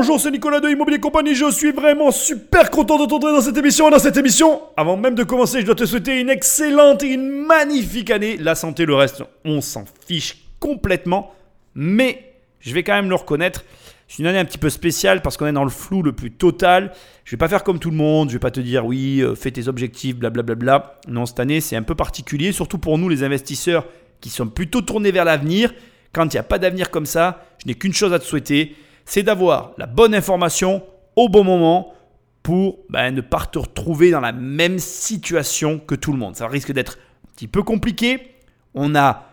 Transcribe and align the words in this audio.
Bonjour, 0.00 0.20
c'est 0.20 0.30
Nicolas 0.30 0.60
de 0.60 0.68
Immobilier 0.68 1.00
Compagnie. 1.00 1.34
Je 1.34 1.50
suis 1.50 1.72
vraiment 1.72 2.12
super 2.12 2.70
content 2.70 3.04
de 3.04 3.06
t'entrer 3.06 3.32
dans 3.32 3.40
cette 3.40 3.56
émission. 3.56 3.88
Et 3.88 3.90
dans 3.90 3.98
cette 3.98 4.16
émission, 4.16 4.62
avant 4.76 4.96
même 4.96 5.16
de 5.16 5.24
commencer, 5.24 5.60
je 5.60 5.66
dois 5.66 5.74
te 5.74 5.84
souhaiter 5.86 6.20
une 6.20 6.30
excellente 6.30 7.02
et 7.02 7.08
une 7.08 7.28
magnifique 7.28 8.12
année. 8.12 8.36
La 8.36 8.54
santé, 8.54 8.86
le 8.86 8.94
reste, 8.94 9.24
on 9.44 9.60
s'en 9.60 9.84
fiche 10.06 10.36
complètement. 10.60 11.34
Mais 11.74 12.32
je 12.60 12.72
vais 12.74 12.84
quand 12.84 12.92
même 12.92 13.08
le 13.08 13.16
reconnaître. 13.16 13.64
C'est 14.06 14.20
une 14.20 14.28
année 14.28 14.38
un 14.38 14.44
petit 14.44 14.56
peu 14.56 14.70
spéciale 14.70 15.20
parce 15.20 15.36
qu'on 15.36 15.48
est 15.48 15.52
dans 15.52 15.64
le 15.64 15.70
flou 15.70 16.04
le 16.04 16.12
plus 16.12 16.30
total. 16.30 16.92
Je 17.24 17.32
vais 17.32 17.36
pas 17.36 17.48
faire 17.48 17.64
comme 17.64 17.80
tout 17.80 17.90
le 17.90 17.96
monde. 17.96 18.28
Je 18.28 18.34
vais 18.34 18.38
pas 18.38 18.52
te 18.52 18.60
dire 18.60 18.86
oui, 18.86 19.20
euh, 19.20 19.34
fais 19.34 19.50
tes 19.50 19.66
objectifs, 19.66 20.14
blablabla. 20.14 21.00
Non, 21.08 21.26
cette 21.26 21.40
année, 21.40 21.60
c'est 21.60 21.74
un 21.74 21.82
peu 21.82 21.96
particulier, 21.96 22.52
surtout 22.52 22.78
pour 22.78 22.98
nous, 22.98 23.08
les 23.08 23.24
investisseurs 23.24 23.84
qui 24.20 24.30
sont 24.30 24.46
plutôt 24.46 24.80
tournés 24.80 25.10
vers 25.10 25.24
l'avenir. 25.24 25.74
Quand 26.12 26.32
il 26.32 26.36
n'y 26.36 26.40
a 26.40 26.44
pas 26.44 26.60
d'avenir 26.60 26.92
comme 26.92 27.04
ça, 27.04 27.44
je 27.60 27.66
n'ai 27.66 27.74
qu'une 27.74 27.92
chose 27.92 28.12
à 28.12 28.20
te 28.20 28.24
souhaiter 28.24 28.76
c'est 29.08 29.22
d'avoir 29.22 29.72
la 29.78 29.86
bonne 29.86 30.14
information 30.14 30.82
au 31.16 31.30
bon 31.30 31.42
moment 31.42 31.94
pour 32.42 32.78
ben, 32.90 33.10
ne 33.10 33.22
pas 33.22 33.46
te 33.46 33.58
retrouver 33.58 34.10
dans 34.10 34.20
la 34.20 34.32
même 34.32 34.78
situation 34.78 35.78
que 35.78 35.94
tout 35.94 36.12
le 36.12 36.18
monde. 36.18 36.36
Ça 36.36 36.46
risque 36.46 36.72
d'être 36.72 36.98
un 37.26 37.32
petit 37.34 37.48
peu 37.48 37.62
compliqué. 37.62 38.34
On 38.74 38.94
a 38.94 39.24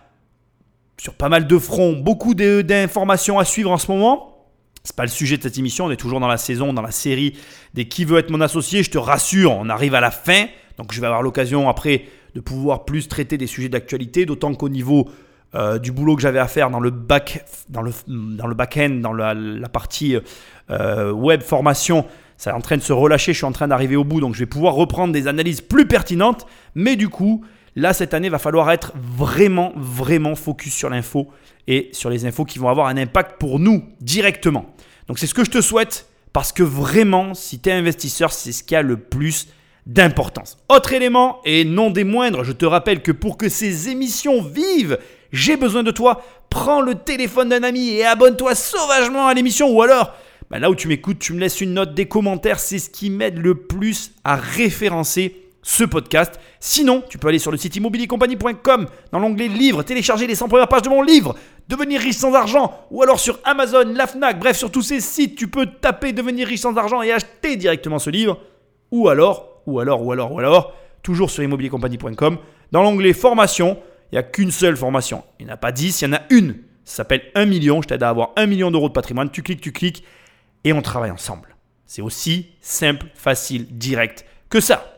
sur 0.98 1.14
pas 1.14 1.28
mal 1.28 1.46
de 1.46 1.58
fronts 1.60 1.98
beaucoup 1.98 2.34
d'informations 2.36 3.38
à 3.38 3.44
suivre 3.44 3.70
en 3.70 3.78
ce 3.78 3.92
moment. 3.92 4.48
C'est 4.86 4.96
pas 4.96 5.04
le 5.04 5.10
sujet 5.10 5.36
de 5.36 5.44
cette 5.44 5.58
émission, 5.58 5.86
on 5.86 5.92
est 5.92 5.98
toujours 5.98 6.22
dans 6.22 6.28
la 6.28 6.38
saison, 6.38 6.72
dans 6.72 6.82
la 6.82 6.92
série 6.92 7.36
des 7.74 7.88
Qui 7.90 8.06
veut 8.06 8.20
être 8.20 8.30
mon 8.30 8.40
associé. 8.40 8.82
Je 8.82 8.92
te 8.92 8.98
rassure, 8.98 9.52
on 9.52 9.68
arrive 9.68 9.94
à 9.94 10.00
la 10.00 10.12
fin, 10.12 10.46
donc 10.78 10.94
je 10.94 11.02
vais 11.02 11.08
avoir 11.08 11.22
l'occasion 11.22 11.68
après 11.68 12.06
de 12.34 12.40
pouvoir 12.40 12.86
plus 12.86 13.10
traiter 13.10 13.38
des 13.38 13.48
sujets 13.48 13.70
d'actualité, 13.70 14.26
d'autant 14.26 14.54
qu'au 14.54 14.70
niveau 14.70 15.10
euh, 15.56 15.80
du 15.80 15.92
boulot 15.92 16.16
que 16.16 16.22
j'avais 16.22 16.40
à 16.40 16.48
faire 16.48 16.70
dans 16.70 16.82
le 16.82 16.90
back, 16.90 17.46
dans 17.70 17.82
le, 17.82 17.92
dans 18.08 18.48
le 18.48 18.56
back-end, 18.56 19.00
dans 19.02 19.14
la, 19.14 19.70
partie 19.70 20.18
euh, 20.70 21.12
web 21.12 21.42
formation. 21.42 22.06
Ça 22.36 22.52
est 22.52 22.54
en 22.54 22.62
train 22.62 22.76
de 22.76 22.82
se 22.82 22.92
relâcher, 22.92 23.32
je 23.32 23.38
suis 23.38 23.46
en 23.46 23.54
train 23.54 23.70
d'arriver 23.70 23.96
au 23.96 24.04
bout, 24.04 24.20
donc 24.20 24.34
je 24.34 24.40
vais 24.40 24.46
pouvoir 24.46 24.74
reprendre 24.74 25.14
des 25.14 25.28
analyses 25.28 25.62
plus 25.62 25.88
pertinentes. 25.88 26.46
Mais 26.76 26.98
du 26.98 27.08
coup, 27.08 27.46
là, 27.78 27.94
cette 27.94 28.14
année, 28.14 28.28
va 28.28 28.38
falloir 28.38 28.70
être 28.72 28.92
vraiment, 28.96 29.72
vraiment 29.78 30.36
focus 30.36 30.74
sur 30.74 30.90
l'info 30.90 31.30
et 31.68 31.90
sur 31.94 32.10
les 32.10 32.26
infos 32.26 32.44
qui 32.44 32.60
vont 32.60 32.68
avoir 32.68 32.88
un 32.88 32.98
impact 32.98 33.40
pour 33.40 33.60
nous 33.60 33.84
directement. 34.02 34.76
Donc 35.08 35.20
c'est 35.20 35.28
ce 35.28 35.34
que 35.34 35.46
je 35.46 35.52
te 35.52 35.62
souhaite, 35.62 36.10
parce 36.34 36.52
que 36.52 36.64
vraiment, 36.64 37.34
si 37.34 37.60
tu 37.60 37.70
es 37.70 37.72
investisseur, 37.72 38.34
c'est 38.34 38.52
ce 38.52 38.64
qui 38.64 38.76
a 38.76 38.82
le 38.82 38.98
plus 38.98 39.48
d'importance. 39.86 40.58
Autre 40.68 40.94
élément, 40.94 41.40
et 41.46 41.64
non 41.64 41.92
des 41.92 42.04
moindres, 42.04 42.44
je 42.44 42.52
te 42.52 42.66
rappelle 42.66 43.02
que 43.02 43.12
pour 43.12 43.38
que 43.38 43.50
ces 43.50 43.90
émissions 43.90 44.42
vivent, 44.42 44.98
j'ai 45.32 45.58
besoin 45.58 45.84
de 45.84 45.92
toi, 45.92 46.24
prends 46.50 46.82
le 46.82 46.96
téléphone 46.96 47.50
d'un 47.50 47.64
ami 47.64 47.90
et 47.90 48.06
abonne-toi 48.06 48.56
sauvagement 48.56 49.28
à 49.28 49.34
l'émission. 49.34 49.70
Ou 49.72 49.82
alors 49.82 50.14
bah, 50.50 50.60
là 50.60 50.70
où 50.70 50.76
tu 50.76 50.88
m'écoutes, 50.88 51.20
tu 51.20 51.34
me 51.34 51.40
laisses 51.40 51.62
une 51.62 51.74
note, 51.74 51.94
des 51.94 52.08
commentaires, 52.08 52.60
c'est 52.60 52.80
ce 52.80 52.90
qui 52.90 53.10
m'aide 53.10 53.40
le 53.40 53.56
plus 53.56 54.12
à 54.24 54.36
référencer 54.36 55.42
ce 55.64 55.84
podcast. 55.84 56.40
Sinon, 56.60 57.04
tu 57.10 57.18
peux 57.18 57.28
aller 57.28 57.40
sur 57.40 57.50
le 57.50 57.58
site 57.58 57.76
immobiliercompagnie.com 57.76 58.86
dans 59.12 59.20
l'onglet 59.20 59.48
livres, 59.48 59.82
télécharger 59.82 60.28
les 60.28 60.36
100 60.36 60.48
premières 60.48 60.68
pages 60.68 60.84
de 60.84 60.90
mon 60.90 61.02
livre, 61.02 61.36
devenir 61.68 62.00
riche 62.00 62.18
sans 62.18 62.36
argent, 62.36 62.86
ou 62.92 63.02
alors 63.02 63.20
sur 63.20 63.40
Amazon, 63.44 63.92
la 63.96 64.06
Fnac, 64.06 64.40
bref, 64.40 64.56
sur 64.56 64.70
tous 64.70 64.84
ces 64.84 65.00
sites, 65.00 65.36
tu 65.36 65.48
peux 65.48 65.66
taper 65.66 66.14
devenir 66.14 66.48
riche 66.48 66.62
sans 66.62 66.78
argent 66.78 67.02
et 67.02 67.12
acheter 67.12 67.56
directement 67.56 67.98
ce 67.98 68.12
livre. 68.12 68.38
Ou 68.92 69.10
alors, 69.10 69.62
ou 69.66 69.80
alors, 69.80 70.06
ou 70.06 70.12
alors, 70.12 70.32
ou 70.32 70.40
alors, 70.40 70.74
toujours 71.02 71.32
sur 71.32 71.42
immobiliercompagnie.com, 71.42 72.38
dans 72.72 72.84
l'onglet 72.84 73.14
formation, 73.14 73.78
il 74.12 74.16
n'y 74.16 74.20
a 74.20 74.24
qu'une 74.24 74.52
seule 74.52 74.78
formation. 74.78 75.24
Il 75.40 75.46
n'y 75.46 75.52
en 75.52 75.56
a 75.56 75.58
pas 75.58 75.72
10, 75.72 76.02
il 76.02 76.06
y 76.06 76.08
en 76.08 76.14
a 76.14 76.22
une. 76.30 76.56
Ça 76.84 76.98
s'appelle 76.98 77.24
1 77.36 77.46
million. 77.46 77.82
Je 77.82 77.88
t'aide 77.88 78.04
à 78.04 78.10
avoir 78.10 78.32
1 78.36 78.46
million 78.46 78.72
d'euros 78.72 78.88
de 78.88 78.94
patrimoine. 78.94 79.30
Tu 79.30 79.42
cliques, 79.42 79.62
tu 79.62 79.72
cliques 79.72 80.04
et 80.64 80.74
on 80.74 80.82
travaille 80.82 81.12
ensemble. 81.12 81.56
C'est 81.86 82.02
aussi 82.02 82.48
simple, 82.62 83.08
facile, 83.16 83.68
direct 83.72 84.26
que 84.50 84.60
ça. 84.60 84.94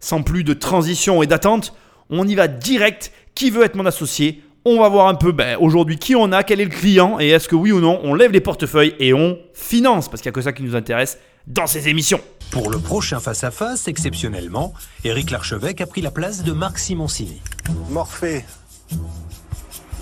Sans 0.00 0.22
plus 0.22 0.44
de 0.44 0.54
transition 0.54 1.22
et 1.22 1.26
d'attente, 1.26 1.74
on 2.10 2.26
y 2.26 2.34
va 2.34 2.48
direct. 2.48 3.12
Qui 3.34 3.50
veut 3.50 3.64
être 3.64 3.76
mon 3.76 3.86
associé? 3.86 4.42
On 4.64 4.78
va 4.80 4.88
voir 4.88 5.08
un 5.08 5.14
peu 5.14 5.32
ben, 5.32 5.56
aujourd'hui 5.58 5.98
qui 5.98 6.14
on 6.14 6.30
a, 6.32 6.42
quel 6.42 6.60
est 6.60 6.64
le 6.64 6.70
client 6.70 7.18
et 7.18 7.30
est-ce 7.30 7.48
que 7.48 7.56
oui 7.56 7.72
ou 7.72 7.80
non 7.80 7.98
on 8.04 8.14
lève 8.14 8.30
les 8.30 8.40
portefeuilles 8.40 8.94
et 9.00 9.12
on 9.12 9.36
finance 9.54 10.08
parce 10.08 10.22
qu'il 10.22 10.28
n'y 10.28 10.34
a 10.34 10.36
que 10.36 10.40
ça 10.40 10.52
qui 10.52 10.62
nous 10.62 10.76
intéresse 10.76 11.18
dans 11.46 11.66
ces 11.66 11.88
émissions. 11.88 12.20
Pour 12.52 12.70
le 12.70 12.78
prochain 12.78 13.18
face-à-face, 13.18 13.88
exceptionnellement, 13.88 14.74
Éric 15.04 15.30
Larchevêque 15.30 15.80
a 15.80 15.86
pris 15.86 16.02
la 16.02 16.10
place 16.10 16.42
de 16.42 16.52
Marc 16.52 16.78
Simoncini. 16.78 17.40
Morphée. 17.88 18.44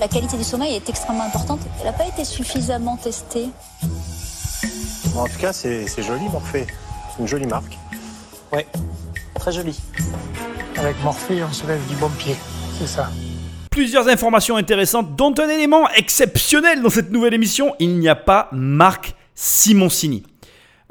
La 0.01 0.09
qualité 0.09 0.37
du 0.37 0.43
sommeil 0.43 0.75
est 0.75 0.89
extrêmement 0.89 1.23
importante. 1.23 1.61
Elle 1.79 1.87
n'a 1.87 1.93
pas 1.93 2.09
été 2.09 2.25
suffisamment 2.25 2.97
testée. 2.97 3.51
En 5.17 5.29
tout 5.29 5.39
cas, 5.39 5.53
c'est 5.53 5.87
joli, 6.03 6.25
Morphée. 6.29 6.67
Une 7.21 7.29
jolie 7.29 7.47
marque. 7.47 7.79
Ouais, 8.53 8.67
très 9.37 9.53
joli. 9.53 9.79
Avec 10.77 11.01
Morphée, 11.05 11.45
on 11.45 11.53
se 11.53 11.65
lève 11.69 11.87
du 11.87 11.95
bon 11.95 12.11
pied. 12.19 12.35
C'est 12.81 12.89
ça. 12.89 13.11
Plusieurs 13.71 14.09
informations 14.09 14.57
intéressantes, 14.57 15.15
dont 15.15 15.33
un 15.39 15.49
élément 15.49 15.89
exceptionnel 15.91 16.83
dans 16.83 16.91
cette 16.91 17.13
nouvelle 17.13 17.35
émission. 17.35 17.77
Il 17.79 18.01
n'y 18.01 18.09
a 18.09 18.17
pas 18.17 18.49
Marc 18.51 19.15
Simoncini. 19.37 20.25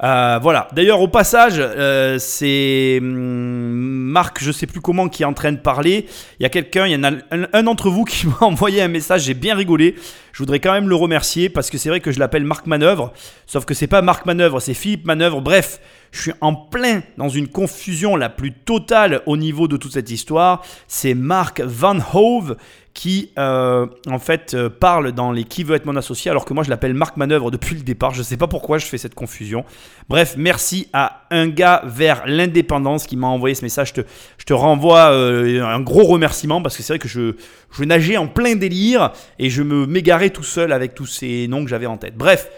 Euh, 0.02 0.38
voilà. 0.42 0.68
D'ailleurs, 0.72 1.00
au 1.00 1.08
passage, 1.08 1.56
euh, 1.58 2.18
c'est 2.18 2.98
hum, 3.00 3.90
Marc, 4.10 4.42
je 4.42 4.50
sais 4.50 4.66
plus 4.66 4.80
comment, 4.80 5.08
qui 5.08 5.22
est 5.22 5.26
en 5.26 5.34
train 5.34 5.52
de 5.52 5.58
parler. 5.58 6.06
Il 6.38 6.42
y 6.42 6.46
a 6.46 6.48
quelqu'un, 6.48 6.86
il 6.86 6.92
y 6.92 6.96
en 6.96 7.04
a 7.04 7.10
un, 7.52 7.62
d'entre 7.62 7.90
vous 7.90 8.04
qui 8.04 8.26
m'a 8.40 8.46
envoyé 8.46 8.82
un 8.82 8.88
message. 8.88 9.24
J'ai 9.24 9.34
bien 9.34 9.54
rigolé. 9.54 9.94
Je 10.32 10.38
voudrais 10.38 10.60
quand 10.60 10.72
même 10.72 10.88
le 10.88 10.94
remercier 10.94 11.48
parce 11.48 11.70
que 11.70 11.78
c'est 11.78 11.88
vrai 11.88 12.00
que 12.00 12.12
je 12.12 12.18
l'appelle 12.18 12.44
Marc 12.44 12.66
Manœuvre, 12.66 13.12
sauf 13.46 13.64
que 13.64 13.74
c'est 13.74 13.88
pas 13.88 14.00
Marc 14.00 14.26
Manœuvre, 14.26 14.60
c'est 14.60 14.74
Philippe 14.74 15.04
Manœuvre. 15.04 15.40
Bref, 15.40 15.80
je 16.12 16.22
suis 16.22 16.32
en 16.40 16.54
plein 16.54 17.02
dans 17.18 17.28
une 17.28 17.48
confusion 17.48 18.16
la 18.16 18.28
plus 18.28 18.52
totale 18.52 19.22
au 19.26 19.36
niveau 19.36 19.68
de 19.68 19.76
toute 19.76 19.92
cette 19.92 20.10
histoire. 20.10 20.62
C'est 20.86 21.14
Marc 21.14 21.60
Van 21.60 21.98
Hove 22.14 22.56
qui 22.94 23.30
euh, 23.38 23.86
en 24.08 24.18
fait 24.18 24.54
euh, 24.54 24.68
parle 24.68 25.12
dans 25.12 25.32
les 25.32 25.44
Qui 25.44 25.64
veut 25.64 25.76
être 25.76 25.86
mon 25.86 25.96
associé 25.96 26.30
alors 26.30 26.44
que 26.44 26.52
moi 26.52 26.64
je 26.64 26.70
l'appelle 26.70 26.94
Marc 26.94 27.16
Manœuvre 27.16 27.50
depuis 27.50 27.76
le 27.76 27.82
départ. 27.82 28.12
Je 28.12 28.18
ne 28.18 28.24
sais 28.24 28.36
pas 28.36 28.48
pourquoi 28.48 28.78
je 28.78 28.86
fais 28.86 28.98
cette 28.98 29.14
confusion. 29.14 29.64
Bref, 30.08 30.34
merci 30.36 30.88
à 30.92 31.22
un 31.30 31.48
gars 31.48 31.82
vers 31.84 32.22
l'indépendance 32.26 33.06
qui 33.06 33.16
m'a 33.16 33.28
envoyé 33.28 33.54
ce 33.54 33.62
message. 33.62 33.88
Je 33.88 34.02
te, 34.02 34.06
je 34.38 34.44
te 34.44 34.52
renvoie 34.52 35.12
euh, 35.12 35.64
un 35.64 35.80
gros 35.80 36.04
remerciement 36.04 36.62
parce 36.62 36.76
que 36.76 36.82
c'est 36.82 36.94
vrai 36.94 36.98
que 36.98 37.08
je, 37.08 37.36
je 37.70 37.84
nageais 37.84 38.16
en 38.16 38.26
plein 38.26 38.56
délire 38.56 39.12
et 39.38 39.50
je 39.50 39.62
me 39.62 39.86
m'égarais 39.86 40.30
tout 40.30 40.42
seul 40.42 40.72
avec 40.72 40.94
tous 40.94 41.06
ces 41.06 41.46
noms 41.48 41.64
que 41.64 41.70
j'avais 41.70 41.86
en 41.86 41.96
tête. 41.96 42.16
Bref. 42.16 42.48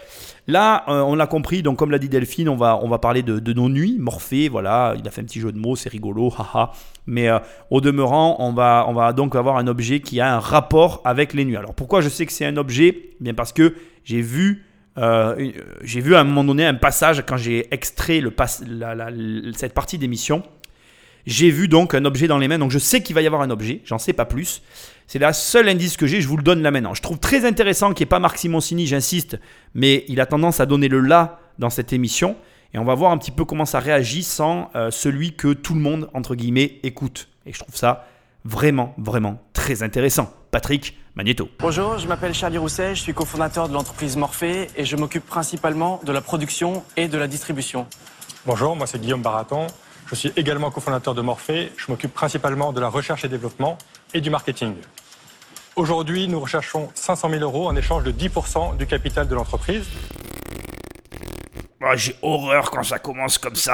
Là, 0.47 0.83
euh, 0.89 1.01
on 1.01 1.15
l'a 1.15 1.27
compris, 1.27 1.63
donc 1.63 1.77
comme 1.77 1.91
l'a 1.91 1.99
dit 1.99 2.09
Delphine, 2.09 2.49
on 2.49 2.57
va, 2.57 2.77
on 2.81 2.89
va 2.89 2.99
parler 2.99 3.23
de, 3.23 3.53
nos 3.53 3.69
nuits. 3.69 3.95
Morphée, 3.97 4.49
voilà, 4.49 4.93
il 4.99 5.07
a 5.07 5.11
fait 5.11 5.21
un 5.21 5.23
petit 5.23 5.39
jeu 5.39 5.51
de 5.51 5.57
mots, 5.57 5.75
c'est 5.75 5.89
rigolo, 5.89 6.33
haha. 6.37 6.71
Mais 7.07 7.29
euh, 7.29 7.39
au 7.69 7.79
demeurant, 7.79 8.35
on 8.39 8.51
va, 8.51 8.85
on 8.89 8.93
va 8.93 9.13
donc 9.13 9.35
avoir 9.35 9.57
un 9.57 9.67
objet 9.67 10.01
qui 10.01 10.19
a 10.19 10.35
un 10.35 10.39
rapport 10.39 11.01
avec 11.05 11.33
les 11.33 11.45
nuits. 11.45 11.55
Alors 11.55 11.73
pourquoi 11.73 12.01
je 12.01 12.09
sais 12.09 12.25
que 12.25 12.33
c'est 12.33 12.45
un 12.45 12.57
objet? 12.57 12.95
Eh 12.95 13.17
Bien 13.21 13.33
parce 13.33 13.53
que 13.53 13.75
j'ai 14.03 14.21
vu, 14.21 14.65
euh, 14.97 15.51
j'ai 15.81 16.01
vu 16.01 16.15
à 16.15 16.19
un 16.19 16.23
moment 16.25 16.43
donné 16.43 16.65
un 16.65 16.73
passage 16.73 17.23
quand 17.25 17.37
j'ai 17.37 17.73
extrait 17.73 18.19
le 18.19 18.33
cette 19.55 19.73
partie 19.73 19.97
d'émission. 19.97 20.43
J'ai 21.25 21.51
vu 21.51 21.69
donc 21.69 21.93
un 21.93 22.03
objet 22.03 22.27
dans 22.27 22.37
les 22.37 22.49
mains, 22.49 22.59
donc 22.59 22.71
je 22.71 22.79
sais 22.79 23.01
qu'il 23.01 23.15
va 23.15 23.21
y 23.21 23.27
avoir 23.27 23.41
un 23.41 23.49
objet, 23.49 23.81
j'en 23.85 23.97
sais 23.97 24.11
pas 24.11 24.25
plus. 24.25 24.61
C'est 25.07 25.19
la 25.19 25.33
seule 25.33 25.69
indice 25.69 25.97
que 25.97 26.07
j'ai, 26.07 26.21
je 26.21 26.27
vous 26.27 26.37
le 26.37 26.43
donne 26.43 26.61
là 26.61 26.71
maintenant. 26.71 26.93
Je 26.93 27.01
trouve 27.01 27.19
très 27.19 27.45
intéressant 27.45 27.93
qu'il 27.93 28.03
n'y 28.03 28.07
ait 28.07 28.09
pas 28.09 28.19
Marc 28.19 28.37
Simoncini, 28.37 28.87
j'insiste, 28.87 29.37
mais 29.73 30.05
il 30.07 30.21
a 30.21 30.25
tendance 30.25 30.59
à 30.59 30.65
donner 30.65 30.87
le 30.87 30.99
là 30.99 31.39
dans 31.59 31.69
cette 31.69 31.93
émission. 31.93 32.35
Et 32.73 32.79
on 32.79 32.85
va 32.85 32.95
voir 32.95 33.11
un 33.11 33.17
petit 33.17 33.31
peu 33.31 33.45
comment 33.45 33.65
ça 33.65 33.79
réagit 33.79 34.23
sans 34.23 34.71
euh, 34.75 34.89
celui 34.89 35.35
que 35.35 35.53
tout 35.53 35.75
le 35.75 35.79
monde, 35.79 36.09
entre 36.13 36.35
guillemets, 36.35 36.79
écoute. 36.83 37.27
Et 37.45 37.53
je 37.53 37.59
trouve 37.59 37.75
ça 37.75 38.07
vraiment, 38.45 38.95
vraiment 38.97 39.41
très 39.53 39.83
intéressant. 39.83 40.33
Patrick 40.51 40.97
Magneto. 41.15 41.49
Bonjour, 41.59 41.99
je 41.99 42.07
m'appelle 42.07 42.33
Charlie 42.33 42.57
Rousset, 42.57 42.95
je 42.95 43.01
suis 43.01 43.13
cofondateur 43.13 43.69
de 43.69 43.73
l'entreprise 43.73 44.17
Morphée 44.17 44.67
et 44.75 44.85
je 44.85 44.95
m'occupe 44.95 45.25
principalement 45.25 46.01
de 46.03 46.11
la 46.11 46.21
production 46.21 46.83
et 46.97 47.07
de 47.07 47.17
la 47.17 47.27
distribution. 47.27 47.87
Bonjour, 48.45 48.75
moi 48.75 48.87
c'est 48.87 48.99
Guillaume 48.99 49.21
Baraton, 49.21 49.67
je 50.07 50.15
suis 50.15 50.31
également 50.35 50.69
cofondateur 50.69 51.15
de 51.15 51.21
Morphée. 51.21 51.71
Je 51.77 51.85
m'occupe 51.89 52.13
principalement 52.13 52.71
de 52.73 52.79
la 52.79 52.87
recherche 52.87 53.25
et 53.25 53.29
développement 53.29 53.77
et 54.13 54.21
du 54.21 54.29
marketing. 54.29 54.75
Aujourd'hui, 55.75 56.27
nous 56.27 56.39
recherchons 56.39 56.89
500 56.93 57.29
000 57.29 57.41
euros 57.41 57.67
en 57.67 57.75
échange 57.75 58.03
de 58.03 58.11
10% 58.11 58.77
du 58.77 58.85
capital 58.85 59.27
de 59.27 59.35
l'entreprise. 59.35 59.85
Ah, 61.81 61.95
j'ai 61.95 62.15
horreur 62.21 62.71
quand 62.71 62.83
ça 62.83 62.99
commence 62.99 63.37
comme 63.37 63.55
ça. 63.55 63.73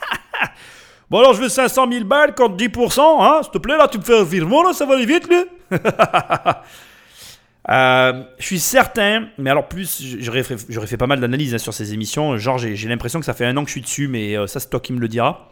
bon 1.10 1.18
alors 1.20 1.34
je 1.34 1.42
veux 1.42 1.48
500 1.48 1.90
000 1.92 2.04
balles 2.04 2.34
contre 2.34 2.56
10%, 2.56 3.00
hein 3.00 3.40
S'il 3.42 3.52
te 3.52 3.58
plaît, 3.58 3.76
là, 3.76 3.86
tu 3.88 3.98
me 3.98 4.02
fais 4.02 4.18
un 4.18 4.24
virement, 4.24 4.62
là, 4.62 4.72
ça 4.72 4.86
va 4.86 4.94
aller 4.94 5.06
vite, 5.06 5.28
Euh, 7.70 8.22
je 8.38 8.46
suis 8.46 8.60
certain, 8.60 9.28
mais 9.36 9.50
alors 9.50 9.68
plus, 9.68 10.02
j'aurais 10.20 10.42
fait, 10.42 10.56
fait, 10.56 10.96
pas 10.96 11.06
mal 11.06 11.20
d'analyses 11.20 11.54
hein, 11.54 11.58
sur 11.58 11.74
ces 11.74 11.92
émissions. 11.92 12.38
Genre, 12.38 12.56
j'ai 12.56 12.88
l'impression 12.88 13.20
que 13.20 13.26
ça 13.26 13.34
fait 13.34 13.44
un 13.44 13.54
an 13.58 13.62
que 13.62 13.68
je 13.68 13.72
suis 13.72 13.82
dessus, 13.82 14.08
mais 14.08 14.38
euh, 14.38 14.46
ça, 14.46 14.58
c'est 14.58 14.70
toi 14.70 14.80
qui 14.80 14.94
me 14.94 15.00
le 15.00 15.08
diras. 15.08 15.48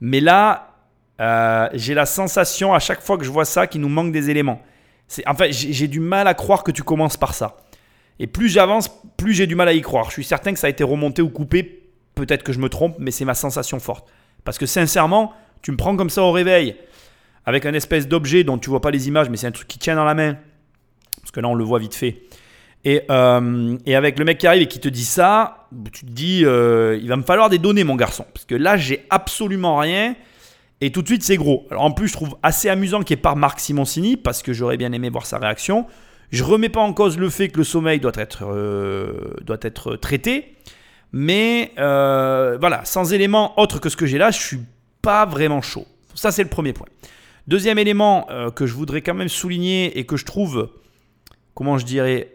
Mais 0.00 0.18
là, 0.18 0.73
euh, 1.20 1.68
j'ai 1.74 1.94
la 1.94 2.06
sensation 2.06 2.74
à 2.74 2.78
chaque 2.78 3.00
fois 3.00 3.18
que 3.18 3.24
je 3.24 3.30
vois 3.30 3.44
ça 3.44 3.66
qu'il 3.66 3.80
nous 3.80 3.88
manque 3.88 4.12
des 4.12 4.30
éléments. 4.30 4.60
En 5.26 5.34
fait, 5.34 5.52
j'ai 5.52 5.86
du 5.88 6.00
mal 6.00 6.26
à 6.26 6.34
croire 6.34 6.64
que 6.64 6.72
tu 6.72 6.82
commences 6.82 7.16
par 7.16 7.34
ça. 7.34 7.56
Et 8.18 8.26
plus 8.26 8.48
j'avance, 8.48 8.90
plus 9.16 9.34
j'ai 9.34 9.46
du 9.46 9.54
mal 9.54 9.68
à 9.68 9.72
y 9.72 9.82
croire. 9.82 10.06
Je 10.06 10.12
suis 10.12 10.24
certain 10.24 10.52
que 10.52 10.58
ça 10.58 10.66
a 10.66 10.70
été 10.70 10.82
remonté 10.84 11.22
ou 11.22 11.28
coupé. 11.28 11.90
Peut-être 12.14 12.42
que 12.42 12.52
je 12.52 12.58
me 12.58 12.68
trompe, 12.68 12.96
mais 12.98 13.10
c'est 13.10 13.24
ma 13.24 13.34
sensation 13.34 13.80
forte. 13.80 14.08
Parce 14.44 14.58
que 14.58 14.66
sincèrement, 14.66 15.32
tu 15.62 15.72
me 15.72 15.76
prends 15.76 15.96
comme 15.96 16.10
ça 16.10 16.22
au 16.22 16.32
réveil, 16.32 16.76
avec 17.44 17.66
un 17.66 17.74
espèce 17.74 18.08
d'objet 18.08 18.44
dont 18.44 18.58
tu 18.58 18.70
vois 18.70 18.80
pas 18.80 18.90
les 18.90 19.08
images, 19.08 19.28
mais 19.30 19.36
c'est 19.36 19.46
un 19.46 19.52
truc 19.52 19.68
qui 19.68 19.78
tient 19.78 19.96
dans 19.96 20.04
la 20.04 20.14
main. 20.14 20.36
Parce 21.20 21.32
que 21.32 21.40
là, 21.40 21.48
on 21.48 21.54
le 21.54 21.64
voit 21.64 21.78
vite 21.78 21.94
fait. 21.94 22.22
Et, 22.84 23.02
euh, 23.10 23.76
avec 23.86 24.18
le 24.18 24.24
mec 24.24 24.38
qui 24.38 24.46
arrive 24.46 24.62
et 24.62 24.68
qui 24.68 24.78
te 24.78 24.88
dit 24.88 25.04
ça, 25.04 25.68
tu 25.92 26.04
te 26.04 26.10
dis, 26.10 26.44
euh, 26.44 26.98
il 27.00 27.08
va 27.08 27.16
me 27.16 27.22
falloir 27.22 27.48
des 27.48 27.58
données, 27.58 27.82
mon 27.82 27.96
garçon. 27.96 28.26
Parce 28.32 28.44
que 28.44 28.54
là, 28.54 28.76
j'ai 28.76 29.06
absolument 29.10 29.78
rien. 29.78 30.14
Et 30.80 30.92
tout 30.92 31.02
de 31.02 31.06
suite, 31.06 31.22
c'est 31.22 31.36
gros. 31.36 31.66
Alors 31.70 31.84
en 31.84 31.92
plus, 31.92 32.08
je 32.08 32.12
trouve 32.12 32.36
assez 32.42 32.68
amusant 32.68 33.02
qu'il 33.02 33.16
n'y 33.16 33.20
ait 33.20 33.22
pas 33.22 33.34
Marc 33.34 33.60
Simoncini, 33.60 34.16
parce 34.16 34.42
que 34.42 34.52
j'aurais 34.52 34.76
bien 34.76 34.92
aimé 34.92 35.08
voir 35.08 35.26
sa 35.26 35.38
réaction. 35.38 35.86
Je 36.30 36.42
remets 36.42 36.68
pas 36.68 36.80
en 36.80 36.92
cause 36.92 37.16
le 37.16 37.30
fait 37.30 37.48
que 37.48 37.58
le 37.58 37.64
sommeil 37.64 38.00
doit 38.00 38.12
être, 38.16 38.44
euh, 38.44 39.34
doit 39.42 39.58
être 39.62 39.96
traité. 39.96 40.56
Mais 41.12 41.72
euh, 41.78 42.56
voilà, 42.58 42.84
sans 42.84 43.12
éléments 43.12 43.58
autres 43.58 43.78
que 43.78 43.88
ce 43.88 43.96
que 43.96 44.04
j'ai 44.04 44.18
là, 44.18 44.32
je 44.32 44.40
suis 44.40 44.58
pas 45.00 45.26
vraiment 45.26 45.62
chaud. 45.62 45.86
Ça, 46.14 46.32
c'est 46.32 46.42
le 46.42 46.48
premier 46.48 46.72
point. 46.72 46.88
Deuxième 47.46 47.78
élément 47.78 48.26
euh, 48.30 48.50
que 48.50 48.66
je 48.66 48.74
voudrais 48.74 49.00
quand 49.00 49.14
même 49.14 49.28
souligner 49.28 49.96
et 49.98 50.06
que 50.06 50.16
je 50.16 50.24
trouve, 50.24 50.70
comment 51.54 51.78
je 51.78 51.84
dirais, 51.84 52.32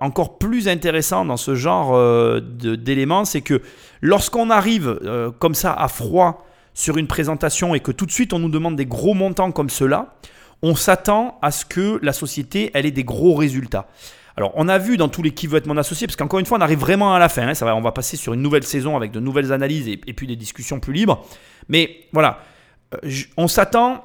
encore 0.00 0.36
plus 0.36 0.68
intéressant 0.68 1.24
dans 1.24 1.38
ce 1.38 1.54
genre 1.54 1.98
d'éléments, 2.42 3.24
c'est 3.24 3.40
que 3.40 3.62
lorsqu'on 4.02 4.50
arrive 4.50 5.00
comme 5.38 5.54
ça 5.54 5.72
à 5.72 5.88
froid 5.88 6.47
sur 6.78 6.96
une 6.96 7.08
présentation 7.08 7.74
et 7.74 7.80
que 7.80 7.90
tout 7.90 8.06
de 8.06 8.12
suite 8.12 8.32
on 8.32 8.38
nous 8.38 8.48
demande 8.48 8.76
des 8.76 8.86
gros 8.86 9.12
montants 9.12 9.50
comme 9.50 9.68
cela, 9.68 10.14
on 10.62 10.76
s'attend 10.76 11.36
à 11.42 11.50
ce 11.50 11.64
que 11.64 11.98
la 12.02 12.12
société 12.12 12.70
elle 12.72 12.86
ait 12.86 12.92
des 12.92 13.02
gros 13.02 13.34
résultats. 13.34 13.88
Alors, 14.36 14.52
on 14.54 14.68
a 14.68 14.78
vu 14.78 14.96
dans 14.96 15.08
tous 15.08 15.24
les 15.24 15.32
qui 15.32 15.48
veut 15.48 15.58
être 15.58 15.66
mon 15.66 15.76
associé, 15.76 16.06
parce 16.06 16.14
qu'encore 16.14 16.38
une 16.38 16.46
fois, 16.46 16.58
on 16.58 16.60
arrive 16.60 16.78
vraiment 16.78 17.12
à 17.12 17.18
la 17.18 17.28
fin. 17.28 17.48
hein, 17.48 17.54
ça 17.54 17.64
va, 17.64 17.74
on 17.74 17.80
va 17.80 17.90
passer 17.90 18.16
sur 18.16 18.34
une 18.34 18.42
nouvelle 18.42 18.62
saison 18.62 18.96
avec 18.96 19.10
de 19.10 19.18
nouvelles 19.18 19.52
analyses 19.52 19.88
et, 19.88 20.00
et 20.06 20.12
puis 20.12 20.28
des 20.28 20.36
discussions 20.36 20.78
plus 20.78 20.92
libres. 20.92 21.26
Mais 21.68 22.06
voilà, 22.12 22.38
euh, 22.94 23.10
on 23.36 23.48
s'attend 23.48 24.04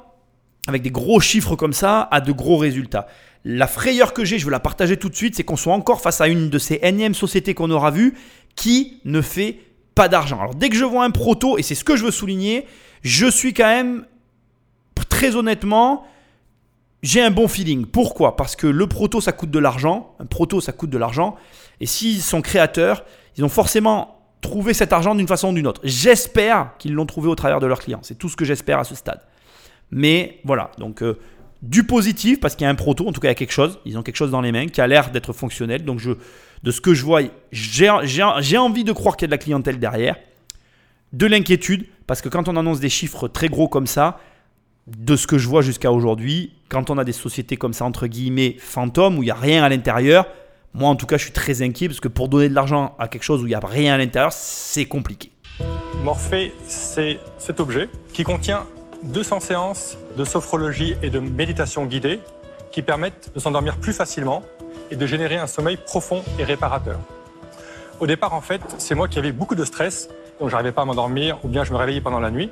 avec 0.66 0.82
des 0.82 0.90
gros 0.90 1.20
chiffres 1.20 1.54
comme 1.54 1.72
ça 1.72 2.08
à 2.10 2.20
de 2.20 2.32
gros 2.32 2.56
résultats. 2.56 3.06
La 3.44 3.68
frayeur 3.68 4.12
que 4.12 4.24
j'ai, 4.24 4.40
je 4.40 4.46
veux 4.46 4.50
la 4.50 4.58
partager 4.58 4.96
tout 4.96 5.08
de 5.08 5.14
suite, 5.14 5.36
c'est 5.36 5.44
qu'on 5.44 5.54
soit 5.56 5.74
encore 5.74 6.00
face 6.00 6.20
à 6.20 6.26
une 6.26 6.50
de 6.50 6.58
ces 6.58 6.80
énièmes 6.82 7.14
sociétés 7.14 7.54
qu'on 7.54 7.70
aura 7.70 7.92
vues 7.92 8.14
qui 8.56 9.00
ne 9.04 9.20
fait 9.20 9.60
pas 9.94 10.08
d'argent. 10.08 10.40
Alors 10.40 10.54
dès 10.54 10.68
que 10.68 10.76
je 10.76 10.84
vois 10.84 11.04
un 11.04 11.10
proto, 11.10 11.58
et 11.58 11.62
c'est 11.62 11.74
ce 11.74 11.84
que 11.84 11.96
je 11.96 12.04
veux 12.04 12.10
souligner, 12.10 12.66
je 13.02 13.26
suis 13.26 13.54
quand 13.54 13.66
même 13.66 14.06
très 15.08 15.36
honnêtement, 15.36 16.04
j'ai 17.02 17.22
un 17.22 17.30
bon 17.30 17.48
feeling. 17.48 17.86
Pourquoi? 17.86 18.34
Parce 18.36 18.56
que 18.56 18.66
le 18.66 18.86
proto, 18.86 19.20
ça 19.20 19.32
coûte 19.32 19.50
de 19.50 19.58
l'argent. 19.58 20.14
Un 20.20 20.26
proto, 20.26 20.60
ça 20.60 20.72
coûte 20.72 20.90
de 20.90 20.98
l'argent. 20.98 21.36
Et 21.80 21.86
s'ils 21.86 22.22
sont 22.22 22.40
créateurs, 22.40 23.04
ils 23.36 23.44
ont 23.44 23.50
forcément 23.50 24.22
trouvé 24.40 24.74
cet 24.74 24.92
argent 24.92 25.14
d'une 25.14 25.28
façon 25.28 25.50
ou 25.50 25.52
d'une 25.52 25.66
autre. 25.66 25.82
J'espère 25.84 26.72
qu'ils 26.78 26.94
l'ont 26.94 27.06
trouvé 27.06 27.28
au 27.28 27.34
travers 27.34 27.60
de 27.60 27.66
leurs 27.66 27.80
clients. 27.80 28.00
C'est 28.02 28.18
tout 28.18 28.28
ce 28.28 28.36
que 28.36 28.44
j'espère 28.44 28.78
à 28.78 28.84
ce 28.84 28.94
stade. 28.94 29.20
Mais 29.90 30.40
voilà, 30.44 30.70
donc 30.78 31.02
euh, 31.02 31.18
du 31.64 31.84
positif 31.84 32.40
parce 32.40 32.54
qu'il 32.54 32.64
y 32.64 32.68
a 32.68 32.70
un 32.70 32.74
proto, 32.74 33.08
en 33.08 33.12
tout 33.12 33.20
cas 33.20 33.28
il 33.28 33.30
y 33.30 33.32
a 33.32 33.36
quelque 33.36 33.52
chose. 33.52 33.78
Ils 33.86 33.96
ont 33.96 34.02
quelque 34.02 34.16
chose 34.16 34.30
dans 34.30 34.42
les 34.42 34.52
mains 34.52 34.66
qui 34.66 34.80
a 34.80 34.86
l'air 34.86 35.10
d'être 35.10 35.32
fonctionnel. 35.32 35.84
Donc 35.84 35.98
je, 35.98 36.12
de 36.62 36.70
ce 36.70 36.80
que 36.80 36.92
je 36.92 37.04
vois, 37.04 37.22
j'ai 37.52 37.88
envie 38.58 38.84
de 38.84 38.92
croire 38.92 39.16
qu'il 39.16 39.24
y 39.24 39.28
a 39.28 39.28
de 39.28 39.32
la 39.32 39.38
clientèle 39.38 39.78
derrière. 39.78 40.16
De 41.12 41.26
l'inquiétude 41.26 41.86
parce 42.06 42.20
que 42.20 42.28
quand 42.28 42.48
on 42.48 42.56
annonce 42.56 42.80
des 42.80 42.90
chiffres 42.90 43.28
très 43.28 43.48
gros 43.48 43.68
comme 43.68 43.86
ça, 43.86 44.18
de 44.86 45.16
ce 45.16 45.26
que 45.26 45.38
je 45.38 45.48
vois 45.48 45.62
jusqu'à 45.62 45.90
aujourd'hui, 45.90 46.52
quand 46.68 46.90
on 46.90 46.98
a 46.98 47.04
des 47.04 47.12
sociétés 47.12 47.56
comme 47.56 47.72
ça, 47.72 47.86
entre 47.86 48.06
guillemets, 48.06 48.56
fantômes, 48.58 49.16
où 49.16 49.22
il 49.22 49.26
n'y 49.26 49.30
a 49.30 49.34
rien 49.34 49.64
à 49.64 49.70
l'intérieur, 49.70 50.26
moi 50.74 50.90
en 50.90 50.96
tout 50.96 51.06
cas 51.06 51.16
je 51.16 51.22
suis 51.22 51.32
très 51.32 51.62
inquiet 51.62 51.88
parce 51.88 52.00
que 52.00 52.08
pour 52.08 52.28
donner 52.28 52.50
de 52.50 52.54
l'argent 52.54 52.94
à 52.98 53.08
quelque 53.08 53.22
chose 53.22 53.42
où 53.42 53.46
il 53.46 53.50
n'y 53.50 53.54
a 53.54 53.60
rien 53.60 53.94
à 53.94 53.98
l'intérieur, 53.98 54.32
c'est 54.32 54.84
compliqué. 54.84 55.30
Morphée, 56.02 56.52
c'est 56.66 57.20
cet 57.38 57.60
objet 57.60 57.88
qui 58.12 58.24
contient 58.24 58.66
200 59.04 59.40
séances 59.40 59.98
de 60.16 60.24
sophrologie 60.24 60.96
et 61.02 61.10
de 61.10 61.20
méditation 61.20 61.84
guidée 61.84 62.20
qui 62.72 62.82
permettent 62.82 63.30
de 63.34 63.40
s'endormir 63.40 63.76
plus 63.76 63.92
facilement 63.92 64.42
et 64.90 64.96
de 64.96 65.06
générer 65.06 65.36
un 65.36 65.46
sommeil 65.46 65.76
profond 65.76 66.22
et 66.38 66.44
réparateur. 66.44 66.98
Au 68.00 68.06
départ, 68.06 68.32
en 68.32 68.40
fait, 68.40 68.62
c'est 68.78 68.94
moi 68.94 69.06
qui 69.06 69.18
avais 69.18 69.32
beaucoup 69.32 69.54
de 69.54 69.64
stress, 69.64 70.08
donc 70.40 70.48
j'arrivais 70.48 70.72
pas 70.72 70.82
à 70.82 70.84
m'endormir 70.84 71.38
ou 71.44 71.48
bien 71.48 71.64
je 71.64 71.72
me 71.72 71.76
réveillais 71.76 72.00
pendant 72.00 72.18
la 72.18 72.30
nuit. 72.30 72.50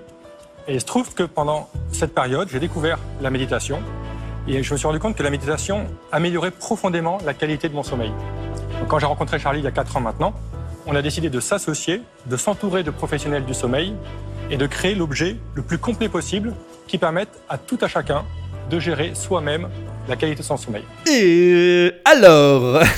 Et 0.68 0.74
il 0.74 0.80
se 0.80 0.86
trouve 0.86 1.14
que 1.14 1.22
pendant 1.22 1.68
cette 1.90 2.14
période, 2.14 2.48
j'ai 2.50 2.60
découvert 2.60 2.98
la 3.20 3.30
méditation 3.30 3.80
et 4.46 4.62
je 4.62 4.72
me 4.72 4.78
suis 4.78 4.86
rendu 4.86 4.98
compte 4.98 5.16
que 5.16 5.22
la 5.22 5.30
méditation 5.30 5.86
améliorait 6.12 6.50
profondément 6.50 7.18
la 7.24 7.34
qualité 7.34 7.68
de 7.68 7.74
mon 7.74 7.82
sommeil. 7.82 8.12
Quand 8.88 8.98
j'ai 8.98 9.06
rencontré 9.06 9.38
Charlie 9.38 9.60
il 9.60 9.64
y 9.64 9.68
a 9.68 9.72
4 9.72 9.96
ans 9.96 10.00
maintenant, 10.00 10.34
on 10.86 10.94
a 10.94 11.02
décidé 11.02 11.30
de 11.30 11.40
s'associer, 11.40 12.02
de 12.26 12.36
s'entourer 12.36 12.82
de 12.82 12.90
professionnels 12.90 13.44
du 13.44 13.54
sommeil 13.54 13.94
et 14.52 14.56
de 14.58 14.66
créer 14.66 14.94
l'objet 14.94 15.36
le 15.54 15.62
plus 15.62 15.78
complet 15.78 16.08
possible 16.10 16.54
qui 16.86 16.98
permette 16.98 17.30
à 17.48 17.56
tout 17.58 17.78
à 17.80 17.88
chacun 17.88 18.24
de 18.70 18.78
gérer 18.78 19.12
soi-même 19.14 19.68
la 20.08 20.14
qualité 20.14 20.42
de 20.42 20.46
son 20.46 20.58
sommeil. 20.58 20.84
Et 21.10 21.90
alors 22.04 22.82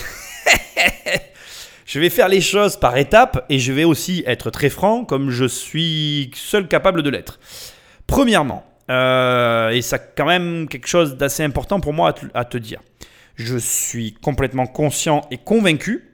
Je 1.87 2.01
vais 2.01 2.11
faire 2.11 2.29
les 2.29 2.41
choses 2.41 2.77
par 2.77 2.97
étapes 2.97 3.47
et 3.49 3.61
je 3.61 3.73
vais 3.73 3.85
aussi 3.85 4.25
être 4.27 4.51
très 4.51 4.69
franc 4.69 5.05
comme 5.05 5.31
je 5.31 5.45
suis 5.45 6.33
seul 6.35 6.67
capable 6.67 7.03
de 7.05 7.11
l'être. 7.11 7.39
Premièrement, 8.09 8.67
euh, 8.91 9.71
et 9.71 9.81
ça 9.81 9.99
quand 9.99 10.27
même 10.27 10.67
quelque 10.69 10.89
chose 10.89 11.17
d'assez 11.17 11.45
important 11.45 11.79
pour 11.79 11.93
moi 11.93 12.09
à 12.09 12.13
te, 12.15 12.27
à 12.35 12.45
te 12.45 12.59
dire, 12.59 12.81
je 13.37 13.57
suis 13.57 14.13
complètement 14.15 14.67
conscient 14.67 15.21
et 15.31 15.39
convaincu 15.39 16.14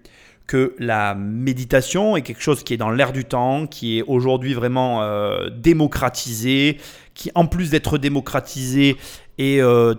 la 0.78 1.14
méditation 1.14 2.16
est 2.16 2.22
quelque 2.22 2.42
chose 2.42 2.62
qui 2.62 2.74
est 2.74 2.76
dans 2.76 2.90
l'air 2.90 3.12
du 3.12 3.24
temps, 3.24 3.66
qui 3.66 3.98
est 3.98 4.02
aujourd'hui 4.02 4.54
vraiment 4.54 5.02
euh, 5.02 5.50
démocratisé, 5.50 6.78
qui 7.14 7.30
en 7.34 7.46
plus 7.46 7.70
d'être 7.70 7.98
démocratisé 7.98 8.96
est 9.38 9.60
euh, 9.60 9.94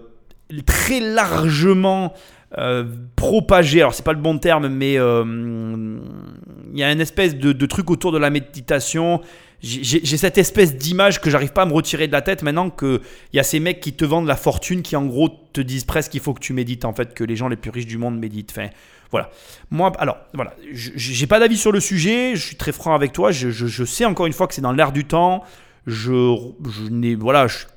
très 0.65 1.00
largement 1.00 2.13
euh, 2.57 2.83
propagé. 3.15 3.81
Alors 3.81 3.94
c'est 3.94 4.06
pas 4.06 4.13
le 4.13 4.19
bon 4.19 4.38
terme, 4.38 4.68
mais 4.68 4.94
il 4.94 6.80
y 6.80 6.83
a 6.83 6.92
une 6.92 7.01
espèce 7.01 7.36
de 7.36 7.65
truc 7.65 7.89
autour 7.89 8.12
de 8.12 8.18
la 8.18 8.30
méditation. 8.30 9.21
J'ai 9.63 10.17
cette 10.17 10.39
espèce 10.39 10.75
d'image 10.75 11.21
que 11.21 11.29
j'arrive 11.29 11.51
pas 11.51 11.61
à 11.61 11.65
me 11.65 11.73
retirer 11.73 12.07
de 12.07 12.11
la 12.11 12.21
tête 12.21 12.41
maintenant 12.41 12.71
que 12.71 13.01
il 13.31 13.37
y 13.37 13.39
a 13.39 13.43
ces 13.43 13.59
mecs 13.59 13.79
qui 13.79 13.93
te 13.93 14.03
vendent 14.03 14.25
la 14.25 14.35
fortune, 14.35 14.81
qui 14.81 14.95
en 14.95 15.05
gros 15.05 15.29
te 15.53 15.61
disent 15.61 15.83
presque 15.83 16.11
qu'il 16.11 16.19
faut 16.19 16.33
que 16.33 16.39
tu 16.39 16.53
médites 16.53 16.83
en 16.83 16.93
fait, 16.93 17.13
que 17.13 17.23
les 17.23 17.35
gens 17.35 17.47
les 17.47 17.57
plus 17.57 17.69
riches 17.69 17.85
du 17.85 17.99
monde 17.99 18.17
méditent. 18.17 18.51
Enfin, 18.57 18.69
voilà. 19.11 19.29
Moi, 19.69 19.91
alors, 19.99 20.17
voilà, 20.33 20.55
j'ai 20.71 21.27
pas 21.27 21.39
d'avis 21.39 21.57
sur 21.57 21.71
le 21.71 21.79
sujet, 21.79 22.35
je 22.35 22.43
suis 22.43 22.55
très 22.55 22.71
franc 22.71 22.95
avec 22.95 23.13
toi, 23.13 23.31
je, 23.31 23.85
sais 23.85 24.06
encore 24.06 24.25
une 24.25 24.33
fois 24.33 24.47
que 24.47 24.53
c'est 24.53 24.61
dans 24.61 24.71
l'air 24.71 24.91
du 24.91 25.06
temps, 25.06 25.44
je, 25.85 26.35
je 26.65 27.15
voilà, 27.15 27.47
suis 27.47 27.68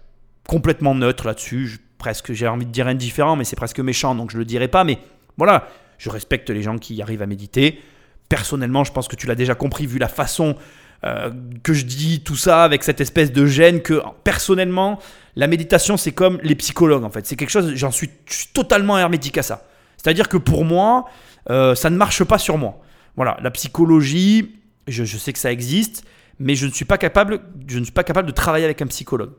complètement 0.48 0.94
neutre 0.94 1.26
là-dessus, 1.26 1.80
presque, 1.98 2.32
j'ai 2.32 2.46
envie 2.46 2.66
de 2.66 2.70
dire 2.70 2.86
indifférent, 2.86 3.36
mais 3.36 3.44
c'est 3.44 3.56
presque 3.56 3.80
méchant, 3.80 4.14
donc 4.14 4.30
je 4.30 4.38
le 4.38 4.44
dirai 4.44 4.68
pas, 4.68 4.84
mais 4.84 4.98
voilà, 5.36 5.68
je 5.98 6.08
respecte 6.08 6.50
les 6.50 6.62
gens 6.62 6.78
qui 6.78 7.02
arrivent 7.02 7.22
à 7.22 7.26
méditer. 7.26 7.80
Personnellement, 8.28 8.84
je 8.84 8.92
pense 8.92 9.08
que 9.08 9.16
tu 9.16 9.26
l'as 9.26 9.34
déjà 9.34 9.54
compris 9.54 9.86
vu 9.86 9.98
la 9.98 10.08
façon 10.08 10.56
euh, 11.04 11.30
que 11.62 11.74
je 11.74 11.84
dis 11.84 12.20
tout 12.20 12.36
ça 12.36 12.64
avec 12.64 12.82
cette 12.82 13.00
espèce 13.00 13.32
de 13.32 13.44
gêne 13.46 13.82
que 13.82 14.00
personnellement, 14.22 14.98
la 15.36 15.46
méditation, 15.46 15.96
c'est 15.96 16.12
comme 16.12 16.38
les 16.42 16.54
psychologues 16.54 17.04
en 17.04 17.10
fait. 17.10 17.26
C'est 17.26 17.36
quelque 17.36 17.50
chose, 17.50 17.74
j'en 17.74 17.90
suis, 17.90 18.10
totalement 18.52 18.98
hermétique 18.98 19.36
à 19.36 19.42
ça. 19.42 19.66
C'est-à-dire 19.96 20.28
que 20.28 20.36
pour 20.36 20.64
moi, 20.64 21.06
euh, 21.50 21.74
ça 21.74 21.90
ne 21.90 21.96
marche 21.96 22.24
pas 22.24 22.38
sur 22.38 22.58
moi. 22.58 22.80
Voilà, 23.16 23.36
la 23.42 23.50
psychologie, 23.50 24.56
je, 24.88 25.04
je 25.04 25.18
sais 25.18 25.32
que 25.32 25.38
ça 25.38 25.52
existe, 25.52 26.04
mais 26.38 26.54
je 26.54 26.66
ne 26.66 26.70
suis 26.70 26.84
pas 26.84 26.98
capable, 26.98 27.40
je 27.66 27.78
ne 27.78 27.84
suis 27.84 27.92
pas 27.92 28.04
capable 28.04 28.26
de 28.26 28.32
travailler 28.32 28.64
avec 28.64 28.80
un 28.80 28.86
psychologue. 28.86 29.32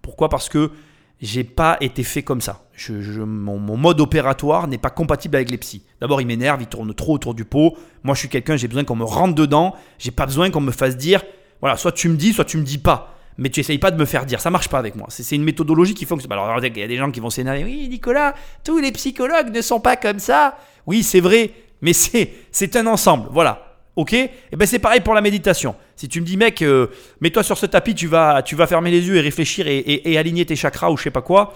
Pourquoi? 0.00 0.28
Parce 0.28 0.48
que 0.48 0.70
j'ai 1.20 1.44
pas 1.44 1.76
été 1.80 2.02
fait 2.02 2.22
comme 2.22 2.40
ça. 2.40 2.64
Je- 2.74 3.22
mon, 3.22 3.58
mode 3.58 4.00
opératoire 4.00 4.68
n'est 4.68 4.78
pas 4.78 4.90
compatible 4.90 5.36
avec 5.36 5.50
les 5.50 5.58
psys. 5.58 5.82
D'abord, 6.00 6.20
il 6.20 6.26
m'énerve, 6.26 6.62
il 6.62 6.68
tourne 6.68 6.94
trop 6.94 7.14
autour 7.14 7.34
du 7.34 7.44
pot. 7.44 7.76
Moi, 8.04 8.14
je 8.14 8.20
suis 8.20 8.28
quelqu'un, 8.28 8.56
j'ai 8.56 8.68
besoin 8.68 8.84
qu'on 8.84 8.96
me 8.96 9.04
rentre 9.04 9.34
dedans. 9.34 9.74
J'ai 9.98 10.12
pas 10.12 10.26
besoin 10.26 10.50
qu'on 10.50 10.60
me 10.60 10.70
fasse 10.70 10.96
dire, 10.96 11.22
voilà, 11.60 11.76
soit 11.76 11.92
tu 11.92 12.08
me 12.08 12.16
dis, 12.16 12.32
soit 12.32 12.44
tu 12.44 12.56
me 12.56 12.62
dis 12.62 12.78
pas. 12.78 13.14
Mais 13.36 13.50
tu 13.50 13.60
essayes 13.60 13.78
pas 13.78 13.90
de 13.90 13.96
me 13.96 14.04
faire 14.04 14.26
dire. 14.26 14.40
Ça 14.40 14.50
marche 14.50 14.68
pas 14.68 14.78
avec 14.78 14.96
moi. 14.96 15.06
C'est 15.10 15.34
une 15.34 15.44
méthodologie 15.44 15.94
qui 15.94 16.04
fonctionne. 16.04 16.32
Alors, 16.32 16.58
il 16.64 16.76
y 16.76 16.82
a 16.82 16.88
des 16.88 16.96
gens 16.96 17.10
qui 17.10 17.20
vont 17.20 17.30
s'énerver. 17.30 17.64
Oui, 17.64 17.88
Nicolas, 17.88 18.34
tous 18.64 18.78
les 18.78 18.92
psychologues 18.92 19.54
ne 19.54 19.60
sont 19.60 19.80
pas 19.80 19.96
comme 19.96 20.18
ça. 20.18 20.56
Oui, 20.86 21.02
c'est 21.02 21.20
vrai, 21.20 21.52
mais 21.80 21.92
c'est 21.92 22.76
un 22.76 22.86
ensemble. 22.86 23.28
Voilà. 23.30 23.67
Ok 23.98 24.12
Et 24.12 24.30
ben 24.52 24.64
c'est 24.64 24.78
pareil 24.78 25.00
pour 25.00 25.12
la 25.12 25.20
méditation. 25.20 25.74
Si 25.96 26.08
tu 26.08 26.20
me 26.20 26.24
dis 26.24 26.36
mec, 26.36 26.62
euh, 26.62 26.86
mets-toi 27.20 27.42
sur 27.42 27.58
ce 27.58 27.66
tapis, 27.66 27.96
tu 27.96 28.06
vas, 28.06 28.42
tu 28.42 28.54
vas 28.54 28.68
fermer 28.68 28.92
les 28.92 29.08
yeux 29.08 29.16
et 29.16 29.20
réfléchir 29.20 29.66
et, 29.66 30.16
aligner 30.16 30.46
tes 30.46 30.54
chakras 30.54 30.92
ou 30.92 30.96
je 30.96 31.02
sais 31.02 31.10
pas 31.10 31.20
quoi. 31.20 31.52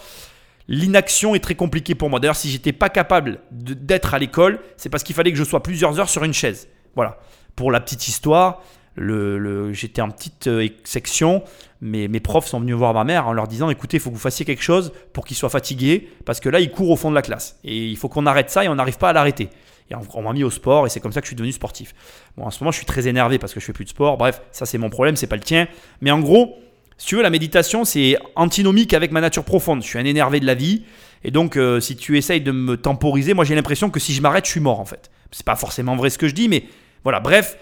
L'inaction 0.66 1.36
est 1.36 1.38
très 1.38 1.54
compliquée 1.54 1.94
pour 1.94 2.10
moi. 2.10 2.18
D'ailleurs, 2.18 2.34
si 2.34 2.50
j'étais 2.50 2.72
pas 2.72 2.88
capable 2.88 3.38
d'être 3.52 4.12
à 4.12 4.18
l'école, 4.18 4.58
c'est 4.76 4.88
parce 4.88 5.04
qu'il 5.04 5.14
fallait 5.14 5.30
que 5.30 5.38
je 5.38 5.44
sois 5.44 5.62
plusieurs 5.62 6.00
heures 6.00 6.08
sur 6.08 6.24
une 6.24 6.32
chaise. 6.32 6.68
Voilà. 6.96 7.20
Pour 7.54 7.70
la 7.70 7.78
petite 7.78 8.08
histoire, 8.08 8.60
j'étais 8.96 10.00
en 10.00 10.10
petite 10.10 10.48
euh, 10.48 10.66
section. 10.82 11.44
Mes, 11.80 12.08
mes 12.08 12.20
profs 12.20 12.48
sont 12.48 12.58
venus 12.58 12.74
voir 12.74 12.92
ma 12.92 13.04
mère 13.04 13.28
en 13.28 13.32
leur 13.34 13.46
disant 13.46 13.70
écoutez, 13.70 13.98
il 13.98 14.00
faut 14.00 14.10
que 14.10 14.16
vous 14.16 14.20
fassiez 14.20 14.44
quelque 14.44 14.64
chose 14.64 14.92
pour 15.12 15.26
qu'il 15.26 15.36
soit 15.36 15.48
fatigué 15.48 16.08
parce 16.24 16.40
que 16.40 16.48
là, 16.48 16.58
il 16.58 16.72
court 16.72 16.90
au 16.90 16.96
fond 16.96 17.10
de 17.10 17.14
la 17.14 17.22
classe 17.22 17.60
et 17.62 17.86
il 17.86 17.96
faut 17.96 18.08
qu'on 18.08 18.26
arrête 18.26 18.50
ça 18.50 18.64
et 18.64 18.68
on 18.68 18.74
n'arrive 18.74 18.98
pas 18.98 19.10
à 19.10 19.12
l'arrêter. 19.12 19.48
Et 19.92 19.94
on, 20.14 20.22
m'a 20.22 20.32
mis 20.32 20.42
au 20.42 20.50
sport 20.50 20.86
et 20.86 20.88
c'est 20.88 21.00
comme 21.00 21.12
ça 21.12 21.20
que 21.20 21.26
je 21.26 21.30
suis 21.30 21.36
devenu 21.36 21.52
sportif. 21.52 21.94
Bon, 22.36 22.44
en 22.46 22.50
ce 22.50 22.62
moment, 22.62 22.70
je 22.70 22.78
suis 22.78 22.86
très 22.86 23.08
énervé 23.08 23.38
parce 23.38 23.52
que 23.52 23.60
je 23.60 23.66
fais 23.66 23.72
plus 23.72 23.84
de 23.84 23.90
sport. 23.90 24.16
Bref, 24.16 24.40
ça 24.50 24.64
c'est 24.64 24.78
mon 24.78 24.90
problème, 24.90 25.16
c'est 25.16 25.26
pas 25.26 25.36
le 25.36 25.42
tien. 25.42 25.68
Mais 26.00 26.10
en 26.10 26.20
gros, 26.20 26.56
si 26.96 27.06
tu 27.06 27.16
veux, 27.16 27.22
la 27.22 27.30
méditation, 27.30 27.84
c'est 27.84 28.16
antinomique 28.34 28.94
avec 28.94 29.12
ma 29.12 29.20
nature 29.20 29.44
profonde. 29.44 29.82
Je 29.82 29.88
suis 29.88 29.98
un 29.98 30.04
énervé 30.04 30.40
de 30.40 30.46
la 30.46 30.54
vie. 30.54 30.84
Et 31.24 31.30
donc, 31.30 31.56
euh, 31.56 31.78
si 31.78 31.96
tu 31.96 32.16
essayes 32.16 32.40
de 32.40 32.52
me 32.52 32.76
temporiser, 32.76 33.34
moi 33.34 33.44
j'ai 33.44 33.54
l'impression 33.54 33.90
que 33.90 34.00
si 34.00 34.12
je 34.14 34.22
m'arrête, 34.22 34.46
je 34.46 34.50
suis 34.50 34.60
mort 34.60 34.80
en 34.80 34.84
fait. 34.84 35.10
C'est 35.30 35.46
pas 35.46 35.56
forcément 35.56 35.94
vrai 35.94 36.10
ce 36.10 36.18
que 36.18 36.26
je 36.26 36.34
dis, 36.34 36.48
mais 36.48 36.64
voilà. 37.04 37.20
Bref, 37.20 37.58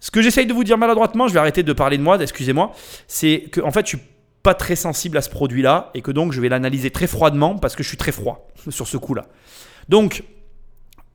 ce 0.00 0.10
que 0.10 0.20
j'essaye 0.20 0.46
de 0.46 0.52
vous 0.52 0.64
dire 0.64 0.78
maladroitement, 0.78 1.28
je 1.28 1.32
vais 1.32 1.40
arrêter 1.40 1.62
de 1.62 1.72
parler 1.72 1.96
de 1.96 2.02
moi, 2.02 2.20
excusez-moi, 2.20 2.72
c'est 3.06 3.48
que 3.50 3.60
en 3.60 3.70
fait, 3.70 3.86
je 3.86 3.96
suis 3.96 4.06
pas 4.42 4.54
très 4.54 4.76
sensible 4.76 5.16
à 5.16 5.22
ce 5.22 5.30
produit-là 5.30 5.90
et 5.94 6.02
que 6.02 6.10
donc 6.10 6.32
je 6.32 6.40
vais 6.40 6.48
l'analyser 6.48 6.90
très 6.90 7.06
froidement 7.06 7.56
parce 7.56 7.76
que 7.76 7.82
je 7.82 7.88
suis 7.88 7.96
très 7.96 8.12
froid 8.12 8.48
sur 8.68 8.86
ce 8.86 8.96
coup-là. 8.96 9.26
Donc, 9.88 10.24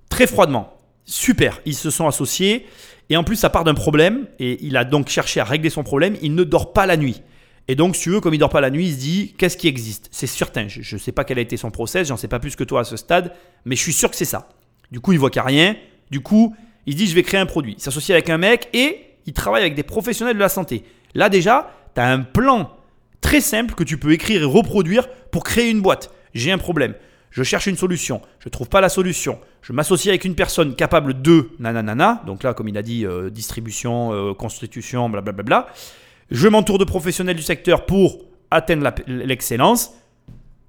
très 0.09 0.27
froidement, 0.27 0.79
super, 1.05 1.59
ils 1.65 1.75
se 1.75 1.89
sont 1.89 2.07
associés 2.07 2.65
et 3.09 3.17
en 3.17 3.23
plus, 3.23 3.35
ça 3.37 3.49
part 3.49 3.63
d'un 3.63 3.73
problème 3.73 4.27
et 4.39 4.57
il 4.65 4.75
a 4.77 4.83
donc 4.83 5.09
cherché 5.09 5.39
à 5.39 5.43
régler 5.43 5.69
son 5.69 5.83
problème. 5.83 6.17
Il 6.21 6.35
ne 6.35 6.43
dort 6.43 6.73
pas 6.73 6.85
la 6.85 6.97
nuit. 6.97 7.21
Et 7.69 7.75
donc, 7.75 7.95
si 7.95 8.03
tu 8.03 8.09
veux, 8.11 8.21
comme 8.21 8.33
il 8.33 8.37
dort 8.37 8.49
pas 8.49 8.61
la 8.61 8.69
nuit, 8.69 8.87
il 8.87 8.93
se 8.93 8.99
dit 8.99 9.35
qu'est-ce 9.37 9.57
qui 9.57 9.67
existe? 9.67 10.07
C'est 10.11 10.27
certain. 10.27 10.67
Je 10.67 10.95
ne 10.95 10.99
sais 10.99 11.11
pas 11.11 11.23
quel 11.23 11.37
a 11.37 11.41
été 11.41 11.57
son 11.57 11.71
process, 11.71 12.07
j'en 12.07 12.17
sais 12.17 12.27
pas 12.27 12.39
plus 12.39 12.55
que 12.55 12.63
toi 12.63 12.81
à 12.81 12.83
ce 12.83 12.97
stade, 12.97 13.33
mais 13.65 13.75
je 13.75 13.81
suis 13.81 13.93
sûr 13.93 14.09
que 14.09 14.15
c'est 14.15 14.25
ça. 14.25 14.49
Du 14.91 14.99
coup, 14.99 15.13
il 15.13 15.19
voit 15.19 15.29
qu'il 15.29 15.41
n'y 15.41 15.45
a 15.45 15.47
rien. 15.47 15.75
Du 16.11 16.21
coup, 16.21 16.55
il 16.85 16.93
se 16.93 16.97
dit 16.97 17.07
je 17.07 17.15
vais 17.15 17.23
créer 17.23 17.39
un 17.39 17.45
produit. 17.45 17.75
Il 17.77 17.81
s'associe 17.81 18.13
avec 18.15 18.29
un 18.29 18.37
mec 18.37 18.69
et 18.73 19.01
il 19.25 19.33
travaille 19.33 19.61
avec 19.61 19.75
des 19.75 19.83
professionnels 19.83 20.35
de 20.35 20.39
la 20.39 20.49
santé. 20.49 20.83
Là, 21.13 21.29
déjà, 21.29 21.71
tu 21.95 22.01
as 22.01 22.09
un 22.09 22.21
plan 22.21 22.71
très 23.21 23.41
simple 23.41 23.73
que 23.73 23.83
tu 23.83 23.97
peux 23.97 24.11
écrire 24.13 24.41
et 24.41 24.45
reproduire 24.45 25.09
pour 25.31 25.43
créer 25.43 25.69
une 25.69 25.81
boîte. 25.81 26.11
J'ai 26.33 26.51
un 26.51 26.57
problème. 26.57 26.93
Je 27.37 27.43
cherche 27.43 27.67
une 27.67 27.77
solution. 27.77 28.19
Je 28.39 28.47
ne 28.47 28.49
trouve 28.49 28.67
pas 28.67 28.81
la 28.81 28.89
solution. 28.89 29.37
Je 29.61 29.71
m'associe 29.71 30.09
avec 30.09 30.25
une 30.25 30.33
personne 30.33 30.73
capable 30.73 31.21
de 31.21 31.51
nanana. 31.59 32.23
Donc 32.25 32.41
là, 32.41 32.55
comme 32.55 32.67
il 32.67 32.75
a 32.79 32.81
dit, 32.81 33.05
euh, 33.05 33.29
distribution, 33.29 34.11
euh, 34.11 34.33
constitution, 34.33 35.07
blablabla. 35.07 35.67
Je 36.31 36.47
m'entoure 36.47 36.79
de 36.79 36.83
professionnels 36.83 37.35
du 37.35 37.43
secteur 37.43 37.85
pour 37.85 38.25
atteindre 38.49 38.91
l'excellence. 39.05 39.91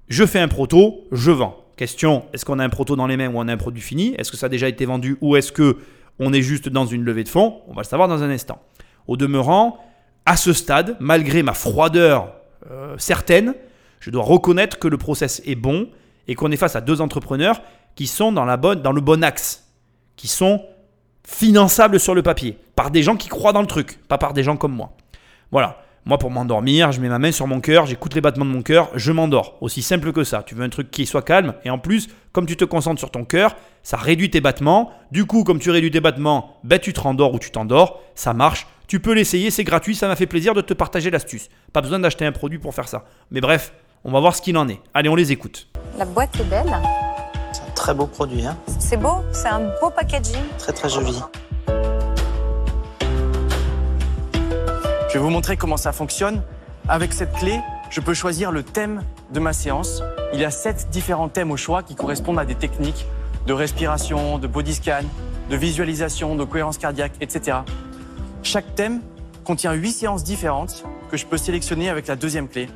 Je 0.09 0.23
fais 0.27 0.37
un 0.37 0.47
proto, 0.47 1.07
je 1.11 1.31
vends. 1.31 1.57
Question 1.75 2.25
est-ce 2.33 2.45
qu'on 2.45 2.59
a 2.59 2.63
un 2.63 2.69
proto 2.69 2.95
dans 2.95 3.07
les 3.07 3.17
mains 3.17 3.29
ou 3.29 3.39
on 3.39 3.47
a 3.47 3.51
un 3.51 3.57
produit 3.57 3.81
fini? 3.81 4.13
Est-ce 4.19 4.29
que 4.29 4.37
ça 4.37 4.45
a 4.45 4.49
déjà 4.49 4.67
été 4.67 4.85
vendu 4.85 5.17
ou 5.21 5.35
est-ce 5.35 5.51
que 5.51 5.77
on 6.19 6.33
est 6.33 6.43
juste 6.43 6.69
dans 6.69 6.85
une 6.85 7.03
levée 7.03 7.23
de 7.23 7.29
fonds? 7.29 7.61
On 7.67 7.73
va 7.73 7.81
le 7.81 7.87
savoir 7.87 8.07
dans 8.07 8.21
un 8.21 8.29
instant. 8.29 8.61
Au 9.07 9.17
demeurant, 9.17 9.83
à 10.27 10.37
ce 10.37 10.53
stade, 10.53 10.97
malgré 10.99 11.41
ma 11.41 11.55
froideur 11.55 12.31
euh, 12.69 12.95
certaine, 12.99 13.55
je 13.99 14.11
dois 14.11 14.21
reconnaître 14.21 14.77
que 14.77 14.87
le 14.87 14.99
process 14.99 15.41
est 15.47 15.55
bon 15.55 15.89
et 16.29 16.35
qu'on 16.35 16.51
est 16.51 16.57
face 16.57 16.77
à 16.77 16.81
deux 16.81 17.01
entrepreneurs 17.01 17.61
qui 17.95 18.07
sont 18.07 18.31
dans, 18.31 18.45
la 18.45 18.55
bonne, 18.55 18.81
dans 18.81 18.93
le 18.93 19.01
bon 19.01 19.23
axe, 19.23 19.67
qui 20.15 20.27
sont 20.27 20.63
finançables 21.27 21.99
sur 21.99 22.15
le 22.15 22.21
papier, 22.21 22.57
par 22.75 22.91
des 22.91 23.03
gens 23.03 23.17
qui 23.17 23.27
croient 23.27 23.51
dans 23.51 23.61
le 23.61 23.67
truc, 23.67 23.99
pas 24.07 24.19
par 24.19 24.33
des 24.33 24.43
gens 24.43 24.55
comme 24.55 24.73
moi. 24.73 24.91
Voilà. 25.51 25.81
Moi, 26.05 26.17
pour 26.17 26.31
m'endormir, 26.31 26.91
je 26.91 27.01
mets 27.01 27.09
ma 27.09 27.19
main 27.19 27.31
sur 27.31 27.45
mon 27.45 27.59
cœur, 27.59 27.85
j'écoute 27.85 28.15
les 28.15 28.21
battements 28.21 28.45
de 28.45 28.51
mon 28.51 28.61
cœur, 28.61 28.89
je 28.95 29.11
m'endors. 29.11 29.57
Aussi 29.59 29.81
simple 29.81 30.13
que 30.13 30.23
ça. 30.23 30.43
Tu 30.43 30.55
veux 30.55 30.63
un 30.63 30.69
truc 30.69 30.91
qui 30.91 31.05
soit 31.05 31.23
calme, 31.23 31.55
et 31.65 31.69
en 31.69 31.77
plus, 31.77 32.09
comme 32.31 32.45
tu 32.45 32.55
te 32.55 32.63
concentres 32.63 32.99
sur 32.99 33.11
ton 33.11 33.25
cœur, 33.25 33.55
ça 33.83 33.97
réduit 33.97 34.29
tes 34.29 34.39
battements. 34.39 34.91
Du 35.11 35.25
coup, 35.25 35.43
comme 35.43 35.59
tu 35.59 35.71
réduis 35.71 35.91
tes 35.91 35.99
battements, 35.99 36.57
ben, 36.63 36.79
tu 36.79 36.93
te 36.93 37.01
rendors 37.01 37.33
ou 37.33 37.39
tu 37.39 37.51
t'endors. 37.51 38.01
Ça 38.15 38.33
marche. 38.33 38.67
Tu 38.87 38.99
peux 38.99 39.13
l'essayer, 39.13 39.51
c'est 39.51 39.63
gratuit. 39.63 39.95
Ça 39.95 40.07
m'a 40.07 40.15
fait 40.15 40.27
plaisir 40.27 40.53
de 40.53 40.61
te 40.61 40.73
partager 40.73 41.09
l'astuce. 41.09 41.49
Pas 41.73 41.81
besoin 41.81 41.99
d'acheter 41.99 42.25
un 42.25 42.31
produit 42.31 42.59
pour 42.59 42.73
faire 42.73 42.87
ça. 42.87 43.05
Mais 43.29 43.41
bref, 43.41 43.73
on 44.03 44.11
va 44.11 44.19
voir 44.19 44.35
ce 44.35 44.41
qu'il 44.41 44.57
en 44.57 44.67
est. 44.67 44.79
Allez, 44.93 45.09
on 45.09 45.15
les 45.15 45.31
écoute. 45.31 45.67
La 45.99 46.05
boîte 46.05 46.39
est 46.39 46.45
belle. 46.45 46.77
C'est 47.51 47.61
un 47.61 47.71
très 47.75 47.93
beau 47.93 48.07
produit, 48.07 48.45
hein. 48.45 48.55
C'est 48.79 48.95
beau, 48.95 49.21
c'est 49.33 49.49
un 49.49 49.69
beau 49.81 49.89
packaging. 49.89 50.39
très 50.57 50.71
très 50.71 50.87
joli. 50.87 51.21
Je 55.09 55.13
vais 55.13 55.19
vous 55.19 55.29
montrer 55.29 55.57
comment 55.57 55.75
ça 55.75 55.91
fonctionne. 55.91 56.41
Avec 56.87 57.11
cette 57.11 57.33
clé, 57.33 57.59
je 57.89 57.99
peux 57.99 58.13
choisir 58.13 58.53
le 58.53 58.63
thème 58.63 59.03
de 59.33 59.41
ma 59.41 59.51
séance. 59.51 60.01
Il 60.31 60.39
y 60.39 60.45
a 60.45 60.51
sept 60.51 60.87
différents 60.89 61.27
thèmes 61.27 61.51
au 61.51 61.57
choix 61.57 61.83
qui 61.83 61.95
correspondent 61.95 62.39
à 62.39 62.45
des 62.45 62.55
techniques 62.55 63.05
de 63.45 63.51
respiration, 63.51 64.37
de 64.37 64.47
body 64.47 64.75
scan, 64.75 65.03
de 65.49 65.55
visualisation, 65.57 66.37
de 66.37 66.45
cohérence 66.45 66.77
cardiaque, 66.77 67.15
etc. 67.19 67.57
Chaque 68.41 68.73
thème 68.75 69.01
contient 69.43 69.73
huit 69.73 69.91
séances 69.91 70.23
différentes 70.23 70.85
que 71.11 71.17
je 71.17 71.25
peux 71.25 71.35
sélectionner 71.37 71.89
avec 71.89 72.07
la 72.07 72.15
deuxième 72.15 72.47
clé. 72.47 72.69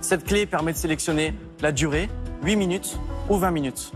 Cette 0.00 0.24
clé 0.24 0.46
permet 0.46 0.72
de 0.72 0.78
sélectionner 0.78 1.34
la 1.64 1.72
durée, 1.72 2.10
8 2.42 2.56
minutes 2.56 2.98
ou 3.30 3.38
20 3.38 3.50
minutes. 3.50 3.92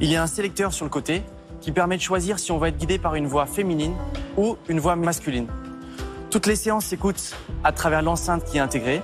Il 0.00 0.10
y 0.10 0.16
a 0.16 0.22
un 0.22 0.26
sélecteur 0.26 0.72
sur 0.72 0.86
le 0.86 0.90
côté 0.90 1.22
qui 1.60 1.70
permet 1.70 1.98
de 1.98 2.02
choisir 2.02 2.38
si 2.38 2.50
on 2.50 2.56
va 2.56 2.68
être 2.68 2.78
guidé 2.78 2.98
par 2.98 3.14
une 3.14 3.26
voix 3.26 3.44
féminine 3.44 3.94
ou 4.38 4.56
une 4.70 4.80
voix 4.80 4.96
masculine. 4.96 5.46
Toutes 6.30 6.46
les 6.46 6.56
séances 6.56 6.86
s'écoutent 6.86 7.36
à 7.62 7.72
travers 7.72 8.00
l'enceinte 8.00 8.46
qui 8.46 8.56
est 8.56 8.60
intégrée 8.60 9.02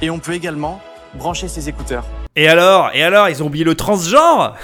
et 0.00 0.10
on 0.10 0.20
peut 0.20 0.34
également 0.34 0.80
brancher 1.14 1.48
ses 1.48 1.68
écouteurs. 1.68 2.04
Et 2.36 2.46
alors 2.46 2.92
Et 2.94 3.02
alors 3.02 3.28
Ils 3.28 3.42
ont 3.42 3.46
oublié 3.46 3.64
le 3.64 3.74
transgenre 3.74 4.54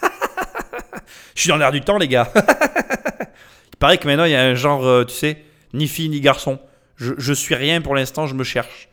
Je 1.34 1.42
suis 1.42 1.50
dans 1.50 1.58
l'air 1.58 1.70
du 1.70 1.82
temps, 1.82 1.98
les 1.98 2.08
gars. 2.08 2.32
il 3.72 3.76
paraît 3.78 3.98
que 3.98 4.06
maintenant, 4.06 4.24
il 4.24 4.32
y 4.32 4.36
a 4.36 4.42
un 4.42 4.54
genre, 4.54 4.86
euh, 4.86 5.04
tu 5.04 5.14
sais, 5.14 5.44
ni 5.74 5.86
fille 5.86 6.08
ni 6.08 6.22
garçon. 6.22 6.58
Je, 6.96 7.12
je 7.18 7.32
suis 7.34 7.54
rien 7.54 7.82
pour 7.82 7.94
l'instant, 7.94 8.26
je 8.26 8.34
me 8.34 8.42
cherche. 8.42 8.88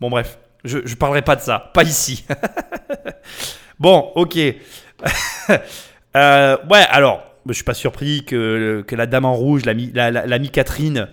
Bon, 0.00 0.08
bref, 0.08 0.38
je 0.64 0.78
ne 0.78 0.94
parlerai 0.94 1.22
pas 1.22 1.34
de 1.34 1.40
ça. 1.40 1.72
Pas 1.74 1.82
ici. 1.82 2.24
bon, 3.82 4.10
ok. 4.14 4.38
Euh, 6.14 6.58
ouais, 6.70 6.84
alors, 6.90 7.22
je 7.48 7.54
suis 7.54 7.64
pas 7.64 7.72
surpris 7.72 8.22
que, 8.26 8.84
que 8.86 8.94
la 8.94 9.06
dame 9.06 9.24
en 9.24 9.32
rouge, 9.32 9.64
l'ami 9.64 9.90
la, 9.94 10.10
la, 10.10 10.38
Catherine, 10.50 11.08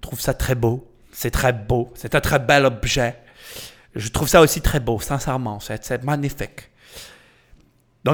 trouve 0.00 0.20
ça 0.20 0.32
très 0.32 0.54
beau. 0.54 0.88
C'est 1.10 1.32
très 1.32 1.52
beau. 1.52 1.90
C'est 1.96 2.14
un 2.14 2.20
très 2.20 2.38
bel 2.38 2.64
objet. 2.64 3.16
Je 3.96 4.08
trouve 4.10 4.28
ça 4.28 4.40
aussi 4.40 4.60
très 4.60 4.78
beau, 4.78 5.00
sincèrement. 5.00 5.58
C'est 5.58 6.04
magnifique. 6.04 6.70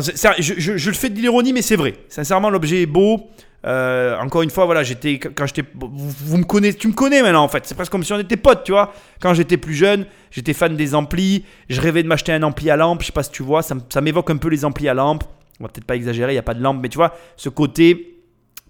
C'est- 0.00 0.16
je, 0.42 0.54
je- 0.56 0.78
je 0.78 0.88
le 0.88 0.96
fais 0.96 1.10
de 1.10 1.20
l'ironie, 1.20 1.52
mais 1.52 1.60
c'est 1.60 1.76
vrai. 1.76 1.94
Sincèrement, 2.08 2.48
l'objet 2.48 2.80
est 2.80 2.86
beau. 2.86 3.28
Euh, 3.66 4.16
encore 4.18 4.42
une 4.42 4.50
fois, 4.50 4.64
voilà, 4.64 4.82
j'étais 4.82 5.18
quand 5.18 5.46
j'étais, 5.46 5.64
vous, 5.74 6.38
me 6.38 6.44
connaissez, 6.44 6.78
tu 6.78 6.88
me 6.88 6.94
connais 6.94 7.22
maintenant 7.22 7.44
en 7.44 7.48
fait. 7.48 7.66
C'est 7.66 7.74
presque 7.74 7.92
comme 7.92 8.04
si 8.04 8.12
on 8.12 8.18
était 8.18 8.36
potes, 8.36 8.64
tu 8.64 8.72
vois. 8.72 8.92
Quand 9.20 9.34
j'étais 9.34 9.56
plus 9.56 9.74
jeune, 9.74 10.06
j'étais 10.30 10.54
fan 10.54 10.76
des 10.76 10.94
amplis. 10.94 11.44
Je 11.68 11.80
rêvais 11.80 12.02
de 12.02 12.08
m'acheter 12.08 12.32
un 12.32 12.42
ampli 12.42 12.70
à 12.70 12.76
lampe. 12.76 13.02
Je 13.02 13.06
sais 13.06 13.12
pas 13.12 13.22
si 13.22 13.30
tu 13.30 13.42
vois, 13.42 13.62
ça 13.62 14.00
m'évoque 14.00 14.30
un 14.30 14.38
peu 14.38 14.48
les 14.48 14.64
amplis 14.64 14.88
à 14.88 14.94
lampe. 14.94 15.24
On 15.60 15.64
va 15.64 15.68
peut-être 15.68 15.84
pas 15.84 15.96
exagérer, 15.96 16.32
il 16.32 16.36
y 16.36 16.38
a 16.38 16.42
pas 16.42 16.54
de 16.54 16.62
lampe, 16.62 16.78
mais 16.80 16.88
tu 16.88 16.96
vois, 16.96 17.14
ce 17.36 17.50
côté 17.50 18.16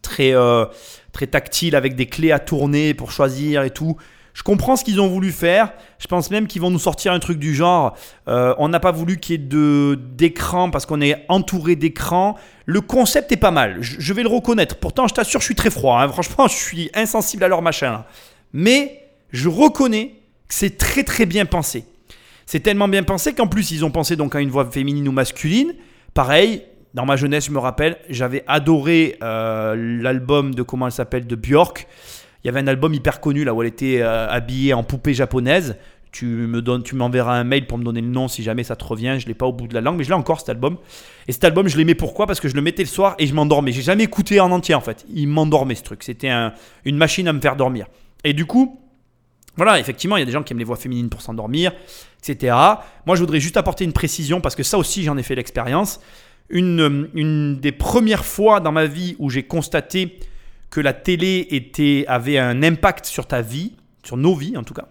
très 0.02 0.34
euh, 0.34 0.64
très 1.12 1.26
tactile 1.26 1.76
avec 1.76 1.94
des 1.94 2.06
clés 2.06 2.32
à 2.32 2.38
tourner 2.38 2.94
pour 2.94 3.12
choisir 3.12 3.62
et 3.62 3.70
tout. 3.70 3.96
Je 4.40 4.42
comprends 4.42 4.74
ce 4.74 4.84
qu'ils 4.84 5.02
ont 5.02 5.06
voulu 5.06 5.32
faire. 5.32 5.70
Je 5.98 6.06
pense 6.06 6.30
même 6.30 6.46
qu'ils 6.46 6.62
vont 6.62 6.70
nous 6.70 6.78
sortir 6.78 7.12
un 7.12 7.18
truc 7.18 7.38
du 7.38 7.54
genre. 7.54 7.94
euh, 8.26 8.54
on 8.56 8.70
n'a 8.70 8.80
pas 8.80 8.90
voulu 8.90 9.18
qu'il 9.18 9.38
y 9.38 9.44
ait 9.44 9.96
d'écran 9.96 10.70
parce 10.70 10.86
qu'on 10.86 11.02
est 11.02 11.26
entouré 11.28 11.76
d'écrans. 11.76 12.36
Le 12.64 12.80
concept 12.80 13.30
est 13.32 13.36
pas 13.36 13.50
mal. 13.50 13.76
Je, 13.82 14.14
vais 14.14 14.22
le 14.22 14.30
reconnaître. 14.30 14.76
Pourtant, 14.76 15.06
je 15.08 15.12
t'assure, 15.12 15.40
je 15.40 15.44
suis 15.44 15.54
très 15.54 15.68
froid. 15.68 16.00
hein. 16.00 16.08
Franchement, 16.08 16.48
je 16.48 16.54
suis 16.56 16.90
insensible 16.94 17.44
à 17.44 17.48
leur 17.48 17.60
machin. 17.60 18.06
Mais 18.54 19.10
je 19.30 19.50
reconnais 19.50 20.14
que 20.48 20.54
c'est 20.54 20.78
très 20.78 21.04
très 21.04 21.26
bien 21.26 21.44
pensé. 21.44 21.84
C'est 22.46 22.60
tellement 22.60 22.88
bien 22.88 23.02
pensé 23.02 23.34
qu'en 23.34 23.46
plus 23.46 23.70
ils 23.72 23.84
ont 23.84 23.90
pensé 23.90 24.16
à 24.18 24.40
une 24.40 24.48
voix 24.50 24.70
féminine 24.70 25.06
ou 25.06 25.12
masculine. 25.12 25.74
Pareil, 26.14 26.62
dans 26.94 27.04
ma 27.04 27.16
jeunesse, 27.16 27.44
je 27.44 27.50
me 27.50 27.58
rappelle, 27.58 27.98
j'avais 28.08 28.42
adoré 28.48 29.18
euh, 29.22 30.00
l'album 30.02 30.54
de 30.54 30.62
comment 30.62 30.86
elle 30.86 30.92
s'appelle 30.92 31.26
de 31.26 31.36
Björk. 31.36 31.86
Il 32.42 32.46
y 32.46 32.50
avait 32.50 32.60
un 32.60 32.66
album 32.66 32.94
hyper 32.94 33.20
connu 33.20 33.44
là 33.44 33.52
où 33.54 33.62
elle 33.62 33.68
était 33.68 34.00
euh, 34.00 34.28
habillée 34.28 34.72
en 34.74 34.82
poupée 34.82 35.14
japonaise. 35.14 35.76
Tu 36.12 36.26
me 36.26 36.60
donnes, 36.60 36.82
tu 36.82 36.96
m'enverras 36.96 37.34
un 37.38 37.44
mail 37.44 37.66
pour 37.68 37.78
me 37.78 37.84
donner 37.84 38.00
le 38.00 38.08
nom 38.08 38.26
si 38.26 38.42
jamais 38.42 38.64
ça 38.64 38.74
te 38.74 38.84
revient. 38.84 39.16
Je 39.20 39.26
l'ai 39.28 39.34
pas 39.34 39.46
au 39.46 39.52
bout 39.52 39.68
de 39.68 39.74
la 39.74 39.80
langue, 39.80 39.96
mais 39.96 40.02
je 40.04 40.08
l'ai 40.08 40.14
encore 40.14 40.40
cet 40.40 40.48
album. 40.48 40.76
Et 41.28 41.32
cet 41.32 41.44
album, 41.44 41.68
je 41.68 41.76
l'aimais 41.76 41.94
pourquoi? 41.94 42.26
Parce 42.26 42.40
que 42.40 42.48
je 42.48 42.54
le 42.56 42.62
mettais 42.62 42.82
le 42.82 42.88
soir 42.88 43.14
et 43.18 43.26
je 43.28 43.34
m'endormais. 43.34 43.70
J'ai 43.72 43.82
jamais 43.82 44.04
écouté 44.04 44.40
en 44.40 44.50
entier 44.50 44.74
en 44.74 44.80
fait. 44.80 45.04
Il 45.14 45.28
m'endormait 45.28 45.76
ce 45.76 45.82
truc. 45.84 46.02
C'était 46.02 46.28
un- 46.30 46.52
une 46.84 46.96
machine 46.96 47.28
à 47.28 47.32
me 47.32 47.40
faire 47.40 47.54
dormir. 47.54 47.86
Et 48.24 48.32
du 48.32 48.44
coup, 48.44 48.80
voilà, 49.56 49.78
effectivement, 49.78 50.16
il 50.16 50.20
y 50.20 50.22
a 50.22 50.26
des 50.26 50.32
gens 50.32 50.42
qui 50.42 50.52
aiment 50.52 50.58
les 50.58 50.64
voix 50.64 50.76
féminines 50.76 51.10
pour 51.10 51.22
s'endormir, 51.22 51.72
etc. 52.26 52.56
Moi, 53.06 53.14
je 53.14 53.20
voudrais 53.20 53.40
juste 53.40 53.56
apporter 53.56 53.84
une 53.84 53.92
précision 53.92 54.40
parce 54.40 54.54
que 54.56 54.62
ça 54.62 54.78
aussi, 54.78 55.04
j'en 55.04 55.16
ai 55.16 55.22
fait 55.22 55.34
l'expérience. 55.36 56.00
Une, 56.48 56.80
euh, 56.80 57.08
une 57.14 57.60
des 57.60 57.70
premières 57.72 58.24
fois 58.24 58.58
dans 58.58 58.72
ma 58.72 58.86
vie 58.86 59.14
où 59.20 59.30
j'ai 59.30 59.44
constaté 59.44 60.18
que 60.70 60.80
la 60.80 60.92
télé 60.92 61.48
avait 62.08 62.38
un 62.38 62.62
impact 62.62 63.06
sur 63.06 63.26
ta 63.26 63.42
vie, 63.42 63.76
sur 64.04 64.16
nos 64.16 64.34
vies 64.34 64.56
en 64.56 64.62
tout 64.62 64.74
cas, 64.74 64.88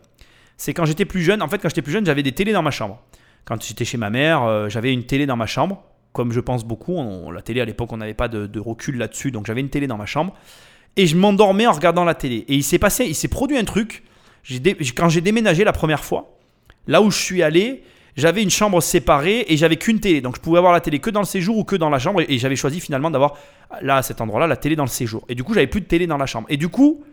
c'est 0.57 0.73
quand 0.73 0.85
j'étais 0.85 1.05
plus 1.05 1.21
jeune. 1.21 1.41
En 1.41 1.47
fait, 1.47 1.57
quand 1.57 1.69
j'étais 1.69 1.81
plus 1.81 1.93
jeune, 1.93 2.05
j'avais 2.05 2.21
des 2.21 2.33
télés 2.33 2.51
dans 2.51 2.61
ma 2.61 2.71
chambre. 2.71 3.01
Quand 3.45 3.63
j'étais 3.63 3.85
chez 3.85 3.97
ma 3.97 4.09
mère, 4.09 4.43
euh, 4.43 4.67
j'avais 4.69 4.93
une 4.93 5.05
télé 5.05 5.25
dans 5.25 5.37
ma 5.37 5.45
chambre. 5.45 5.83
Comme 6.11 6.33
je 6.33 6.39
pense 6.41 6.65
beaucoup, 6.65 6.93
on- 6.93 7.31
la 7.31 7.41
télé 7.41 7.61
à 7.61 7.65
l'époque, 7.65 7.93
on 7.93 7.97
n'avait 7.97 8.13
pas 8.13 8.27
de, 8.27 8.59
recul 8.59 8.97
là-dessus, 8.97 9.31
donc 9.31 9.45
j'avais 9.45 9.61
une 9.61 9.69
télé 9.69 9.87
dans 9.87 9.97
ma 9.97 10.05
chambre. 10.05 10.35
Et 10.97 11.07
je 11.07 11.15
m'endormais 11.15 11.65
en 11.65 11.71
regardant 11.71 12.03
la 12.03 12.13
télé. 12.13 12.43
Et 12.49 12.55
il 12.55 12.63
s'est 12.63 12.77
passé, 12.79 13.05
il 13.05 13.15
s'est 13.15 13.29
produit 13.29 13.57
un 13.57 13.63
truc. 13.63 14.03
Quand 14.97 15.07
j'ai 15.07 15.21
déménagé 15.21 15.63
la 15.63 15.71
première 15.71 16.03
fois, 16.03 16.37
là 16.87 17.01
où 17.01 17.09
je 17.09 17.17
suis 17.17 17.41
allé, 17.41 17.83
j'avais 18.17 18.43
une 18.43 18.49
chambre 18.49 18.81
séparée 18.81 19.45
et 19.47 19.57
j'avais 19.57 19.77
qu'une 19.77 19.99
télé. 19.99 20.21
Donc 20.21 20.35
je 20.35 20.41
pouvais 20.41 20.57
avoir 20.57 20.73
la 20.73 20.81
télé 20.81 20.99
que 20.99 21.09
dans 21.09 21.21
le 21.21 21.25
séjour 21.25 21.57
ou 21.57 21.63
que 21.63 21.75
dans 21.75 21.89
la 21.89 21.99
chambre. 21.99 22.21
Et 22.27 22.37
j'avais 22.37 22.55
choisi 22.55 22.79
finalement 22.79 23.11
d'avoir 23.11 23.37
là 23.81 23.97
à 23.97 24.01
cet 24.01 24.21
endroit-là 24.21 24.47
la 24.47 24.57
télé 24.57 24.75
dans 24.75 24.83
le 24.83 24.89
séjour. 24.89 25.25
Et 25.29 25.35
du 25.35 25.43
coup, 25.43 25.53
j'avais 25.53 25.67
plus 25.67 25.81
de 25.81 25.85
télé 25.85 26.07
dans 26.07 26.17
la 26.17 26.25
chambre. 26.25 26.47
Et 26.49 26.57
du 26.57 26.69
coup, 26.69 27.03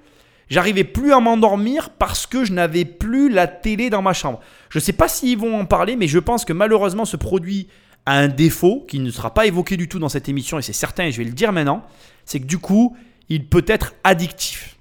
j'arrivais 0.49 0.85
plus 0.85 1.13
à 1.13 1.21
m'endormir 1.21 1.91
parce 1.91 2.27
que 2.27 2.45
je 2.45 2.53
n'avais 2.53 2.85
plus 2.85 3.29
la 3.29 3.47
télé 3.47 3.91
dans 3.91 4.03
ma 4.03 4.13
chambre. 4.13 4.41
Je 4.69 4.79
ne 4.79 4.83
sais 4.83 4.93
pas 4.93 5.09
s'ils 5.09 5.39
vont 5.39 5.61
en 5.61 5.65
parler, 5.65 5.97
mais 5.97 6.09
je 6.09 6.19
pense 6.19 6.45
que 6.45 6.53
malheureusement 6.53 7.05
ce 7.05 7.17
produit 7.17 7.69
a 8.07 8.19
un 8.19 8.29
défaut 8.29 8.85
qui 8.89 9.01
ne 9.01 9.11
sera 9.11 9.35
pas 9.35 9.47
évoqué 9.47 9.77
du 9.77 9.89
tout 9.89 9.99
dans 9.99 10.09
cette 10.09 10.29
émission 10.29 10.59
et 10.59 10.63
c'est 10.63 10.73
certain 10.73 11.05
et 11.05 11.13
je 11.13 11.19
vais 11.19 11.25
le 11.25 11.33
dire 11.33 11.53
maintenant, 11.53 11.85
c'est 12.25 12.39
que 12.41 12.47
du 12.47 12.59
coup, 12.59 12.97
il 13.29 13.47
peut 13.47 13.65
être 13.67 13.95
addictif. 14.05 14.77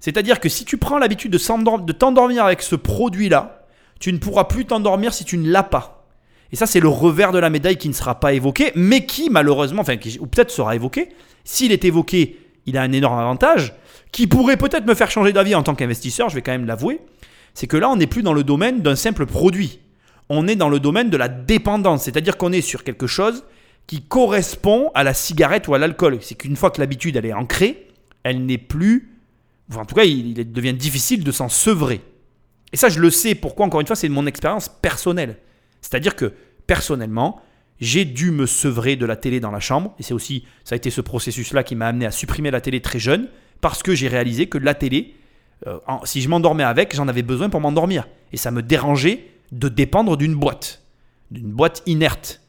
C'est-à-dire 0.00 0.40
que 0.40 0.48
si 0.48 0.64
tu 0.64 0.78
prends 0.78 0.98
l'habitude 0.98 1.30
de 1.30 1.92
t'endormir 1.92 2.44
avec 2.44 2.62
ce 2.62 2.74
produit-là, 2.74 3.61
tu 4.02 4.12
ne 4.12 4.18
pourras 4.18 4.44
plus 4.44 4.64
t'endormir 4.64 5.14
si 5.14 5.24
tu 5.24 5.38
ne 5.38 5.48
l'as 5.48 5.62
pas. 5.62 6.08
Et 6.50 6.56
ça, 6.56 6.66
c'est 6.66 6.80
le 6.80 6.88
revers 6.88 7.30
de 7.30 7.38
la 7.38 7.50
médaille 7.50 7.76
qui 7.76 7.88
ne 7.88 7.94
sera 7.94 8.18
pas 8.18 8.32
évoqué, 8.32 8.72
mais 8.74 9.06
qui, 9.06 9.30
malheureusement, 9.30 9.82
enfin, 9.82 9.94
ou 10.18 10.26
peut-être 10.26 10.50
sera 10.50 10.74
évoqué. 10.74 11.10
S'il 11.44 11.70
est 11.70 11.84
évoqué, 11.84 12.36
il 12.66 12.76
a 12.76 12.82
un 12.82 12.90
énorme 12.90 13.20
avantage, 13.20 13.74
qui 14.10 14.26
pourrait 14.26 14.56
peut-être 14.56 14.86
me 14.86 14.94
faire 14.94 15.08
changer 15.08 15.32
d'avis 15.32 15.54
en 15.54 15.62
tant 15.62 15.76
qu'investisseur, 15.76 16.28
je 16.30 16.34
vais 16.34 16.42
quand 16.42 16.50
même 16.50 16.66
l'avouer. 16.66 16.98
C'est 17.54 17.68
que 17.68 17.76
là, 17.76 17.88
on 17.90 17.94
n'est 17.94 18.08
plus 18.08 18.24
dans 18.24 18.32
le 18.32 18.42
domaine 18.42 18.80
d'un 18.80 18.96
simple 18.96 19.24
produit. 19.24 19.78
On 20.28 20.48
est 20.48 20.56
dans 20.56 20.68
le 20.68 20.80
domaine 20.80 21.08
de 21.08 21.16
la 21.16 21.28
dépendance, 21.28 22.02
c'est-à-dire 22.02 22.36
qu'on 22.36 22.50
est 22.50 22.60
sur 22.60 22.82
quelque 22.82 23.06
chose 23.06 23.44
qui 23.86 24.02
correspond 24.02 24.90
à 24.96 25.04
la 25.04 25.14
cigarette 25.14 25.68
ou 25.68 25.74
à 25.74 25.78
l'alcool. 25.78 26.18
C'est 26.22 26.34
qu'une 26.34 26.56
fois 26.56 26.72
que 26.72 26.80
l'habitude, 26.80 27.14
elle 27.14 27.26
est 27.26 27.32
ancrée, 27.32 27.86
elle 28.24 28.44
n'est 28.44 28.58
plus... 28.58 29.12
En 29.76 29.84
tout 29.84 29.94
cas, 29.94 30.04
il, 30.04 30.36
il 30.36 30.52
devient 30.52 30.74
difficile 30.74 31.22
de 31.22 31.30
s'en 31.30 31.48
sevrer. 31.48 32.00
Et 32.72 32.76
ça, 32.76 32.88
je 32.88 33.00
le 33.00 33.10
sais. 33.10 33.34
Pourquoi 33.34 33.66
Encore 33.66 33.80
une 33.80 33.86
fois, 33.86 33.96
c'est 33.96 34.08
de 34.08 34.12
mon 34.12 34.26
expérience 34.26 34.68
personnelle. 34.68 35.36
C'est-à-dire 35.80 36.16
que 36.16 36.32
personnellement, 36.66 37.40
j'ai 37.80 38.04
dû 38.04 38.30
me 38.30 38.46
sevrer 38.46 38.96
de 38.96 39.04
la 39.04 39.16
télé 39.16 39.40
dans 39.40 39.50
la 39.50 39.60
chambre. 39.60 39.94
Et 39.98 40.02
c'est 40.02 40.14
aussi, 40.14 40.44
ça 40.64 40.74
a 40.74 40.76
été 40.76 40.90
ce 40.90 41.00
processus-là 41.00 41.64
qui 41.64 41.74
m'a 41.74 41.88
amené 41.88 42.06
à 42.06 42.10
supprimer 42.10 42.50
la 42.50 42.60
télé 42.60 42.80
très 42.80 42.98
jeune, 42.98 43.28
parce 43.60 43.82
que 43.82 43.94
j'ai 43.94 44.08
réalisé 44.08 44.46
que 44.46 44.58
la 44.58 44.74
télé, 44.74 45.14
euh, 45.66 45.78
si 46.04 46.22
je 46.22 46.28
m'endormais 46.28 46.64
avec, 46.64 46.94
j'en 46.94 47.08
avais 47.08 47.22
besoin 47.22 47.50
pour 47.50 47.60
m'endormir. 47.60 48.08
Et 48.32 48.36
ça 48.36 48.50
me 48.50 48.62
dérangeait 48.62 49.26
de 49.50 49.68
dépendre 49.68 50.16
d'une 50.16 50.34
boîte, 50.34 50.82
d'une 51.30 51.50
boîte 51.50 51.82
inerte. 51.86 52.40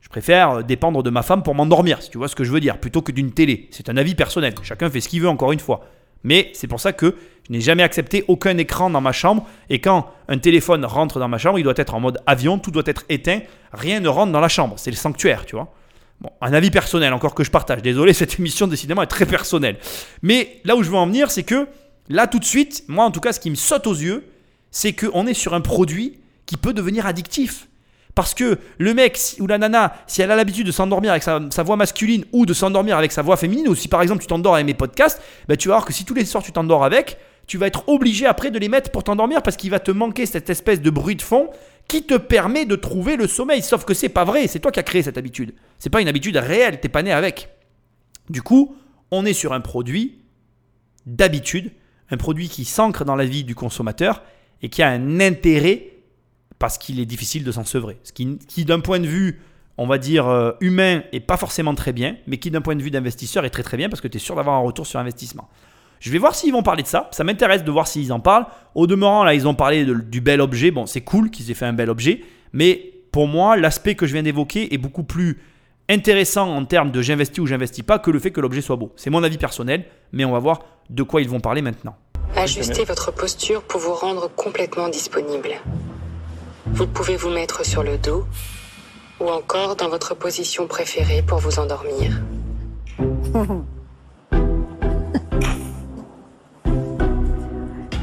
Je 0.00 0.08
préfère 0.08 0.50
euh, 0.50 0.62
dépendre 0.62 1.02
de 1.02 1.10
ma 1.10 1.22
femme 1.22 1.42
pour 1.42 1.54
m'endormir, 1.54 2.02
si 2.02 2.10
tu 2.10 2.18
vois 2.18 2.28
ce 2.28 2.36
que 2.36 2.44
je 2.44 2.52
veux 2.52 2.60
dire, 2.60 2.78
plutôt 2.78 3.02
que 3.02 3.12
d'une 3.12 3.32
télé. 3.32 3.68
C'est 3.70 3.88
un 3.88 3.96
avis 3.96 4.14
personnel. 4.14 4.54
Chacun 4.62 4.90
fait 4.90 5.00
ce 5.00 5.08
qu'il 5.08 5.22
veut, 5.22 5.28
encore 5.28 5.52
une 5.52 5.60
fois. 5.60 5.86
Mais 6.24 6.50
c'est 6.54 6.66
pour 6.66 6.80
ça 6.80 6.92
que 6.92 7.16
je 7.46 7.52
n'ai 7.52 7.60
jamais 7.60 7.82
accepté 7.82 8.24
aucun 8.28 8.56
écran 8.58 8.90
dans 8.90 9.00
ma 9.00 9.12
chambre. 9.12 9.46
Et 9.68 9.80
quand 9.80 10.10
un 10.28 10.38
téléphone 10.38 10.84
rentre 10.84 11.18
dans 11.18 11.28
ma 11.28 11.38
chambre, 11.38 11.58
il 11.58 11.64
doit 11.64 11.74
être 11.76 11.94
en 11.94 12.00
mode 12.00 12.18
avion, 12.26 12.58
tout 12.58 12.70
doit 12.70 12.84
être 12.86 13.04
éteint. 13.08 13.40
Rien 13.72 14.00
ne 14.00 14.08
rentre 14.08 14.32
dans 14.32 14.40
la 14.40 14.48
chambre. 14.48 14.74
C'est 14.78 14.90
le 14.90 14.96
sanctuaire, 14.96 15.44
tu 15.44 15.56
vois. 15.56 15.72
Bon, 16.20 16.30
un 16.40 16.52
avis 16.52 16.70
personnel, 16.70 17.12
encore 17.12 17.34
que 17.34 17.42
je 17.42 17.50
partage. 17.50 17.82
Désolé, 17.82 18.12
cette 18.12 18.38
émission, 18.38 18.68
décidément, 18.68 19.02
est 19.02 19.08
très 19.08 19.26
personnelle. 19.26 19.76
Mais 20.22 20.60
là 20.64 20.76
où 20.76 20.82
je 20.82 20.90
veux 20.90 20.96
en 20.96 21.06
venir, 21.06 21.30
c'est 21.30 21.42
que 21.42 21.66
là, 22.08 22.26
tout 22.26 22.38
de 22.38 22.44
suite, 22.44 22.84
moi, 22.86 23.04
en 23.04 23.10
tout 23.10 23.20
cas, 23.20 23.32
ce 23.32 23.40
qui 23.40 23.50
me 23.50 23.56
saute 23.56 23.86
aux 23.86 23.94
yeux, 23.94 24.28
c'est 24.70 24.92
qu'on 24.92 25.26
est 25.26 25.34
sur 25.34 25.54
un 25.54 25.60
produit 25.60 26.20
qui 26.46 26.56
peut 26.56 26.72
devenir 26.72 27.06
addictif. 27.06 27.66
Parce 28.14 28.34
que 28.34 28.58
le 28.78 28.94
mec 28.94 29.18
ou 29.40 29.46
la 29.46 29.56
nana, 29.56 29.94
si 30.06 30.20
elle 30.20 30.30
a 30.30 30.36
l'habitude 30.36 30.66
de 30.66 30.72
s'endormir 30.72 31.12
avec 31.12 31.22
sa, 31.22 31.38
voix 31.62 31.76
masculine 31.76 32.24
ou 32.32 32.44
de 32.44 32.52
s'endormir 32.52 32.98
avec 32.98 33.10
sa 33.10 33.22
voix 33.22 33.36
féminine, 33.36 33.68
ou 33.68 33.74
si 33.74 33.88
par 33.88 34.02
exemple 34.02 34.20
tu 34.20 34.26
t'endors 34.26 34.54
avec 34.54 34.66
mes 34.66 34.74
podcasts, 34.74 35.22
ben, 35.48 35.56
tu 35.56 35.68
vas 35.68 35.76
voir 35.76 35.86
que 35.86 35.92
si 35.92 36.04
tous 36.04 36.14
les 36.14 36.26
soirs 36.26 36.42
tu 36.42 36.52
t'endors 36.52 36.84
avec, 36.84 37.16
tu 37.46 37.56
vas 37.56 37.66
être 37.66 37.88
obligé 37.88 38.26
après 38.26 38.50
de 38.50 38.58
les 38.58 38.68
mettre 38.68 38.90
pour 38.90 39.02
t'endormir 39.02 39.42
parce 39.42 39.56
qu'il 39.56 39.70
va 39.70 39.80
te 39.80 39.90
manquer 39.90 40.26
cette 40.26 40.50
espèce 40.50 40.80
de 40.80 40.90
bruit 40.90 41.16
de 41.16 41.22
fond 41.22 41.48
qui 41.88 42.04
te 42.04 42.14
permet 42.14 42.66
de 42.66 42.76
trouver 42.76 43.16
le 43.16 43.26
sommeil. 43.26 43.62
Sauf 43.62 43.84
que 43.84 43.94
c'est 43.94 44.08
pas 44.08 44.24
vrai, 44.24 44.46
c'est 44.46 44.60
toi 44.60 44.70
qui 44.70 44.78
as 44.78 44.84
créé 44.84 45.02
cette 45.02 45.18
habitude. 45.18 45.54
C'est 45.78 45.90
pas 45.90 46.00
une 46.00 46.08
habitude 46.08 46.36
réelle, 46.36 46.80
t'es 46.80 46.88
pas 46.88 47.02
né 47.02 47.12
avec. 47.12 47.48
Du 48.30 48.42
coup, 48.42 48.76
on 49.10 49.24
est 49.24 49.32
sur 49.32 49.52
un 49.52 49.60
produit 49.60 50.18
d'habitude, 51.06 51.72
un 52.10 52.16
produit 52.16 52.48
qui 52.48 52.64
s'ancre 52.64 53.04
dans 53.04 53.16
la 53.16 53.24
vie 53.24 53.44
du 53.44 53.54
consommateur 53.54 54.22
et 54.62 54.68
qui 54.68 54.82
a 54.82 54.88
un 54.88 55.18
intérêt 55.20 55.91
parce 56.62 56.78
qu'il 56.78 57.00
est 57.00 57.06
difficile 57.06 57.42
de 57.42 57.50
s'en 57.50 57.64
sevrer. 57.64 57.98
Ce 58.04 58.12
qui, 58.12 58.64
d'un 58.64 58.78
point 58.78 59.00
de 59.00 59.06
vue, 59.08 59.40
on 59.78 59.88
va 59.88 59.98
dire, 59.98 60.28
euh, 60.28 60.52
humain, 60.60 61.02
est 61.10 61.18
pas 61.18 61.36
forcément 61.36 61.74
très 61.74 61.92
bien, 61.92 62.14
mais 62.28 62.36
qui, 62.38 62.52
d'un 62.52 62.60
point 62.60 62.76
de 62.76 62.82
vue 62.84 62.92
d'investisseur, 62.92 63.44
est 63.44 63.50
très 63.50 63.64
très 63.64 63.76
bien 63.76 63.88
parce 63.88 64.00
que 64.00 64.06
tu 64.06 64.18
es 64.18 64.20
sûr 64.20 64.36
d'avoir 64.36 64.54
un 64.54 64.60
retour 64.60 64.86
sur 64.86 65.00
investissement. 65.00 65.48
Je 65.98 66.12
vais 66.12 66.18
voir 66.18 66.36
s'ils 66.36 66.52
vont 66.52 66.62
parler 66.62 66.84
de 66.84 66.86
ça. 66.86 67.08
Ça 67.10 67.24
m'intéresse 67.24 67.64
de 67.64 67.70
voir 67.72 67.88
s'ils 67.88 68.12
en 68.12 68.20
parlent. 68.20 68.46
Au 68.76 68.86
demeurant, 68.86 69.24
là, 69.24 69.34
ils 69.34 69.48
ont 69.48 69.56
parlé 69.56 69.84
du 69.84 70.20
bel 70.20 70.40
objet. 70.40 70.70
Bon, 70.70 70.86
c'est 70.86 71.00
cool 71.00 71.30
qu'ils 71.30 71.50
aient 71.50 71.54
fait 71.54 71.66
un 71.66 71.72
bel 71.72 71.90
objet. 71.90 72.20
Mais 72.52 72.92
pour 73.10 73.26
moi, 73.26 73.56
l'aspect 73.56 73.96
que 73.96 74.06
je 74.06 74.12
viens 74.12 74.22
d'évoquer 74.22 74.72
est 74.72 74.78
beaucoup 74.78 75.02
plus 75.02 75.40
intéressant 75.88 76.48
en 76.48 76.64
termes 76.64 76.92
de 76.92 77.02
j'investis 77.02 77.40
ou 77.40 77.46
j'investis 77.48 77.82
pas 77.82 77.98
que 77.98 78.12
le 78.12 78.20
fait 78.20 78.30
que 78.30 78.40
l'objet 78.40 78.60
soit 78.60 78.76
beau. 78.76 78.92
C'est 78.94 79.10
mon 79.10 79.24
avis 79.24 79.36
personnel, 79.36 79.84
mais 80.12 80.24
on 80.24 80.30
va 80.30 80.38
voir 80.38 80.60
de 80.90 81.02
quoi 81.02 81.22
ils 81.22 81.28
vont 81.28 81.40
parler 81.40 81.60
maintenant. 81.60 81.96
Ajustez 82.36 82.84
votre 82.84 83.12
posture 83.12 83.62
pour 83.64 83.80
vous 83.80 83.94
rendre 83.94 84.30
complètement 84.36 84.88
disponible. 84.88 85.60
Vous 86.66 86.86
pouvez 86.86 87.16
vous 87.16 87.30
mettre 87.30 87.64
sur 87.66 87.82
le 87.82 87.98
dos 87.98 88.24
ou 89.20 89.28
encore 89.28 89.76
dans 89.76 89.88
votre 89.88 90.14
position 90.14 90.66
préférée 90.66 91.22
pour 91.22 91.38
vous 91.38 91.58
endormir. 91.58 92.20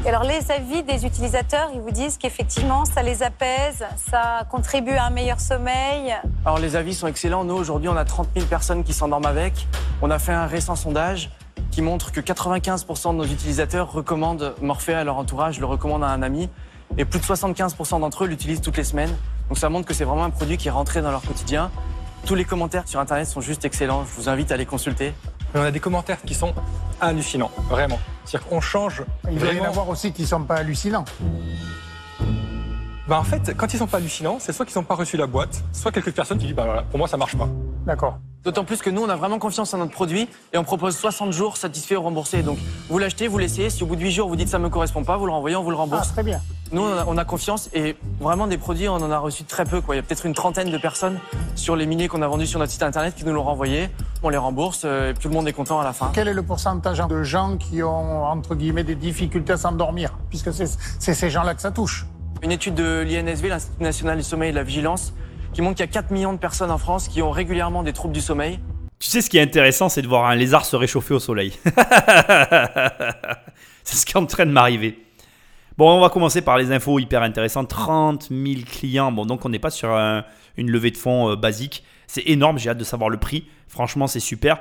Alors 0.06 0.24
les 0.24 0.50
avis 0.50 0.82
des 0.82 1.06
utilisateurs, 1.06 1.70
ils 1.72 1.80
vous 1.80 1.92
disent 1.92 2.18
qu'effectivement 2.18 2.84
ça 2.84 3.02
les 3.02 3.22
apaise, 3.22 3.84
ça 4.10 4.44
contribue 4.50 4.92
à 4.92 5.04
un 5.06 5.10
meilleur 5.10 5.38
sommeil. 5.38 6.14
Alors 6.44 6.58
les 6.58 6.74
avis 6.74 6.94
sont 6.94 7.06
excellents. 7.06 7.44
Nous, 7.44 7.54
aujourd'hui, 7.54 7.88
on 7.88 7.96
a 7.96 8.04
30 8.04 8.28
000 8.34 8.46
personnes 8.46 8.82
qui 8.82 8.92
s'endorment 8.92 9.26
avec. 9.26 9.68
On 10.02 10.10
a 10.10 10.18
fait 10.18 10.32
un 10.32 10.46
récent 10.46 10.74
sondage 10.74 11.30
qui 11.70 11.80
montre 11.80 12.10
que 12.10 12.20
95% 12.20 13.12
de 13.12 13.18
nos 13.18 13.24
utilisateurs 13.24 13.92
recommandent 13.92 14.54
Morphée 14.60 14.94
à 14.94 15.04
leur 15.04 15.16
entourage, 15.16 15.60
le 15.60 15.66
recommandent 15.66 16.02
à 16.02 16.08
un 16.08 16.22
ami. 16.22 16.48
Et 16.98 17.04
plus 17.04 17.20
de 17.20 17.24
75% 17.24 18.00
d'entre 18.00 18.24
eux 18.24 18.26
l'utilisent 18.26 18.60
toutes 18.60 18.76
les 18.76 18.84
semaines. 18.84 19.14
Donc 19.48 19.58
ça 19.58 19.68
montre 19.68 19.86
que 19.86 19.94
c'est 19.94 20.04
vraiment 20.04 20.24
un 20.24 20.30
produit 20.30 20.56
qui 20.56 20.68
est 20.68 20.72
rentré 20.72 21.02
dans 21.02 21.10
leur 21.10 21.22
quotidien. 21.22 21.70
Tous 22.26 22.34
les 22.34 22.44
commentaires 22.44 22.86
sur 22.86 23.00
Internet 23.00 23.26
sont 23.26 23.40
juste 23.40 23.64
excellents. 23.64 24.04
Je 24.04 24.20
vous 24.20 24.28
invite 24.28 24.52
à 24.52 24.56
les 24.56 24.66
consulter. 24.66 25.14
Mais 25.54 25.60
on 25.60 25.64
a 25.64 25.70
des 25.70 25.80
commentaires 25.80 26.22
qui 26.22 26.34
sont 26.34 26.54
hallucinants, 27.00 27.50
vraiment. 27.68 27.98
C'est-à-dire 28.24 28.48
qu'on 28.48 28.60
change 28.60 29.02
Il 29.30 29.38
doit 29.38 29.52
y 29.52 29.60
en 29.60 29.64
avoir 29.64 29.88
aussi 29.88 30.12
qui 30.12 30.26
sont 30.26 30.42
pas 30.44 30.56
hallucinants. 30.56 31.04
Bah, 33.08 33.18
en 33.18 33.24
fait, 33.24 33.56
quand 33.56 33.74
ils 33.74 33.78
sont 33.78 33.88
pas 33.88 33.96
hallucinants, 33.96 34.38
c'est 34.38 34.52
soit 34.52 34.64
qu'ils 34.64 34.78
n'ont 34.78 34.84
pas 34.84 34.94
reçu 34.94 35.16
la 35.16 35.26
boîte, 35.26 35.64
soit 35.72 35.90
quelques 35.90 36.12
personnes 36.12 36.38
qui 36.38 36.46
disent 36.46 36.54
bah 36.54 36.64
voilà, 36.64 36.82
pour 36.82 36.98
moi 36.98 37.08
ça 37.08 37.16
marche 37.16 37.36
pas. 37.36 37.48
D'accord. 37.84 38.18
D'autant 38.42 38.64
plus 38.64 38.80
que 38.80 38.88
nous, 38.88 39.02
on 39.02 39.08
a 39.10 39.16
vraiment 39.16 39.38
confiance 39.38 39.74
en 39.74 39.78
notre 39.78 39.92
produit 39.92 40.26
et 40.54 40.56
on 40.58 40.64
propose 40.64 40.96
60 40.96 41.30
jours 41.30 41.58
satisfaits 41.58 41.96
ou 41.96 42.02
remboursés. 42.02 42.42
Donc, 42.42 42.56
vous 42.88 42.98
l'achetez, 42.98 43.28
vous 43.28 43.36
l'essayez. 43.36 43.68
Si 43.68 43.82
au 43.82 43.86
bout 43.86 43.96
de 43.96 44.00
8 44.00 44.12
jours, 44.12 44.28
vous 44.30 44.36
dites 44.36 44.48
ça 44.48 44.58
me 44.58 44.70
correspond 44.70 45.04
pas, 45.04 45.18
vous 45.18 45.26
le 45.26 45.32
renvoyez, 45.32 45.56
on 45.56 45.62
vous 45.62 45.68
le 45.70 45.76
Ah, 45.76 45.80
rembourse. 45.80 46.12
très 46.12 46.22
bien. 46.22 46.40
Nous, 46.72 46.80
on 46.80 46.90
a, 46.90 47.04
on 47.06 47.18
a 47.18 47.24
confiance 47.26 47.68
et 47.74 47.96
vraiment 48.18 48.46
des 48.46 48.56
produits, 48.56 48.88
on 48.88 48.94
en 48.94 49.10
a 49.10 49.18
reçu 49.18 49.44
très 49.44 49.64
peu. 49.64 49.82
Quoi. 49.82 49.94
Il 49.94 49.98
y 49.98 50.00
a 50.00 50.02
peut-être 50.02 50.24
une 50.24 50.32
trentaine 50.32 50.70
de 50.70 50.78
personnes 50.78 51.18
sur 51.54 51.76
les 51.76 51.84
milliers 51.84 52.08
qu'on 52.08 52.22
a 52.22 52.28
vendus 52.28 52.46
sur 52.46 52.58
notre 52.60 52.72
site 52.72 52.82
internet 52.82 53.14
qui 53.14 53.26
nous 53.26 53.34
l'ont 53.34 53.42
renvoyé. 53.42 53.90
On 54.22 54.30
les 54.30 54.38
rembourse 54.38 54.82
euh, 54.86 55.10
et 55.10 55.14
tout 55.14 55.28
le 55.28 55.34
monde 55.34 55.46
est 55.46 55.52
content 55.52 55.78
à 55.78 55.84
la 55.84 55.92
fin. 55.92 56.10
Quel 56.14 56.26
est 56.28 56.32
le 56.32 56.42
pourcentage 56.42 56.98
de 57.06 57.22
gens 57.22 57.58
qui 57.58 57.82
ont, 57.82 58.24
entre 58.24 58.54
guillemets, 58.54 58.84
des 58.84 58.94
difficultés 58.94 59.52
à 59.52 59.56
s'endormir? 59.58 60.16
Puisque 60.30 60.50
c'est 60.54 61.14
ces 61.14 61.28
gens-là 61.28 61.54
que 61.54 61.60
ça 61.60 61.72
touche. 61.72 62.06
Une 62.42 62.52
étude 62.52 62.74
de 62.74 63.04
l'INSV, 63.06 63.48
l'Institut 63.48 63.82
national 63.82 64.16
du 64.16 64.22
sommeil 64.22 64.48
et 64.48 64.52
de 64.52 64.56
la 64.56 64.62
vigilance, 64.62 65.12
qui 65.52 65.62
montre 65.62 65.76
qu'il 65.76 65.84
y 65.86 65.88
a 65.88 65.92
4 65.92 66.10
millions 66.10 66.32
de 66.32 66.38
personnes 66.38 66.70
en 66.70 66.78
France 66.78 67.08
qui 67.08 67.22
ont 67.22 67.30
régulièrement 67.30 67.82
des 67.82 67.92
troubles 67.92 68.14
du 68.14 68.20
sommeil. 68.20 68.58
Tu 68.98 69.08
sais, 69.08 69.22
ce 69.22 69.30
qui 69.30 69.38
est 69.38 69.42
intéressant, 69.42 69.88
c'est 69.88 70.02
de 70.02 70.06
voir 70.08 70.26
un 70.26 70.34
lézard 70.34 70.64
se 70.66 70.76
réchauffer 70.76 71.14
au 71.14 71.20
soleil. 71.20 71.54
c'est 73.84 73.96
ce 73.96 74.04
qui 74.06 74.12
est 74.12 74.16
en 74.18 74.26
train 74.26 74.46
de 74.46 74.50
m'arriver. 74.50 74.98
Bon, 75.78 75.90
on 75.96 76.00
va 76.00 76.10
commencer 76.10 76.42
par 76.42 76.58
les 76.58 76.70
infos 76.72 76.98
hyper 76.98 77.22
intéressantes. 77.22 77.68
30 77.68 78.28
000 78.30 78.60
clients. 78.70 79.10
Bon, 79.12 79.24
donc 79.24 79.44
on 79.44 79.48
n'est 79.48 79.58
pas 79.58 79.70
sur 79.70 79.90
un- 79.90 80.24
une 80.56 80.70
levée 80.70 80.90
de 80.90 80.96
fonds 80.98 81.30
euh, 81.30 81.36
basique. 81.36 81.84
C'est 82.06 82.24
énorme, 82.26 82.58
j'ai 82.58 82.70
hâte 82.70 82.78
de 82.78 82.84
savoir 82.84 83.08
le 83.08 83.16
prix. 83.16 83.46
Franchement, 83.68 84.06
c'est 84.06 84.20
super. 84.20 84.58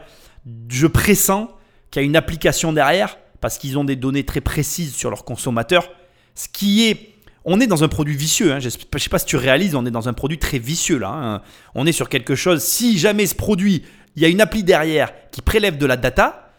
Je 0.70 0.88
pressens 0.88 1.50
qu'il 1.92 2.02
y 2.02 2.06
a 2.06 2.08
une 2.08 2.16
application 2.16 2.72
derrière 2.72 3.18
parce 3.42 3.58
qu'ils 3.58 3.78
ont 3.78 3.84
des 3.84 3.96
données 3.96 4.24
très 4.26 4.42
précises 4.42 4.96
sur 4.96 5.10
leurs 5.10 5.26
consommateurs. 5.26 5.90
Ce 6.36 6.48
qui 6.48 6.88
est. 6.88 7.16
On 7.52 7.60
est 7.60 7.66
dans 7.66 7.84
un 7.84 7.88
produit 7.88 8.16
vicieux. 8.16 8.54
Hein. 8.54 8.60
Je 8.60 8.66
ne 8.66 8.70
sais 8.70 9.10
pas 9.10 9.18
si 9.18 9.26
tu 9.26 9.36
réalises, 9.36 9.74
on 9.74 9.84
est 9.84 9.92
dans 9.92 10.08
un 10.08 10.14
produit 10.14 10.38
très 10.38 10.60
vicieux 10.60 11.00
là. 11.00 11.10
hein. 11.10 11.42
On 11.74 11.88
est 11.88 11.92
sur 11.92 12.08
quelque 12.08 12.36
chose. 12.36 12.62
Si 12.62 13.00
jamais 13.00 13.26
ce 13.26 13.34
produit, 13.34 13.84
il 14.16 14.22
y 14.22 14.26
a 14.26 14.28
une 14.28 14.40
appli 14.40 14.64
derrière 14.64 15.12
qui 15.32 15.42
prélève 15.42 15.80
de 15.80 15.88
la 15.88 15.98
data, 15.98 16.52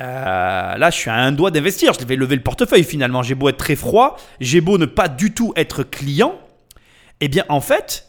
euh, 0.00 0.76
là, 0.78 0.90
je 0.90 0.96
suis 0.96 1.10
à 1.10 1.16
un 1.16 1.30
doigt 1.30 1.50
d'investir. 1.50 1.92
Je 1.92 2.06
vais 2.06 2.16
lever 2.16 2.36
le 2.36 2.42
portefeuille 2.42 2.84
finalement. 2.84 3.22
J'ai 3.22 3.34
beau 3.34 3.50
être 3.50 3.58
très 3.58 3.76
froid, 3.76 4.16
j'ai 4.40 4.62
beau 4.62 4.78
ne 4.78 4.86
pas 4.86 5.08
du 5.08 5.34
tout 5.34 5.52
être 5.56 5.82
client. 5.82 6.40
Eh 7.20 7.28
bien, 7.28 7.44
en 7.50 7.60
fait, 7.60 8.06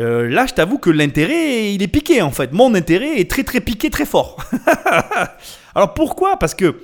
euh, 0.00 0.28
là, 0.28 0.46
je 0.46 0.54
t'avoue 0.54 0.78
que 0.78 0.90
l'intérêt, 0.90 1.72
il 1.72 1.80
est 1.80 1.88
piqué 1.88 2.22
en 2.22 2.32
fait. 2.32 2.52
Mon 2.52 2.74
intérêt 2.74 3.20
est 3.20 3.30
très 3.30 3.44
très 3.44 3.60
piqué, 3.60 3.88
très 3.88 4.04
fort. 4.04 4.36
Alors 5.76 5.94
pourquoi? 5.94 6.40
Parce 6.40 6.56
que 6.56 6.82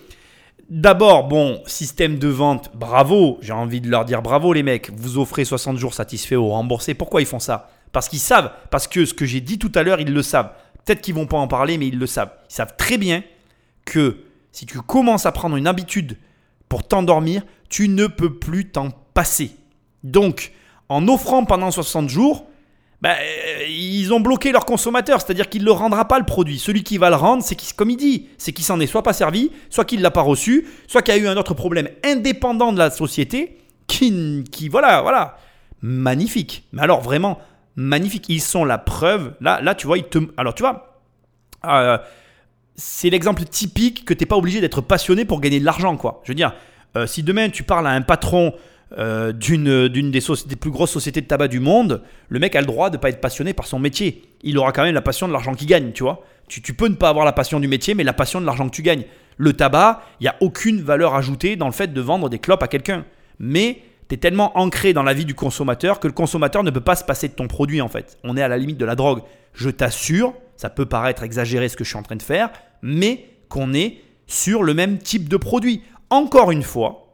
D'abord, 0.69 1.29
bon, 1.29 1.63
système 1.67 2.19
de 2.19 2.27
vente, 2.27 2.71
bravo. 2.75 3.39
J'ai 3.41 3.53
envie 3.53 3.81
de 3.81 3.89
leur 3.89 4.05
dire 4.05 4.21
bravo, 4.21 4.53
les 4.53 4.65
mecs. 4.65 4.91
Vous 4.91 5.19
offrez 5.19 5.45
60 5.45 5.79
jours 5.79 5.95
satisfaits 5.95 6.35
ou 6.35 6.49
remboursés. 6.49 6.95
Pourquoi 6.95 7.21
ils 7.21 7.27
font 7.27 7.39
ça? 7.39 7.71
Parce 7.93 8.09
qu'ils 8.09 8.19
savent. 8.19 8.51
Parce 8.71 8.89
que 8.89 9.05
ce 9.05 9.15
que 9.15 9.25
j'ai 9.25 9.41
dit 9.41 9.59
tout 9.59 9.71
à 9.77 9.85
l'heure, 9.85 10.01
ils 10.01 10.13
le 10.13 10.23
savent. 10.23 10.51
Peut-être 10.85 11.03
qu'ils 11.03 11.15
vont 11.15 11.27
pas 11.27 11.37
en 11.37 11.47
parler, 11.47 11.79
mais 11.79 11.87
ils 11.87 11.99
le 11.99 12.07
savent. 12.07 12.33
Ils 12.51 12.55
savent 12.55 12.75
très 12.77 12.99
bien 12.99 13.23
que 13.85 14.25
si 14.51 14.67
tu 14.67 14.81
commences 14.81 15.25
à 15.25 15.33
prendre 15.33 15.57
une 15.57 15.69
habitude 15.69 16.17
pour 16.69 16.87
t'endormir, 16.87 17.43
tu 17.69 17.89
ne 17.89 18.09
peux 18.09 18.35
plus 18.35 18.71
t'en 18.71 18.91
passer. 19.15 19.53
Donc, 20.03 20.53
en 20.89 21.07
offrant 21.07 21.45
pendant 21.45 21.71
60 21.71 22.09
jours, 22.09 22.47
euh, 23.05 23.67
ils 23.69 24.13
ont 24.13 24.21
bloqué 24.21 24.53
leur 24.53 24.65
consommateur, 24.65 25.21
c'est-à-dire 25.21 25.49
qu'il 25.49 25.63
ne 25.63 25.67
le 25.67 25.73
rendra 25.73 26.09
pas 26.09 26.19
le 26.19 26.25
produit. 26.25 26.59
Celui 26.59 26.83
qui 26.83 26.99
va 26.99 27.11
le 27.11 27.17
rendre, 27.17 27.43
c'est 27.43 27.55
qui, 27.55 27.73
comme 27.75 27.91
il 27.91 27.97
dit, 27.97 28.29
c'est 28.39 28.53
qu'il 28.53 28.65
s'en 28.65 28.81
est 28.81 28.87
soit 28.87 29.03
pas 29.03 29.13
servi, 29.13 29.53
soit 29.71 29.85
qu'il 29.85 29.99
ne 29.99 30.03
l'a 30.03 30.11
pas 30.11 30.23
reçu, 30.23 30.67
soit 30.87 31.03
qu'il 31.03 31.15
y 31.15 31.19
a 31.19 31.21
eu 31.21 31.29
un 31.29 31.37
autre 31.37 31.55
problème 31.55 31.89
indépendant 32.05 32.73
de 32.73 32.79
la 32.79 32.91
société 32.91 33.59
qui, 33.87 34.45
qui 34.51 34.69
voilà, 34.69 35.03
voilà, 35.03 35.37
magnifique. 35.83 36.65
Mais 36.73 36.83
alors 36.83 37.01
vraiment 37.01 37.39
magnifique. 37.77 38.27
Ils 38.29 38.41
sont 38.41 38.65
la 38.65 38.79
preuve. 38.79 39.35
Là, 39.41 39.61
là, 39.61 39.75
tu 39.75 39.87
vois, 39.87 39.99
ils 39.99 40.05
te, 40.05 40.19
alors 40.37 40.55
tu 40.55 40.63
vois, 40.63 41.01
euh, 41.67 41.99
c'est 42.75 43.11
l'exemple 43.11 43.45
typique 43.45 44.05
que 44.05 44.15
tu 44.15 44.23
n'es 44.23 44.27
pas 44.27 44.37
obligé 44.37 44.61
d'être 44.61 44.81
passionné 44.81 45.25
pour 45.25 45.41
gagner 45.41 45.61
de 45.61 45.65
l'argent, 45.65 45.97
quoi. 45.97 46.21
Je 46.25 46.33
veux 46.33 46.37
dire, 46.37 46.55
euh, 46.97 47.07
si 47.07 47.23
demain 47.23 47.51
tu 47.51 47.63
parles 47.63 47.87
à 47.87 47.91
un 47.91 48.03
patron 48.03 48.55
euh, 48.99 49.33
d'une 49.33 49.89
d'une 49.89 50.13
des, 50.13 50.21
plus 50.61 50.71
grosses 50.71 50.93
sociétés 50.93 51.21
de 51.21 51.27
tabac 51.27 51.49
du 51.49 51.59
monde, 51.59 52.03
le 52.29 52.39
mec 52.39 52.55
a 52.55 52.61
le 52.61 52.67
droit 52.67 52.91
de 52.91 52.97
pas 52.97 53.09
être 53.09 53.21
passionné 53.21 53.53
par 53.53 53.67
son 53.67 53.79
métier. 53.79 54.23
Il 54.43 54.59
aura 54.59 54.73
quand 54.73 54.85
même 54.85 54.95
la 54.95 55.03
passion 55.03 55.27
de 55.27 55.33
l'argent 55.33 55.55
qu'il 55.55 55.67
gagne, 55.67 55.93
tu 55.93 56.03
vois. 56.05 56.25
Tu, 56.49 56.63
tu 56.63 56.75
peux 56.75 56.87
ne 56.87 56.95
pas 56.95 57.09
avoir 57.09 57.25
la 57.25 57.33
passion 57.33 57.59
du 57.59 57.67
métier, 57.67 57.95
mais 57.95 58.05
la 58.05 58.13
passion 58.13 58.41
de 58.41 58.47
l'argent 58.47 58.69
que 58.69 58.75
tu 58.75 58.83
gagnes. 58.83 59.05
Le 59.37 59.53
tabac, 59.53 60.03
il 60.21 60.25
n'y 60.25 60.29
a 60.29 60.37
aucune 60.41 60.81
valeur 60.81 61.15
ajoutée 61.15 61.57
dans 61.57 61.67
le 61.67 61.73
fait 61.73 61.93
de 61.93 62.01
vendre 62.01 62.29
des 62.29 62.39
clopes 62.39 62.63
à 62.63 62.69
quelqu'un. 62.69 63.05
Mais 63.39 63.83
tu 64.09 64.15
es 64.15 64.19
tellement 64.19 64.57
ancré 64.57 64.93
dans 64.93 65.03
la 65.03 65.15
vie 65.15 65.25
du 65.25 65.35
consommateur 65.35 65.99
que 65.99 66.07
le 66.07 66.13
consommateur 66.13 66.63
ne 66.63 66.71
peut 66.71 66.81
pas 66.81 66.97
se 66.97 67.05
passer 67.05 67.29
de 67.29 67.35
ton 67.35 67.49
produit 67.49 67.81
en 67.81 67.89
fait. 67.89 68.19
On 68.23 68.37
est 68.37 68.43
à 68.43 68.49
la 68.49 68.57
limite 68.57 68.79
de 68.79 68.85
la 68.85 68.95
drogue. 68.95 69.23
Je 69.53 69.69
t'assure, 69.69 70.35
ça 70.57 70.71
peut 70.71 70.87
paraître 70.87 71.23
exagéré 71.23 71.69
ce 71.69 71.77
que 71.77 71.85
je 71.85 71.89
suis 71.89 71.99
en 71.99 72.03
train 72.03 72.17
de 72.17 72.23
faire, 72.23 72.51
mais 72.83 73.27
qu'on 73.49 73.75
est 73.75 73.99
sur 74.27 74.63
le 74.63 74.75
même 74.75 74.99
type 74.99 75.29
de 75.29 75.37
produit. 75.37 75.83
Encore 76.11 76.53
une 76.53 76.63
fois, 76.63 77.06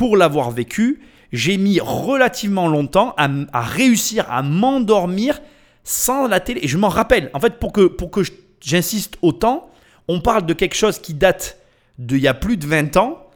pour 0.00 0.16
l'avoir 0.16 0.50
vécu, 0.50 1.02
j'ai 1.30 1.58
mis 1.58 1.78
relativement 1.78 2.68
longtemps 2.68 3.14
à, 3.18 3.60
réussir 3.60 4.24
à 4.30 4.42
m'endormir 4.42 5.42
sans 5.84 6.26
la 6.26 6.40
télé. 6.40 6.60
Et 6.62 6.68
je 6.68 6.78
m'en 6.78 6.88
rappelle. 6.88 7.28
En 7.34 7.38
fait, 7.38 7.58
pour 7.58 7.70
que, 7.70 7.82
pour 7.82 8.10
que 8.10 8.22
j'insiste 8.62 9.18
autant, 9.20 9.68
on 10.08 10.22
parle 10.22 10.46
de 10.46 10.54
quelque 10.54 10.74
chose 10.74 10.98
qui 11.00 11.12
date 11.12 11.58
d'il 11.98 12.16
y 12.16 12.28
a 12.28 12.32
plus 12.32 12.56
de 12.56 12.66
20 12.66 12.96
ans 12.96 13.26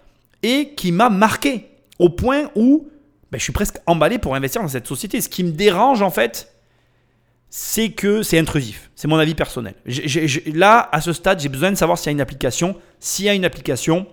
et 0.43 0.71
qui 0.75 0.91
m'a 0.91 1.11
marqué 1.11 1.69
au 1.99 2.09
point 2.09 2.51
où 2.55 2.89
ben, 3.31 3.37
je 3.37 3.43
suis 3.43 3.53
presque 3.53 3.77
emballé 3.85 4.19
pour 4.19 4.35
investir 4.35 4.63
dans 4.63 4.69
cette 4.69 4.87
société. 4.87 5.21
Ce 5.21 5.29
qui 5.29 5.45
me 5.45 5.53
dérange 5.53 6.01
en 6.01 6.11
fait, 6.11 6.51
c'est 7.51 7.91
que 7.91 8.23
c'est 8.23 8.39
intrusif. 8.39 8.91
C'est 8.97 9.07
mon 9.07 9.19
avis 9.19 9.35
personnel. 9.35 9.75
Là, 10.47 10.89
à 10.93 11.03
ce 11.03 11.13
stade, 11.13 11.41
j'ai 11.41 11.51
besoin 11.51 11.73
de 11.73 11.77
savoir 11.77 11.99
s'il 11.99 12.07
y 12.07 12.09
a 12.09 12.13
une 12.13 12.23
application. 12.23 12.75
S'il 13.01 13.27
y 13.27 13.29
a 13.29 13.35
une 13.35 13.45
application, 13.45 14.07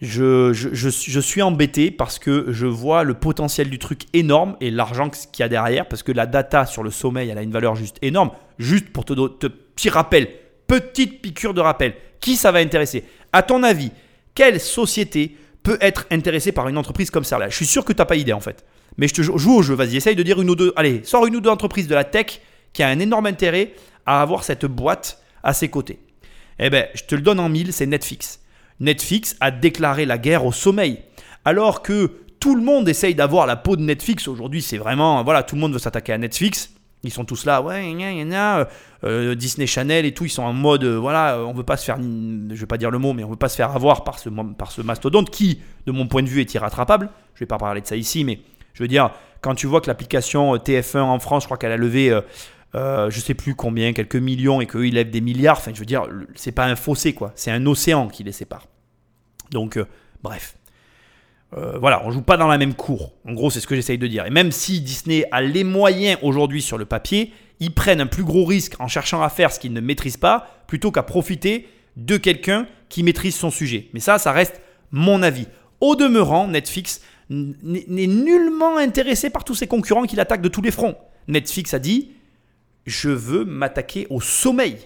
je, 0.00 0.88
suis- 1.20 1.42
embêté 1.42 1.90
parce 1.90 2.18
que 2.18 2.46
je 2.48 2.66
vois 2.66 3.04
le 3.04 3.14
potentiel 3.14 3.68
du 3.68 3.78
truc 3.78 4.02
énorme 4.14 4.56
et 4.60 4.70
l'argent 4.70 5.10
qu'il 5.10 5.40
y 5.40 5.42
a 5.42 5.48
derrière 5.48 5.86
parce 5.86 6.02
que 6.02 6.12
la 6.12 6.26
data 6.26 6.66
sur 6.66 6.82
le 6.82 6.90
sommeil, 6.90 7.28
elle 7.28 7.38
a 7.38 7.42
une 7.42 7.52
valeur 7.52 7.76
juste 7.76 7.98
énorme. 8.02 8.30
Juste 8.58 8.90
pour 8.90 9.04
te, 9.04 9.12
do- 9.12 9.28
te 9.28 9.46
petit 9.46 9.90
rappel, 9.90 10.28
petite 10.66 11.20
piqûre 11.20 11.54
de 11.54 11.60
rappel. 11.60 11.94
Qui 12.20 12.36
ça 12.36 12.50
va 12.52 12.58
intéresser? 12.60 13.04
À 13.32 13.42
ton 13.42 13.62
avis, 13.62 13.90
quelle 14.34 14.60
société 14.60 15.36
peut 15.62 15.78
être 15.80 16.06
intéressée 16.10 16.52
par 16.52 16.68
une 16.68 16.78
entreprise 16.78 17.10
comme 17.10 17.24
ça 17.24 17.38
là 17.38 17.48
Je 17.48 17.56
suis 17.56 17.66
sûr 17.66 17.84
que 17.84 17.92
tu 17.92 17.98
n'as 17.98 18.06
pas 18.06 18.16
idée 18.16 18.32
en 18.32 18.40
fait. 18.40 18.64
Mais 18.96 19.06
je 19.08 19.14
te 19.14 19.22
joue 19.22 19.54
au 19.54 19.62
jeu, 19.62 19.74
vas-y, 19.74 19.96
essaye 19.96 20.16
de 20.16 20.22
dire 20.22 20.40
une 20.40 20.50
ou 20.50 20.56
deux. 20.56 20.72
Allez, 20.76 21.02
sors 21.04 21.26
une 21.26 21.36
ou 21.36 21.40
deux 21.40 21.50
entreprises 21.50 21.86
de 21.88 21.94
la 21.94 22.04
tech 22.04 22.40
qui 22.72 22.82
a 22.82 22.88
un 22.88 22.98
énorme 22.98 23.26
intérêt 23.26 23.72
à 24.06 24.22
avoir 24.22 24.44
cette 24.44 24.64
boîte 24.66 25.22
à 25.42 25.52
ses 25.52 25.68
côtés. 25.68 25.98
Eh 26.58 26.70
ben, 26.70 26.86
je 26.94 27.04
te 27.04 27.14
le 27.14 27.20
donne 27.20 27.40
en 27.40 27.48
mille, 27.48 27.72
c'est 27.72 27.86
Netflix. 27.86 28.40
Netflix 28.80 29.36
a 29.40 29.50
déclaré 29.50 30.06
la 30.06 30.18
guerre 30.18 30.44
au 30.44 30.52
sommeil. 30.52 30.98
Alors 31.44 31.82
que 31.82 32.12
tout 32.40 32.54
le 32.54 32.62
monde 32.62 32.88
essaye 32.88 33.14
d'avoir 33.14 33.46
la 33.46 33.56
peau 33.56 33.76
de 33.76 33.82
Netflix 33.82 34.26
aujourd'hui, 34.26 34.62
c'est 34.62 34.78
vraiment, 34.78 35.22
voilà, 35.22 35.42
tout 35.42 35.54
le 35.54 35.60
monde 35.60 35.72
veut 35.72 35.78
s'attaquer 35.78 36.12
à 36.12 36.18
Netflix. 36.18 36.72
Ils 37.02 37.12
sont 37.12 37.24
tous 37.24 37.46
là, 37.46 37.62
ouais, 37.62 37.92
gna, 37.94 38.12
gna, 38.12 38.24
gna, 38.24 38.68
euh, 39.04 39.34
Disney 39.34 39.66
Channel 39.66 40.04
et 40.04 40.12
tout, 40.12 40.26
ils 40.26 40.30
sont 40.30 40.42
en 40.42 40.52
mode, 40.52 40.84
euh, 40.84 40.98
voilà, 40.98 41.38
on 41.46 41.54
veut 41.54 41.62
pas 41.62 41.78
se 41.78 41.84
faire, 41.86 41.96
je 41.98 42.54
vais 42.54 42.66
pas 42.66 42.76
dire 42.76 42.90
le 42.90 42.98
mot, 42.98 43.14
mais 43.14 43.24
on 43.24 43.30
veut 43.30 43.36
pas 43.36 43.48
se 43.48 43.56
faire 43.56 43.70
avoir 43.70 44.04
par 44.04 44.18
ce, 44.18 44.28
par 44.28 44.70
ce 44.70 44.82
mastodonte 44.82 45.30
qui, 45.30 45.60
de 45.86 45.92
mon 45.92 46.06
point 46.06 46.22
de 46.22 46.28
vue, 46.28 46.42
est 46.42 46.54
irrattrapable. 46.54 47.08
Je 47.34 47.40
vais 47.40 47.46
pas 47.46 47.56
parler 47.56 47.80
de 47.80 47.86
ça 47.86 47.96
ici, 47.96 48.24
mais 48.24 48.40
je 48.74 48.82
veux 48.82 48.88
dire, 48.88 49.10
quand 49.40 49.54
tu 49.54 49.66
vois 49.66 49.80
que 49.80 49.86
l'application 49.86 50.54
euh, 50.54 50.58
TF1 50.58 51.00
en 51.00 51.18
France, 51.18 51.44
je 51.44 51.48
crois 51.48 51.56
qu'elle 51.56 51.72
a 51.72 51.76
levé, 51.76 52.10
euh, 52.10 52.20
euh, 52.74 53.10
je 53.10 53.20
sais 53.20 53.34
plus 53.34 53.54
combien, 53.54 53.92
quelques 53.92 54.16
millions, 54.16 54.60
et 54.60 54.66
qu'eux, 54.66 54.86
ils 54.86 54.94
lèvent 54.94 55.10
des 55.10 55.20
milliards, 55.20 55.58
enfin, 55.58 55.72
je 55.74 55.80
veux 55.80 55.86
dire, 55.86 56.06
c'est 56.34 56.52
pas 56.52 56.66
un 56.66 56.76
fossé, 56.76 57.12
quoi, 57.12 57.32
c'est 57.34 57.50
un 57.50 57.66
océan 57.66 58.08
qui 58.08 58.22
les 58.22 58.32
sépare. 58.32 58.66
Donc, 59.50 59.76
euh, 59.76 59.86
bref. 60.22 60.56
Euh, 61.56 61.78
voilà, 61.78 62.02
on 62.04 62.12
joue 62.12 62.22
pas 62.22 62.36
dans 62.36 62.46
la 62.46 62.58
même 62.58 62.74
cour. 62.74 63.12
En 63.26 63.32
gros, 63.32 63.50
c'est 63.50 63.58
ce 63.58 63.66
que 63.66 63.74
j'essaye 63.74 63.98
de 63.98 64.06
dire. 64.06 64.24
Et 64.24 64.30
même 64.30 64.52
si 64.52 64.80
Disney 64.80 65.24
a 65.32 65.42
les 65.42 65.64
moyens 65.64 66.16
aujourd'hui 66.22 66.62
sur 66.62 66.78
le 66.78 66.84
papier, 66.84 67.32
ils 67.58 67.74
prennent 67.74 68.00
un 68.00 68.06
plus 68.06 68.22
gros 68.22 68.44
risque 68.44 68.74
en 68.78 68.86
cherchant 68.86 69.20
à 69.20 69.28
faire 69.28 69.52
ce 69.52 69.58
qu'ils 69.58 69.72
ne 69.72 69.80
maîtrisent 69.80 70.16
pas, 70.16 70.62
plutôt 70.68 70.92
qu'à 70.92 71.02
profiter 71.02 71.68
de 71.96 72.16
quelqu'un 72.16 72.68
qui 72.88 73.02
maîtrise 73.02 73.34
son 73.34 73.50
sujet. 73.50 73.88
Mais 73.94 74.00
ça, 74.00 74.18
ça 74.18 74.30
reste 74.30 74.60
mon 74.92 75.24
avis. 75.24 75.48
Au 75.80 75.96
demeurant, 75.96 76.46
Netflix 76.46 77.00
n'est 77.30 78.06
nullement 78.06 78.76
intéressé 78.76 79.28
par 79.30 79.42
tous 79.42 79.54
ses 79.54 79.66
concurrents 79.66 80.04
qui 80.04 80.16
l'attaquent 80.16 80.42
de 80.42 80.48
tous 80.48 80.62
les 80.62 80.70
fronts. 80.70 80.96
Netflix 81.26 81.74
a 81.74 81.78
dit 81.80 82.12
je 82.86 83.10
veux 83.10 83.44
m'attaquer 83.44 84.06
au 84.10 84.20
sommeil. 84.20 84.78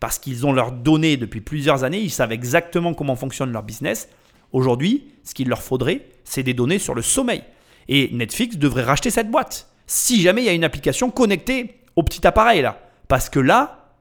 Parce 0.00 0.18
qu'ils 0.18 0.46
ont 0.46 0.52
leurs 0.52 0.72
données 0.72 1.16
depuis 1.16 1.40
plusieurs 1.40 1.84
années, 1.84 2.00
ils 2.00 2.10
savent 2.10 2.32
exactement 2.32 2.92
comment 2.92 3.14
fonctionne 3.14 3.52
leur 3.52 3.62
business. 3.62 4.08
Aujourd'hui, 4.52 5.04
ce 5.22 5.32
qu'il 5.32 5.48
leur 5.48 5.62
faudrait, 5.62 6.06
c'est 6.24 6.42
des 6.42 6.54
données 6.54 6.80
sur 6.80 6.94
le 6.94 7.02
sommeil. 7.02 7.44
Et 7.88 8.10
Netflix 8.12 8.56
devrait 8.56 8.82
racheter 8.82 9.10
cette 9.10 9.30
boîte. 9.30 9.68
Si 9.86 10.20
jamais 10.20 10.42
il 10.42 10.46
y 10.46 10.48
a 10.48 10.52
une 10.52 10.64
application 10.64 11.10
connectée 11.10 11.76
au 11.96 12.02
petit 12.02 12.26
appareil 12.26 12.62
là. 12.62 12.80
Parce 13.08 13.28
que 13.28 13.38
là, 13.38 13.94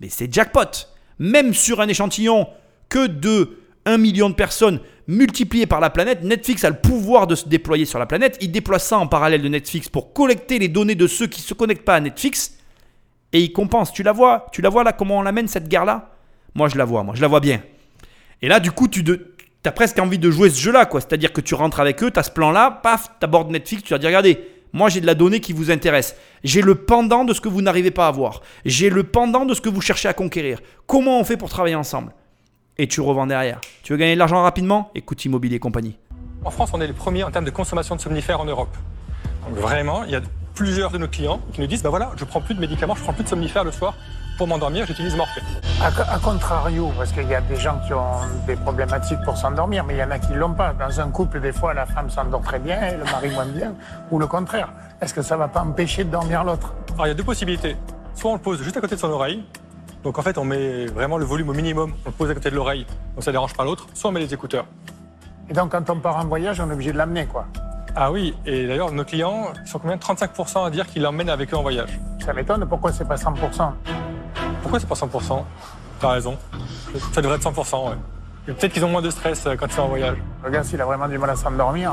mais 0.00 0.08
c'est 0.08 0.32
jackpot. 0.32 0.86
Même 1.18 1.54
sur 1.54 1.80
un 1.80 1.88
échantillon 1.88 2.46
que 2.88 3.06
de 3.06 3.58
1 3.86 3.98
million 3.98 4.30
de 4.30 4.34
personnes 4.34 4.80
multipliées 5.06 5.66
par 5.66 5.80
la 5.80 5.90
planète, 5.90 6.22
Netflix 6.22 6.64
a 6.64 6.70
le 6.70 6.80
pouvoir 6.80 7.26
de 7.26 7.34
se 7.34 7.48
déployer 7.48 7.84
sur 7.84 7.98
la 7.98 8.06
planète. 8.06 8.38
Il 8.40 8.52
déploie 8.52 8.78
ça 8.78 8.98
en 8.98 9.06
parallèle 9.06 9.42
de 9.42 9.48
Netflix 9.48 9.88
pour 9.88 10.12
collecter 10.12 10.58
les 10.58 10.68
données 10.68 10.94
de 10.94 11.06
ceux 11.06 11.26
qui 11.26 11.40
ne 11.40 11.46
se 11.46 11.54
connectent 11.54 11.84
pas 11.84 11.96
à 11.96 12.00
Netflix 12.00 12.58
et 13.32 13.40
il 13.40 13.52
compense. 13.52 13.92
Tu 13.92 14.02
la 14.02 14.12
vois 14.12 14.46
Tu 14.52 14.62
la 14.62 14.68
vois 14.68 14.84
là 14.84 14.92
comment 14.92 15.18
on 15.18 15.22
l'amène 15.22 15.48
cette 15.48 15.68
guerre-là 15.68 16.10
Moi 16.54 16.68
je 16.68 16.76
la 16.76 16.84
vois, 16.84 17.02
moi 17.02 17.14
je 17.14 17.20
la 17.20 17.28
vois 17.28 17.40
bien. 17.40 17.60
Et 18.42 18.48
là 18.48 18.60
du 18.60 18.70
coup 18.72 18.88
tu 18.88 19.04
as 19.64 19.72
presque 19.72 19.98
envie 19.98 20.18
de 20.18 20.30
jouer 20.30 20.50
ce 20.50 20.60
jeu-là 20.60 20.86
quoi. 20.86 21.00
C'est-à-dire 21.00 21.32
que 21.32 21.40
tu 21.40 21.54
rentres 21.54 21.80
avec 21.80 22.02
eux, 22.02 22.10
tu 22.10 22.18
as 22.18 22.22
ce 22.22 22.30
plan-là, 22.30 22.80
paf, 22.82 23.10
tu 23.18 23.24
abordes 23.24 23.50
Netflix, 23.50 23.82
tu 23.82 23.92
vas 23.92 23.98
dire 23.98 24.08
regardez, 24.08 24.38
moi 24.72 24.88
j'ai 24.88 25.00
de 25.00 25.06
la 25.06 25.14
donnée 25.14 25.40
qui 25.40 25.52
vous 25.52 25.70
intéresse. 25.70 26.16
J'ai 26.44 26.62
le 26.62 26.74
pendant 26.74 27.24
de 27.24 27.34
ce 27.34 27.40
que 27.40 27.48
vous 27.48 27.62
n'arrivez 27.62 27.90
pas 27.90 28.06
à 28.06 28.10
voir. 28.10 28.42
J'ai 28.64 28.90
le 28.90 29.04
pendant 29.04 29.44
de 29.44 29.54
ce 29.54 29.60
que 29.60 29.68
vous 29.68 29.80
cherchez 29.80 30.08
à 30.08 30.14
conquérir. 30.14 30.60
Comment 30.86 31.20
on 31.20 31.24
fait 31.24 31.36
pour 31.36 31.48
travailler 31.48 31.74
ensemble? 31.74 32.12
Et 32.78 32.86
tu 32.86 33.00
revends 33.02 33.26
derrière. 33.26 33.60
Tu 33.82 33.92
veux 33.92 33.98
gagner 33.98 34.14
de 34.14 34.18
l'argent 34.18 34.42
rapidement? 34.42 34.90
Écoute 34.94 35.22
Immobilier 35.24 35.58
compagnie. 35.58 35.98
En 36.44 36.50
France, 36.50 36.70
on 36.72 36.80
est 36.80 36.86
les 36.86 36.94
premiers 36.94 37.22
en 37.22 37.30
termes 37.30 37.44
de 37.44 37.50
consommation 37.50 37.94
de 37.94 38.00
somnifères 38.00 38.40
en 38.40 38.46
Europe. 38.46 38.74
Donc 39.46 39.58
vraiment, 39.58 40.04
il 40.04 40.12
y 40.12 40.16
a 40.16 40.20
plusieurs 40.54 40.90
de 40.90 40.98
nos 40.98 41.08
clients 41.08 41.40
qui 41.52 41.60
nous 41.60 41.66
disent, 41.66 41.82
bah 41.82 41.90
voilà, 41.90 42.10
je 42.16 42.24
prends 42.24 42.40
plus 42.40 42.54
de 42.54 42.60
médicaments, 42.60 42.94
je 42.94 43.02
prends 43.02 43.12
plus 43.12 43.24
de 43.24 43.28
somnifères 43.28 43.64
le 43.64 43.72
soir 43.72 43.94
pour 44.36 44.46
m'endormir, 44.46 44.86
j'utilise 44.86 45.14
Morphée. 45.16 45.42
A, 45.82 45.90
co- 45.90 46.02
a 46.10 46.18
contrario, 46.18 46.90
parce 46.96 47.12
qu'il 47.12 47.28
y 47.28 47.34
a 47.34 47.42
des 47.42 47.56
gens 47.56 47.78
qui 47.86 47.92
ont 47.92 48.20
des 48.46 48.56
problématiques 48.56 49.20
pour 49.24 49.36
s'endormir, 49.36 49.84
mais 49.84 49.94
il 49.94 49.98
y 49.98 50.02
en 50.02 50.10
a 50.10 50.18
qui 50.18 50.32
l'ont 50.32 50.54
pas. 50.54 50.72
Dans 50.72 50.98
un 51.00 51.10
couple, 51.10 51.40
des 51.40 51.52
fois, 51.52 51.74
la 51.74 51.84
femme 51.84 52.08
s'endort 52.08 52.40
très 52.40 52.58
bien 52.58 52.80
et 52.86 52.96
le 52.96 53.04
mari 53.04 53.28
moins 53.30 53.44
bien, 53.44 53.74
ou 54.10 54.18
le 54.18 54.26
contraire. 54.26 54.70
Est-ce 55.00 55.12
que 55.12 55.20
ça 55.22 55.36
va 55.36 55.48
pas 55.48 55.60
empêcher 55.60 56.04
de 56.04 56.10
dormir 56.10 56.42
l'autre? 56.42 56.72
Alors 56.94 57.06
il 57.06 57.10
y 57.10 57.12
a 57.12 57.14
deux 57.14 57.24
possibilités. 57.24 57.76
Soit 58.14 58.30
on 58.30 58.34
le 58.34 58.40
pose 58.40 58.62
juste 58.62 58.76
à 58.76 58.80
côté 58.80 58.94
de 58.94 59.00
son 59.00 59.10
oreille, 59.10 59.44
donc 60.02 60.18
en 60.18 60.22
fait 60.22 60.38
on 60.38 60.44
met 60.44 60.86
vraiment 60.86 61.18
le 61.18 61.24
volume 61.26 61.50
au 61.50 61.54
minimum, 61.54 61.92
on 62.06 62.08
le 62.08 62.14
pose 62.14 62.30
à 62.30 62.34
côté 62.34 62.50
de 62.50 62.56
l'oreille, 62.56 62.86
donc 63.14 63.24
ça 63.24 63.32
dérange 63.32 63.52
pas 63.54 63.64
l'autre, 63.64 63.86
soit 63.94 64.08
on 64.08 64.12
met 64.12 64.20
les 64.20 64.32
écouteurs. 64.32 64.64
Et 65.50 65.52
donc, 65.52 65.72
quand 65.72 65.90
on 65.90 65.96
part 65.98 66.16
en 66.16 66.26
voyage, 66.26 66.60
on 66.60 66.70
est 66.70 66.72
obligé 66.72 66.92
de 66.92 66.96
l'amener, 66.98 67.26
quoi. 67.26 67.44
Ah 67.96 68.10
oui, 68.12 68.34
et 68.46 68.66
d'ailleurs 68.66 68.92
nos 68.92 69.04
clients 69.04 69.48
ils 69.64 69.68
sont 69.68 69.78
combien 69.78 69.96
35% 69.96 70.66
à 70.66 70.70
dire 70.70 70.86
qu'ils 70.86 71.02
l'emmènent 71.02 71.28
avec 71.30 71.52
eux 71.52 71.56
en 71.56 71.62
voyage. 71.62 71.90
Ça 72.24 72.32
m'étonne, 72.32 72.66
pourquoi 72.68 72.92
c'est 72.92 73.06
pas 73.06 73.16
100% 73.16 73.34
Pourquoi 74.62 74.80
c'est 74.80 74.88
pas 74.88 74.94
100% 74.94 75.42
T'as 76.00 76.08
raison. 76.10 76.38
Ça 77.12 77.20
devrait 77.20 77.36
être 77.36 77.50
100%, 77.50 77.88
ouais. 77.90 77.96
Et 78.48 78.52
Peut-être 78.52 78.72
qu'ils 78.72 78.84
ont 78.84 78.88
moins 78.88 79.02
de 79.02 79.10
stress 79.10 79.44
euh, 79.46 79.54
quand 79.54 79.66
ils 79.66 79.72
sont 79.72 79.82
en 79.82 79.88
voyage. 79.88 80.16
Le 80.44 80.50
gars, 80.50 80.62
s'il 80.64 80.80
a 80.80 80.86
vraiment 80.86 81.08
du 81.08 81.18
mal 81.18 81.28
à 81.30 81.36
s'endormir, 81.36 81.92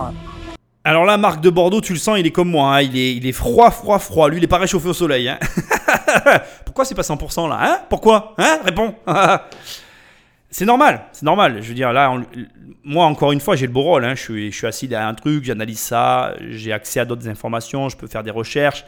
Alors 0.86 1.04
là, 1.04 1.18
Marc 1.18 1.42
de 1.42 1.50
Bordeaux, 1.50 1.82
tu 1.82 1.92
le 1.94 2.00
sens, 2.00 2.18
il 2.18 2.26
est 2.26 2.32
comme 2.32 2.50
moi. 2.50 2.76
hein. 2.78 2.82
Il, 2.82 2.98
est, 2.98 3.16
il 3.16 3.28
est 3.28 3.32
froid, 3.34 3.70
froid, 3.70 4.00
froid. 4.00 4.30
Lui, 4.30 4.38
il 4.38 4.44
est 4.46 4.48
pas 4.48 4.58
réchauffé 4.60 4.88
au 4.88 4.94
soleil. 4.94 5.28
hein. 5.28 5.38
Pourquoi 6.66 6.86
c'est 6.86 6.96
pas 6.96 7.02
100% 7.02 7.50
là 7.50 7.58
hein? 7.62 7.80
Pourquoi? 7.90 8.34
Hein? 8.38 8.60
Réponds. 8.64 8.96
C'est 10.50 10.66
normal, 10.66 11.06
c'est 11.12 11.24
normal. 11.24 11.62
Je 11.62 11.68
veux 11.68 11.74
dire, 11.74 11.92
là, 11.92 12.16
moi, 12.84 13.06
encore 13.06 13.32
une 13.34 13.42
fois, 13.42 13.56
j'ai 13.56 13.68
le 13.68 13.74
beau 13.74 13.82
rôle. 13.82 14.06
hein. 14.06 14.16
Je, 14.16 14.50
suis, 14.50 14.66
assis 14.66 14.88
derrière 14.88 15.08
un 15.10 15.14
truc, 15.14 15.44
j'analyse 15.44 15.80
ça, 15.80 16.36
j'ai 16.50 16.72
accès 16.72 17.00
à 17.02 17.06
d'autres 17.06 17.28
informations, 17.28 17.90
je 17.90 17.98
peux 17.98 18.08
faire 18.08 18.24
des 18.24 18.32
recherches. 18.32 18.86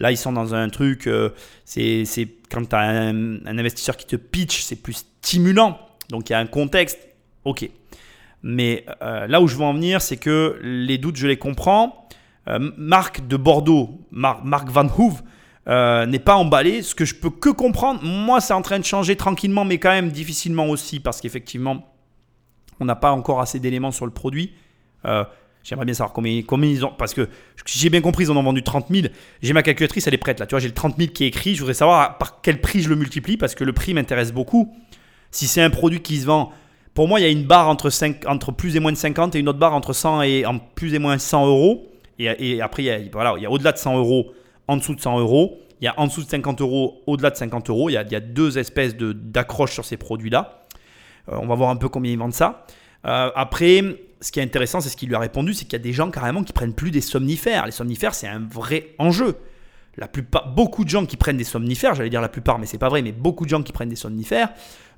Là, 0.00 0.12
ils 0.12 0.16
sont 0.16 0.32
dans 0.32 0.54
un 0.54 0.68
truc, 0.68 1.06
euh, 1.06 1.30
c'est 1.64 2.04
quand 2.50 2.68
tu 2.68 2.76
as 2.76 2.80
un, 2.80 3.44
investisseur 3.46 3.96
qui 3.96 4.06
te 4.06 4.16
pitch, 4.16 4.60
c'est 4.62 4.76
plus 4.76 5.06
stimulant. 5.22 5.78
Donc, 6.10 6.28
il 6.28 6.32
y 6.32 6.36
a 6.36 6.38
un 6.38 6.46
contexte, 6.46 6.98
ok. 7.44 7.68
Mais 8.42 8.84
euh, 9.02 9.26
là 9.26 9.40
où 9.40 9.48
je 9.48 9.56
veux 9.56 9.64
en 9.64 9.74
venir, 9.74 10.00
c'est 10.00 10.16
que 10.18 10.58
les 10.62 10.98
doutes, 10.98 11.16
je 11.16 11.26
les 11.26 11.38
comprends. 11.38 12.08
Euh, 12.46 12.70
Marc 12.76 13.26
de 13.26 13.36
Bordeaux, 13.36 13.98
Mar- 14.12 14.44
Marc 14.44 14.68
Van 14.68 14.86
Hoove, 14.86 15.22
euh, 15.68 16.06
n'est 16.06 16.18
pas 16.18 16.36
emballé. 16.36 16.82
Ce 16.82 16.94
que 16.94 17.04
je 17.04 17.14
peux 17.14 17.30
que 17.30 17.50
comprendre, 17.50 18.00
moi, 18.02 18.40
c'est 18.40 18.54
en 18.54 18.62
train 18.62 18.78
de 18.78 18.84
changer 18.84 19.16
tranquillement, 19.16 19.64
mais 19.64 19.78
quand 19.78 19.90
même 19.90 20.10
difficilement 20.10 20.66
aussi, 20.68 21.00
parce 21.00 21.20
qu'effectivement, 21.20 21.92
on 22.80 22.84
n'a 22.84 22.96
pas 22.96 23.12
encore 23.12 23.40
assez 23.40 23.58
d'éléments 23.58 23.92
sur 23.92 24.06
le 24.06 24.12
produit. 24.12 24.52
Euh, 25.04 25.24
J'aimerais 25.68 25.84
bien 25.84 25.94
savoir 25.94 26.14
combien, 26.14 26.40
combien 26.42 26.70
ils 26.70 26.84
ont. 26.84 26.92
Parce 26.96 27.12
que 27.12 27.28
si 27.66 27.78
j'ai 27.78 27.90
bien 27.90 28.00
compris, 28.00 28.24
ils 28.24 28.30
en 28.30 28.36
ont 28.36 28.42
vendu 28.42 28.62
30 28.62 28.86
000. 28.88 29.08
J'ai 29.42 29.52
ma 29.52 29.62
calculatrice, 29.62 30.06
elle 30.06 30.14
est 30.14 30.18
prête 30.18 30.40
là. 30.40 30.46
Tu 30.46 30.54
vois, 30.54 30.60
j'ai 30.60 30.68
le 30.68 30.74
30 30.74 30.96
000 30.96 31.10
qui 31.12 31.24
est 31.24 31.26
écrit. 31.26 31.54
Je 31.54 31.60
voudrais 31.60 31.74
savoir 31.74 32.16
par 32.16 32.40
quel 32.40 32.62
prix 32.62 32.80
je 32.80 32.88
le 32.88 32.96
multiplie, 32.96 33.36
parce 33.36 33.54
que 33.54 33.64
le 33.64 33.74
prix 33.74 33.92
m'intéresse 33.92 34.32
beaucoup. 34.32 34.74
Si 35.30 35.46
c'est 35.46 35.60
un 35.60 35.68
produit 35.68 36.00
qui 36.00 36.18
se 36.18 36.26
vend. 36.26 36.52
Pour 36.94 37.06
moi, 37.06 37.20
il 37.20 37.24
y 37.24 37.26
a 37.26 37.28
une 37.28 37.44
barre 37.44 37.68
entre, 37.68 37.90
5, 37.90 38.26
entre 38.26 38.50
plus 38.50 38.76
et 38.76 38.80
moins 38.80 38.92
de 38.92 38.96
50 38.96 39.36
et 39.36 39.40
une 39.40 39.48
autre 39.48 39.58
barre 39.58 39.74
entre 39.74 39.92
100 39.92 40.22
et 40.22 40.46
en 40.46 40.58
plus 40.58 40.94
et 40.94 40.98
moins 40.98 41.18
100 41.18 41.46
euros. 41.46 41.86
Et, 42.18 42.62
après, 42.62 43.10
voilà, 43.12 43.34
il 43.36 43.42
y 43.42 43.46
a 43.46 43.50
au-delà 43.50 43.72
de 43.72 43.78
100 43.78 43.98
euros, 43.98 44.32
en 44.68 44.76
dessous 44.76 44.94
de 44.94 45.00
100 45.00 45.18
euros. 45.18 45.58
Il 45.80 45.84
y 45.84 45.88
a 45.88 45.94
en 45.98 46.06
dessous 46.06 46.22
de 46.22 46.28
50 46.28 46.60
euros, 46.60 47.02
au-delà 47.06 47.30
de 47.30 47.36
50 47.36 47.70
euros. 47.70 47.88
Il 47.88 47.94
y 47.94 47.96
a, 47.96 48.20
deux 48.20 48.58
espèces 48.58 48.96
d'accroches 48.96 49.72
sur 49.72 49.84
ces 49.84 49.96
produits-là. 49.96 50.66
Euh, 51.28 51.38
on 51.40 51.46
va 51.46 51.54
voir 51.54 51.70
un 51.70 51.76
peu 51.76 51.88
combien 51.88 52.12
ils 52.12 52.18
vendent 52.18 52.34
ça. 52.34 52.64
Euh, 53.06 53.30
après, 53.34 53.82
ce 54.20 54.32
qui 54.32 54.40
est 54.40 54.42
intéressant, 54.42 54.80
c'est 54.80 54.88
ce 54.88 54.96
qu'il 54.96 55.08
lui 55.08 55.14
a 55.14 55.20
répondu, 55.20 55.54
c'est 55.54 55.64
qu'il 55.64 55.74
y 55.74 55.76
a 55.76 55.82
des 55.82 55.92
gens 55.92 56.10
carrément 56.10 56.42
qui 56.42 56.52
prennent 56.52 56.74
plus 56.74 56.90
des 56.90 57.00
somnifères. 57.00 57.66
Les 57.66 57.72
somnifères, 57.72 58.14
c'est 58.14 58.28
un 58.28 58.40
vrai 58.40 58.94
enjeu. 58.98 59.36
Beaucoup 60.54 60.84
de 60.84 60.88
gens 60.88 61.06
qui 61.06 61.16
prennent 61.16 61.36
des 61.36 61.44
somnifères, 61.44 61.94
j'allais 61.94 62.10
dire 62.10 62.20
la 62.20 62.28
plupart, 62.28 62.58
mais 62.58 62.66
c'est 62.66 62.78
pas 62.78 62.88
vrai, 62.88 63.02
mais 63.02 63.10
beaucoup 63.10 63.44
de 63.44 63.50
gens 63.50 63.62
qui 63.62 63.72
prennent 63.72 63.88
des 63.88 63.96
somnifères 63.96 64.50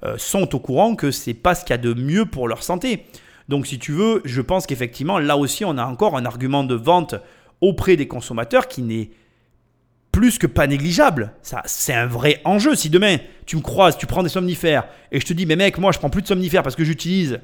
euh, 0.04 0.16
sont 0.18 0.54
au 0.54 0.58
courant 0.58 0.94
que 0.94 1.10
c'est 1.10 1.34
pas 1.34 1.54
ce 1.54 1.64
qu'il 1.64 1.70
y 1.70 1.78
a 1.78 1.78
de 1.78 1.94
mieux 1.94 2.26
pour 2.26 2.48
leur 2.48 2.62
santé. 2.62 3.06
Donc, 3.48 3.66
si 3.66 3.78
tu 3.78 3.92
veux, 3.92 4.20
je 4.24 4.42
pense 4.42 4.66
qu'effectivement, 4.66 5.18
là 5.18 5.36
aussi, 5.36 5.64
on 5.64 5.78
a 5.78 5.84
encore 5.84 6.16
un 6.16 6.26
argument 6.26 6.64
de 6.64 6.74
vente 6.74 7.14
auprès 7.60 7.96
des 7.96 8.08
consommateurs 8.08 8.68
qui 8.68 8.82
n'est 8.82 9.10
plus 10.12 10.38
que 10.38 10.46
pas 10.46 10.66
négligeable. 10.66 11.32
Ça, 11.42 11.62
c'est 11.66 11.94
un 11.94 12.06
vrai 12.06 12.40
enjeu. 12.44 12.74
Si 12.74 12.90
demain 12.90 13.18
tu 13.46 13.56
me 13.56 13.62
croises, 13.62 13.96
tu 13.96 14.06
prends 14.06 14.22
des 14.22 14.28
somnifères 14.28 14.88
et 15.12 15.20
je 15.20 15.26
te 15.26 15.32
dis, 15.32 15.46
mais 15.46 15.56
mec, 15.56 15.78
moi 15.78 15.92
je 15.92 15.98
prends 15.98 16.10
plus 16.10 16.22
de 16.22 16.26
somnifères 16.26 16.62
parce 16.62 16.76
que 16.76 16.84
j'utilise 16.84 17.40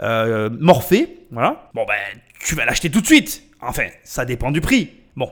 euh, 0.00 0.50
Morphée, 0.58 1.26
voilà. 1.30 1.70
Bon 1.74 1.84
ben, 1.86 2.20
tu 2.44 2.54
vas 2.54 2.64
l'acheter 2.64 2.90
tout 2.90 3.00
de 3.00 3.06
suite. 3.06 3.42
Enfin, 3.60 3.86
ça 4.02 4.24
dépend 4.24 4.50
du 4.50 4.60
prix. 4.60 4.90
Bon, 5.16 5.30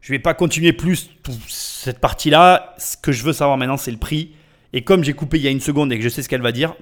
je 0.00 0.12
vais 0.12 0.18
pas 0.18 0.34
continuer 0.34 0.72
plus 0.72 1.10
cette 1.48 1.98
partie-là. 1.98 2.74
Ce 2.78 2.96
que 2.96 3.12
je 3.12 3.22
veux 3.22 3.32
savoir 3.32 3.56
maintenant, 3.56 3.76
c'est 3.76 3.92
le 3.92 3.98
prix. 3.98 4.32
Et 4.72 4.82
comme 4.82 5.04
j'ai 5.04 5.12
coupé 5.12 5.38
il 5.38 5.44
y 5.44 5.48
a 5.48 5.50
une 5.50 5.60
seconde 5.60 5.92
et 5.92 5.98
que 5.98 6.04
je 6.04 6.08
sais 6.08 6.22
ce 6.22 6.28
qu'elle 6.28 6.42
va 6.42 6.52
dire, 6.52 6.74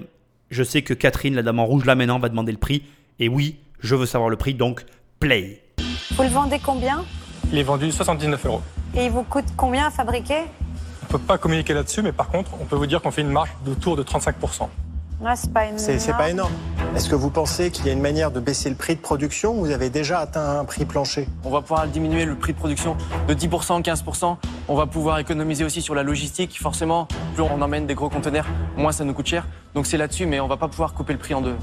je 0.49 0.63
sais 0.63 0.81
que 0.81 0.93
Catherine, 0.93 1.35
la 1.35 1.43
dame 1.43 1.59
en 1.59 1.65
rouge 1.65 1.85
là 1.85 1.95
maintenant, 1.95 2.19
va 2.19 2.29
demander 2.29 2.51
le 2.51 2.57
prix. 2.57 2.83
Et 3.19 3.29
oui, 3.29 3.57
je 3.79 3.95
veux 3.95 4.05
savoir 4.05 4.29
le 4.29 4.37
prix, 4.37 4.53
donc 4.53 4.83
play. 5.19 5.61
Vous 6.11 6.23
le 6.23 6.29
vendez 6.29 6.59
combien? 6.59 7.05
Il 7.51 7.57
est 7.57 7.63
vendu 7.63 7.91
79 7.91 8.45
euros. 8.45 8.61
Et 8.95 9.05
il 9.05 9.11
vous 9.11 9.23
coûte 9.23 9.45
combien 9.57 9.87
à 9.87 9.89
fabriquer? 9.91 10.43
On 11.01 11.05
ne 11.05 11.19
peut 11.19 11.19
pas 11.19 11.37
communiquer 11.37 11.73
là-dessus, 11.73 12.01
mais 12.01 12.11
par 12.11 12.29
contre, 12.29 12.51
on 12.61 12.65
peut 12.65 12.75
vous 12.75 12.85
dire 12.87 13.01
qu'on 13.01 13.11
fait 13.11 13.21
une 13.21 13.31
marge 13.31 13.49
d'autour 13.65 13.95
de 13.95 14.03
35%. 14.03 14.67
Ah, 15.23 15.35
c'est 15.35 15.53
pas 15.53 15.65
énorme. 15.65 15.77
C'est 15.77 15.99
c'est 15.99 16.13
pas 16.13 16.29
énorme. 16.31 16.51
Est-ce 16.95 17.07
que 17.07 17.15
vous 17.15 17.29
pensez 17.29 17.69
qu'il 17.69 17.85
y 17.85 17.89
a 17.89 17.93
une 17.93 18.01
manière 18.01 18.31
de 18.31 18.39
baisser 18.39 18.69
le 18.69 18.75
prix 18.75 18.95
de 18.95 19.01
production? 19.01 19.53
Ou 19.53 19.65
vous 19.65 19.71
avez 19.71 19.91
déjà 19.91 20.19
atteint 20.19 20.59
un 20.59 20.65
prix 20.65 20.83
plancher 20.85 21.27
On 21.43 21.51
va 21.51 21.61
pouvoir 21.61 21.85
diminuer 21.87 22.25
le 22.25 22.35
prix 22.35 22.53
de 22.53 22.57
production 22.57 22.97
de 23.27 23.33
10%, 23.33 23.83
15%. 23.83 24.37
On 24.67 24.75
va 24.75 24.87
pouvoir 24.87 25.19
économiser 25.19 25.63
aussi 25.63 25.81
sur 25.83 25.93
la 25.93 26.01
logistique. 26.01 26.57
Forcément, 26.59 27.07
plus 27.35 27.43
on 27.43 27.61
emmène 27.61 27.85
des 27.85 27.93
gros 27.93 28.09
conteneurs, 28.09 28.47
moins 28.75 28.91
ça 28.91 29.03
nous 29.03 29.13
coûte 29.13 29.27
cher. 29.27 29.47
Donc 29.75 29.85
c'est 29.85 29.97
là-dessus, 29.97 30.25
mais 30.25 30.39
on 30.39 30.47
va 30.47 30.57
pas 30.57 30.67
pouvoir 30.67 30.93
couper 30.93 31.13
le 31.13 31.19
prix 31.19 31.35
en 31.35 31.41
deux. 31.41 31.55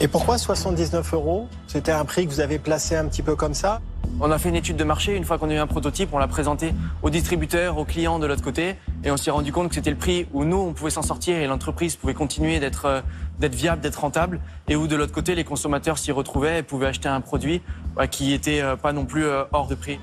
Et 0.00 0.08
pourquoi 0.08 0.38
79 0.38 1.12
euros? 1.14 1.48
C'était 1.66 1.92
un 1.92 2.04
prix 2.04 2.26
que 2.26 2.32
vous 2.32 2.40
avez 2.40 2.58
placé 2.58 2.96
un 2.96 3.06
petit 3.06 3.22
peu 3.22 3.36
comme 3.36 3.54
ça? 3.54 3.80
On 4.20 4.30
a 4.30 4.38
fait 4.38 4.48
une 4.48 4.56
étude 4.56 4.76
de 4.76 4.84
marché. 4.84 5.14
Une 5.14 5.24
fois 5.24 5.38
qu'on 5.38 5.50
a 5.50 5.54
eu 5.54 5.58
un 5.58 5.66
prototype, 5.66 6.10
on 6.12 6.18
l'a 6.18 6.28
présenté 6.28 6.72
aux 7.02 7.10
distributeurs, 7.10 7.76
aux 7.78 7.84
clients 7.84 8.18
de 8.18 8.26
l'autre 8.26 8.42
côté. 8.42 8.76
Et 9.04 9.10
on 9.10 9.16
s'est 9.16 9.30
rendu 9.30 9.52
compte 9.52 9.68
que 9.68 9.74
c'était 9.74 9.90
le 9.90 9.96
prix 9.96 10.26
où 10.32 10.44
nous, 10.44 10.56
on 10.56 10.72
pouvait 10.72 10.90
s'en 10.90 11.02
sortir 11.02 11.36
et 11.36 11.46
l'entreprise 11.46 11.96
pouvait 11.96 12.14
continuer 12.14 12.58
d'être 12.58 12.86
euh, 12.86 13.00
viable, 13.40 13.82
d'être 13.82 14.00
rentable. 14.00 14.40
Et 14.68 14.76
où 14.76 14.86
de 14.86 14.96
l'autre 14.96 15.12
côté, 15.12 15.34
les 15.34 15.44
consommateurs 15.44 15.98
s'y 15.98 16.12
retrouvaient 16.12 16.60
et 16.60 16.62
pouvaient 16.62 16.86
acheter 16.86 17.08
un 17.08 17.20
produit 17.20 17.62
bah, 17.94 18.06
qui 18.06 18.32
était 18.32 18.60
euh, 18.62 18.76
pas 18.76 18.92
non 18.92 19.04
plus 19.04 19.26
euh, 19.26 19.44
hors 19.52 19.66
de 19.66 19.74
prix. 19.74 19.98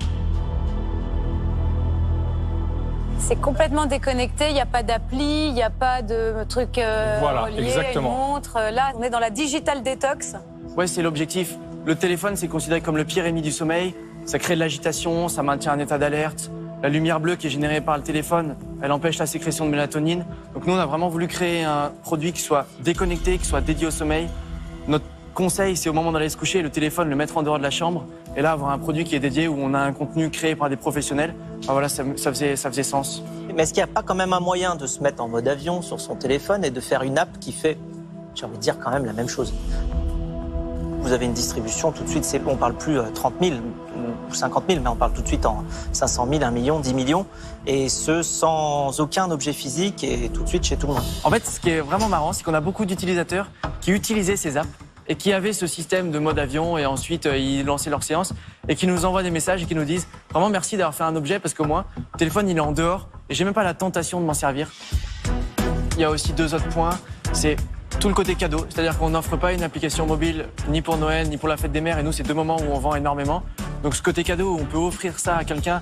C'est 3.20 3.40
complètement 3.40 3.86
déconnecté, 3.86 4.50
il 4.50 4.54
n'y 4.54 4.60
a 4.60 4.66
pas 4.66 4.84
d'appli, 4.84 5.48
il 5.48 5.54
n'y 5.54 5.64
a 5.64 5.70
pas 5.70 6.02
de 6.02 6.44
truc 6.44 6.78
euh, 6.78 7.18
Voilà, 7.22 7.44
relié, 7.44 7.64
exactement. 7.64 8.10
une 8.10 8.34
montre. 8.34 8.60
Là, 8.74 8.92
on 8.96 9.02
est 9.02 9.10
dans 9.10 9.20
la 9.20 9.30
digital 9.30 9.82
détox. 9.82 10.36
Ouais, 10.76 10.88
c'est 10.88 11.02
l'objectif. 11.02 11.56
Le 11.86 11.96
téléphone, 11.96 12.38
c'est 12.38 12.48
considéré 12.48 12.80
comme 12.80 12.96
le 12.96 13.04
pire 13.04 13.26
ennemi 13.26 13.42
du 13.42 13.52
sommeil. 13.52 13.94
Ça 14.26 14.40
crée 14.40 14.56
de 14.56 14.60
l'agitation, 14.62 15.28
ça 15.28 15.44
maintient 15.44 15.74
un 15.74 15.80
état 15.80 15.98
d'alerte. 15.98 16.50
La 16.82 16.88
lumière 16.88 17.20
bleue 17.20 17.36
qui 17.36 17.48
est 17.48 17.50
générée 17.50 17.82
par 17.82 17.98
le 17.98 18.04
téléphone, 18.04 18.56
elle 18.82 18.94
empêche 18.94 19.18
la 19.18 19.26
sécrétion 19.26 19.66
de 19.66 19.72
mélatonine. 19.72 20.26
Donc 20.54 20.66
nous, 20.66 20.74
on 20.74 20.78
a 20.78 20.86
vraiment 20.86 21.10
voulu 21.10 21.28
créer 21.28 21.66
un 21.66 21.92
produit 22.02 22.32
qui 22.32 22.40
soit 22.40 22.68
déconnecté, 22.80 23.38
qui 23.38 23.46
soit 23.46 23.60
dédié 23.60 23.88
au 23.88 23.92
sommeil. 23.92 24.30
Notre 24.88 25.04
conseil, 25.34 25.76
c'est 25.76 25.90
au 25.90 25.94
moment 25.94 26.14
d'aller 26.14 26.30
se 26.30 26.38
coucher, 26.38 26.62
le 26.62 26.70
téléphone, 26.70 27.10
le 27.10 27.18
mettre 27.18 27.36
en 27.36 27.44
dehors 27.44 27.58
de 27.58 27.64
la 27.64 27.70
chambre. 27.70 28.06
Et 28.38 28.42
là, 28.42 28.54
avoir 28.54 28.72
un 28.72 28.80
produit 28.80 29.04
qui 29.04 29.16
est 29.16 29.20
dédié, 29.20 29.50
où 29.50 29.58
on 29.60 29.74
a 29.74 29.80
un 29.80 29.92
contenu 29.92 30.30
créé 30.30 30.56
par 30.56 30.70
des 30.70 30.78
professionnels. 30.78 31.36
Ah, 31.68 31.74
voilà, 31.74 31.90
ça, 31.90 32.06
faisait, 32.16 32.56
ça 32.56 32.70
faisait 32.70 32.84
sens. 32.84 33.24
Mais 33.54 33.64
est-ce 33.64 33.74
qu'il 33.74 33.84
n'y 33.84 33.90
a 33.90 33.94
pas 33.94 34.04
quand 34.04 34.16
même 34.16 34.32
un 34.32 34.40
moyen 34.40 34.76
de 34.76 34.88
se 34.88 35.04
mettre 35.04 35.22
en 35.22 35.28
mode 35.28 35.50
avion 35.50 35.82
sur 35.82 36.00
son 36.00 36.16
téléphone 36.16 36.64
et 36.64 36.72
de 36.72 36.80
faire 36.80 37.04
une 37.04 37.18
app 37.18 37.40
qui 37.42 37.52
fait, 37.52 37.78
j'ai 38.36 38.46
envie 38.46 38.56
de 38.56 38.62
dire, 38.62 38.80
quand 38.80 38.92
même 38.92 39.06
la 39.06 39.14
même 39.14 39.28
chose? 39.28 39.54
Vous 41.04 41.12
avez 41.12 41.26
une 41.26 41.34
distribution, 41.34 41.92
tout 41.92 42.04
de 42.04 42.10
suite, 42.10 42.24
c'est, 42.24 42.42
on 42.48 42.56
parle 42.56 42.76
plus 42.76 42.98
euh, 42.98 43.04
30 43.14 43.34
000 43.42 43.56
ou 44.30 44.34
50 44.34 44.64
000, 44.70 44.82
mais 44.82 44.88
on 44.88 44.96
parle 44.96 45.12
tout 45.12 45.22
de 45.22 45.28
suite 45.28 45.46
en 45.46 45.64
500 45.92 46.28
000, 46.32 46.44
1 46.44 46.52
million, 46.52 46.80
10 46.80 46.94
millions, 46.94 47.26
et 47.68 47.90
ce 47.90 48.22
sans 48.24 49.00
aucun 49.02 49.30
objet 49.30 49.52
physique 49.52 50.04
et 50.04 50.30
tout 50.30 50.44
de 50.44 50.48
suite 50.48 50.64
chez 50.64 50.78
tout 50.78 50.88
le 50.88 50.94
monde. 50.94 51.04
En 51.26 51.30
fait, 51.30 51.46
ce 51.46 51.60
qui 51.60 51.72
est 51.72 51.82
vraiment 51.82 52.08
marrant, 52.08 52.32
c'est 52.32 52.44
qu'on 52.44 52.54
a 52.54 52.62
beaucoup 52.62 52.86
d'utilisateurs 52.86 53.52
qui 53.82 53.92
utilisaient 53.92 54.38
ces 54.38 54.56
apps 54.56 54.70
et 55.08 55.16
qui 55.16 55.34
avaient 55.34 55.52
ce 55.52 55.68
système 55.68 56.10
de 56.10 56.20
mode 56.20 56.40
avion 56.40 56.78
et 56.78 56.86
ensuite 56.86 57.26
euh, 57.26 57.38
ils 57.38 57.66
lançaient 57.66 57.90
leur 57.90 58.04
séance 58.04 58.34
et 58.70 58.76
qui 58.76 58.88
nous 58.88 59.04
envoient 59.04 59.24
des 59.24 59.32
messages 59.32 59.62
et 59.62 59.66
qui 59.66 59.76
nous 59.76 59.84
disent 59.84 60.08
vraiment 60.32 60.50
merci 60.50 60.78
d'avoir 60.78 60.96
fait 60.96 61.04
un 61.04 61.18
objet 61.18 61.40
parce 61.40 61.54
que 61.54 61.64
moi, 61.64 61.86
le 61.98 62.18
téléphone 62.18 62.48
il 62.48 62.56
est 62.56 62.62
en 62.62 62.72
dehors 62.72 63.10
et 63.30 63.34
j'ai 63.34 63.44
même 63.44 63.54
pas 63.54 63.66
la 63.66 63.74
tentation 63.74 64.22
de 64.22 64.26
m'en 64.26 64.34
servir. 64.34 64.72
Il 65.98 66.02
y 66.02 66.06
a 66.06 66.10
aussi 66.10 66.32
deux 66.32 66.54
autres 66.56 66.70
points, 66.70 66.98
c'est 67.34 67.58
tout 68.00 68.08
le 68.08 68.14
côté 68.14 68.36
cadeau, 68.36 68.66
c'est-à-dire 68.70 68.98
qu'on 68.98 69.10
n'offre 69.10 69.38
pas 69.38 69.54
une 69.54 69.64
application 69.64 70.06
mobile 70.06 70.48
ni 70.70 70.82
pour 70.82 70.98
Noël 70.98 71.30
ni 71.30 71.38
pour 71.38 71.50
la 71.50 71.58
fête 71.58 71.72
des 71.72 71.82
mères 71.82 72.00
et 72.00 72.04
nous 72.04 72.12
c'est 72.12 72.24
deux 72.24 72.34
moments 72.34 72.58
où 72.58 72.72
on 72.72 72.80
vend 72.80 72.96
énormément. 72.96 73.44
Donc 73.84 73.96
ce 73.96 74.02
côté 74.02 74.24
cadeau 74.24 74.58
on 74.60 74.66
peut 74.66 74.78
offrir 74.78 75.20
ça 75.20 75.38
à 75.38 75.44
quelqu'un 75.44 75.82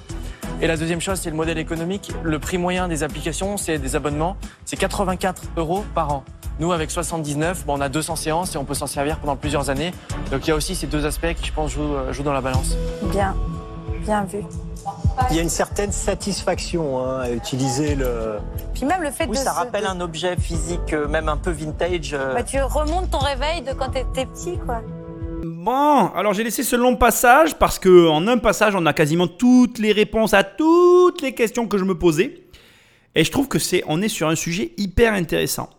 et 0.61 0.67
la 0.67 0.77
deuxième 0.77 1.01
chose, 1.01 1.19
c'est 1.19 1.31
le 1.31 1.35
modèle 1.35 1.57
économique. 1.57 2.11
Le 2.21 2.37
prix 2.37 2.59
moyen 2.59 2.87
des 2.87 3.01
applications, 3.01 3.57
c'est 3.57 3.79
des 3.79 3.95
abonnements, 3.95 4.37
c'est 4.63 4.77
84 4.77 5.41
euros 5.57 5.83
par 5.95 6.13
an. 6.13 6.23
Nous, 6.59 6.71
avec 6.71 6.91
79, 6.91 7.65
bon, 7.65 7.79
on 7.79 7.81
a 7.81 7.89
200 7.89 8.15
séances 8.15 8.53
et 8.53 8.59
on 8.59 8.63
peut 8.63 8.75
s'en 8.75 8.85
servir 8.85 9.17
pendant 9.17 9.35
plusieurs 9.35 9.71
années. 9.71 9.91
Donc 10.29 10.45
il 10.45 10.49
y 10.49 10.51
a 10.51 10.55
aussi 10.55 10.75
ces 10.75 10.85
deux 10.85 11.07
aspects 11.07 11.33
qui, 11.33 11.47
je 11.47 11.53
pense, 11.53 11.71
jouent, 11.71 11.95
euh, 11.95 12.13
jouent 12.13 12.21
dans 12.21 12.33
la 12.33 12.41
balance. 12.41 12.75
Bien, 13.11 13.35
bien 14.05 14.23
vu. 14.25 14.43
Il 15.29 15.35
y 15.35 15.39
a 15.39 15.41
une 15.43 15.49
certaine 15.49 15.91
satisfaction 15.91 16.99
hein, 17.05 17.19
à 17.21 17.31
utiliser 17.31 17.95
le. 17.95 18.37
Puis 18.73 18.85
même 18.85 19.01
le 19.03 19.11
fait 19.11 19.25
Oui, 19.25 19.31
de. 19.37 19.43
ça 19.43 19.51
se- 19.51 19.55
rappelle 19.55 19.83
de- 19.83 19.87
un 19.87 20.01
objet 20.01 20.35
physique, 20.37 20.93
euh, 20.93 21.07
même 21.07 21.29
un 21.29 21.37
peu 21.37 21.51
vintage. 21.51 22.13
euh, 22.13 22.33
Bah, 22.33 22.43
tu 22.43 22.59
remontes 22.61 23.11
ton 23.11 23.19
réveil 23.19 23.61
de 23.61 23.73
quand 23.73 23.89
t'étais 23.89 24.25
petit, 24.25 24.57
quoi. 24.65 24.81
Bon, 25.43 26.07
alors 26.15 26.33
j'ai 26.33 26.43
laissé 26.43 26.63
ce 26.63 26.75
long 26.75 26.95
passage 26.95 27.55
parce 27.57 27.77
que 27.79 28.07
en 28.09 28.27
un 28.27 28.37
passage, 28.37 28.75
on 28.75 28.85
a 28.85 28.93
quasiment 28.93 29.27
toutes 29.27 29.77
les 29.79 29.91
réponses 29.91 30.33
à 30.33 30.43
toutes 30.43 31.21
les 31.21 31.33
questions 31.33 31.67
que 31.67 31.77
je 31.77 31.83
me 31.83 31.97
posais. 31.97 32.43
Et 33.15 33.23
je 33.23 33.31
trouve 33.31 33.47
que 33.47 33.59
c'est, 33.59 33.83
on 33.87 34.01
est 34.01 34.07
sur 34.07 34.27
un 34.29 34.35
sujet 34.35 34.71
hyper 34.77 35.13
intéressant. 35.13 35.69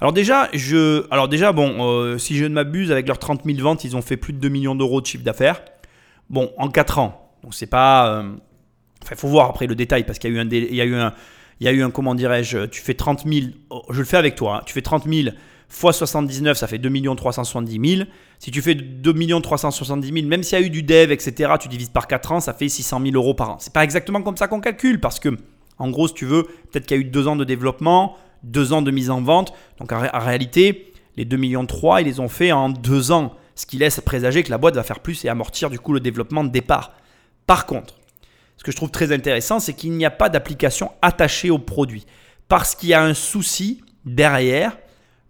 Alors 0.00 0.12
déjà, 0.12 0.48
je, 0.52 1.06
alors 1.10 1.28
déjà, 1.28 1.52
bon, 1.52 1.76
euh, 1.80 2.18
si 2.18 2.36
je 2.36 2.44
ne 2.44 2.50
m'abuse, 2.54 2.92
avec 2.92 3.06
leurs 3.08 3.18
30 3.18 3.42
000 3.44 3.58
ventes, 3.62 3.84
ils 3.84 3.96
ont 3.96 4.02
fait 4.02 4.16
plus 4.16 4.32
de 4.32 4.38
2 4.38 4.48
millions 4.48 4.74
d'euros 4.74 5.00
de 5.00 5.06
chiffre 5.06 5.24
d'affaires. 5.24 5.62
Bon, 6.28 6.50
en 6.58 6.68
4 6.68 6.98
ans. 6.98 7.23
Donc 7.44 7.54
c'est 7.54 7.66
pas, 7.66 8.08
euh, 8.08 8.32
enfin, 9.02 9.14
faut 9.14 9.28
voir 9.28 9.50
après 9.50 9.66
le 9.66 9.76
détail 9.76 10.04
parce 10.04 10.18
qu'il 10.18 10.32
y 10.32 10.34
a 10.34 10.36
eu 10.36 10.40
un, 10.40 10.48
il 10.50 10.74
y 10.74 10.80
a 10.80 10.84
eu 10.84 10.94
un, 10.94 11.12
il 11.60 11.66
y 11.66 11.68
a 11.68 11.72
eu 11.72 11.82
un, 11.82 11.90
comment 11.90 12.14
dirais-je, 12.14 12.66
tu 12.66 12.80
fais 12.80 12.94
30 12.94 13.24
000, 13.26 13.46
oh, 13.70 13.82
je 13.90 14.00
le 14.00 14.04
fais 14.04 14.16
avec 14.16 14.34
toi, 14.34 14.56
hein, 14.56 14.62
tu 14.66 14.72
fais 14.72 14.82
30 14.82 15.04
000 15.08 15.36
fois 15.68 15.92
79, 15.92 16.56
ça 16.56 16.66
fait 16.66 16.78
2 16.78 17.14
370 17.14 17.96
000. 17.96 18.08
Si 18.38 18.50
tu 18.50 18.62
fais 18.62 18.74
2 18.74 19.40
370 19.40 20.12
000, 20.12 20.26
même 20.26 20.42
s'il 20.42 20.58
y 20.58 20.62
a 20.62 20.64
eu 20.64 20.70
du 20.70 20.82
dev, 20.82 21.10
etc., 21.10 21.52
tu 21.60 21.68
divises 21.68 21.88
par 21.90 22.06
4 22.06 22.32
ans, 22.32 22.40
ça 22.40 22.54
fait 22.54 22.68
600 22.68 23.00
000 23.02 23.14
euros 23.14 23.34
par 23.34 23.50
an. 23.50 23.56
C'est 23.58 23.72
pas 23.72 23.84
exactement 23.84 24.22
comme 24.22 24.36
ça 24.36 24.46
qu'on 24.48 24.60
calcule 24.60 25.00
parce 25.00 25.18
que, 25.18 25.30
en 25.78 25.90
gros, 25.90 26.08
si 26.08 26.14
tu 26.14 26.26
veux, 26.26 26.44
peut-être 26.44 26.86
qu'il 26.86 26.96
y 26.96 27.00
a 27.00 27.02
eu 27.02 27.06
2 27.06 27.28
ans 27.28 27.36
de 27.36 27.44
développement, 27.44 28.16
2 28.44 28.72
ans 28.72 28.82
de 28.82 28.90
mise 28.90 29.10
en 29.10 29.22
vente. 29.22 29.52
Donc 29.78 29.92
en, 29.92 30.04
en 30.04 30.20
réalité, 30.20 30.92
Les 31.16 31.24
2 31.24 31.36
millions 31.36 31.66
3, 31.66 32.00
ils 32.00 32.06
les 32.06 32.18
ont 32.18 32.28
fait 32.28 32.50
en 32.50 32.68
deux 32.70 33.12
ans, 33.12 33.34
ce 33.54 33.66
qui 33.66 33.76
laisse 33.76 34.00
présager 34.00 34.42
que 34.42 34.50
la 34.50 34.58
boîte 34.58 34.74
va 34.74 34.82
faire 34.82 34.98
plus 34.98 35.24
et 35.24 35.28
amortir 35.28 35.70
du 35.70 35.78
coup 35.78 35.92
le 35.92 36.00
développement 36.00 36.42
de 36.42 36.50
départ. 36.50 36.92
Par 37.46 37.66
contre, 37.66 37.94
ce 38.56 38.64
que 38.64 38.72
je 38.72 38.76
trouve 38.76 38.90
très 38.90 39.12
intéressant, 39.12 39.60
c'est 39.60 39.74
qu'il 39.74 39.92
n'y 39.92 40.04
a 40.04 40.10
pas 40.10 40.28
d'application 40.28 40.92
attachée 41.02 41.50
au 41.50 41.58
produit. 41.58 42.06
Parce 42.48 42.74
qu'il 42.74 42.90
y 42.90 42.94
a 42.94 43.02
un 43.02 43.14
souci 43.14 43.82
derrière 44.04 44.76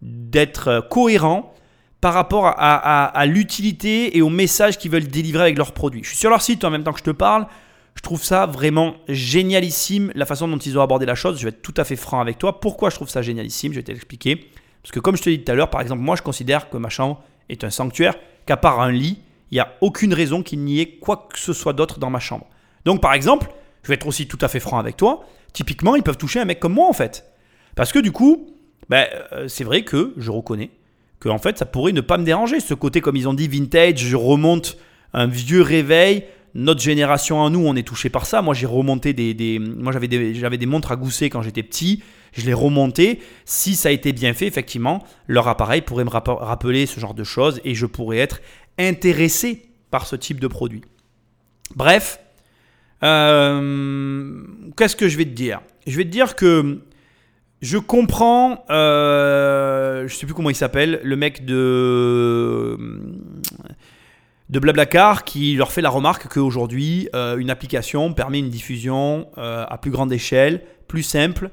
d'être 0.03 0.87
cohérent 0.91 1.55
par 2.01 2.13
rapport 2.13 2.55
à, 2.59 3.27
l'utilité 3.27 4.17
et 4.17 4.21
au 4.21 4.29
message 4.29 4.77
qu'ils 4.77 4.91
veulent 4.91 5.09
délivrer 5.09 5.43
avec 5.43 5.57
leurs 5.57 5.73
produits. 5.73 6.03
Je 6.05 6.11
suis 6.11 6.19
sur 6.19 6.29
leur 6.29 6.43
site 6.43 6.63
en 6.63 6.71
même 6.71 6.85
temps 6.85 6.93
que 6.93 6.99
je 6.99 7.05
te 7.05 7.11
parle. 7.11 7.47
Je 7.95 8.03
trouve 8.03 8.23
ça 8.23 8.45
vraiment 8.45 8.97
génialissime 9.09 10.13
la 10.15 10.27
façon 10.27 10.47
dont 10.47 10.59
ils 10.59 10.79
ont 10.79 10.83
abordé 10.83 11.07
la 11.07 11.15
chose. 11.15 11.39
Je 11.39 11.45
vais 11.45 11.49
être 11.49 11.63
tout 11.63 11.73
à 11.79 11.85
fait 11.85 11.97
franc 11.97 12.21
avec 12.21 12.37
toi. 12.37 12.61
Pourquoi 12.61 12.91
je 12.91 12.97
trouve 12.97 13.09
ça 13.09 13.23
génialissime? 13.23 13.73
Je 13.73 13.79
vais 13.79 13.85
t'expliquer. 13.85 14.51
Parce 14.83 14.93
que 14.93 15.01
comme 15.01 15.17
je 15.17 15.23
te 15.23 15.31
l'ai 15.31 15.39
dit 15.39 15.45
tout 15.45 15.53
à 15.53 15.55
l'heure, 15.55 15.71
par 15.71 15.81
exemple, 15.81 16.03
moi 16.03 16.15
je 16.15 16.21
considère 16.21 16.69
que 16.69 16.77
ma 16.77 16.91
chambre 16.91 17.23
est 17.49 17.65
un 17.65 17.71
sanctuaire, 17.71 18.17
qu'à 18.45 18.59
part 18.59 18.83
un 18.83 18.93
lit, 18.93 19.21
il 19.51 19.55
n'y 19.55 19.61
a 19.61 19.75
aucune 19.81 20.15
raison 20.15 20.43
qu'il 20.43 20.61
n'y 20.61 20.81
ait 20.81 20.97
quoi 20.99 21.29
que 21.33 21.39
ce 21.39 21.53
soit 21.53 21.73
d'autre 21.73 21.99
dans 21.99 22.11
ma 22.11 22.21
chambre. 22.21 22.47
Donc 22.85 23.01
par 23.01 23.15
exemple, 23.15 23.49
je 23.83 23.89
vais 23.89 23.95
être 23.95 24.07
aussi 24.07 24.27
tout 24.27 24.39
à 24.41 24.49
fait 24.49 24.61
franc 24.61 24.79
avec 24.79 24.97
toi, 24.97 25.25
typiquement 25.53 25.97
ils 25.97 26.03
peuvent 26.03 26.19
toucher 26.19 26.41
un 26.41 26.45
mec 26.45 26.61
comme 26.61 26.75
moi 26.75 26.89
en 26.89 26.93
fait. 26.93 27.25
Parce 27.77 27.93
que 27.93 27.99
du 27.99 28.13
coup, 28.13 28.47
ben, 28.89 29.07
euh, 29.33 29.49
c'est 29.49 29.65
vrai 29.65 29.83
que 29.83 30.15
je 30.17 30.31
reconnais 30.31 30.71
que 31.21 31.29
en 31.29 31.39
fait 31.39 31.59
ça 31.59 31.67
pourrait 31.67 31.93
ne 31.93 32.01
pas 32.01 32.19
me 32.19 32.25
déranger. 32.25 32.61
Ce 32.61 32.75
côté 32.75 33.01
comme 33.01 33.17
ils 33.17 33.29
ont 33.29 33.35
dit 33.35 33.49
vintage, 33.49 33.99
je 33.99 34.17
remonte 34.17 34.77
un 35.13 35.27
vieux 35.27 35.63
réveil. 35.63 36.25
Notre 36.55 36.81
génération 36.81 37.45
à 37.45 37.51
nous, 37.51 37.67
on 37.67 37.75
est 37.75 37.83
touché 37.83 38.11
par 38.11 38.27
ça. 38.27 38.41
Moi, 38.41 38.55
j'ai 38.55 38.67
remonté 38.67 39.13
des, 39.13 39.59
moi 39.59 39.93
j'avais 39.93 40.07
des, 40.07 40.35
j'avais 40.35 40.59
des 40.59 40.67
montres 40.67 40.93
à 40.93 40.97
gousset 40.97 41.29
quand 41.29 41.43
j'étais 41.43 41.65
petit. 41.65 42.03
Je 42.33 42.47
les 42.47 42.53
remonté. 42.53 43.21
Si 43.45 43.75
ça 43.75 43.89
a 43.89 43.93
été 43.93 44.13
bien 44.13 44.35
fait, 44.35 44.47
effectivement, 44.47 45.03
leur 45.27 45.49
appareil 45.49 45.83
pourrait 45.83 46.05
me 46.05 46.11
rappeler 46.11 46.87
ce 46.87 47.01
genre 47.01 47.15
de 47.15 47.25
choses 47.25 47.61
et 47.65 47.75
je 47.75 47.87
pourrais 47.87 48.19
être 48.19 48.41
intéressé 48.79 49.71
par 49.91 50.07
ce 50.07 50.17
type 50.17 50.41
de 50.41 50.47
produit. 50.47 50.83
Bref, 51.75 52.21
euh, 53.03 54.43
qu'est-ce 54.77 54.97
que 54.97 55.09
je 55.09 55.17
vais 55.17 55.25
te 55.25 55.31
dire? 55.31 55.61
Je 55.87 55.97
vais 55.97 56.05
te 56.05 56.11
dire 56.11 56.37
que 56.37 56.81
je 57.65 57.79
comprends, 57.79 58.63
euh, 58.69 60.07
je 60.07 60.15
sais 60.15 60.27
plus 60.27 60.35
comment 60.35 60.51
il 60.51 60.55
s'appelle, 60.55 61.01
le 61.03 61.17
mec 61.17 61.47
de 61.47 62.77
de 64.51 64.59
Blablacar 64.59 65.25
qui 65.25 65.57
leur 65.57 65.73
fait 65.73 65.81
la 65.81 65.89
remarque 65.89 66.29
qu'aujourd'hui, 66.29 67.09
euh, 67.15 67.39
une 67.39 67.49
application 67.49 68.13
permet 68.13 68.41
une 68.41 68.51
diffusion 68.51 69.29
euh, 69.39 69.65
à 69.67 69.79
plus 69.79 69.91
grande 69.91 70.13
échelle, 70.13 70.63
plus 70.87 71.03
simple, 71.03 71.49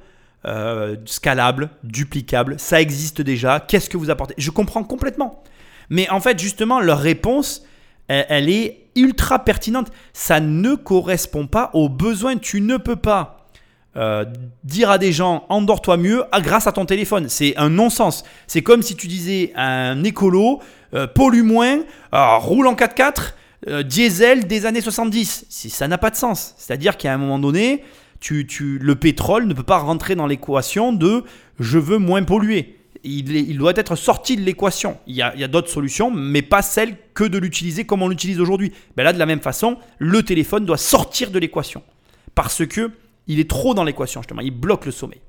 scalable, 1.05 1.69
duplicable. 1.84 2.55
Ça 2.60 2.81
existe 2.81 3.21
déjà. 3.21 3.60
Qu'est-ce 3.62 3.89
que 3.89 3.95
vous 3.95 4.10
apportez? 4.10 4.34
Je 4.38 4.49
comprends 4.51 4.84
complètement. 4.84 5.43
Mais 5.91 6.10
en 6.10 6.21
fait, 6.21 6.39
justement, 6.39 6.80
leur 6.80 6.99
réponse, 6.99 7.63
elle, 8.08 8.49
est 8.49 8.88
ultra 8.95 9.39
pertinente. 9.39 9.91
Ça 10.13 10.39
ne 10.39 10.73
correspond 10.75 11.47
pas 11.47 11.69
aux 11.73 11.89
besoins. 11.89 12.38
Tu 12.38 12.62
ne 12.62 12.77
peux 12.77 12.95
pas 12.95 13.45
euh, 13.97 14.23
dire 14.63 14.89
à 14.89 14.97
des 14.97 15.12
gens 15.12 15.45
endors-toi 15.49 15.97
mieux 15.97 16.23
ah, 16.32 16.39
grâce 16.39 16.65
à 16.65 16.71
ton 16.71 16.86
téléphone. 16.86 17.27
C'est 17.27 17.58
un 17.58 17.69
non-sens. 17.69 18.23
C'est 18.47 18.62
comme 18.62 18.82
si 18.82 18.95
tu 18.95 19.08
disais 19.08 19.51
à 19.54 19.65
un 19.65 20.04
écolo 20.06 20.62
euh, 20.93 21.08
pollue 21.08 21.43
moins, 21.43 21.80
euh, 22.15 22.38
roule 22.38 22.67
en 22.67 22.73
4x4, 22.73 23.84
diesel 23.84 24.47
des 24.47 24.65
années 24.65 24.82
70. 24.82 25.45
Ça 25.49 25.89
n'a 25.89 25.97
pas 25.97 26.10
de 26.10 26.15
sens. 26.15 26.56
C'est-à-dire 26.58 26.97
qu'à 26.97 27.13
un 27.13 27.17
moment 27.17 27.38
donné, 27.38 27.84
tu, 28.21 28.47
le 28.82 28.95
pétrole 28.95 29.45
ne 29.45 29.54
peut 29.54 29.62
pas 29.62 29.77
rentrer 29.77 30.15
dans 30.15 30.25
l'équation 30.25 30.93
de 30.93 31.25
je 31.60 31.77
veux 31.77 31.97
moins 31.97 32.23
polluer 32.23 32.77
il, 33.03 33.57
doit 33.57 33.73
être 33.75 33.95
sorti 33.95 34.35
de 34.35 34.41
l'équation. 34.41 34.97
Il 35.07 35.15
y 35.15 35.21
a, 35.21 35.47
d'autres 35.47 35.69
solutions, 35.69 36.11
mais 36.11 36.41
pas 36.41 36.61
celle 36.61 36.97
que 37.13 37.23
de 37.23 37.37
l'utiliser 37.37 37.85
comme 37.85 38.01
on 38.01 38.07
l'utilise 38.07 38.39
aujourd'hui. 38.39 38.71
Ben 38.95 39.03
là, 39.03 39.13
de 39.13 39.19
la 39.19 39.25
même 39.25 39.41
façon, 39.41 39.77
le 39.97 40.23
téléphone 40.23 40.65
doit 40.65 40.77
sortir 40.77 41.31
de 41.31 41.39
l'équation. 41.39 41.83
Parce 42.35 42.65
que 42.65 42.91
il 43.27 43.39
est 43.39 43.49
trop 43.49 43.73
dans 43.73 43.83
l'équation, 43.83 44.21
justement. 44.21 44.41
Il 44.41 44.51
bloque 44.51 44.85
le 44.85 44.91
sommeil. 44.91 45.21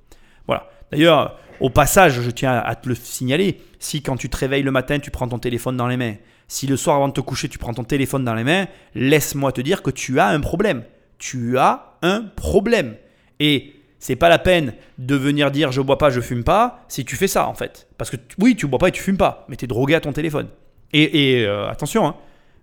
Voilà. 0.46 0.68
D'ailleurs, 0.90 1.38
au 1.60 1.70
passage, 1.70 2.20
je 2.20 2.30
tiens 2.30 2.52
à 2.52 2.74
te 2.74 2.88
le 2.88 2.94
signaler. 2.94 3.60
Si 3.78 4.02
quand 4.02 4.16
tu 4.16 4.28
te 4.28 4.36
réveilles 4.36 4.62
le 4.62 4.70
matin, 4.70 4.98
tu 4.98 5.10
prends 5.10 5.28
ton 5.28 5.38
téléphone 5.38 5.76
dans 5.76 5.88
les 5.88 5.96
mains, 5.96 6.14
si 6.52 6.66
le 6.66 6.76
soir 6.76 6.96
avant 6.96 7.08
de 7.08 7.14
te 7.14 7.20
coucher, 7.22 7.48
tu 7.48 7.56
prends 7.56 7.72
ton 7.72 7.82
téléphone 7.82 8.26
dans 8.26 8.34
les 8.34 8.44
mains, 8.44 8.66
laisse-moi 8.94 9.52
te 9.52 9.62
dire 9.62 9.82
que 9.82 9.90
tu 9.90 10.20
as 10.20 10.28
un 10.28 10.40
problème. 10.40 10.84
Tu 11.16 11.56
as 11.56 11.96
un 12.02 12.20
problème. 12.22 12.96
Et 13.40 13.72
c'est 14.02 14.16
pas 14.16 14.28
la 14.28 14.40
peine 14.40 14.74
de 14.98 15.14
venir 15.14 15.52
dire 15.52 15.70
je 15.70 15.80
bois 15.80 15.96
pas, 15.96 16.10
je 16.10 16.20
fume 16.20 16.42
pas 16.42 16.84
si 16.88 17.04
tu 17.04 17.14
fais 17.14 17.28
ça 17.28 17.46
en 17.46 17.54
fait. 17.54 17.86
Parce 17.98 18.10
que 18.10 18.16
oui, 18.40 18.56
tu 18.56 18.66
bois 18.66 18.80
pas 18.80 18.88
et 18.88 18.90
tu 18.90 19.00
fumes 19.00 19.16
pas, 19.16 19.46
mais 19.48 19.54
tu 19.54 19.64
es 19.64 19.68
drogué 19.68 19.94
à 19.94 20.00
ton 20.00 20.12
téléphone. 20.12 20.48
Et, 20.92 21.44
euh, 21.46 21.70
attention, 21.70 22.08
hein, 22.08 22.16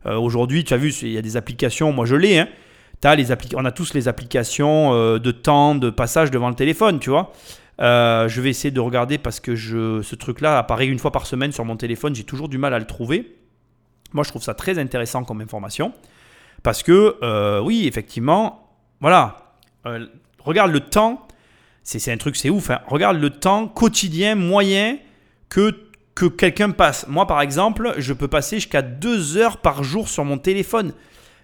euh, 0.05 0.17
aujourd'hui, 0.17 0.65
tu 0.65 0.73
as 0.73 0.77
vu, 0.77 0.91
il 1.01 1.13
y 1.13 1.17
a 1.17 1.21
des 1.21 1.37
applications, 1.37 1.93
moi 1.93 2.05
je 2.05 2.17
l'ai, 2.17 2.39
hein, 2.39 2.49
les 3.15 3.27
on 3.55 3.63
a 3.63 3.71
tous 3.71 3.93
les 3.93 4.09
applications 4.09 4.93
euh, 4.93 5.17
de 5.17 5.31
temps, 5.31 5.75
de 5.75 5.89
passage 5.89 6.29
devant 6.29 6.49
le 6.49 6.55
téléphone, 6.55 6.99
tu 6.99 7.09
vois. 7.09 7.31
je 7.79 8.41
vais 8.41 8.49
essayer 8.49 8.71
de 8.71 8.81
regarder 8.81 9.17
parce 9.17 9.39
que 9.39 9.55
je, 9.55 10.01
ce 10.01 10.15
truc-là 10.15 10.57
apparaît 10.57 10.87
une 10.87 10.99
fois 10.99 11.13
par 11.13 11.25
semaine 11.25 11.53
sur 11.53 11.63
mon 11.63 11.77
téléphone, 11.77 12.13
j'ai 12.15 12.25
toujours 12.25 12.49
du 12.49 12.57
mal 12.57 12.73
à 12.73 12.79
le 12.79 12.85
trouver. 12.85 13.37
Moi, 14.11 14.25
je 14.25 14.29
trouve 14.29 14.43
ça 14.43 14.55
très 14.55 14.77
intéressant 14.77 15.23
comme 15.23 15.39
information. 15.39 15.93
Parce 16.63 16.83
que, 16.83 17.61
oui, 17.61 17.87
effectivement, 17.87 18.75
voilà, 18.99 19.55
regarde 20.39 20.73
le 20.73 20.81
temps 20.81 21.28
c'est 21.97 22.11
un 22.11 22.17
truc, 22.17 22.35
c'est 22.35 22.51
ouf. 22.51 22.69
Hein. 22.69 22.81
Regarde 22.85 23.17
le 23.17 23.31
temps 23.31 23.67
quotidien 23.67 24.35
moyen 24.35 24.97
que, 25.49 25.73
que 26.13 26.27
quelqu'un 26.27 26.69
passe. 26.69 27.07
Moi, 27.07 27.25
par 27.25 27.41
exemple, 27.41 27.95
je 27.97 28.13
peux 28.13 28.27
passer 28.27 28.57
jusqu'à 28.57 28.83
deux 28.83 29.37
heures 29.37 29.57
par 29.57 29.83
jour 29.83 30.07
sur 30.07 30.23
mon 30.23 30.37
téléphone. 30.37 30.93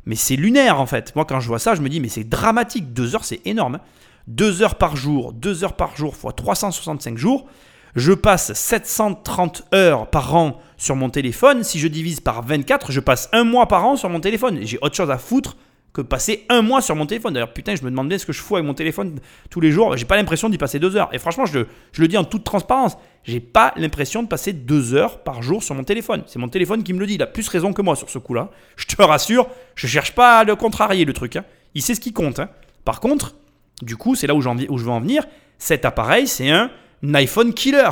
Mais 0.05 0.15
c'est 0.15 0.35
lunaire, 0.35 0.79
en 0.79 0.85
fait. 0.85 1.15
Moi, 1.15 1.25
quand 1.25 1.39
je 1.39 1.47
vois 1.47 1.57
ça, 1.57 1.73
je 1.73 1.81
me 1.81 1.89
dis, 1.89 1.99
mais 1.99 2.09
c'est 2.09 2.25
dramatique. 2.25 2.93
Deux 2.93 3.15
heures, 3.15 3.25
c'est 3.25 3.41
énorme. 3.47 3.75
Hein. 3.75 3.81
Deux 4.27 4.61
heures 4.61 4.75
par 4.75 4.95
jour, 4.95 5.33
deux 5.33 5.63
heures 5.63 5.75
par 5.75 5.97
jour 5.97 6.15
fois 6.15 6.31
365 6.31 7.17
jours. 7.17 7.47
Je 7.95 8.11
passe 8.11 8.53
730 8.53 9.63
heures 9.73 10.11
par 10.11 10.35
an 10.35 10.59
sur 10.77 10.95
mon 10.95 11.09
téléphone. 11.09 11.63
Si 11.63 11.79
je 11.79 11.87
divise 11.87 12.19
par 12.19 12.43
24, 12.43 12.91
je 12.91 12.99
passe 12.99 13.29
un 13.31 13.45
mois 13.45 13.67
par 13.67 13.83
an 13.83 13.95
sur 13.95 14.09
mon 14.09 14.19
téléphone. 14.19 14.59
J'ai 14.61 14.77
autre 14.83 14.95
chose 14.95 15.09
à 15.09 15.17
foutre 15.17 15.57
que 15.95 16.01
passer 16.01 16.45
un 16.49 16.61
mois 16.61 16.81
sur 16.81 16.93
mon 16.93 17.05
téléphone. 17.05 17.33
D'ailleurs, 17.33 17.53
putain, 17.53 17.73
je 17.73 17.83
me 17.83 17.89
demande 17.89 18.09
bien 18.09 18.17
ce 18.17 18.25
que 18.25 18.33
je 18.33 18.41
fous 18.41 18.57
avec 18.57 18.67
mon 18.67 18.73
téléphone 18.73 19.17
tous 19.49 19.61
les 19.61 19.71
jours. 19.71 19.95
J'ai 19.95 20.03
pas 20.03 20.17
l'impression 20.17 20.49
d'y 20.49 20.57
passer 20.57 20.77
deux 20.77 20.97
heures. 20.97 21.07
Et 21.13 21.19
franchement, 21.19 21.45
je, 21.45 21.59
le 21.97 22.07
dis 22.09 22.17
en 22.17 22.25
toute 22.25 22.43
transparence, 22.43 22.97
j'ai 23.23 23.39
pas 23.39 23.73
l'impression 23.77 24.21
de 24.21 24.27
passer 24.27 24.51
deux 24.51 24.93
heures 24.93 25.23
par 25.23 25.41
jour 25.41 25.63
sur 25.63 25.73
mon 25.73 25.85
téléphone. 25.85 26.23
C'est 26.27 26.37
mon 26.37 26.49
téléphone 26.49 26.83
qui 26.83 26.91
me 26.91 26.99
le 26.99 27.07
dit. 27.07 27.13
Il 27.13 27.21
a 27.21 27.27
plus 27.27 27.47
raison 27.47 27.71
que 27.71 27.81
moi 27.81 27.95
sur 27.95 28.09
ce 28.09 28.19
coup-là. 28.19 28.49
Je 28.75 28.87
te 28.87 29.01
rassure, 29.01 29.47
je 29.75 29.87
cherche 29.87 30.11
pas 30.11 30.39
à 30.39 30.43
le 30.43 30.55
contrarier 30.57 31.05
le 31.05 31.13
truc. 31.13 31.37
Hein. 31.37 31.45
Il 31.75 31.81
sait 31.81 31.95
ce 31.95 32.01
qui 32.01 32.11
compte. 32.11 32.39
Hein. 32.39 32.49
Par 32.83 32.99
contre, 32.99 33.35
du 33.81 33.95
coup, 33.95 34.15
c'est 34.15 34.27
là 34.27 34.35
où, 34.35 34.39
où 34.39 34.77
je 34.77 34.83
veux 34.83 34.91
en 34.91 34.99
venir. 34.99 35.23
Cet 35.57 35.85
appareil, 35.85 36.27
c'est 36.27 36.49
un 36.49 36.69
iPhone 37.13 37.53
killer. 37.53 37.89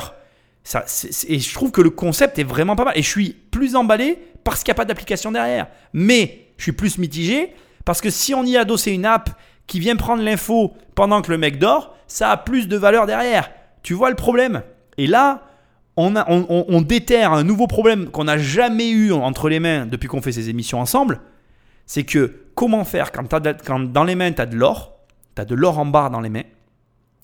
Ça, 0.62 0.84
et 1.28 1.38
je 1.38 1.54
trouve 1.54 1.70
que 1.70 1.80
le 1.80 1.90
concept 1.90 2.38
est 2.38 2.44
vraiment 2.44 2.76
pas 2.76 2.84
mal. 2.84 2.98
Et 2.98 3.02
je 3.02 3.08
suis 3.08 3.30
plus 3.50 3.76
emballé 3.76 4.18
parce 4.44 4.62
qu'il 4.62 4.72
n'y 4.72 4.76
a 4.76 4.80
pas 4.82 4.84
d'application 4.84 5.32
derrière. 5.32 5.68
Mais 5.94 6.48
je 6.58 6.64
suis 6.64 6.72
plus 6.72 6.98
mitigé 6.98 7.54
parce 7.84 8.00
que 8.00 8.10
si 8.10 8.34
on 8.34 8.44
y 8.44 8.56
adossé 8.56 8.92
une 8.92 9.06
app 9.06 9.30
qui 9.66 9.80
vient 9.80 9.96
prendre 9.96 10.22
l'info 10.22 10.74
pendant 10.94 11.22
que 11.22 11.30
le 11.30 11.38
mec 11.38 11.58
dort, 11.58 11.94
ça 12.06 12.30
a 12.30 12.36
plus 12.36 12.68
de 12.68 12.76
valeur 12.76 13.06
derrière. 13.06 13.50
Tu 13.82 13.94
vois 13.94 14.10
le 14.10 14.16
problème? 14.16 14.62
Et 14.96 15.06
là, 15.06 15.42
on, 15.96 16.16
a, 16.16 16.24
déterre 16.82 17.32
un 17.32 17.44
nouveau 17.44 17.66
problème 17.66 18.10
qu'on 18.10 18.24
n'a 18.24 18.38
jamais 18.38 18.90
eu 18.90 19.12
entre 19.12 19.48
les 19.48 19.60
mains 19.60 19.86
depuis 19.86 20.08
qu'on 20.08 20.22
fait 20.22 20.32
ces 20.32 20.50
émissions 20.50 20.80
ensemble. 20.80 21.20
C'est 21.86 22.04
que 22.04 22.44
comment 22.54 22.84
faire 22.84 23.12
quand, 23.12 23.28
quand 23.64 23.80
dans 23.80 24.04
les 24.04 24.14
mains 24.14 24.32
tu 24.32 24.40
as 24.40 24.46
de 24.46 24.56
l'or, 24.56 24.98
tu 25.36 25.42
as 25.42 25.44
de 25.44 25.54
l'or 25.54 25.78
en 25.78 25.86
barre 25.86 26.10
dans 26.10 26.20
les 26.20 26.30
mains, 26.30 26.44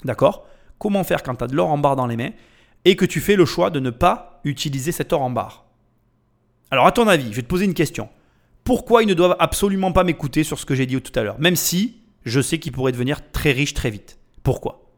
d'accord? 0.05 0.47
Comment 0.79 1.05
faire 1.05 1.23
quand 1.23 1.35
tu 1.37 1.45
as 1.45 1.47
de 1.47 1.57
l'or 1.57 1.71
en 1.71 1.79
barre 1.79 1.97
dans 1.97 2.07
les 2.07 2.17
mains 2.17 2.31
et 2.85 2.97
que 2.97 3.05
tu 3.05 3.21
fais 3.21 3.37
le 3.37 3.45
choix 3.45 3.71
de 3.71 3.81
ne 3.81 3.91
pas 3.91 4.41
utiliser 4.45 4.93
cet 4.93 5.13
or 5.13 5.23
en 5.23 5.31
barre? 5.31 5.65
Alors 6.71 6.87
à 6.87 6.93
ton 6.93 7.09
avis, 7.09 7.31
je 7.31 7.37
vais 7.37 7.43
te 7.43 7.49
poser 7.49 7.65
une 7.65 7.75
question 7.75 8.09
pourquoi 8.71 9.03
ils 9.03 9.09
ne 9.09 9.15
doivent 9.15 9.35
absolument 9.41 9.91
pas 9.91 10.05
m'écouter 10.05 10.45
sur 10.45 10.57
ce 10.57 10.65
que 10.65 10.77
j'ai 10.77 10.87
dit 10.87 11.03
tout 11.03 11.19
à 11.19 11.25
l'heure, 11.25 11.41
même 11.41 11.57
si 11.57 11.97
je 12.25 12.41
sais 12.41 12.61
qu'ils 12.61 12.71
pourraient 12.71 12.93
devenir 12.93 13.33
très 13.33 13.51
riches 13.51 13.75
très 13.75 13.91
vite. 13.91 14.21
Pourquoi? 14.45 14.93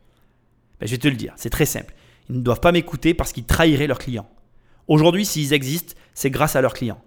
Ben, 0.79 0.87
Je 0.87 0.91
vais 0.91 0.99
te 0.99 1.09
le 1.09 1.15
dire, 1.15 1.33
c'est 1.37 1.49
très 1.49 1.65
simple. 1.65 1.95
Ils 2.29 2.37
ne 2.37 2.43
doivent 2.43 2.61
pas 2.61 2.71
m'écouter 2.71 3.15
parce 3.15 3.33
qu'ils 3.33 3.47
trahiraient 3.47 3.87
leurs 3.87 3.99
clients. 3.99 4.29
Aujourd'hui, 4.89 5.25
s'ils 5.25 5.55
existent, 5.55 5.95
c'est 6.13 6.29
grâce 6.29 6.55
à 6.55 6.61
leurs 6.61 6.75
clients. 6.75 7.01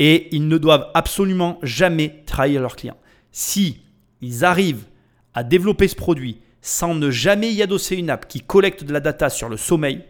Et 0.00 0.26
ils 0.34 0.48
ne 0.48 0.58
doivent 0.58 0.90
absolument 0.92 1.60
jamais 1.62 2.24
trahir 2.26 2.62
leurs 2.62 2.74
clients. 2.74 2.98
Si 3.30 3.82
ils 4.20 4.44
arrivent 4.44 4.86
à 5.34 5.44
développer 5.44 5.86
ce 5.86 5.94
produit 5.94 6.40
sans 6.62 6.96
ne 6.96 7.12
jamais 7.12 7.52
y 7.52 7.62
adosser 7.62 7.94
une 7.94 8.10
app 8.10 8.26
qui 8.26 8.40
collecte 8.40 8.82
de 8.82 8.92
la 8.92 8.98
data 8.98 9.30
sur 9.30 9.48
le 9.48 9.56
sommeil, 9.56 10.02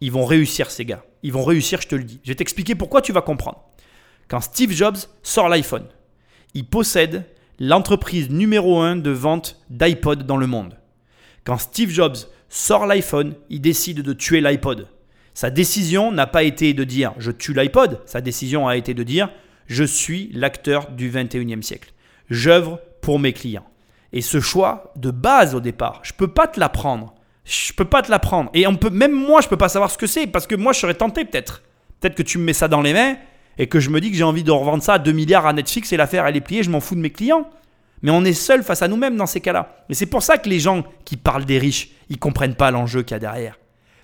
ils 0.00 0.12
vont 0.12 0.24
réussir 0.24 0.70
ces 0.70 0.84
gars. 0.84 1.04
Ils 1.24 1.32
vont 1.32 1.42
réussir, 1.42 1.80
je 1.80 1.88
te 1.88 1.96
le 1.96 2.04
dis. 2.04 2.20
Je 2.22 2.28
vais 2.28 2.36
t'expliquer 2.36 2.76
pourquoi 2.76 3.02
tu 3.02 3.12
vas 3.12 3.22
comprendre 3.22 3.64
quand 4.28 4.40
Steve 4.40 4.72
Jobs 4.72 4.98
sort 5.22 5.48
l'iPhone. 5.48 5.86
Il 6.54 6.66
possède 6.66 7.24
l'entreprise 7.58 8.30
numéro 8.30 8.80
1 8.80 8.96
de 8.96 9.10
vente 9.10 9.60
d'iPod 9.70 10.24
dans 10.24 10.36
le 10.36 10.46
monde. 10.46 10.78
Quand 11.44 11.58
Steve 11.58 11.90
Jobs 11.90 12.16
sort 12.48 12.86
l'iPhone, 12.86 13.34
il 13.48 13.60
décide 13.60 14.02
de 14.02 14.12
tuer 14.12 14.40
l'iPod. 14.40 14.88
Sa 15.34 15.50
décision 15.50 16.12
n'a 16.12 16.26
pas 16.26 16.42
été 16.42 16.74
de 16.74 16.84
dire 16.84 17.14
je 17.18 17.30
tue 17.30 17.54
l'iPod, 17.54 18.00
sa 18.06 18.20
décision 18.20 18.68
a 18.68 18.76
été 18.76 18.94
de 18.94 19.02
dire 19.02 19.30
je 19.66 19.84
suis 19.84 20.30
l'acteur 20.32 20.90
du 20.90 21.10
21e 21.10 21.62
siècle. 21.62 21.92
J'œuvre 22.30 22.80
pour 23.00 23.18
mes 23.18 23.32
clients. 23.32 23.66
Et 24.12 24.22
ce 24.22 24.40
choix 24.40 24.92
de 24.96 25.10
base 25.10 25.54
au 25.54 25.60
départ, 25.60 26.00
je 26.02 26.12
peux 26.12 26.28
pas 26.28 26.46
te 26.46 26.58
l'apprendre. 26.58 27.14
Je 27.44 27.72
peux 27.72 27.84
pas 27.84 28.02
te 28.02 28.10
l'apprendre. 28.10 28.50
Et 28.54 28.66
on 28.66 28.76
peut, 28.76 28.90
même 28.90 29.12
moi, 29.12 29.40
je 29.40 29.48
peux 29.48 29.56
pas 29.56 29.68
savoir 29.68 29.90
ce 29.90 29.98
que 29.98 30.06
c'est 30.06 30.26
parce 30.26 30.46
que 30.46 30.54
moi, 30.54 30.72
je 30.72 30.80
serais 30.80 30.94
tenté 30.94 31.24
peut-être. 31.24 31.62
Peut-être 32.00 32.14
que 32.14 32.22
tu 32.22 32.38
me 32.38 32.44
mets 32.44 32.52
ça 32.52 32.68
dans 32.68 32.82
les 32.82 32.92
mains 32.92 33.16
et 33.58 33.66
que 33.66 33.80
je 33.80 33.90
me 33.90 34.00
dis 34.00 34.10
que 34.10 34.16
j'ai 34.16 34.24
envie 34.24 34.44
de 34.44 34.50
revendre 34.50 34.82
ça 34.82 34.94
à 34.94 34.98
2 34.98 35.12
milliards 35.12 35.46
à 35.46 35.52
Netflix 35.52 35.92
et 35.92 35.96
l'affaire 35.96 36.26
elle 36.26 36.36
est 36.36 36.40
pliée, 36.40 36.62
je 36.62 36.70
m'en 36.70 36.80
fous 36.80 36.94
de 36.94 37.00
mes 37.00 37.10
clients. 37.10 37.48
Mais 38.02 38.12
on 38.12 38.24
est 38.24 38.32
seul 38.32 38.62
face 38.62 38.82
à 38.82 38.88
nous-mêmes 38.88 39.16
dans 39.16 39.26
ces 39.26 39.40
cas-là. 39.40 39.84
Et 39.88 39.94
c'est 39.94 40.06
pour 40.06 40.22
ça 40.22 40.38
que 40.38 40.48
les 40.48 40.60
gens 40.60 40.84
qui 41.04 41.16
parlent 41.16 41.44
des 41.44 41.58
riches, 41.58 41.90
ils 42.08 42.18
comprennent 42.18 42.54
pas 42.54 42.70
l'enjeu 42.70 43.02
qu'il 43.02 43.14
y 43.14 43.16
a 43.16 43.18
derrière. 43.18 43.58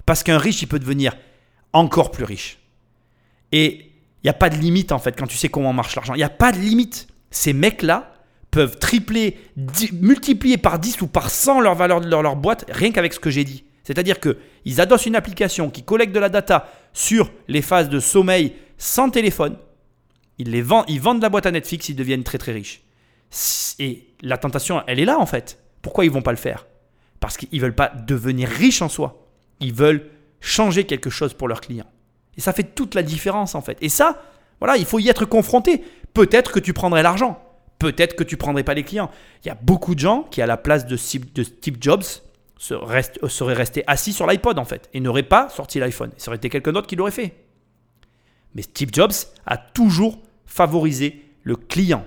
Parce 0.05 0.25
qu'un 0.25 0.39
riche, 0.39 0.63
il 0.63 0.67
peut 0.67 0.81
devenir 0.81 1.17
encore 1.73 2.11
plus 2.11 2.25
riche. 2.25 2.59
Et 3.53 3.93
il 4.23 4.27
n'y 4.27 4.31
a 4.31 4.35
pas 4.35 4.51
de 4.51 4.57
limite 4.57 4.91
en 4.91 4.99
fait 4.99 5.17
quand 5.17 5.27
tu 5.29 5.37
sais 5.37 5.49
comment 5.49 5.73
marche 5.73 5.95
l'argent. 5.95 6.15
Il 6.15 6.19
n'y 6.19 6.25
a 6.25 6.29
pas 6.29 6.51
de 6.51 6.59
limite. 6.59 7.07
Ces 7.31 7.53
mecs-là 7.53 8.13
peuvent 8.51 8.79
tripler, 8.79 9.37
multiplier 9.93 10.59
par 10.59 10.79
10 10.79 11.03
ou 11.03 11.07
par 11.07 11.31
100 11.31 11.61
leur 11.61 11.75
valeur 11.75 12.01
de 12.01 12.09
leur, 12.09 12.23
leur 12.23 12.37
boîte 12.37 12.65
rien 12.69 12.91
qu'avec 12.91 13.13
ce 13.13 13.21
que 13.21 13.31
j'ai 13.31 13.45
dit. 13.45 13.65
C'est-à-dire 13.85 14.17
qu'ils 14.19 14.81
adossent 14.81 15.07
une 15.07 15.17
application 15.17 15.71
qui 15.71 15.83
collecte 15.83 16.15
de 16.15 16.21
la 16.21 16.29
data 16.31 16.69
sur 16.93 17.31
les 17.49 17.63
phases 17.63 17.89
de 17.89 18.01
sommeil 18.01 18.55
sans 18.85 19.09
téléphone. 19.09 19.57
Ils, 20.37 20.51
les 20.51 20.61
vendent, 20.61 20.85
ils 20.89 21.01
vendent 21.01 21.23
la 21.23 21.31
boîte 21.31 21.47
à 21.47 21.51
Netflix, 21.51 21.89
ils 21.89 21.97
deviennent 21.97 22.23
très 22.23 22.37
très 22.37 22.53
riches. 22.53 22.83
Et 23.79 24.09
la 24.21 24.37
tentation, 24.37 24.83
elle 24.87 25.01
est 25.01 25.07
là 25.07 25.19
en 25.19 25.25
fait. 25.25 25.59
Pourquoi 25.81 26.05
ils 26.05 26.11
vont 26.11 26.21
pas 26.21 26.33
le 26.33 26.37
faire? 26.37 26.67
Parce 27.19 27.39
qu'ils 27.39 27.61
veulent 27.63 27.75
pas 27.75 27.89
devenir 27.89 28.47
riches 28.47 28.83
en 28.83 28.91
soi. 28.91 29.27
Ils 29.61 29.73
veulent 29.73 30.11
changer 30.41 30.85
quelque 30.85 31.09
chose 31.09 31.33
pour 31.33 31.49
leurs 31.49 31.63
clients. 31.63 31.91
Et 32.37 32.43
ça 32.43 32.53
fait 32.53 32.75
toute 32.75 32.95
la 32.95 33.03
différence 33.03 33.55
en 33.55 33.63
fait. 33.63 33.79
Et 33.81 33.89
ça, 33.89 34.23
voilà, 34.61 34.77
il 34.77 34.85
faut 34.85 34.99
y 34.99 35.09
être 35.09 35.25
confronté. 35.25 35.83
Peut-être 36.13 36.53
que 36.53 36.61
tu 36.61 36.75
prendrais 36.75 37.03
l'argent. 37.03 37.43
Peut-être 37.79 38.15
que 38.15 38.23
tu 38.23 38.37
prendrais 38.37 38.65
pas 38.65 38.75
les 38.75 38.85
clients. 38.85 39.11
Il 39.45 39.49
y 39.49 39.51
a 39.51 39.55
beaucoup 39.55 39.95
de 39.95 40.01
gens 40.01 40.25
qui, 40.31 40.43
à 40.43 40.47
la 40.47 40.59
place 40.59 40.85
de 40.87 40.97
Steve 40.97 41.77
Jobs, 41.81 42.05
seraient 42.59 43.55
restés 43.55 43.83
assis 43.87 44.13
sur 44.13 44.27
l'iPod 44.27 44.59
en 44.59 44.65
fait 44.67 44.91
et 44.93 45.01
n'auraient 45.01 45.23
pas 45.23 45.49
sorti 45.49 45.79
l'iPhone. 45.79 46.11
Ça 46.19 46.29
aurait 46.29 46.37
été 46.37 46.51
quelqu'un 46.51 46.73
d'autre 46.73 46.87
qui 46.87 46.97
l'aurait 46.97 47.11
fait. 47.11 47.44
Mais 48.55 48.63
Steve 48.63 48.91
Jobs 48.93 49.13
a 49.47 49.57
toujours 49.57 50.19
favorisé 50.47 51.23
le 51.43 51.57
client. 51.57 52.05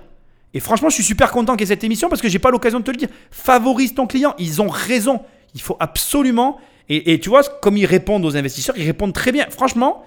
Et 0.54 0.60
franchement, 0.60 0.88
je 0.88 0.94
suis 0.94 1.04
super 1.04 1.30
content 1.30 1.54
qu'il 1.54 1.60
y 1.60 1.64
ait 1.64 1.74
cette 1.74 1.84
émission 1.84 2.08
parce 2.08 2.22
que 2.22 2.28
j'ai 2.28 2.38
pas 2.38 2.50
l'occasion 2.50 2.80
de 2.80 2.84
te 2.84 2.90
le 2.90 2.96
dire. 2.96 3.08
Favorise 3.30 3.94
ton 3.94 4.06
client. 4.06 4.34
Ils 4.38 4.62
ont 4.62 4.68
raison. 4.68 5.20
Il 5.54 5.60
faut 5.60 5.76
absolument. 5.78 6.58
Et, 6.88 7.20
tu 7.20 7.28
vois, 7.28 7.42
comme 7.42 7.76
ils 7.76 7.84
répondent 7.84 8.24
aux 8.24 8.34
investisseurs, 8.34 8.74
ils 8.78 8.86
répondent 8.86 9.12
très 9.12 9.30
bien. 9.30 9.46
Franchement, 9.50 10.06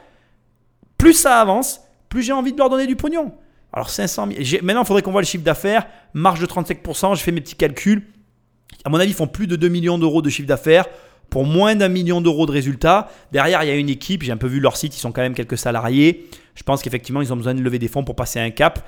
plus 0.98 1.14
ça 1.14 1.40
avance, 1.40 1.82
plus 2.10 2.24
j'ai 2.24 2.34
envie 2.34 2.54
de 2.54 2.58
leur 2.58 2.72
donner 2.72 2.88
du 2.88 2.96
pognon. 2.96 3.34
Alors 3.72 3.92
500 3.92 4.30
000. 4.44 4.64
Maintenant, 4.64 4.82
il 4.82 4.88
faudrait 4.88 5.04
qu'on 5.04 5.12
voit 5.12 5.22
le 5.22 5.28
chiffre 5.28 5.44
d'affaires. 5.44 5.86
Marge 6.16 6.40
de 6.40 6.48
35%. 6.48 7.16
Je 7.16 7.22
fais 7.22 7.32
mes 7.32 7.42
petits 7.42 7.56
calculs. 7.56 8.08
À 8.84 8.90
mon 8.90 9.00
avis, 9.00 9.12
ils 9.12 9.16
font 9.16 9.28
plus 9.28 9.46
de 9.46 9.56
2 9.56 9.68
millions 9.68 10.00
d'euros 10.00 10.24
de 10.24 10.30
chiffre 10.32 10.48
d'affaires 10.48 10.88
pour 11.32 11.46
moins 11.46 11.76
d'un 11.76 11.88
million 11.88 12.22
d'euros 12.22 12.46
de 12.46 12.52
résultats. 12.52 13.10
Derrière, 13.32 13.64
il 13.64 13.68
y 13.68 13.72
a 13.72 13.76
une 13.76 13.90
équipe. 13.90 14.22
J'ai 14.22 14.34
un 14.34 14.38
peu 14.38 14.48
vu 14.48 14.60
leur 14.60 14.78
site. 14.78 14.96
Ils 14.96 15.00
sont 15.00 15.14
quand 15.14 15.22
même 15.22 15.34
quelques 15.34 15.58
salariés. 15.58 16.30
Je 16.56 16.62
pense 16.62 16.84
qu'effectivement, 16.84 17.22
ils 17.22 17.34
ont 17.34 17.38
besoin 17.38 17.56
de 17.56 17.62
lever 17.62 17.80
des 17.80 17.88
fonds 17.88 18.04
pour 18.04 18.16
passer 18.16 18.40
un 18.40 18.52
cap. 18.52 18.86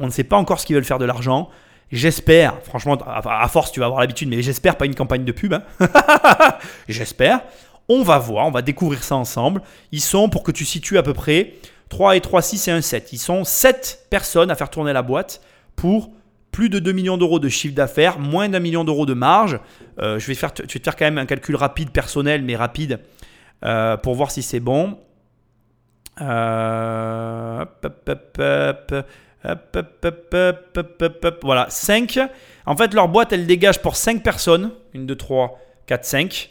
On 0.00 0.06
ne 0.06 0.10
sait 0.10 0.24
pas 0.24 0.36
encore 0.36 0.60
ce 0.60 0.66
qu'ils 0.66 0.74
veulent 0.74 0.84
faire 0.84 0.98
de 0.98 1.04
l'argent. 1.04 1.48
J'espère, 1.92 2.60
franchement, 2.64 2.98
à 3.06 3.48
force, 3.48 3.72
tu 3.72 3.80
vas 3.80 3.86
avoir 3.86 4.00
l'habitude, 4.00 4.28
mais 4.28 4.42
j'espère 4.42 4.76
pas 4.76 4.86
une 4.86 4.96
campagne 4.96 5.24
de 5.24 5.32
pub. 5.32 5.54
Hein. 5.54 5.62
j'espère. 6.88 7.42
On 7.88 8.02
va 8.02 8.18
voir, 8.18 8.46
on 8.46 8.50
va 8.50 8.60
découvrir 8.60 9.02
ça 9.04 9.14
ensemble. 9.14 9.62
Ils 9.92 10.02
sont, 10.02 10.28
pour 10.28 10.42
que 10.42 10.50
tu 10.50 10.64
situes 10.64 10.98
à 10.98 11.02
peu 11.04 11.14
près, 11.14 11.54
3 11.90 12.16
et 12.16 12.20
3, 12.20 12.42
6 12.42 12.68
et 12.68 12.70
1, 12.72 12.80
7. 12.80 13.12
Ils 13.12 13.18
sont 13.18 13.44
7 13.44 14.06
personnes 14.10 14.50
à 14.50 14.56
faire 14.56 14.68
tourner 14.68 14.92
la 14.92 15.02
boîte 15.02 15.40
pour 15.76 16.10
plus 16.52 16.68
de 16.68 16.78
2 16.78 16.92
millions 16.92 17.16
d'euros 17.16 17.38
de 17.38 17.48
chiffre 17.48 17.74
d'affaires, 17.74 18.18
moins 18.18 18.48
d'un 18.48 18.60
million 18.60 18.84
d'euros 18.84 19.06
de 19.06 19.14
marge. 19.14 19.58
Euh, 20.00 20.18
je, 20.18 20.26
vais 20.26 20.34
faire, 20.34 20.52
te 20.52 20.66
faire 20.66 20.96
quand 20.96 21.04
même 21.04 21.18
un 21.18 21.26
calcul 21.26 21.56
rapide, 21.56 21.90
personnel, 21.90 22.42
mais 22.42 22.56
rapide, 22.56 23.00
euh, 23.64 23.96
pour 23.96 24.14
voir 24.14 24.30
si 24.30 24.42
c'est 24.42 24.60
bon. 24.60 24.98
Euh, 26.20 27.64
voilà, 31.42 31.66
5. 31.68 32.18
En 32.66 32.76
fait, 32.76 32.94
leur 32.94 33.08
boîte, 33.08 33.32
elle 33.32 33.46
dégage 33.46 33.80
pour 33.80 33.96
5 33.96 34.22
personnes. 34.22 34.72
1, 34.94 35.00
2, 35.00 35.14
3, 35.16 35.60
4, 35.86 36.04
5, 36.04 36.50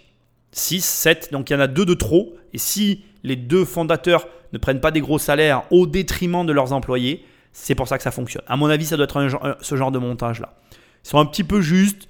6, 0.52 0.86
7. 0.86 1.30
Donc 1.32 1.50
il 1.50 1.54
y 1.54 1.56
en 1.56 1.60
a 1.60 1.68
2 1.68 1.86
de 1.86 1.94
trop. 1.94 2.36
Et 2.54 2.58
si 2.58 3.04
les 3.24 3.36
deux 3.36 3.66
fondateurs 3.66 4.28
ne 4.54 4.58
prennent 4.58 4.80
pas 4.80 4.92
des 4.92 5.02
gros 5.02 5.20
salaires 5.20 5.64
au 5.72 5.86
détriment 5.86 6.46
de 6.46 6.54
leurs 6.54 6.72
employés, 6.72 7.26
c'est 7.60 7.74
pour 7.74 7.88
ça 7.88 7.98
que 7.98 8.04
ça 8.04 8.12
fonctionne. 8.12 8.44
À 8.48 8.56
mon 8.56 8.68
avis, 8.70 8.86
ça 8.86 8.98
doit 8.98 9.06
être 9.06 9.58
ce 9.62 9.76
genre 9.76 9.92
de 9.92 9.98
montage-là. 9.98 10.54
Ils 11.04 11.10
sont 11.10 11.18
un 11.18 11.26
petit 11.26 11.44
peu 11.44 11.60
justes. 11.60 12.08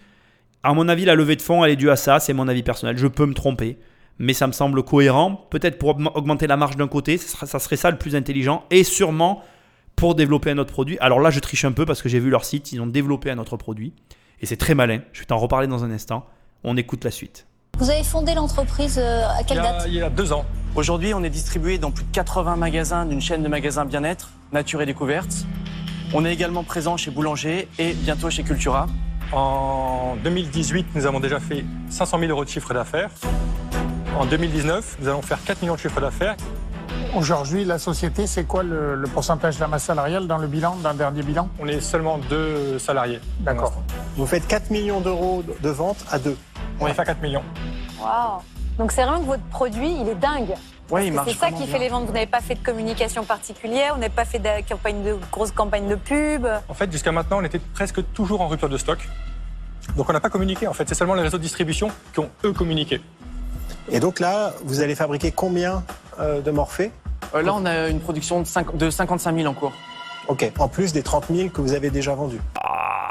À 0.61 0.73
mon 0.73 0.89
avis, 0.89 1.05
la 1.05 1.15
levée 1.15 1.37
de 1.37 1.41
fonds, 1.41 1.63
elle 1.63 1.71
est 1.71 1.77
due 1.77 1.89
à 1.89 1.95
ça. 1.95 2.19
C'est 2.19 2.33
mon 2.33 2.49
avis 2.49 2.63
personnel. 2.63 2.97
Je 2.97 3.07
peux 3.07 3.25
me 3.25 3.33
tromper. 3.33 3.79
Mais 4.19 4.33
ça 4.33 4.45
me 4.45 4.51
semble 4.51 4.83
cohérent. 4.83 5.47
Peut-être 5.49 5.79
pour 5.79 5.97
augmenter 6.15 6.47
la 6.47 6.57
marge 6.57 6.75
d'un 6.75 6.89
côté, 6.89 7.17
ça 7.17 7.59
serait 7.59 7.77
ça 7.77 7.89
le 7.89 7.97
plus 7.97 8.15
intelligent. 8.15 8.65
Et 8.71 8.83
sûrement 8.83 9.41
pour 9.95 10.15
développer 10.15 10.51
un 10.51 10.57
autre 10.57 10.73
produit. 10.73 10.97
Alors 10.99 11.21
là, 11.21 11.31
je 11.31 11.39
triche 11.39 11.63
un 11.63 11.71
peu 11.71 11.85
parce 11.85 12.01
que 12.01 12.09
j'ai 12.09 12.19
vu 12.19 12.29
leur 12.29 12.43
site, 12.43 12.73
ils 12.73 12.81
ont 12.81 12.85
développé 12.85 13.31
un 13.31 13.37
autre 13.37 13.55
produit. 13.55 13.93
Et 14.41 14.45
c'est 14.45 14.57
très 14.57 14.75
malin. 14.75 14.99
Je 15.13 15.21
vais 15.21 15.25
t'en 15.25 15.37
reparler 15.37 15.67
dans 15.67 15.85
un 15.85 15.91
instant. 15.91 16.27
On 16.65 16.75
écoute 16.75 17.05
la 17.05 17.11
suite. 17.11 17.46
Vous 17.79 17.91
avez 17.91 18.03
fondé 18.03 18.33
l'entreprise 18.33 18.97
euh, 18.97 19.27
à 19.27 19.43
quelle 19.43 19.57
date? 19.57 19.83
Il 19.87 19.93
y 19.93 20.01
a 20.01 20.09
deux 20.09 20.33
ans. 20.33 20.45
Aujourd'hui, 20.73 21.13
on 21.13 21.23
est 21.23 21.29
distribué 21.29 21.77
dans 21.77 21.91
plus 21.91 22.05
de 22.05 22.11
80 22.11 22.55
magasins 22.55 23.05
d'une 23.05 23.21
chaîne 23.21 23.43
de 23.43 23.47
magasins 23.47 23.85
bien-être, 23.85 24.31
Nature 24.51 24.81
et 24.81 24.87
Découverte. 24.87 25.45
On 26.11 26.25
est 26.25 26.33
également 26.33 26.63
présent 26.63 26.97
chez 26.97 27.11
Boulanger 27.11 27.67
et 27.77 27.93
bientôt 27.93 28.31
chez 28.31 28.41
Cultura. 28.41 28.87
En 29.31 30.15
2018, 30.23 30.87
nous 30.95 31.05
avons 31.05 31.19
déjà 31.19 31.39
fait 31.39 31.65
500 31.89 32.19
000 32.19 32.31
euros 32.31 32.45
de 32.45 32.49
chiffre 32.49 32.73
d'affaires. 32.73 33.11
En 34.17 34.25
2019, 34.25 34.97
nous 34.99 35.07
allons 35.07 35.21
faire 35.21 35.43
4 35.43 35.61
millions 35.61 35.75
de 35.75 35.79
chiffre 35.79 36.01
d'affaires 36.01 36.35
Aujourd'hui, 37.15 37.63
la 37.63 37.77
société, 37.77 38.25
c'est 38.25 38.45
quoi 38.45 38.63
le, 38.63 39.03
pourcentage 39.13 39.57
de 39.57 39.61
la 39.61 39.67
masse 39.67 39.83
salariale 39.83 40.25
dans 40.25 40.39
le 40.39 40.47
bilan, 40.47 40.77
dans 40.81 40.91
le 40.91 40.97
dernier 40.97 41.21
bilan? 41.21 41.47
On 41.59 41.67
est 41.67 41.81
seulement 41.81 42.17
deux 42.17 42.79
salariés. 42.79 43.19
D'accord. 43.41 43.73
Vous 44.15 44.25
faites 44.25 44.47
4 44.47 44.71
millions 44.71 44.99
d'euros 44.99 45.43
de 45.61 45.69
ventes 45.69 46.03
à 46.09 46.17
deux. 46.17 46.37
On 46.79 46.87
est 46.87 46.93
fait 46.93 47.05
4 47.05 47.21
millions. 47.21 47.43
Waouh 48.01 48.41
Donc 48.77 48.91
c'est 48.91 49.03
vraiment 49.03 49.19
que 49.19 49.25
votre 49.25 49.43
produit, 49.43 49.91
il 50.01 50.09
est 50.09 50.15
dingue. 50.15 50.53
Oui, 50.89 51.07
il 51.07 51.21
C'est 51.25 51.33
ça 51.33 51.51
qui 51.51 51.67
fait 51.67 51.79
les 51.79 51.89
ventes. 51.89 52.05
Vous 52.05 52.13
n'avez 52.13 52.27
pas 52.27 52.39
fait 52.39 52.55
de 52.55 52.63
communication 52.63 53.23
particulière, 53.25 53.93
vous 53.93 53.99
n'avez 53.99 54.13
pas 54.13 54.25
fait 54.25 54.39
de, 54.39 54.67
campagne 54.67 55.03
de 55.03 55.17
grosse 55.31 55.51
campagne 55.51 55.87
de 55.87 55.95
pub. 55.95 56.47
En 56.69 56.73
fait, 56.73 56.91
jusqu'à 56.91 57.11
maintenant, 57.11 57.39
on 57.39 57.43
était 57.43 57.59
presque 57.59 58.01
toujours 58.13 58.41
en 58.41 58.47
rupture 58.47 58.69
de 58.69 58.77
stock. 58.77 58.99
Donc 59.95 60.09
on 60.09 60.13
n'a 60.13 60.19
pas 60.19 60.29
communiqué. 60.29 60.67
En 60.67 60.73
fait, 60.73 60.87
c'est 60.87 60.95
seulement 60.95 61.15
les 61.15 61.23
réseaux 61.23 61.37
de 61.37 61.43
distribution 61.43 61.89
qui 62.13 62.19
ont 62.19 62.29
eux 62.45 62.53
communiqué. 62.53 63.01
Et 63.89 63.99
donc 63.99 64.19
là, 64.19 64.53
vous 64.63 64.81
allez 64.81 64.95
fabriquer 64.95 65.31
combien 65.31 65.83
euh, 66.19 66.41
de 66.41 66.51
Morphée 66.51 66.91
euh, 67.33 67.41
Là, 67.41 67.53
on 67.53 67.65
a 67.65 67.87
une 67.87 67.99
production 67.99 68.41
de, 68.41 68.77
de 68.77 68.89
55 68.89 69.35
000 69.35 69.47
en 69.47 69.53
cours. 69.53 69.73
Ok, 70.27 70.51
en 70.59 70.67
plus 70.67 70.91
des 70.91 71.03
30 71.03 71.25
000 71.33 71.49
que 71.49 71.61
vous 71.61 71.73
avez 71.73 71.89
déjà 71.89 72.13
vendus. 72.13 72.41
Ah, 72.61 73.06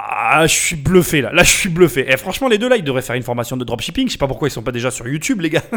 je 0.46 0.54
suis 0.54 0.76
bluffé 0.76 1.20
là. 1.20 1.32
Là, 1.32 1.42
je 1.42 1.50
suis 1.50 1.68
bluffé. 1.68 2.02
Et 2.02 2.12
eh, 2.12 2.16
franchement, 2.16 2.48
les 2.48 2.58
deux 2.58 2.68
là, 2.68 2.76
ils 2.76 2.84
devraient 2.84 3.02
faire 3.02 3.16
une 3.16 3.22
formation 3.22 3.56
de 3.56 3.64
dropshipping. 3.64 4.06
Je 4.08 4.12
sais 4.12 4.18
pas 4.18 4.26
pourquoi 4.26 4.48
ils 4.48 4.50
sont 4.50 4.62
pas 4.62 4.72
déjà 4.72 4.90
sur 4.90 5.06
YouTube, 5.08 5.40
les 5.40 5.50
gars. 5.50 5.62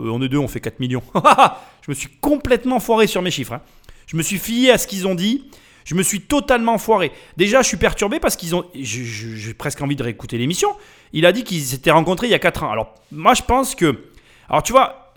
Euh, 0.00 0.10
on 0.10 0.22
est 0.22 0.28
deux, 0.28 0.38
on 0.38 0.46
fait 0.46 0.60
4 0.60 0.78
millions. 0.78 1.02
je 1.84 1.90
me 1.90 1.94
suis 1.94 2.08
complètement 2.20 2.78
foiré 2.78 3.08
sur 3.08 3.20
mes 3.20 3.32
chiffres. 3.32 3.54
Hein. 3.54 3.62
Je 4.06 4.16
me 4.16 4.22
suis 4.22 4.38
fié 4.38 4.70
à 4.70 4.78
ce 4.78 4.86
qu'ils 4.86 5.08
ont 5.08 5.16
dit. 5.16 5.50
Je 5.84 5.96
me 5.96 6.04
suis 6.04 6.20
totalement 6.20 6.78
foiré. 6.78 7.10
Déjà, 7.36 7.62
je 7.62 7.66
suis 7.66 7.78
perturbé 7.78 8.20
parce 8.20 8.36
qu'ils 8.36 8.54
ont. 8.54 8.64
J'ai 8.74 9.54
presque 9.54 9.82
envie 9.82 9.96
de 9.96 10.02
réécouter 10.04 10.38
l'émission. 10.38 10.68
Il 11.12 11.26
a 11.26 11.32
dit 11.32 11.42
qu'ils 11.42 11.62
s'étaient 11.62 11.90
rencontrés 11.90 12.28
il 12.28 12.30
y 12.30 12.34
a 12.34 12.38
4 12.38 12.62
ans. 12.62 12.70
Alors, 12.70 12.94
moi, 13.10 13.34
je 13.34 13.42
pense 13.42 13.74
que. 13.74 14.04
Alors, 14.48 14.62
tu 14.62 14.70
vois, 14.70 15.08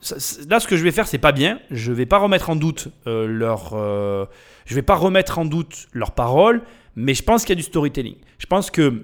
là, 0.50 0.60
ce 0.60 0.68
que 0.68 0.78
je 0.78 0.84
vais 0.84 0.92
faire, 0.92 1.08
c'est 1.08 1.18
pas 1.18 1.32
bien. 1.32 1.60
Je 1.70 1.92
vais 1.92 2.06
pas 2.06 2.18
remettre 2.18 2.50
en 2.50 2.56
doute 2.56 2.88
euh, 3.08 3.28
leur, 3.28 3.74
euh, 3.74 4.26
je 4.66 4.76
vais 4.76 4.82
pas 4.82 4.96
remettre 4.96 5.40
en 5.40 5.46
doute 5.46 5.88
leurs 5.94 6.12
paroles, 6.12 6.62
mais 6.96 7.14
je 7.14 7.24
pense 7.24 7.44
qu'il 7.44 7.52
y 7.52 7.58
a 7.58 7.62
du 7.62 7.64
storytelling. 7.64 8.16
Je 8.38 8.46
pense 8.46 8.72
que 8.72 9.04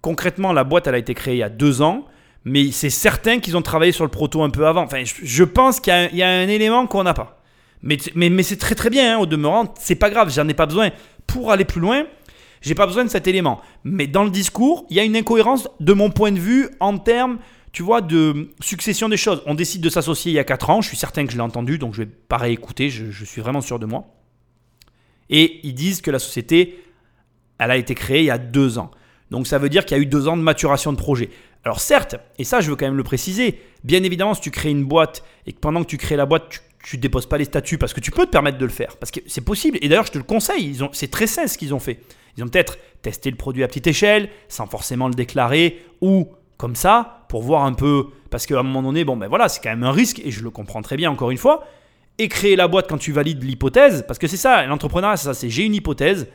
concrètement, 0.00 0.52
la 0.52 0.64
boîte, 0.64 0.86
elle 0.86 0.94
a 0.94 0.98
été 0.98 1.14
créée 1.14 1.34
il 1.34 1.38
y 1.38 1.42
a 1.42 1.48
deux 1.48 1.82
ans, 1.82 2.06
mais 2.44 2.70
c'est 2.72 2.90
certain 2.90 3.40
qu'ils 3.40 3.56
ont 3.56 3.62
travaillé 3.62 3.92
sur 3.92 4.04
le 4.04 4.10
proto 4.10 4.42
un 4.42 4.50
peu 4.50 4.66
avant. 4.66 4.82
Enfin, 4.82 5.02
je, 5.04 5.44
pense 5.44 5.80
qu'il 5.80 6.10
y, 6.12 6.22
a 6.22 6.28
un 6.28 6.48
élément 6.48 6.86
qu'on 6.86 7.02
n'a 7.02 7.14
pas. 7.14 7.42
Mais, 7.82 7.98
mais, 8.14 8.30
mais 8.30 8.42
c'est 8.42 8.56
très 8.56 8.74
très 8.74 8.90
bien. 8.90 9.16
Hein, 9.16 9.18
au 9.18 9.26
demeurant, 9.26 9.74
c'est 9.78 9.96
pas 9.96 10.10
grave. 10.10 10.32
J'en 10.32 10.48
ai 10.48 10.54
pas 10.54 10.66
besoin 10.66 10.90
pour 11.26 11.52
aller 11.52 11.64
plus 11.64 11.80
loin. 11.80 12.06
J'ai 12.60 12.74
pas 12.74 12.86
besoin 12.86 13.04
de 13.04 13.10
cet 13.10 13.26
élément. 13.26 13.60
Mais 13.84 14.06
dans 14.06 14.24
le 14.24 14.30
discours, 14.30 14.86
il 14.90 14.96
y 14.96 15.00
a 15.00 15.04
une 15.04 15.16
incohérence 15.16 15.68
de 15.78 15.92
mon 15.92 16.10
point 16.10 16.32
de 16.32 16.40
vue 16.40 16.68
en 16.80 16.98
termes 16.98 17.38
tu 17.70 17.82
vois, 17.82 18.00
de 18.00 18.50
succession 18.60 19.08
des 19.08 19.16
choses. 19.16 19.42
On 19.46 19.54
décide 19.54 19.82
de 19.82 19.90
s'associer 19.90 20.32
il 20.32 20.34
y 20.34 20.38
a 20.38 20.44
4 20.44 20.70
ans, 20.70 20.80
je 20.80 20.88
suis 20.88 20.96
certain 20.96 21.26
que 21.26 21.32
je 21.32 21.36
l'ai 21.36 21.42
entendu, 21.42 21.78
donc 21.78 21.94
je 21.94 22.02
vais 22.02 22.08
pas 22.08 22.38
réécouter, 22.38 22.90
je, 22.90 23.10
je, 23.10 23.24
suis 23.24 23.40
vraiment 23.40 23.60
sûr 23.60 23.78
de 23.78 23.86
moi. 23.86 24.06
Et 25.30 25.60
ils 25.62 25.74
disent 25.74 26.00
que 26.00 26.10
la 26.10 26.18
société, 26.18 26.82
elle 27.58 27.70
a 27.70 27.76
été 27.76 27.94
créée 27.94 28.20
il 28.20 28.26
y 28.26 28.30
a 28.30 28.38
2 28.38 28.78
ans. 28.78 28.90
Donc 29.30 29.46
ça 29.46 29.58
veut 29.58 29.68
dire 29.68 29.84
qu'il 29.84 29.96
y 29.96 30.00
a 30.00 30.02
eu 30.02 30.06
2 30.06 30.28
ans 30.28 30.36
de 30.36 30.42
maturation 30.42 30.92
de 30.92 30.98
projet. 30.98 31.30
Alors 31.64 31.80
certes, 31.80 32.16
et 32.38 32.44
ça 32.44 32.60
je 32.60 32.70
veux 32.70 32.76
quand 32.76 32.86
même 32.86 32.96
le 32.96 33.02
préciser, 33.02 33.60
bien 33.84 34.02
évidemment 34.02 34.34
si 34.34 34.40
tu 34.40 34.50
crées 34.50 34.70
une 34.70 34.84
boîte 34.84 35.22
et 35.46 35.52
que 35.52 35.58
pendant 35.58 35.82
que 35.82 35.88
tu 35.88 35.98
crées 35.98 36.16
la 36.16 36.26
boîte, 36.26 36.62
tu 36.82 36.96
déposes 36.96 37.26
pas 37.26 37.38
les 37.38 37.44
statuts 37.44 37.78
parce 37.78 37.92
que 37.92 38.00
tu 38.00 38.10
peux 38.10 38.24
te 38.24 38.30
permettre 38.30 38.58
de 38.58 38.64
le 38.64 38.70
faire. 38.70 38.96
Parce 38.96 39.10
que 39.10 39.20
c'est 39.26 39.44
possible. 39.44 39.78
Et 39.82 39.88
d'ailleurs, 39.88 40.06
je 40.06 40.12
te 40.12 40.18
le 40.18 40.24
conseille. 40.24 40.78
C'est 40.92 41.10
très 41.10 41.26
sain 41.26 41.46
ce 41.46 41.58
qu'ils 41.58 41.74
ont 41.74 41.80
fait. 41.80 42.00
Ils 42.36 42.44
ont 42.44 42.48
peut-être 42.48 42.78
testé 43.02 43.30
le 43.30 43.36
produit 43.36 43.64
à 43.64 43.68
petite 43.68 43.88
échelle, 43.88 44.30
sans 44.48 44.66
forcément 44.66 45.08
le 45.08 45.14
déclarer, 45.14 45.82
ou 46.00 46.28
comme 46.56 46.76
ça, 46.76 47.26
pour 47.28 47.42
voir 47.42 47.64
un 47.64 47.72
peu. 47.72 48.06
Parce 48.30 48.46
qu'à 48.46 48.60
un 48.60 48.62
moment 48.62 48.82
donné, 48.82 49.04
bon, 49.04 49.16
ben 49.16 49.28
voilà, 49.28 49.48
c'est 49.48 49.60
quand 49.60 49.70
même 49.70 49.82
un 49.82 49.92
risque, 49.92 50.20
et 50.24 50.30
je 50.30 50.42
le 50.42 50.50
comprends 50.50 50.82
très 50.82 50.96
bien 50.96 51.10
encore 51.10 51.30
une 51.30 51.38
fois. 51.38 51.66
Et 52.18 52.28
créer 52.28 52.56
la 52.56 52.68
boîte 52.68 52.88
quand 52.88 52.98
tu 52.98 53.12
valides 53.12 53.42
l'hypothèse, 53.42 54.04
parce 54.06 54.18
que 54.18 54.26
c'est 54.26 54.36
ça, 54.36 54.64
l'entrepreneuriat, 54.66 55.16
c'est 55.16 55.26
ça, 55.26 55.34
c'est 55.34 55.50
j'ai 55.50 55.64
une 55.64 55.74
hypothèse, 55.74 56.28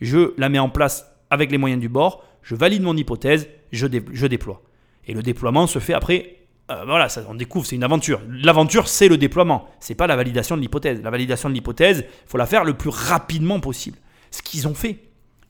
je 0.00 0.32
la 0.36 0.48
mets 0.48 0.58
en 0.58 0.68
place 0.68 1.06
avec 1.30 1.50
les 1.50 1.58
moyens 1.58 1.80
du 1.80 1.88
bord, 1.88 2.24
je 2.42 2.54
valide 2.54 2.82
mon 2.82 2.96
hypothèse, 2.96 3.48
je, 3.72 3.86
déploie. 3.86 4.62
Et 5.06 5.14
le 5.14 5.22
déploiement 5.22 5.66
se 5.66 5.78
fait 5.78 5.94
après 5.94 6.36
euh, 6.70 6.84
voilà, 6.84 7.08
ça, 7.08 7.22
on 7.28 7.34
découvre, 7.34 7.66
c'est 7.66 7.74
une 7.74 7.82
aventure. 7.82 8.20
L'aventure, 8.28 8.86
c'est 8.86 9.08
le 9.08 9.18
déploiement. 9.18 9.68
C'est 9.80 9.96
pas 9.96 10.06
la 10.06 10.14
validation 10.14 10.56
de 10.56 10.60
l'hypothèse. 10.60 11.02
La 11.02 11.10
validation 11.10 11.48
de 11.48 11.54
l'hypothèse, 11.54 12.04
il 12.06 12.28
faut 12.28 12.38
la 12.38 12.46
faire 12.46 12.62
le 12.62 12.74
plus 12.74 12.90
rapidement 12.90 13.58
possible. 13.58 13.98
Ce 14.30 14.40
qu'ils 14.40 14.68
ont 14.68 14.74
fait, 14.74 15.00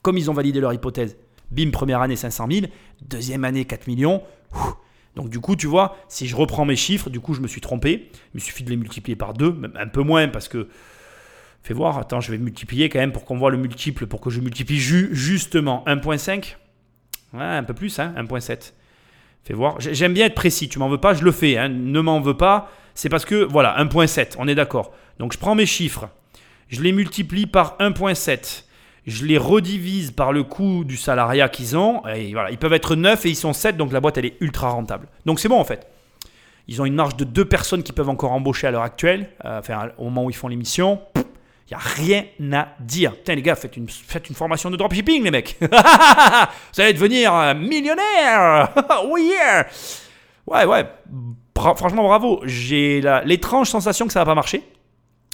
comme 0.01 0.17
ils 0.17 0.31
ont 0.31 0.33
validé 0.33 0.61
leur 0.61 0.73
hypothèse. 0.73 1.19
Bim, 1.51 1.73
première 1.73 2.01
année 2.01 2.17
500 2.17 2.47
000, 2.51 2.67
deuxième 3.03 3.45
année 3.45 3.67
4 3.67 3.87
millions. 3.87 4.23
Donc 5.17 5.29
du 5.29 5.41
coup, 5.41 5.57
tu 5.57 5.67
vois, 5.67 5.97
si 6.09 6.27
je 6.27 6.37
reprends 6.37 6.65
mes 6.65 6.77
chiffres, 6.77 7.11
du 7.11 7.21
coup, 7.21 7.35
je 7.35 7.41
me 7.41 7.49
suis 7.49 7.61
trompé. 7.61 8.11
Il 8.33 8.37
me 8.37 8.41
suffit 8.41 8.65
de 8.65 8.71
les 8.71 8.77
multiplier 8.77 9.17
par 9.17 9.35
deux, 9.35 9.53
même 9.53 9.77
un 9.79 9.89
peu 9.89 10.03
moins 10.03 10.29
parce 10.29 10.49
que 10.49 10.69
Fais 11.63 11.75
voir, 11.75 11.99
attends, 11.99 12.21
je 12.21 12.31
vais 12.31 12.39
multiplier 12.39 12.89
quand 12.89 12.99
même 12.99 13.13
pour 13.13 13.25
qu'on 13.25 13.37
voit 13.37 13.51
le 13.51 13.59
multiple, 13.59 14.07
pour 14.07 14.21
que 14.21 14.31
je 14.31 14.41
multiplie 14.41 14.79
justement 14.79 15.85
1.5. 15.87 16.57
Ouais, 17.33 17.43
un 17.43 17.65
peu 17.65 17.75
plus, 17.75 17.99
hein, 17.99 18.15
1.7. 18.17 18.73
Fais 19.45 19.55
voir. 19.55 19.77
J'aime 19.79 20.15
bien 20.15 20.27
être 20.27 20.35
précis. 20.35 20.69
Tu 20.69 20.79
m'en 20.79 20.89
veux 20.89 20.99
pas, 20.99 21.15
je 21.15 21.25
le 21.25 21.33
fais. 21.33 21.57
Hein. 21.57 21.69
Ne 21.69 22.01
m'en 22.01 22.21
veux 22.21 22.37
pas. 22.37 22.71
C'est 22.95 23.09
parce 23.09 23.25
que, 23.25 23.45
voilà, 23.45 23.83
1.7, 23.83 24.35
on 24.39 24.49
est 24.49 24.55
d'accord. 24.55 24.93
Donc 25.19 25.35
je 25.35 25.39
prends 25.39 25.55
mes 25.55 25.67
chiffres, 25.67 26.09
je 26.69 26.81
les 26.81 26.93
multiplie 26.93 27.47
par 27.47 27.77
1.7, 27.79 28.65
je 29.07 29.27
les 29.27 29.37
redivise 29.37 30.13
par 30.13 30.33
le 30.33 30.45
coût 30.45 30.83
du 30.85 30.97
salariat 30.97 31.49
qu'ils 31.51 31.77
ont. 31.77 32.07
Et 32.07 32.33
voilà, 32.33 32.51
ils 32.51 32.59
peuvent 32.59 32.73
être 32.73 32.97
9 32.97 33.27
et 33.27 33.29
ils 33.29 33.37
sont 33.37 33.53
7, 33.53 33.77
donc 33.77 33.93
la 33.93 34.01
boîte, 34.01 34.17
elle 34.17 34.25
est 34.25 34.37
ultra 34.41 34.71
rentable. 34.71 35.09
Donc 35.27 35.39
c'est 35.39 35.49
bon 35.49 35.61
en 35.61 35.65
fait. 35.65 35.87
Ils 36.69 36.81
ont 36.81 36.85
une 36.85 36.95
marge 36.95 37.17
de 37.17 37.25
deux 37.25 37.45
personnes 37.45 37.83
qui 37.83 37.93
peuvent 37.93 38.09
encore 38.09 38.33
embaucher 38.33 38.67
à 38.67 38.71
l'heure 38.71 38.83
actuelle, 38.83 39.29
euh, 39.45 39.59
enfin, 39.59 39.91
au 39.99 40.05
moment 40.05 40.25
où 40.25 40.31
ils 40.31 40.37
font 40.37 40.49
l'émission. 40.49 41.01
Il 41.71 41.77
n'y 41.77 41.83
a 41.83 41.85
rien 41.85 42.25
à 42.53 42.69
dire. 42.81 43.15
Putain, 43.15 43.37
les 43.37 43.43
gars, 43.43 43.55
faites 43.55 43.77
une, 43.77 43.87
formation 44.35 44.71
de 44.71 44.77
dropshipping, 44.77 45.23
les 45.23 45.31
mecs. 45.31 45.57
Vous 45.61 46.81
allez 46.81 46.93
devenir 46.93 47.33
euh, 47.33 47.55
millionnaire. 47.55 48.75
oui, 49.09 49.31
yeah. 49.31 49.67
Ouais, 50.49 50.65
ouais. 50.65 50.85
franchement, 51.55 52.03
bravo. 52.03 52.41
J'ai 52.45 53.01
l'étrange 53.25 53.69
sensation 53.69 54.09
que 54.09 54.13
ça 54.13 54.19
va 54.19 54.25
pas 54.25 54.35
marcher. 54.35 54.65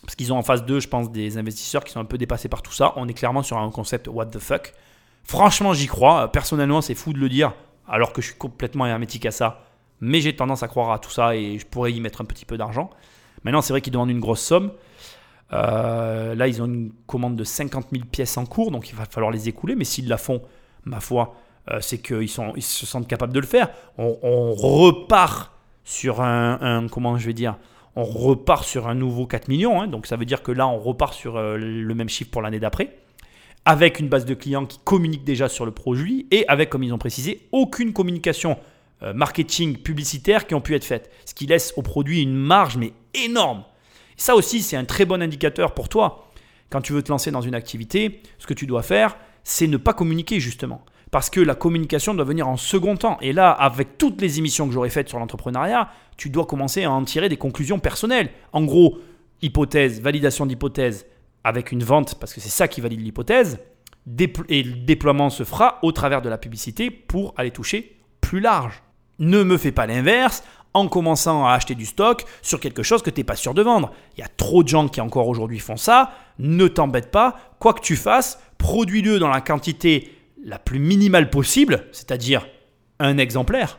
Parce 0.02 0.14
qu'ils 0.14 0.30
ont 0.30 0.36
en 0.36 0.42
face 0.42 0.62
d'eux, 0.66 0.78
je 0.78 0.88
pense, 0.88 1.10
des 1.10 1.38
investisseurs 1.38 1.82
qui 1.82 1.92
sont 1.92 2.00
un 2.00 2.04
peu 2.04 2.18
dépassés 2.18 2.48
par 2.48 2.60
tout 2.60 2.72
ça. 2.72 2.92
On 2.96 3.08
est 3.08 3.14
clairement 3.14 3.42
sur 3.42 3.56
un 3.56 3.70
concept 3.70 4.06
what 4.06 4.26
the 4.26 4.38
fuck. 4.38 4.74
Franchement, 5.24 5.72
j'y 5.72 5.86
crois. 5.86 6.30
Personnellement, 6.30 6.82
c'est 6.82 6.94
fou 6.94 7.14
de 7.14 7.18
le 7.18 7.30
dire, 7.30 7.54
alors 7.88 8.12
que 8.12 8.20
je 8.20 8.26
suis 8.26 8.36
complètement 8.36 8.84
hermétique 8.84 9.24
à 9.24 9.30
ça. 9.30 9.64
Mais 10.02 10.20
j'ai 10.20 10.36
tendance 10.36 10.62
à 10.62 10.68
croire 10.68 10.92
à 10.92 10.98
tout 10.98 11.10
ça 11.10 11.34
et 11.34 11.58
je 11.58 11.64
pourrais 11.64 11.92
y 11.92 12.00
mettre 12.00 12.20
un 12.20 12.26
petit 12.26 12.44
peu 12.44 12.58
d'argent. 12.58 12.90
Maintenant, 13.42 13.62
c'est 13.62 13.72
vrai 13.72 13.80
qu'ils 13.80 13.94
demandent 13.94 14.10
une 14.10 14.20
grosse 14.20 14.42
somme. 14.42 14.72
Euh, 15.52 16.34
là, 16.34 16.48
ils 16.48 16.60
ont 16.60 16.66
une 16.66 16.92
commande 17.06 17.36
de 17.36 17.44
50 17.44 17.88
000 17.92 18.04
pièces 18.06 18.36
en 18.36 18.46
cours, 18.46 18.70
donc 18.70 18.90
il 18.90 18.96
va 18.96 19.04
falloir 19.04 19.30
les 19.30 19.48
écouler. 19.48 19.74
Mais 19.76 19.84
s'ils 19.84 20.08
la 20.08 20.18
font, 20.18 20.42
ma 20.84 21.00
foi, 21.00 21.34
euh, 21.70 21.78
c'est 21.80 21.98
qu'ils 21.98 22.28
ils 22.56 22.62
se 22.62 22.86
sentent 22.86 23.08
capables 23.08 23.32
de 23.32 23.40
le 23.40 23.46
faire. 23.46 23.68
On, 23.98 24.52
repart 24.52 25.52
sur 25.84 26.20
un, 26.20 26.86
comment 26.90 27.16
je 27.16 27.26
vais 27.26 27.32
dire, 27.32 27.56
on 27.94 28.04
repart 28.04 28.64
sur 28.64 28.88
un 28.88 28.94
nouveau 28.94 29.26
4 29.26 29.48
millions. 29.48 29.80
Hein. 29.80 29.86
donc 29.86 30.06
ça 30.06 30.16
veut 30.16 30.24
dire 30.24 30.42
que 30.42 30.52
là, 30.52 30.66
on 30.66 30.78
repart 30.78 31.14
sur 31.14 31.36
euh, 31.36 31.56
le 31.56 31.94
même 31.94 32.08
chiffre 32.08 32.30
pour 32.30 32.42
l'année 32.42 32.60
d'après, 32.60 32.98
avec 33.64 34.00
une 34.00 34.08
base 34.08 34.24
de 34.24 34.34
clients 34.34 34.66
qui 34.66 34.78
communiquent 34.84 35.24
déjà 35.24 35.48
sur 35.48 35.64
le 35.64 35.70
produit 35.70 36.26
et 36.30 36.46
avec, 36.48 36.70
comme 36.70 36.82
ils 36.82 36.92
ont 36.92 36.98
précisé, 36.98 37.48
aucune 37.52 37.92
communication 37.92 38.58
marketing 39.14 39.76
publicitaire 39.76 40.46
qui 40.46 40.54
ont 40.54 40.62
pu 40.62 40.74
être 40.74 40.84
faite, 40.84 41.10
ce 41.26 41.34
qui 41.34 41.46
laisse 41.46 41.74
au 41.76 41.82
produit 41.82 42.22
une 42.22 42.34
marge 42.34 42.78
mais 42.78 42.94
énorme. 43.12 43.62
Ça 44.16 44.34
aussi, 44.34 44.62
c'est 44.62 44.76
un 44.76 44.84
très 44.84 45.04
bon 45.04 45.22
indicateur 45.22 45.74
pour 45.74 45.88
toi. 45.88 46.30
Quand 46.70 46.80
tu 46.80 46.92
veux 46.92 47.02
te 47.02 47.10
lancer 47.10 47.30
dans 47.30 47.42
une 47.42 47.54
activité, 47.54 48.22
ce 48.38 48.46
que 48.46 48.54
tu 48.54 48.66
dois 48.66 48.82
faire, 48.82 49.16
c'est 49.44 49.66
ne 49.66 49.76
pas 49.76 49.92
communiquer 49.92 50.40
justement. 50.40 50.84
Parce 51.12 51.30
que 51.30 51.40
la 51.40 51.54
communication 51.54 52.14
doit 52.14 52.24
venir 52.24 52.48
en 52.48 52.56
second 52.56 52.96
temps. 52.96 53.18
Et 53.20 53.32
là, 53.32 53.50
avec 53.50 53.96
toutes 53.96 54.20
les 54.20 54.38
émissions 54.38 54.66
que 54.66 54.72
j'aurais 54.72 54.90
faites 54.90 55.08
sur 55.08 55.18
l'entrepreneuriat, 55.18 55.88
tu 56.16 56.30
dois 56.30 56.46
commencer 56.46 56.84
à 56.84 56.90
en 56.90 57.04
tirer 57.04 57.28
des 57.28 57.36
conclusions 57.36 57.78
personnelles. 57.78 58.30
En 58.52 58.64
gros, 58.64 58.98
hypothèse, 59.42 60.00
validation 60.00 60.46
d'hypothèse 60.46 61.06
avec 61.44 61.70
une 61.70 61.84
vente, 61.84 62.18
parce 62.18 62.34
que 62.34 62.40
c'est 62.40 62.48
ça 62.48 62.66
qui 62.66 62.80
valide 62.80 63.00
l'hypothèse. 63.00 63.60
Et 64.48 64.62
le 64.62 64.84
déploiement 64.84 65.30
se 65.30 65.44
fera 65.44 65.78
au 65.82 65.92
travers 65.92 66.22
de 66.22 66.28
la 66.28 66.38
publicité 66.38 66.90
pour 66.90 67.34
aller 67.36 67.50
toucher 67.52 67.96
plus 68.20 68.40
large. 68.40 68.82
Ne 69.18 69.44
me 69.44 69.56
fais 69.56 69.72
pas 69.72 69.86
l'inverse 69.86 70.42
en 70.76 70.88
commençant 70.88 71.46
à 71.46 71.52
acheter 71.52 71.74
du 71.74 71.86
stock 71.86 72.24
sur 72.42 72.60
quelque 72.60 72.82
chose 72.82 73.02
que 73.02 73.10
tu 73.10 73.20
n'es 73.20 73.24
pas 73.24 73.34
sûr 73.34 73.54
de 73.54 73.62
vendre. 73.62 73.92
Il 74.16 74.20
y 74.20 74.24
a 74.24 74.28
trop 74.28 74.62
de 74.62 74.68
gens 74.68 74.88
qui 74.88 75.00
encore 75.00 75.28
aujourd'hui 75.28 75.58
font 75.58 75.76
ça. 75.76 76.12
Ne 76.38 76.68
t'embête 76.68 77.10
pas. 77.10 77.36
Quoi 77.58 77.72
que 77.72 77.80
tu 77.80 77.96
fasses, 77.96 78.38
produis-le 78.58 79.18
dans 79.18 79.28
la 79.28 79.40
quantité 79.40 80.12
la 80.44 80.58
plus 80.58 80.78
minimale 80.78 81.30
possible, 81.30 81.86
c'est-à-dire 81.92 82.46
un 83.00 83.18
exemplaire 83.18 83.78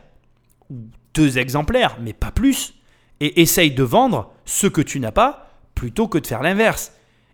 ou 0.70 0.76
deux 1.14 1.38
exemplaires, 1.38 1.96
mais 2.00 2.12
pas 2.12 2.30
plus. 2.30 2.74
Et 3.20 3.40
essaye 3.40 3.70
de 3.70 3.82
vendre 3.82 4.32
ce 4.44 4.66
que 4.66 4.80
tu 4.80 5.00
n'as 5.00 5.12
pas 5.12 5.50
plutôt 5.74 6.08
que 6.08 6.18
de 6.18 6.26
faire 6.26 6.42
l'inverse. 6.42 6.92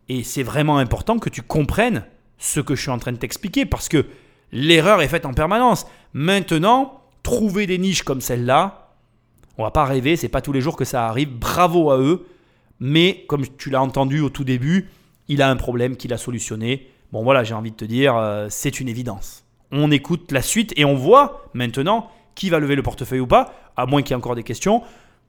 Et 0.09 0.23
c'est 0.23 0.43
vraiment 0.43 0.77
important 0.77 1.19
que 1.19 1.31
tu 1.31 1.43
comprennes 1.43 2.05
ce 2.39 2.61
que 2.61 2.75
je 2.75 2.83
suis 2.83 2.91
en 2.91 2.99
train 2.99 3.13
de 3.13 3.17
t'expliquer 3.17 3.65
parce 3.65 3.89
que 3.89 4.07
l'erreur 4.53 5.01
est 5.01 5.09
faite 5.09 5.27
en 5.27 5.33
permanence. 5.33 5.87
Maintenant, 6.13 7.01
trouver 7.23 7.67
des 7.67 7.79
niches 7.79 8.03
comme 8.03 8.21
celle-là, 8.21 8.84
on 9.59 9.63
va 9.63 9.71
pas 9.71 9.85
rêver, 9.85 10.17
c'est 10.17 10.29
pas 10.29 10.41
tous 10.41 10.53
les 10.53 10.61
jours 10.61 10.77
que 10.77 10.85
ça 10.85 11.07
arrive. 11.07 11.31
Bravo 11.31 11.91
à 11.91 11.99
eux. 11.99 12.27
Mais 12.81 13.25
comme 13.29 13.45
tu 13.57 13.71
l'as 13.71 13.83
entendu 13.83 14.21
au 14.21 14.31
tout 14.31 14.45
début, 14.45 14.89
il 15.29 15.43
a 15.43 15.51
un 15.51 15.57
problème 15.57 15.97
qu'il 15.97 16.13
a 16.13 16.19
solutionné. 16.19 16.89
Bon 17.13 17.23
voilà, 17.23 17.45
j'ai 17.45 17.55
envie 17.55 17.71
de 17.71 17.77
te 17.77 17.85
dire, 17.85 18.17
euh, 18.17 18.49
c'est 18.51 18.81
une 18.81 18.89
évidence. 18.89 19.45
On 19.71 19.91
écoute 19.91 20.33
la 20.33 20.43
suite 20.43 20.73
et 20.77 20.85
on 20.85 20.95
voit 20.95 21.47
maintenant 21.55 22.11
qui 22.35 22.51
va 22.51 22.59
lever 22.59 22.75
le 22.75 22.83
portefeuille 22.83 23.21
ou 23.21 23.27
pas, 23.27 23.55
à 23.77 23.87
moins 23.87 24.03
qu'il 24.03 24.11
y 24.11 24.13
ait 24.13 24.17
encore 24.17 24.35
des 24.35 24.43
questions. 24.43 24.83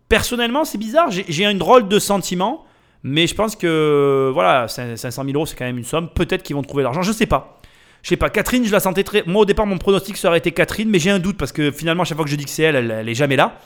Personnellement, 0.09 0.65
c'est 0.65 0.77
bizarre, 0.77 1.09
j'ai 1.11 1.45
une 1.45 1.57
drôle 1.57 1.87
de 1.87 1.99
sentiment, 1.99 2.65
mais 3.03 3.27
je 3.27 3.35
pense 3.35 3.55
que 3.55 4.31
voilà, 4.33 4.67
500 4.67 5.23
000 5.23 5.35
euros, 5.35 5.45
c'est 5.45 5.55
quand 5.55 5.65
même 5.65 5.77
une 5.77 5.83
somme. 5.83 6.09
Peut-être 6.09 6.43
qu'ils 6.43 6.55
vont 6.55 6.61
trouver 6.63 6.83
l'argent, 6.83 7.03
je 7.03 7.11
sais 7.11 7.25
pas. 7.25 7.59
Je 8.01 8.09
sais 8.09 8.17
pas, 8.17 8.29
Catherine, 8.29 8.65
je 8.65 8.71
la 8.71 8.79
sentais 8.79 9.03
très. 9.03 9.23
Moi, 9.25 9.41
au 9.41 9.45
départ, 9.45 9.65
mon 9.65 9.79
pronostic, 9.79 10.17
ça 10.17 10.27
aurait 10.27 10.37
été 10.37 10.51
Catherine, 10.51 10.89
mais 10.89 10.99
j'ai 10.99 11.09
un 11.09 11.17
doute 11.17 11.37
parce 11.37 11.51
que 11.51 11.71
finalement, 11.71 12.03
chaque 12.03 12.17
fois 12.17 12.25
que 12.25 12.31
je 12.31 12.35
dis 12.35 12.45
que 12.45 12.51
c'est 12.51 12.63
elle, 12.63 12.75
elle, 12.75 12.91
elle 12.91 13.09
est 13.09 13.15
jamais 13.15 13.35
là. 13.35 13.59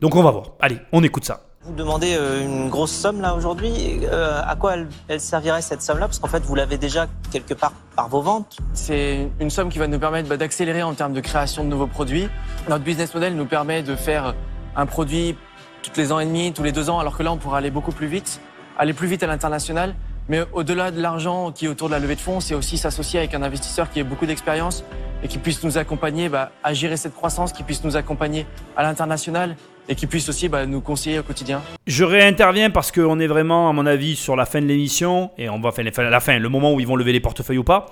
Donc 0.00 0.14
on 0.14 0.22
va 0.22 0.30
voir. 0.30 0.52
Allez, 0.60 0.78
on 0.92 1.02
écoute 1.02 1.24
ça. 1.24 1.40
Vous 1.64 1.74
demandez 1.74 2.14
euh, 2.14 2.44
une 2.44 2.70
grosse 2.70 2.92
somme 2.92 3.20
là 3.20 3.34
aujourd'hui. 3.34 3.98
Euh, 4.04 4.40
à 4.46 4.54
quoi 4.54 4.76
elle, 5.08 5.20
servirait 5.20 5.60
cette 5.60 5.82
somme-là? 5.82 6.06
Parce 6.06 6.20
qu'en 6.20 6.28
fait, 6.28 6.38
vous 6.44 6.54
l'avez 6.54 6.78
déjà 6.78 7.08
quelque 7.32 7.52
part 7.52 7.72
par 7.96 8.08
vos 8.08 8.22
ventes. 8.22 8.58
C'est 8.74 9.28
une 9.40 9.50
somme 9.50 9.70
qui 9.70 9.80
va 9.80 9.88
nous 9.88 9.98
permettre 9.98 10.28
bah, 10.28 10.36
d'accélérer 10.36 10.84
en 10.84 10.94
termes 10.94 11.14
de 11.14 11.20
création 11.20 11.64
de 11.64 11.68
nouveaux 11.68 11.88
produits. 11.88 12.28
Notre 12.68 12.84
business 12.84 13.12
model 13.12 13.34
nous 13.34 13.44
permet 13.44 13.82
de 13.82 13.96
faire 13.96 14.34
un 14.76 14.86
produit 14.86 15.36
tous 15.82 15.98
les 16.00 16.12
ans 16.12 16.20
et 16.20 16.26
demi, 16.26 16.52
tous 16.52 16.62
les 16.62 16.72
deux 16.72 16.90
ans, 16.90 17.00
alors 17.00 17.16
que 17.16 17.24
là, 17.24 17.32
on 17.32 17.36
pourra 17.36 17.58
aller 17.58 17.70
beaucoup 17.72 17.92
plus 17.92 18.06
vite, 18.06 18.40
aller 18.78 18.92
plus 18.92 19.08
vite 19.08 19.24
à 19.24 19.26
l'international. 19.26 19.96
Mais 20.28 20.44
au-delà 20.52 20.92
de 20.92 21.00
l'argent 21.00 21.50
qui 21.50 21.64
est 21.64 21.68
autour 21.68 21.88
de 21.88 21.94
la 21.94 21.98
levée 21.98 22.14
de 22.14 22.20
fonds, 22.20 22.38
c'est 22.38 22.54
aussi 22.54 22.78
s'associer 22.78 23.18
avec 23.18 23.34
un 23.34 23.42
investisseur 23.42 23.90
qui 23.90 23.98
a 23.98 24.04
beaucoup 24.04 24.26
d'expérience 24.26 24.84
et 25.24 25.28
qui 25.28 25.38
puisse 25.38 25.64
nous 25.64 25.76
accompagner 25.76 26.28
bah, 26.28 26.52
à 26.62 26.72
gérer 26.72 26.96
cette 26.96 27.14
croissance, 27.14 27.52
qui 27.52 27.64
puisse 27.64 27.82
nous 27.82 27.96
accompagner 27.96 28.46
à 28.76 28.84
l'international 28.84 29.56
et 29.88 29.94
qui 29.94 30.06
puisse 30.06 30.28
aussi 30.28 30.48
bah, 30.48 30.66
nous 30.66 30.80
conseiller 30.80 31.18
au 31.18 31.22
quotidien. 31.22 31.62
Je 31.86 32.04
réinterviens 32.04 32.70
parce 32.70 32.92
qu'on 32.92 33.18
est 33.18 33.26
vraiment, 33.26 33.70
à 33.70 33.72
mon 33.72 33.86
avis, 33.86 34.16
sur 34.16 34.36
la 34.36 34.44
fin 34.44 34.60
de 34.60 34.66
l'émission 34.66 35.30
et 35.38 35.48
on 35.48 35.60
va 35.60 35.72
faire 35.72 35.84
la 36.10 36.20
fin, 36.20 36.38
le 36.38 36.48
moment 36.48 36.74
où 36.74 36.80
ils 36.80 36.86
vont 36.86 36.96
lever 36.96 37.12
les 37.12 37.20
portefeuilles 37.20 37.58
ou 37.58 37.64
pas. 37.64 37.86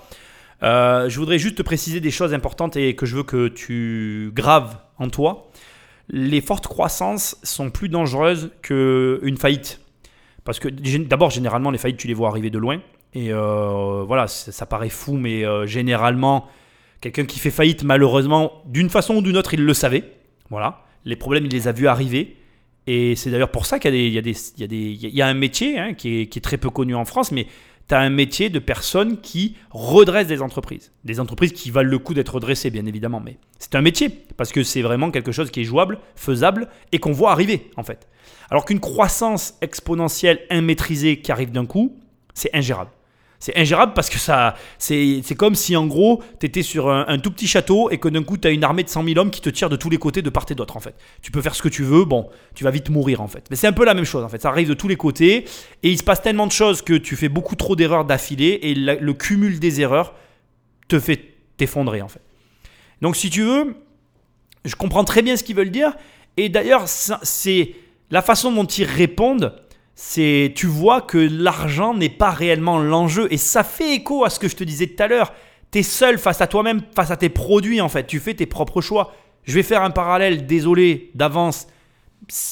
Euh, 0.62 1.08
je 1.08 1.18
voudrais 1.18 1.38
juste 1.38 1.56
te 1.56 1.62
préciser 1.62 2.00
des 2.00 2.10
choses 2.10 2.34
importantes 2.34 2.76
et 2.76 2.94
que 2.94 3.06
je 3.06 3.16
veux 3.16 3.22
que 3.22 3.48
tu 3.48 4.30
graves 4.34 4.76
en 4.98 5.08
toi. 5.08 5.50
Les 6.08 6.40
fortes 6.40 6.66
croissances 6.66 7.36
sont 7.42 7.70
plus 7.70 7.88
dangereuses 7.88 8.50
qu'une 8.62 9.36
faillite. 9.38 9.80
Parce 10.44 10.60
que 10.60 10.68
d'abord, 10.68 11.30
généralement, 11.30 11.70
les 11.70 11.78
faillites, 11.78 11.98
tu 11.98 12.06
les 12.06 12.14
vois 12.14 12.28
arriver 12.28 12.50
de 12.50 12.58
loin. 12.58 12.80
Et 13.14 13.32
euh, 13.32 14.04
voilà, 14.06 14.28
ça, 14.28 14.66
paraît 14.66 14.90
fou, 14.90 15.14
mais 15.14 15.44
euh, 15.44 15.66
généralement, 15.66 16.46
quelqu'un 17.00 17.24
qui 17.24 17.40
fait 17.40 17.50
faillite, 17.50 17.82
malheureusement, 17.82 18.62
d'une 18.66 18.90
façon 18.90 19.16
ou 19.16 19.22
d'une 19.22 19.36
autre, 19.36 19.54
il 19.54 19.64
le 19.64 19.74
savait. 19.74 20.04
Voilà 20.50 20.85
les 21.06 21.16
problèmes, 21.16 21.46
il 21.46 21.52
les 21.52 21.68
a 21.68 21.72
vus 21.72 21.88
arriver. 21.88 22.36
Et 22.86 23.16
c'est 23.16 23.30
d'ailleurs 23.30 23.50
pour 23.50 23.64
ça 23.64 23.78
qu'il 23.78 23.94
y, 23.94 24.10
y, 24.10 25.22
a, 25.22 25.26
un 25.26 25.34
métier 25.34 25.78
hein, 25.78 25.94
qui, 25.94 26.20
est, 26.20 26.26
qui, 26.26 26.38
est, 26.38 26.42
très 26.42 26.56
peu 26.58 26.70
connu 26.70 26.94
en 26.94 27.04
France, 27.04 27.32
mais 27.32 27.46
tu 27.88 27.94
as 27.94 28.00
un 28.00 28.10
métier 28.10 28.48
de 28.48 28.58
personne 28.58 29.20
qui 29.20 29.56
redresse 29.70 30.26
des 30.26 30.42
entreprises. 30.42 30.92
Des 31.04 31.18
entreprises 31.18 31.52
qui 31.52 31.70
valent 31.70 31.90
le 31.90 31.98
coup 31.98 32.14
d'être 32.14 32.34
redressées, 32.34 32.70
bien 32.70 32.86
évidemment. 32.86 33.20
Mais 33.20 33.38
c'est 33.58 33.74
un 33.74 33.80
métier, 33.80 34.08
parce 34.36 34.52
que 34.52 34.62
c'est 34.62 34.82
vraiment 34.82 35.10
quelque 35.10 35.32
chose 35.32 35.50
qui 35.50 35.60
est 35.60 35.64
jouable, 35.64 35.98
faisable, 36.14 36.68
et 36.92 36.98
qu'on 36.98 37.12
voit 37.12 37.32
arriver, 37.32 37.70
en 37.76 37.82
fait. 37.82 38.08
Alors 38.50 38.64
qu'une 38.64 38.80
croissance 38.80 39.54
exponentielle 39.62 40.40
immaîtrisée 40.50 41.20
qui 41.20 41.32
arrive 41.32 41.50
d'un 41.50 41.66
coup, 41.66 41.96
c'est 42.34 42.54
ingérable. 42.54 42.90
C'est 43.38 43.56
ingérable 43.56 43.92
parce 43.94 44.08
que 44.08 44.18
ça, 44.18 44.54
c'est 44.78 45.22
comme 45.36 45.54
si 45.54 45.76
en 45.76 45.86
gros, 45.86 46.22
tu 46.40 46.46
étais 46.46 46.62
sur 46.62 46.90
un, 46.90 47.18
tout 47.18 47.30
petit 47.30 47.46
château 47.46 47.90
et 47.90 47.98
que 47.98 48.08
d'un 48.08 48.22
coup, 48.22 48.36
tu 48.36 48.48
as 48.48 48.50
une 48.50 48.64
armée 48.64 48.82
de 48.82 48.88
100 48.88 49.04
000 49.04 49.18
hommes 49.18 49.30
qui 49.30 49.40
te 49.40 49.50
tirent 49.50 49.68
de 49.68 49.76
tous 49.76 49.90
les 49.90 49.98
côtés, 49.98 50.22
de 50.22 50.30
part 50.30 50.46
et 50.48 50.54
d'autre 50.54 50.76
en 50.76 50.80
fait. 50.80 50.94
Tu 51.22 51.30
peux 51.30 51.42
faire 51.42 51.54
ce 51.54 51.62
que 51.62 51.68
tu 51.68 51.82
veux, 51.82 52.04
bon, 52.04 52.28
tu 52.54 52.64
vas 52.64 52.70
vite 52.70 52.88
mourir 52.88 53.20
en 53.20 53.28
fait. 53.28 53.44
Mais 53.50 53.56
c'est 53.56 53.66
un 53.66 53.72
peu 53.72 53.84
la 53.84 53.94
même 53.94 54.04
chose 54.04 54.24
en 54.24 54.28
fait. 54.28 54.40
Ça 54.40 54.48
arrive 54.48 54.68
de 54.68 54.74
tous 54.74 54.88
les 54.88 54.96
côtés 54.96 55.44
et 55.82 55.90
il 55.90 55.98
se 55.98 56.04
passe 56.04 56.22
tellement 56.22 56.46
de 56.46 56.52
choses 56.52 56.82
que 56.82 56.94
tu 56.94 57.16
fais 57.16 57.28
beaucoup 57.28 57.56
trop 57.56 57.76
d'erreurs 57.76 58.04
d'affilée 58.04 58.58
et 58.62 58.74
le 58.74 59.12
cumul 59.12 59.60
des 59.60 59.80
erreurs 59.80 60.14
te 60.88 60.98
fait 60.98 61.34
t'effondrer 61.56 62.02
en 62.02 62.08
fait. 62.08 62.22
Donc 63.02 63.16
si 63.16 63.30
tu 63.30 63.42
veux, 63.42 63.76
je 64.64 64.74
comprends 64.74 65.04
très 65.04 65.22
bien 65.22 65.36
ce 65.36 65.44
qu'ils 65.44 65.56
veulent 65.56 65.70
dire 65.70 65.92
et 66.36 66.48
d'ailleurs, 66.48 66.84
c'est 66.86 67.74
la 68.10 68.22
façon 68.22 68.52
dont 68.52 68.64
ils 68.64 68.84
répondent 68.84 69.54
c'est 69.98 70.52
tu 70.54 70.66
vois 70.66 71.00
que 71.00 71.16
l'argent 71.16 71.94
n'est 71.94 72.10
pas 72.10 72.30
réellement 72.30 72.78
l'enjeu 72.78 73.28
et 73.32 73.38
ça 73.38 73.64
fait 73.64 73.94
écho 73.94 74.26
à 74.26 74.30
ce 74.30 74.38
que 74.38 74.46
je 74.46 74.54
te 74.54 74.62
disais 74.62 74.86
tout 74.88 75.02
à 75.02 75.08
l'heure. 75.08 75.32
Tu 75.72 75.78
es 75.78 75.82
seul 75.82 76.18
face 76.18 76.42
à 76.42 76.46
toi-même, 76.46 76.82
face 76.94 77.10
à 77.10 77.16
tes 77.16 77.30
produits 77.30 77.80
en 77.80 77.88
fait, 77.88 78.06
tu 78.06 78.20
fais 78.20 78.34
tes 78.34 78.44
propres 78.44 78.82
choix. 78.82 79.14
Je 79.44 79.54
vais 79.54 79.62
faire 79.62 79.82
un 79.82 79.90
parallèle, 79.90 80.46
désolé 80.46 81.10
d'avance, 81.14 81.66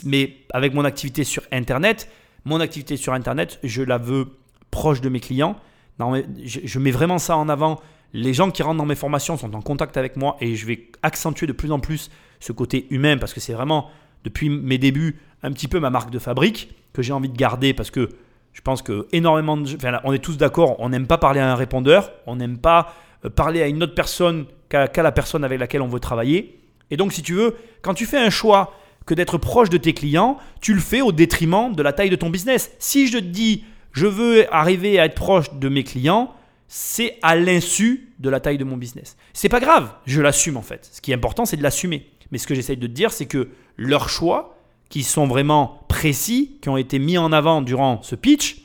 mais 0.05 0.39
avec 0.55 0.73
mon 0.73 0.87
activité 0.87 1.23
sur 1.23 1.43
internet, 1.53 2.09
mon 2.47 2.61
activité 2.61 2.97
sur 2.97 3.13
internet, 3.13 3.61
je 3.63 3.83
la 3.83 3.99
veux 3.99 4.39
proche 4.71 5.03
de 5.03 5.11
mes 5.11 5.21
clients. 5.21 5.57
je 6.01 6.79
mets 6.79 6.93
vraiment 6.93 7.19
ça 7.19 7.37
en 7.37 7.51
avant. 7.51 7.79
Les 8.15 8.33
gens 8.33 8.51
qui 8.51 8.63
rentrent 8.63 8.79
dans 8.79 8.87
mes 8.87 8.95
formations 8.95 9.37
sont 9.37 9.55
en 9.55 9.61
contact 9.61 9.99
avec 9.99 10.17
moi 10.17 10.39
et 10.41 10.57
je 10.57 10.65
vais 10.65 10.89
accentuer 11.03 11.47
de 11.47 11.53
plus 11.53 11.73
en 11.73 11.79
plus 11.81 12.11
ce 12.41 12.53
côté 12.53 12.87
humain 12.89 13.19
parce 13.19 13.35
que 13.35 13.41
c'est 13.41 13.53
vraiment 13.53 13.91
depuis 14.25 14.49
mes 14.49 14.79
débuts 14.79 15.19
un 15.45 15.53
petit 15.53 15.69
peu 15.69 15.79
ma 15.79 15.91
marque 15.91 16.11
de 16.11 16.19
fabrique 16.19 16.75
que 16.93 17.03
j'ai 17.03 17.13
envie 17.13 17.29
de 17.29 17.37
garder 17.37 17.75
parce 17.75 17.91
que 17.91 18.09
je 18.53 18.61
pense 18.63 18.83
que 18.83 19.07
énormément 19.13 19.57
de. 19.57 19.77
Enfin, 19.77 20.01
on 20.05 20.13
est 20.13 20.19
tous 20.19 20.37
d'accord, 20.37 20.77
on 20.79 20.89
n'aime 20.89 21.07
pas 21.07 21.19
parler 21.19 21.41
à 21.41 21.53
un 21.53 21.55
répondeur, 21.55 22.13
on 22.27 22.37
n'aime 22.37 22.59
pas 22.59 22.95
euh, 23.25 23.31
parler 23.31 23.63
à 23.63 23.69
une 23.69 23.83
autre 23.83 23.95
personne 23.95 24.47
qu'à 24.69 24.89
la 24.97 25.13
personne 25.13 25.45
avec 25.45 25.61
laquelle 25.61 25.83
on 25.83 25.89
veut 25.89 26.01
travailler. 26.01 26.61
Et 26.91 26.97
donc, 26.97 27.13
si 27.13 27.23
tu 27.23 27.35
veux, 27.35 27.55
quand 27.83 27.95
tu 27.95 28.07
fais 28.07 28.19
un 28.19 28.31
choix 28.31 28.73
que 29.07 29.15
d'être 29.15 29.39
proche 29.39 29.71
de 29.71 29.77
tes 29.77 29.93
clients, 29.93 30.39
tu 30.61 30.75
le 30.75 30.81
fais 30.81 31.01
au 31.01 31.13
détriment 31.13 31.75
de 31.75 31.83
la 31.83 31.93
taille 31.93 32.11
de 32.11 32.17
ton 32.17 32.31
business. 32.31 32.73
Si 32.79 33.07
je 33.07 33.19
te 33.19 33.23
dis, 33.23 33.65
je 33.93 34.07
veux 34.07 34.53
arriver 34.53 34.99
à 34.99 35.05
être 35.05 35.15
proche 35.15 35.53
de 35.53 35.69
mes 35.69 35.85
clients, 35.85 36.33
c'est 36.67 37.19
à 37.23 37.37
l'insu 37.37 38.13
de 38.19 38.31
la 38.31 38.41
taille 38.41 38.59
de 38.59 38.65
mon 38.65 38.77
business. 38.77 39.17
C'est 39.33 39.49
pas 39.49 39.61
grave, 39.61 39.93
je 40.07 40.21
l'assume 40.21 40.57
en 40.57 40.63
fait. 40.63 40.89
Ce 40.91 41.01
qui 41.01 41.13
est 41.13 41.15
important, 41.15 41.45
c'est 41.45 41.57
de 41.57 41.63
l'assumer. 41.63 42.09
Mais 42.31 42.39
ce 42.39 42.47
que 42.47 42.55
j'essaye 42.55 42.77
de 42.77 42.87
te 42.87 42.93
dire, 42.93 43.13
c'est 43.13 43.27
que 43.27 43.51
leur 43.77 44.09
choix, 44.09 44.54
qui 44.89 45.03
sont 45.03 45.27
vraiment 45.27 45.81
précis, 45.89 46.59
qui 46.61 46.69
ont 46.69 46.77
été 46.77 46.99
mis 46.99 47.19
en 47.19 47.33
avant 47.33 47.63
durant 47.63 48.03
ce 48.03 48.15
pitch, 48.15 48.63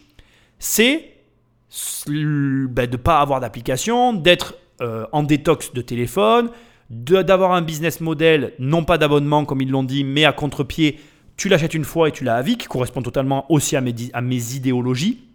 c'est 0.59 1.13
ben, 2.07 2.87
de 2.87 2.91
ne 2.91 2.97
pas 2.97 3.19
avoir 3.19 3.39
d'application, 3.39 4.13
d'être 4.13 4.55
euh, 4.81 5.05
en 5.11 5.23
détox 5.23 5.73
de 5.73 5.81
téléphone, 5.81 6.49
d'avoir 6.89 7.51
un 7.51 7.61
business 7.61 8.01
model, 8.01 8.53
non 8.57 8.83
pas 8.83 8.97
d'abonnement 8.97 9.45
comme 9.45 9.61
ils 9.61 9.69
l'ont 9.69 9.83
dit, 9.83 10.03
mais 10.03 10.25
à 10.25 10.33
contre-pied, 10.33 10.99
tu 11.37 11.47
l'achètes 11.47 11.75
une 11.75 11.83
fois 11.83 12.09
et 12.09 12.11
tu 12.11 12.23
l'as 12.23 12.35
à 12.35 12.41
vie, 12.41 12.57
qui 12.57 12.67
correspond 12.67 13.01
totalement 13.01 13.45
aussi 13.51 13.75
à 13.75 13.81
mes, 13.81 14.55
idéologies. 14.55 15.25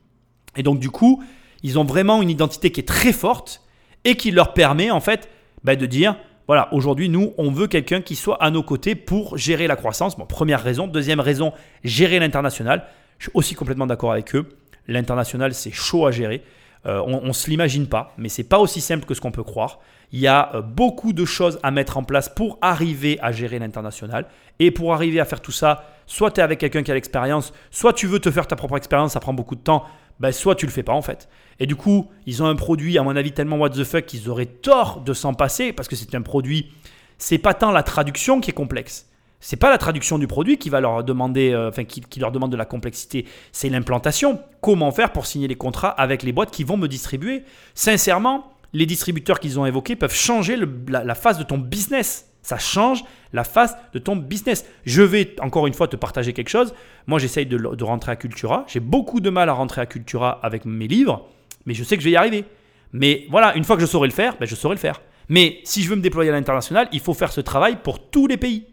Et 0.57 0.63
donc 0.63 0.81
du 0.81 0.91
coup, 0.91 1.23
ils 1.63 1.79
ont 1.79 1.85
vraiment 1.85 2.21
une 2.21 2.31
identité 2.31 2.71
qui 2.71 2.81
est 2.81 2.89
très 2.89 3.13
forte 3.13 3.63
et 4.05 4.17
qui 4.17 4.31
leur 4.31 4.53
permet 4.53 4.91
en 4.91 5.01
fait 5.01 5.29
ben, 5.63 5.79
de 5.79 5.87
dire, 5.87 6.17
voilà, 6.47 6.69
aujourd'hui, 6.73 7.09
nous, 7.09 7.33
on 7.39 7.51
veut 7.51 7.67
quelqu'un 7.67 8.03
qui 8.03 8.17
soit 8.17 8.43
à 8.43 8.51
nos 8.51 8.63
côtés 8.63 8.95
pour 8.95 9.39
gérer 9.39 9.67
la 9.67 9.77
croissance. 9.77 10.17
Bon, 10.17 10.27
première 10.27 10.63
raison. 10.63 10.87
Deuxième 10.87 11.21
raison, 11.21 11.53
gérer 11.85 12.19
l'international. 12.19 12.85
Je 13.19 13.25
suis 13.25 13.33
aussi 13.35 13.55
complètement 13.55 13.87
d'accord 13.87 14.13
avec 14.13 14.35
eux. 14.35 14.47
L'international, 14.87 15.55
c'est 15.55 15.73
chaud 15.73 16.07
à 16.07 16.11
gérer. 16.11 16.43
Euh, 16.87 17.03
on 17.07 17.29
ne 17.29 17.33
se 17.33 17.49
l'imagine 17.49 17.87
pas, 17.87 18.13
mais 18.19 18.29
c'est 18.29 18.45
pas 18.45 18.59
aussi 18.59 18.83
simple 18.83 19.07
que 19.07 19.15
ce 19.15 19.21
qu'on 19.23 19.31
peut 19.31 19.43
croire. 19.43 19.79
Il 20.13 20.21
y 20.21 20.27
a 20.27 20.55
euh, 20.55 20.61
beaucoup 20.61 21.15
de 21.15 21.25
choses 21.25 21.59
à 21.63 21.71
mettre 21.71 21.97
en 21.97 22.05
place 22.05 22.29
pour 22.29 22.59
arriver 22.61 23.19
à 23.23 23.33
gérer 23.33 23.59
l'international. 23.59 24.27
Et 24.59 24.71
pour 24.71 24.93
arriver 24.93 25.21
à 25.21 25.25
faire 25.25 25.41
tout 25.41 25.53
ça, 25.53 25.85
soit 26.07 26.31
tu 26.31 26.41
es 26.41 26.43
avec 26.43 26.61
quelqu'un 26.61 26.83
qui 26.83 26.91
a 26.91 26.95
l'expérience, 26.95 27.55
soit 27.71 27.95
tu 27.95 28.07
veux 28.07 28.19
te 28.19 28.31
faire 28.31 28.47
ta 28.47 28.55
propre 28.55 28.77
expérience, 28.77 29.13
ça 29.13 29.21
prend 29.21 29.33
beaucoup 29.33 29.57
de 29.57 29.63
temps 29.63 29.85
ben, 30.21 30.33
soit 30.33 30.55
tu 30.55 30.67
le 30.67 30.73
fais 30.73 30.83
pas 30.83 30.93
en 30.93 31.03
fait. 31.03 31.29
Et 31.61 31.67
du 31.67 31.77
coup, 31.77 32.09
ils 32.27 32.43
ont 32.43 32.47
un 32.47 32.57
produit, 32.57 32.99
à 32.99 33.03
mon 33.03 33.15
avis, 33.17 33.33
tellement 33.33 33.57
what 33.57 33.71
the 33.71 33.85
fuck 33.85 34.07
qu'ils 34.07 34.29
auraient 34.29 34.47
tort 34.47 35.01
de 35.01 35.13
s'en 35.13 35.35
passer 35.35 35.73
parce 35.73 35.89
que 35.89 35.97
c'est 35.97 36.15
un 36.15 36.23
produit. 36.23 36.73
C'est 37.19 37.39
pas 37.39 37.55
tant 37.55 37.71
la 37.71 37.83
traduction 37.83 38.41
qui 38.41 38.51
est 38.51 38.55
complexe. 38.55 39.09
C'est 39.41 39.57
pas 39.57 39.71
la 39.71 39.79
traduction 39.79 40.19
du 40.19 40.27
produit 40.27 40.57
qui 40.57 40.71
va 40.71 40.81
leur 40.81 41.05
demander, 41.05 41.53
euh, 41.53 41.69
enfin, 41.69 41.85
qui, 41.85 42.03
leur 42.19 42.33
demande 42.33 42.51
de 42.51 42.57
la 42.57 42.65
complexité. 42.65 43.27
C'est 43.53 43.69
l'implantation. 43.69 44.41
Comment 44.63 44.91
faire 44.91 45.13
pour 45.13 45.27
signer 45.27 45.49
les 45.49 45.55
contrats 45.55 45.91
avec 45.91 46.23
les 46.23 46.33
boîtes 46.33 46.51
qui 46.51 46.65
vont 46.65 46.79
me 46.79 46.89
distribuer? 46.89 47.45
Sincèrement, 47.75 48.55
les 48.73 48.87
distributeurs 48.87 49.41
qu'ils 49.41 49.61
ont 49.61 49.67
évoqués 49.67 49.97
peuvent 49.97 50.15
changer 50.15 50.57
la, 50.89 51.05
la 51.05 51.15
phase 51.15 51.39
de 51.39 51.45
ton 51.45 51.59
business. 51.59 52.31
Ça 52.45 52.59
change 52.59 53.03
la 53.33 53.43
face 53.43 53.75
de 53.95 53.99
ton 53.99 54.17
business. 54.17 54.67
Je 54.85 55.01
vais 55.01 55.35
encore 55.41 55.67
une 55.67 55.73
fois 55.73 55.89
te 55.89 55.97
partager 55.97 56.35
quelque 56.35 56.51
chose. 56.51 56.75
Moi, 57.07 57.19
j'essaye 57.19 57.47
de, 57.47 57.85
rentrer 57.85 58.13
à 58.13 58.17
Cultura. 58.17 58.65
J'ai 58.69 58.81
beaucoup 58.81 59.21
de 59.21 59.31
mal 59.31 59.49
à 59.49 59.55
rentrer 59.55 59.81
à 59.81 59.87
Cultura 59.87 60.41
avec 60.43 60.67
mes 60.67 60.87
livres, 60.87 61.27
mais 61.65 61.73
je 61.73 61.83
sais 61.83 61.97
que 61.97 62.03
je 62.03 62.09
vais 62.09 62.13
y 62.13 62.17
arriver. 62.17 62.45
Mais 62.93 63.27
voilà, 63.31 63.57
une 63.57 63.65
fois 63.65 63.77
que 63.77 63.81
je 63.81 63.87
saurai 63.87 64.09
le 64.09 64.15
faire, 64.15 64.37
ben 64.39 64.47
je 64.47 64.55
saurai 64.55 64.75
le 64.75 64.81
faire. 64.81 65.01
Mais 65.31 65.61
si 65.65 65.83
je 65.83 65.89
veux 65.89 65.97
me 65.97 66.03
déployer 66.03 66.31
à 66.31 66.35
l'international, 66.35 66.87
il 66.93 67.01
faut 67.01 67.15
faire 67.15 67.33
ce 67.33 67.41
travail 67.41 67.79
pour 67.83 68.11
tous 68.11 68.27
les 68.27 68.37
pays. 68.37 68.67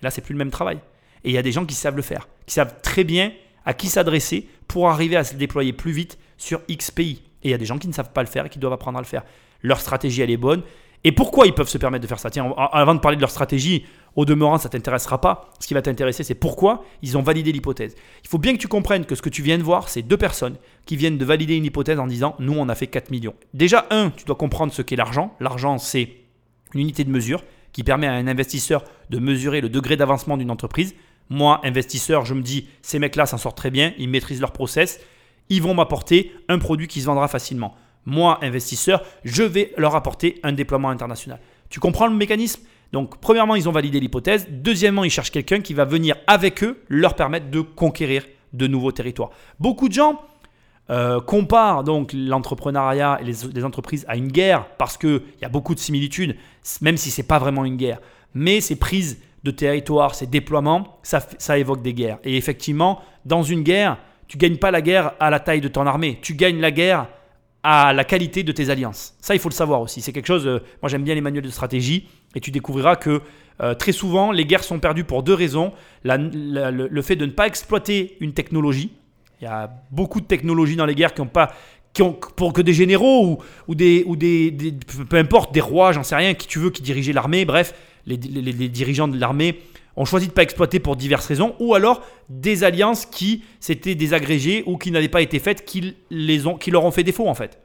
Là, 0.00 0.12
c'est 0.12 0.20
plus 0.20 0.32
le 0.32 0.38
même 0.38 0.52
travail. 0.52 0.78
Et 1.24 1.30
il 1.30 1.32
y 1.32 1.38
a 1.38 1.42
des 1.42 1.50
gens 1.50 1.66
qui 1.66 1.74
savent 1.74 1.96
le 1.96 2.02
faire, 2.02 2.28
qui 2.46 2.54
savent 2.54 2.80
très 2.82 3.02
bien 3.02 3.32
à 3.66 3.74
qui 3.74 3.88
s'adresser 3.88 4.48
pour 4.68 4.88
arriver 4.88 5.16
à 5.16 5.24
se 5.24 5.34
déployer 5.34 5.72
plus 5.72 5.90
vite 5.90 6.18
sur 6.36 6.60
X 6.68 6.92
pays. 6.92 7.22
Et 7.42 7.48
il 7.48 7.50
y 7.50 7.54
a 7.54 7.58
des 7.58 7.66
gens 7.66 7.78
qui 7.78 7.88
ne 7.88 7.92
savent 7.92 8.12
pas 8.12 8.22
le 8.22 8.28
faire 8.28 8.46
et 8.46 8.48
qui 8.48 8.60
doivent 8.60 8.74
apprendre 8.74 8.98
à 8.98 9.02
le 9.02 9.06
faire. 9.06 9.24
Leur 9.62 9.80
stratégie, 9.80 10.22
elle 10.22 10.30
est 10.30 10.36
bonne. 10.36 10.62
Et 11.04 11.12
pourquoi 11.12 11.46
ils 11.46 11.54
peuvent 11.54 11.68
se 11.68 11.78
permettre 11.78 12.02
de 12.02 12.08
faire 12.08 12.18
ça? 12.18 12.30
Tiens, 12.30 12.52
avant 12.72 12.94
de 12.94 13.00
parler 13.00 13.16
de 13.16 13.20
leur 13.20 13.30
stratégie, 13.30 13.84
au 14.16 14.24
demeurant, 14.24 14.58
ça 14.58 14.68
t'intéressera 14.68 15.20
pas. 15.20 15.50
Ce 15.60 15.66
qui 15.68 15.74
va 15.74 15.82
t'intéresser, 15.82 16.24
c'est 16.24 16.34
pourquoi 16.34 16.84
ils 17.02 17.16
ont 17.16 17.22
validé 17.22 17.52
l'hypothèse. 17.52 17.94
Il 18.24 18.28
faut 18.28 18.38
bien 18.38 18.52
que 18.52 18.58
tu 18.58 18.66
comprennes 18.66 19.06
que 19.06 19.14
ce 19.14 19.22
que 19.22 19.28
tu 19.28 19.42
viens 19.42 19.58
de 19.58 19.62
voir, 19.62 19.88
c'est 19.88 20.02
deux 20.02 20.16
personnes 20.16 20.56
qui 20.86 20.96
viennent 20.96 21.18
de 21.18 21.24
valider 21.24 21.56
une 21.56 21.64
hypothèse 21.64 22.00
en 22.00 22.06
disant 22.06 22.34
Nous, 22.40 22.52
on 22.52 22.68
a 22.68 22.74
fait 22.74 22.88
4 22.88 23.10
millions. 23.10 23.34
Déjà, 23.54 23.86
un, 23.90 24.10
tu 24.10 24.24
dois 24.24 24.34
comprendre 24.34 24.72
ce 24.72 24.82
qu'est 24.82 24.96
l'argent. 24.96 25.36
L'argent, 25.38 25.78
c'est 25.78 26.16
une 26.74 26.80
unité 26.80 27.04
de 27.04 27.10
mesure 27.10 27.44
qui 27.72 27.84
permet 27.84 28.08
à 28.08 28.12
un 28.12 28.26
investisseur 28.26 28.82
de 29.10 29.18
mesurer 29.18 29.60
le 29.60 29.68
degré 29.68 29.96
d'avancement 29.96 30.36
d'une 30.36 30.50
entreprise. 30.50 30.96
Moi, 31.30 31.60
investisseur, 31.62 32.24
je 32.24 32.34
me 32.34 32.42
dis 32.42 32.66
Ces 32.82 32.98
mecs-là 32.98 33.26
s'en 33.26 33.38
sortent 33.38 33.56
très 33.56 33.70
bien, 33.70 33.92
ils 33.98 34.08
maîtrisent 34.08 34.40
leur 34.40 34.52
process, 34.52 35.00
ils 35.48 35.62
vont 35.62 35.74
m'apporter 35.74 36.32
un 36.48 36.58
produit 36.58 36.88
qui 36.88 37.00
se 37.00 37.06
vendra 37.06 37.28
facilement 37.28 37.76
moi, 38.08 38.38
investisseur, 38.42 39.02
je 39.24 39.42
vais 39.42 39.72
leur 39.76 39.94
apporter 39.94 40.40
un 40.42 40.52
déploiement 40.52 40.88
international. 40.88 41.38
Tu 41.68 41.78
comprends 41.78 42.06
le 42.06 42.16
mécanisme? 42.16 42.62
Donc, 42.92 43.20
premièrement, 43.20 43.54
ils 43.54 43.68
ont 43.68 43.72
validé 43.72 44.00
l'hypothèse. 44.00 44.46
Deuxièmement, 44.50 45.04
ils 45.04 45.10
cherchent 45.10 45.30
quelqu'un 45.30 45.60
qui 45.60 45.74
va 45.74 45.84
venir 45.84 46.16
avec 46.26 46.64
eux 46.64 46.82
leur 46.88 47.14
permettre 47.14 47.50
de 47.50 47.60
conquérir 47.60 48.24
de 48.54 48.66
nouveaux 48.66 48.92
territoires. 48.92 49.30
Beaucoup 49.60 49.88
de 49.88 49.92
gens 49.92 50.22
euh, 50.88 51.20
comparent 51.20 51.84
donc 51.84 52.12
l'entrepreneuriat 52.14 53.18
et 53.20 53.24
les, 53.24 53.64
entreprises 53.64 54.06
à 54.08 54.16
une 54.16 54.28
guerre 54.28 54.66
parce 54.78 54.96
qu'il 54.96 55.20
y 55.42 55.44
a 55.44 55.50
beaucoup 55.50 55.74
de 55.74 55.80
similitudes, 55.80 56.34
même 56.80 56.96
si 56.96 57.10
ce 57.10 57.20
n'est 57.20 57.26
pas 57.26 57.38
vraiment 57.38 57.66
une 57.66 57.76
guerre. 57.76 58.00
Mais 58.32 58.62
ces 58.62 58.76
prises 58.76 59.20
de 59.44 59.50
territoire, 59.50 60.14
ces 60.14 60.26
déploiements, 60.26 60.98
ça, 61.02 61.20
ça 61.36 61.58
évoque 61.58 61.82
des 61.82 61.92
guerres. 61.92 62.18
Et 62.24 62.38
effectivement, 62.38 63.02
dans 63.26 63.42
une 63.42 63.62
guerre, 63.62 63.98
tu 64.28 64.38
gagnes 64.38 64.56
pas 64.56 64.70
la 64.70 64.80
guerre 64.80 65.12
à 65.20 65.28
la 65.28 65.40
taille 65.40 65.60
de 65.60 65.68
ton 65.68 65.86
armée, 65.86 66.18
tu 66.22 66.32
gagnes 66.34 66.60
la 66.60 66.70
guerre 66.70 67.06
à 67.62 67.92
la 67.92 68.04
qualité 68.04 68.42
de 68.42 68.52
tes 68.52 68.70
alliances. 68.70 69.14
Ça, 69.20 69.34
il 69.34 69.40
faut 69.40 69.48
le 69.48 69.54
savoir 69.54 69.80
aussi. 69.80 70.00
C'est 70.00 70.12
quelque 70.12 70.26
chose, 70.26 70.46
euh, 70.46 70.60
moi 70.82 70.88
j'aime 70.88 71.02
bien 71.02 71.14
les 71.14 71.20
manuels 71.20 71.44
de 71.44 71.50
stratégie, 71.50 72.08
et 72.34 72.40
tu 72.40 72.50
découvriras 72.50 72.96
que 72.96 73.20
euh, 73.60 73.74
très 73.74 73.92
souvent, 73.92 74.30
les 74.30 74.44
guerres 74.44 74.64
sont 74.64 74.78
perdues 74.78 75.04
pour 75.04 75.22
deux 75.22 75.34
raisons. 75.34 75.72
le, 76.04 77.02
fait 77.02 77.16
de 77.16 77.26
ne 77.26 77.32
pas 77.32 77.46
exploiter 77.46 78.16
une 78.20 78.32
technologie. 78.32 78.92
Il 79.40 79.44
y 79.44 79.48
a 79.48 79.70
beaucoup 79.90 80.20
de 80.20 80.26
technologies 80.26 80.76
dans 80.76 80.86
les 80.86 80.94
guerres 80.94 81.14
qui 81.14 81.20
n'ont 81.20 81.28
pas... 81.28 81.52
Qui 81.94 82.02
ont, 82.02 82.12
pour 82.12 82.52
que 82.52 82.60
des 82.60 82.74
généraux 82.74 83.26
ou, 83.26 83.38
ou, 83.66 83.74
des, 83.74 84.04
ou 84.06 84.14
des, 84.14 84.54
peu 85.08 85.16
importe, 85.16 85.52
des 85.54 85.60
rois, 85.60 85.92
j'en 85.92 86.02
sais 86.02 86.14
rien, 86.14 86.34
qui 86.34 86.46
tu 86.46 86.58
veux, 86.58 86.70
qui 86.70 86.82
dirigeaient 86.82 87.14
l'armée, 87.14 87.46
bref, 87.46 87.74
les, 88.06 88.16
les 88.18 88.68
dirigeants 88.68 89.08
de 89.08 89.18
l'armée 89.18 89.58
ont 89.98 90.04
choisi 90.04 90.26
de 90.26 90.32
ne 90.32 90.34
pas 90.34 90.44
exploiter 90.44 90.78
pour 90.78 90.96
diverses 90.96 91.26
raisons, 91.26 91.56
ou 91.58 91.74
alors 91.74 92.02
des 92.28 92.62
alliances 92.62 93.04
qui 93.04 93.42
s'étaient 93.58 93.96
désagrégées 93.96 94.62
ou 94.66 94.78
qui 94.78 94.92
n'avaient 94.92 95.08
pas 95.08 95.22
été 95.22 95.40
faites, 95.40 95.64
qui, 95.64 95.96
les 96.10 96.46
ont, 96.46 96.56
qui 96.56 96.70
leur 96.70 96.84
ont 96.84 96.92
fait 96.92 97.02
défaut 97.02 97.28
en 97.28 97.34
fait. 97.34 97.58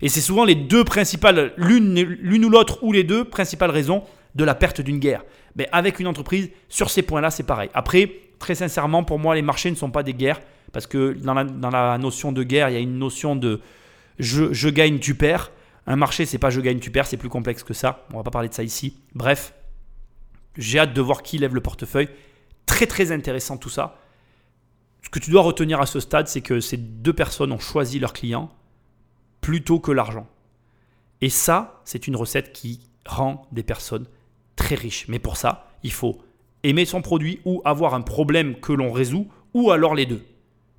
Et 0.00 0.08
c'est 0.08 0.20
souvent 0.20 0.44
les 0.44 0.54
deux 0.54 0.84
principales, 0.84 1.52
l'une 1.56 2.44
ou 2.44 2.48
l'autre 2.48 2.78
ou 2.82 2.92
les 2.92 3.04
deux 3.04 3.24
principales 3.24 3.70
raisons 3.70 4.04
de 4.36 4.44
la 4.44 4.54
perte 4.54 4.80
d'une 4.80 4.98
guerre. 4.98 5.24
Mais 5.56 5.68
avec 5.72 5.98
une 5.98 6.06
entreprise, 6.06 6.50
sur 6.68 6.90
ces 6.90 7.02
points-là, 7.02 7.30
c'est 7.30 7.42
pareil. 7.42 7.68
Après, 7.74 8.10
très 8.38 8.54
sincèrement, 8.54 9.02
pour 9.02 9.18
moi, 9.18 9.34
les 9.34 9.42
marchés 9.42 9.70
ne 9.70 9.76
sont 9.76 9.90
pas 9.90 10.04
des 10.04 10.14
guerres, 10.14 10.40
parce 10.72 10.86
que 10.86 11.12
dans 11.12 11.34
la, 11.34 11.98
notion 11.98 12.30
de 12.30 12.44
guerre, 12.44 12.70
il 12.70 12.74
y 12.74 12.76
a 12.76 12.80
une 12.80 12.98
notion 12.98 13.34
de, 13.34 13.60
je, 14.20 14.52
je 14.52 14.68
gagne, 14.68 15.00
tu 15.00 15.16
perds. 15.16 15.50
Un 15.88 15.96
marché, 15.96 16.24
c'est 16.24 16.38
pas 16.38 16.50
je 16.50 16.60
gagne, 16.60 16.78
tu 16.78 16.92
perds, 16.92 17.06
c'est 17.06 17.16
plus 17.16 17.28
complexe 17.28 17.64
que 17.64 17.74
ça. 17.74 18.06
On 18.12 18.18
va 18.18 18.22
pas 18.22 18.30
parler 18.30 18.48
de 18.48 18.54
ça 18.54 18.62
ici. 18.62 18.96
Bref, 19.14 19.54
j'ai 20.56 20.78
hâte 20.78 20.94
de 20.94 21.00
voir 21.00 21.22
qui 21.22 21.38
lève 21.38 21.54
le 21.54 21.60
portefeuille. 21.60 22.08
Très 22.66 22.86
très 22.86 23.12
intéressant 23.12 23.56
tout 23.56 23.70
ça. 23.70 23.98
Ce 25.02 25.08
que 25.08 25.18
tu 25.18 25.30
dois 25.30 25.42
retenir 25.42 25.80
à 25.80 25.86
ce 25.86 26.00
stade, 26.00 26.28
c'est 26.28 26.42
que 26.42 26.60
ces 26.60 26.76
deux 26.76 27.12
personnes 27.12 27.52
ont 27.52 27.58
choisi 27.58 27.98
leur 27.98 28.12
client 28.12 28.50
plutôt 29.40 29.80
que 29.80 29.92
l'argent. 29.92 30.26
Et 31.20 31.30
ça, 31.30 31.80
c'est 31.84 32.06
une 32.06 32.16
recette 32.16 32.52
qui 32.52 32.80
rend 33.06 33.46
des 33.52 33.62
personnes 33.62 34.06
très 34.56 34.74
riches. 34.74 35.06
Mais 35.08 35.18
pour 35.18 35.36
ça, 35.36 35.68
il 35.82 35.92
faut 35.92 36.18
aimer 36.62 36.84
son 36.84 37.02
produit 37.02 37.40
ou 37.44 37.62
avoir 37.64 37.94
un 37.94 38.02
problème 38.02 38.56
que 38.60 38.72
l'on 38.72 38.92
résout, 38.92 39.28
ou 39.54 39.70
alors 39.70 39.94
les 39.94 40.06
deux. 40.06 40.22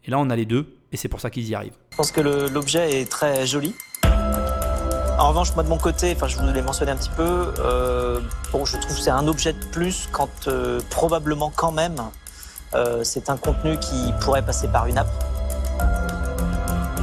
Et 0.06 0.12
là, 0.12 0.20
on 0.20 0.30
a 0.30 0.36
les 0.36 0.46
deux, 0.46 0.76
et 0.92 0.98
c'est 0.98 1.08
pour 1.08 1.20
ça 1.20 1.30
qu'ils 1.30 1.48
y 1.48 1.56
arrivent. 1.56 1.78
Je 1.92 1.98
pense 1.98 2.12
que 2.12 2.22
l'objet 2.22 3.02
est 3.02 3.10
très 3.10 3.46
joli. 3.46 3.76
En 5.22 5.30
revanche, 5.30 5.54
moi 5.54 5.64
de 5.64 5.70
mon 5.70 5.78
côté, 5.78 6.14
enfin 6.16 6.28
je 6.28 6.36
vous 6.40 6.52
l'ai 6.52 6.64
mentionné 6.64 6.92
un 6.92 6.96
petit 6.96 7.12
peu, 7.16 7.54
euh, 7.60 8.20
bon, 8.52 8.66
je 8.66 8.76
trouve 8.78 8.96
que 8.96 9.02
c'est 9.02 9.12
un 9.12 9.28
objet 9.28 9.54
de 9.54 9.64
plus 9.66 10.10
quand 10.12 10.48
euh, 10.48 10.80
probablement 10.90 11.52
quand 11.56 11.72
même 11.72 11.96
euh, 12.74 13.04
c'est 13.04 13.30
un 13.30 13.38
contenu 13.38 13.78
qui 13.78 14.12
pourrait 14.20 14.44
passer 14.44 14.68
par 14.68 14.88
une 14.88 14.98
app. 14.98 15.08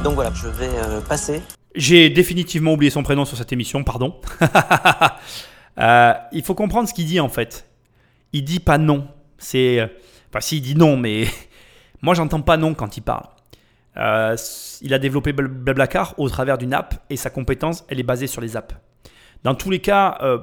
Donc 0.03 0.15
voilà, 0.15 0.31
je 0.33 0.49
vais 0.49 0.69
passer. 1.07 1.41
J'ai 1.75 2.09
définitivement 2.09 2.73
oublié 2.73 2.89
son 2.89 3.03
prénom 3.03 3.23
sur 3.23 3.37
cette 3.37 3.53
émission, 3.53 3.85
pardon. 3.85 4.13
Il 6.33 6.43
faut 6.43 6.55
comprendre 6.55 6.89
ce 6.89 6.93
qu'il 6.93 7.05
dit 7.05 7.21
en 7.21 7.29
fait. 7.29 7.69
Il 8.33 8.43
dit 8.43 8.59
pas 8.59 8.77
non. 8.77 9.07
C'est, 9.37 9.89
enfin, 10.29 10.41
si 10.41 10.57
il 10.57 10.61
dit 10.61 10.75
non, 10.75 10.97
mais 10.97 11.25
moi 12.01 12.15
j'entends 12.15 12.41
pas 12.41 12.57
non 12.57 12.73
quand 12.73 12.97
il 12.97 13.01
parle. 13.01 13.27
Euh, 13.97 14.35
il 14.81 14.93
a 14.93 14.99
développé 14.99 15.33
Bl- 15.33 15.47
Blablacar 15.47 16.13
au 16.17 16.29
travers 16.29 16.57
d'une 16.57 16.73
app 16.73 17.03
et 17.09 17.17
sa 17.17 17.29
compétence, 17.29 17.85
elle 17.89 17.99
est 17.99 18.03
basée 18.03 18.27
sur 18.27 18.41
les 18.41 18.55
apps. 18.55 18.75
Dans 19.43 19.55
tous 19.55 19.69
les 19.69 19.79
cas, 19.79 20.17
euh, 20.21 20.37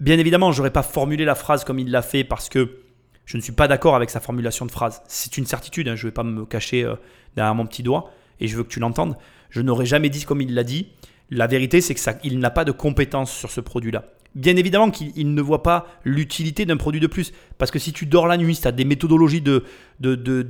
bien 0.00 0.18
évidemment, 0.18 0.52
j'aurais 0.52 0.72
pas 0.72 0.82
formulé 0.82 1.24
la 1.24 1.34
phrase 1.34 1.64
comme 1.64 1.78
il 1.78 1.90
l'a 1.90 2.02
fait 2.02 2.24
parce 2.24 2.48
que 2.48 2.80
je 3.24 3.36
ne 3.36 3.42
suis 3.42 3.52
pas 3.52 3.68
d'accord 3.68 3.94
avec 3.94 4.10
sa 4.10 4.18
formulation 4.20 4.66
de 4.66 4.70
phrase. 4.70 5.02
C'est 5.06 5.38
une 5.38 5.46
certitude, 5.46 5.88
hein, 5.88 5.94
je 5.94 6.06
ne 6.06 6.10
vais 6.10 6.14
pas 6.14 6.24
me 6.24 6.44
cacher 6.44 6.84
euh, 6.84 6.96
derrière 7.36 7.54
mon 7.54 7.66
petit 7.66 7.82
doigt 7.82 8.10
et 8.40 8.48
je 8.48 8.56
veux 8.56 8.64
que 8.64 8.68
tu 8.70 8.80
l'entendes. 8.80 9.16
Je 9.50 9.60
n'aurais 9.60 9.86
jamais 9.86 10.08
dit 10.08 10.24
comme 10.24 10.40
il 10.40 10.54
l'a 10.54 10.64
dit. 10.64 10.88
La 11.30 11.46
vérité, 11.46 11.80
c'est 11.80 11.94
que 11.94 12.00
ça, 12.00 12.14
il 12.24 12.40
n'a 12.40 12.50
pas 12.50 12.64
de 12.64 12.72
compétences 12.72 13.30
sur 13.32 13.50
ce 13.50 13.60
produit-là. 13.60 14.04
Bien 14.34 14.56
évidemment 14.56 14.90
qu'il 14.90 15.12
il 15.16 15.34
ne 15.34 15.42
voit 15.42 15.62
pas 15.62 15.86
l'utilité 16.04 16.64
d'un 16.64 16.76
produit 16.76 17.00
de 17.00 17.06
plus. 17.06 17.32
Parce 17.58 17.70
que 17.70 17.78
si 17.78 17.92
tu 17.92 18.06
dors 18.06 18.26
la 18.26 18.36
nuit, 18.36 18.54
si 18.54 18.62
tu 18.62 18.68
as 18.68 18.72
des 18.72 18.84
méthodologies 18.84 19.40
de, 19.40 19.64
de, 19.98 20.14
de- 20.14 20.46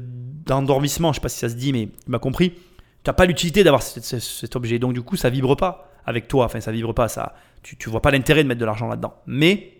d'endormissement, 0.47 1.09
je 1.09 1.13
ne 1.13 1.21
sais 1.21 1.23
pas 1.23 1.29
si 1.29 1.39
ça 1.39 1.49
se 1.49 1.55
dit, 1.55 1.73
mais 1.73 1.83
il 1.83 2.11
m'a 2.11 2.19
compris, 2.19 2.51
tu 2.51 2.59
n'as 3.07 3.13
pas 3.15 3.25
l'utilité 3.25 3.65
d'avoir 3.65 3.83
cet, 3.83 4.57
objet. 4.57 4.79
Donc 4.79 4.93
du 4.93 5.03
coup, 5.03 5.17
ça 5.17 5.31
vibre 5.31 5.57
pas 5.57 5.91
avec 6.05 6.29
toi. 6.29 6.45
Enfin, 6.45 6.61
ça 6.61 6.73
vibre 6.73 6.95
pas. 6.95 7.09
Ça, 7.09 7.35
tu 7.63 7.77
ne 7.87 7.91
vois 7.91 8.03
pas 8.03 8.11
l'intérêt 8.11 8.43
de 8.43 8.49
mettre 8.49 8.61
de 8.61 8.67
l'argent 8.67 8.87
là-dedans. 8.89 9.15
Mais 9.27 9.73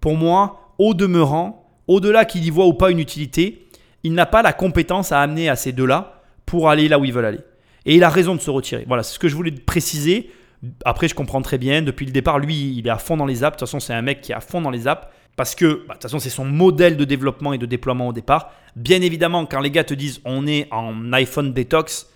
pour 0.00 0.16
moi, 0.16 0.74
au 0.78 0.94
demeurant, 0.94 1.70
au-delà 1.86 2.24
qu'il 2.24 2.44
y 2.44 2.50
voit 2.50 2.66
ou 2.66 2.74
pas 2.74 2.90
une 2.90 2.98
utilité, 2.98 3.68
il 4.02 4.12
n'a 4.12 4.26
pas 4.26 4.42
la 4.42 4.52
compétence 4.52 5.12
à 5.12 5.20
amener 5.20 5.48
à 5.48 5.56
ces 5.56 5.72
deux-là 5.72 6.22
pour 6.46 6.68
aller 6.68 6.88
là 6.88 6.98
où 6.98 7.04
ils 7.04 7.12
veulent 7.12 7.24
aller. 7.24 7.40
Et 7.86 7.96
il 7.96 8.02
a 8.04 8.08
raison 8.08 8.34
de 8.34 8.40
se 8.40 8.50
retirer. 8.50 8.84
Voilà, 8.88 9.02
c'est 9.02 9.14
ce 9.14 9.18
que 9.18 9.28
je 9.28 9.36
voulais 9.36 9.52
préciser. 9.52 10.30
Après, 10.84 11.08
je 11.08 11.14
comprends 11.14 11.42
très 11.42 11.58
bien. 11.58 11.82
Depuis 11.82 12.06
le 12.06 12.12
départ, 12.12 12.38
lui, 12.38 12.76
il 12.76 12.86
est 12.86 12.90
à 12.90 12.98
fond 12.98 13.16
dans 13.16 13.26
les 13.26 13.44
apps. 13.44 13.56
De 13.56 13.60
toute 13.60 13.68
façon, 13.68 13.80
c'est 13.80 13.94
un 13.94 14.02
mec 14.02 14.20
qui 14.20 14.32
est 14.32 14.34
à 14.34 14.40
fond 14.40 14.60
dans 14.60 14.70
les 14.70 14.86
apps. 14.86 15.06
Parce 15.36 15.54
que, 15.54 15.84
bah, 15.86 15.88
de 15.88 15.92
toute 15.94 16.02
façon, 16.02 16.18
c'est 16.18 16.30
son 16.30 16.44
modèle 16.44 16.96
de 16.96 17.04
développement 17.04 17.52
et 17.52 17.58
de 17.58 17.66
déploiement 17.66 18.08
au 18.08 18.12
départ. 18.12 18.52
Bien 18.76 19.00
évidemment, 19.02 19.46
quand 19.46 19.60
les 19.60 19.70
gars 19.70 19.84
te 19.84 19.94
disent 19.94 20.20
on 20.24 20.46
est 20.46 20.68
en 20.70 21.12
iPhone 21.12 21.52
détox, 21.52 22.08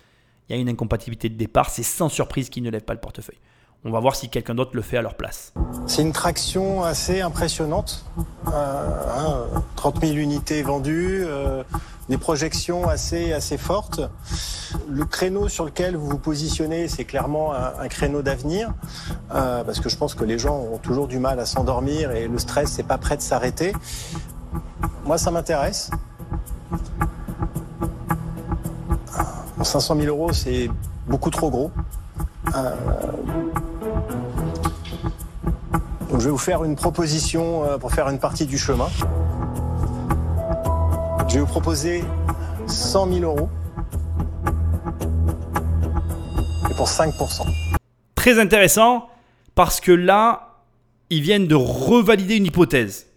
il 0.47 0.55
y 0.55 0.57
a 0.57 0.61
une 0.61 0.69
incompatibilité 0.69 1.29
de 1.29 1.35
départ. 1.35 1.69
C'est 1.69 1.83
sans 1.83 2.09
surprise 2.09 2.49
qu'ils 2.49 2.63
ne 2.63 2.69
lèvent 2.69 2.83
pas 2.83 2.93
le 2.93 2.99
portefeuille. 2.99 3.37
On 3.85 3.91
va 3.91 4.01
voir 4.01 4.13
si 4.13 4.27
quelqu'un 4.27 4.55
d'autre 4.55 4.71
le 4.73 4.81
fait 4.81 4.97
à 4.97 5.01
leur 5.01 5.15
place. 5.15 5.53
C'est 5.87 6.01
une 6.01 6.11
traction 6.11 6.83
assez 6.83 7.21
impressionnante. 7.21 8.03
Euh, 8.47 9.07
hein, 9.17 9.61
30 9.77 10.01
000 10.01 10.17
unités 10.17 10.63
vendues, 10.63 11.23
euh, 11.25 11.63
des 12.09 12.17
projections 12.17 12.89
assez, 12.89 13.31
assez 13.31 13.57
fortes. 13.57 14.01
Le 14.89 15.05
créneau 15.05 15.47
sur 15.47 15.63
lequel 15.63 15.95
vous 15.95 16.09
vous 16.09 16.17
positionnez, 16.17 16.89
c'est 16.89 17.05
clairement 17.05 17.53
un, 17.53 17.87
créneau 17.87 18.21
d'avenir, 18.21 18.73
euh, 19.33 19.63
parce 19.63 19.79
que 19.79 19.87
je 19.87 19.95
pense 19.95 20.13
que 20.13 20.25
les 20.25 20.37
gens 20.37 20.57
ont 20.57 20.77
toujours 20.77 21.07
du 21.07 21.17
mal 21.17 21.39
à 21.39 21.45
s'endormir 21.45 22.11
et 22.11 22.27
le 22.27 22.37
stress, 22.37 22.71
c'est 22.71 22.83
pas 22.83 22.97
prêt 22.97 23.15
de 23.15 23.21
s'arrêter. 23.21 23.71
Moi, 25.05 25.17
ça 25.17 25.31
m'intéresse. 25.31 25.89
Bon, 29.57 29.63
500 29.63 29.95
000 29.95 30.07
euros, 30.07 30.33
c'est 30.33 30.69
beaucoup 31.07 31.29
trop 31.29 31.49
gros. 31.49 31.71
Euh, 32.47 32.75
donc 36.09 36.19
je 36.19 36.25
vais 36.25 36.31
vous 36.31 36.37
faire 36.37 36.63
une 36.63 36.75
proposition 36.75 37.63
euh, 37.65 37.77
pour 37.77 37.91
faire 37.91 38.09
une 38.09 38.19
partie 38.19 38.45
du 38.45 38.57
chemin. 38.57 38.87
Je 41.27 41.35
vais 41.35 41.39
vous 41.41 41.45
proposer 41.45 42.03
100 42.67 43.13
000 43.13 43.23
euros. 43.23 43.49
Et 46.69 46.73
pour 46.73 46.87
5%. 46.87 47.45
Très 48.15 48.39
intéressant 48.39 49.07
parce 49.53 49.79
que 49.79 49.91
là, 49.91 50.63
ils 51.09 51.21
viennent 51.21 51.47
de 51.47 51.55
revalider 51.55 52.37
une 52.37 52.45
hypothèse. 52.45 53.07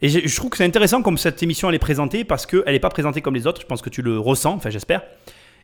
Et 0.00 0.08
je 0.08 0.36
trouve 0.36 0.50
que 0.50 0.56
c'est 0.56 0.64
intéressant 0.64 1.02
comme 1.02 1.18
cette 1.18 1.42
émission 1.42 1.68
elle 1.68 1.74
est 1.74 1.80
présentée 1.80 2.24
parce 2.24 2.46
qu'elle 2.46 2.62
n'est 2.66 2.78
pas 2.78 2.88
présentée 2.88 3.20
comme 3.20 3.34
les 3.34 3.46
autres. 3.46 3.60
Je 3.60 3.66
pense 3.66 3.82
que 3.82 3.90
tu 3.90 4.00
le 4.00 4.18
ressens, 4.18 4.54
enfin 4.54 4.70
j'espère. 4.70 5.02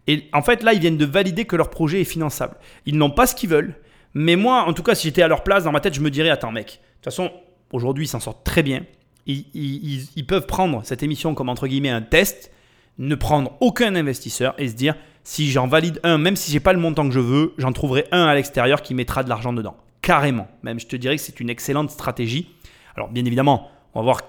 Et 0.06 0.28
en 0.32 0.42
fait, 0.42 0.62
là, 0.62 0.72
ils 0.72 0.80
viennent 0.80 0.96
de 0.96 1.06
valider 1.06 1.44
que 1.44 1.56
leur 1.56 1.70
projet 1.70 2.00
est 2.00 2.04
finançable. 2.04 2.56
Ils 2.86 2.96
n'ont 2.96 3.10
pas 3.10 3.26
ce 3.26 3.34
qu'ils 3.34 3.50
veulent. 3.50 3.74
Mais 4.12 4.36
moi, 4.36 4.64
en 4.64 4.72
tout 4.72 4.82
cas, 4.82 4.94
si 4.94 5.08
j'étais 5.08 5.22
à 5.22 5.28
leur 5.28 5.42
place, 5.42 5.64
dans 5.64 5.72
ma 5.72 5.80
tête, 5.80 5.94
je 5.94 6.00
me 6.00 6.10
dirais 6.10 6.30
Attends, 6.30 6.52
mec, 6.52 6.66
de 6.66 6.70
toute 6.72 7.04
façon, 7.04 7.32
aujourd'hui, 7.72 8.04
ils 8.04 8.08
s'en 8.08 8.20
sortent 8.20 8.44
très 8.44 8.62
bien. 8.62 8.84
Ils, 9.26 10.26
peuvent 10.28 10.46
prendre 10.46 10.82
cette 10.84 11.02
émission 11.02 11.34
comme 11.34 11.48
entre 11.48 11.66
guillemets 11.66 11.90
un 11.90 12.02
test, 12.02 12.52
ne 12.98 13.14
prendre 13.14 13.56
aucun 13.60 13.94
investisseur 13.94 14.54
et 14.58 14.68
se 14.68 14.74
dire 14.74 14.94
Si 15.24 15.50
j'en 15.50 15.66
valide 15.66 15.98
un, 16.02 16.18
même 16.18 16.36
si 16.36 16.52
j'ai 16.52 16.60
pas 16.60 16.74
le 16.74 16.78
montant 16.78 17.08
que 17.08 17.14
je 17.14 17.20
veux, 17.20 17.54
j'en 17.56 17.72
trouverai 17.72 18.06
un 18.12 18.26
à 18.26 18.34
l'extérieur 18.34 18.82
qui 18.82 18.94
mettra 18.94 19.24
de 19.24 19.30
l'argent 19.30 19.52
dedans. 19.52 19.76
Carrément. 20.02 20.46
Même, 20.62 20.78
je 20.78 20.86
te 20.86 20.96
dirais 20.96 21.16
que 21.16 21.22
c'est 21.22 21.40
une 21.40 21.48
excellente 21.48 21.90
stratégie. 21.90 22.50
Alors, 22.94 23.08
bien 23.08 23.24
évidemment, 23.24 23.70
on 23.94 24.00
va 24.00 24.04
voir 24.04 24.20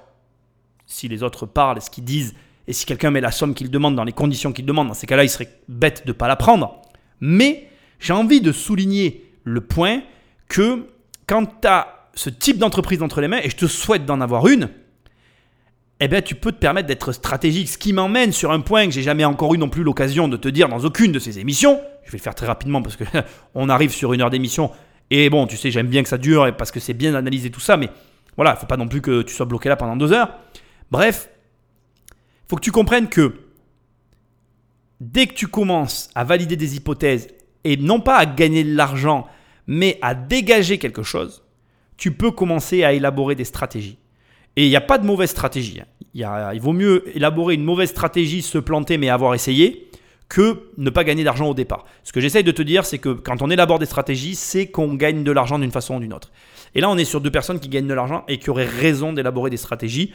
si 0.85 1.07
les 1.07 1.21
autres 1.21 1.45
parlent, 1.45 1.81
ce 1.81 1.89
qu'ils 1.89 2.05
disent, 2.05 2.35
et 2.67 2.73
si 2.73 2.85
quelqu'un 2.85 3.11
met 3.11 3.21
la 3.21 3.31
somme 3.31 3.53
qu'il 3.53 3.69
demande 3.69 3.95
dans 3.95 4.03
les 4.03 4.11
conditions 4.11 4.51
qu'il 4.51 4.65
demande, 4.65 4.87
dans 4.87 4.93
ces 4.93 5.07
cas-là, 5.07 5.23
il 5.23 5.29
serait 5.29 5.49
bête 5.67 6.03
de 6.05 6.11
ne 6.11 6.13
pas 6.13 6.27
la 6.27 6.35
prendre. 6.35 6.81
Mais 7.19 7.69
j'ai 7.99 8.13
envie 8.13 8.41
de 8.41 8.51
souligner 8.51 9.23
le 9.43 9.61
point 9.61 10.01
que 10.47 10.87
quand 11.27 11.45
tu 11.61 11.67
as 11.67 12.09
ce 12.15 12.29
type 12.29 12.57
d'entreprise 12.57 13.01
entre 13.03 13.21
les 13.21 13.27
mains, 13.27 13.39
et 13.43 13.49
je 13.49 13.55
te 13.55 13.67
souhaite 13.67 14.05
d'en 14.05 14.21
avoir 14.21 14.47
une, 14.47 14.69
eh 15.99 16.07
bien, 16.07 16.21
tu 16.21 16.35
peux 16.35 16.51
te 16.51 16.57
permettre 16.57 16.87
d'être 16.87 17.11
stratégique. 17.11 17.69
Ce 17.69 17.77
qui 17.77 17.93
m'emmène 17.93 18.31
sur 18.31 18.51
un 18.51 18.59
point 18.59 18.85
que 18.85 18.91
j'ai 18.91 19.01
jamais 19.01 19.23
encore 19.23 19.53
eu 19.53 19.57
non 19.57 19.69
plus 19.69 19.83
l'occasion 19.83 20.27
de 20.27 20.35
te 20.35 20.49
dire 20.49 20.67
dans 20.67 20.79
aucune 20.79 21.11
de 21.11 21.19
ces 21.19 21.39
émissions. 21.39 21.79
Je 22.03 22.11
vais 22.11 22.17
le 22.17 22.23
faire 22.23 22.35
très 22.35 22.47
rapidement 22.47 22.81
parce 22.81 22.95
que 22.95 23.05
on 23.55 23.69
arrive 23.69 23.91
sur 23.91 24.11
une 24.13 24.21
heure 24.21 24.29
d'émission. 24.29 24.71
Et 25.09 25.29
bon, 25.29 25.47
tu 25.47 25.55
sais, 25.55 25.71
j'aime 25.71 25.87
bien 25.87 26.03
que 26.03 26.09
ça 26.09 26.17
dure 26.17 26.55
parce 26.57 26.71
que 26.71 26.79
c'est 26.79 26.93
bien 26.93 27.11
d'analyser 27.13 27.49
tout 27.49 27.59
ça. 27.59 27.77
Mais 27.77 27.89
voilà, 28.35 28.55
il 28.57 28.59
faut 28.59 28.65
pas 28.65 28.77
non 28.77 28.87
plus 28.87 29.01
que 29.01 29.21
tu 29.21 29.33
sois 29.33 29.45
bloqué 29.45 29.69
là 29.69 29.77
pendant 29.77 29.95
deux 29.95 30.11
heures. 30.11 30.33
Bref, 30.91 31.29
faut 32.47 32.55
que 32.55 32.61
tu 32.61 32.71
comprennes 32.71 33.09
que 33.09 33.33
dès 35.01 35.27
que 35.27 35.33
tu 35.33 35.47
commences 35.47 36.09
à 36.15 36.23
valider 36.23 36.55
des 36.55 36.75
hypothèses 36.75 37.27
et 37.63 37.77
non 37.77 37.99
pas 37.99 38.17
à 38.17 38.25
gagner 38.25 38.63
de 38.63 38.75
l'argent, 38.75 39.27
mais 39.67 39.97
à 40.01 40.15
dégager 40.15 40.77
quelque 40.77 41.03
chose, 41.03 41.43
tu 41.97 42.11
peux 42.11 42.31
commencer 42.31 42.83
à 42.83 42.93
élaborer 42.93 43.35
des 43.35 43.45
stratégies. 43.45 43.97
Et 44.55 44.65
il 44.65 44.69
n'y 44.69 44.75
a 44.75 44.81
pas 44.81 44.97
de 44.97 45.05
mauvaise 45.05 45.31
stratégie. 45.31 45.81
hein. 45.81 45.87
Il, 46.53 46.61
vaut 46.61 46.73
mieux 46.73 47.03
élaborer 47.15 47.55
une 47.55 47.63
mauvaise 47.63 47.89
stratégie, 47.89 48.41
se 48.41 48.57
planter, 48.57 48.97
mais 48.97 49.09
avoir 49.09 49.33
essayé, 49.33 49.89
que 50.29 50.69
ne 50.77 50.89
pas 50.89 51.03
gagner 51.03 51.23
d'argent 51.23 51.47
au 51.49 51.53
départ. 51.53 51.85
Ce 52.03 52.13
que 52.13 52.21
j'essaye 52.21 52.43
de 52.43 52.51
te 52.51 52.61
dire, 52.61 52.85
c'est 52.85 52.99
que 52.99 53.09
quand 53.09 53.41
on 53.41 53.49
élabore 53.49 53.79
des 53.79 53.85
stratégies, 53.85 54.35
c'est 54.35 54.67
qu'on 54.67 54.93
gagne 54.93 55.23
de 55.23 55.31
l'argent 55.31 55.59
d'une 55.59 55.71
façon 55.71 55.97
ou 55.97 55.99
d'une 55.99 56.13
autre. 56.13 56.31
Et 56.73 56.81
là, 56.81 56.89
on 56.89 56.97
est 56.97 57.05
sur 57.05 57.21
deux 57.21 57.31
personnes 57.31 57.59
qui 57.59 57.69
gagnent 57.69 57.87
de 57.87 57.93
l'argent 57.93 58.23
et 58.27 58.37
qui 58.37 58.49
auraient 58.49 58.65
raison 58.65 59.13
d'élaborer 59.13 59.49
des 59.49 59.57
stratégies. 59.57 60.13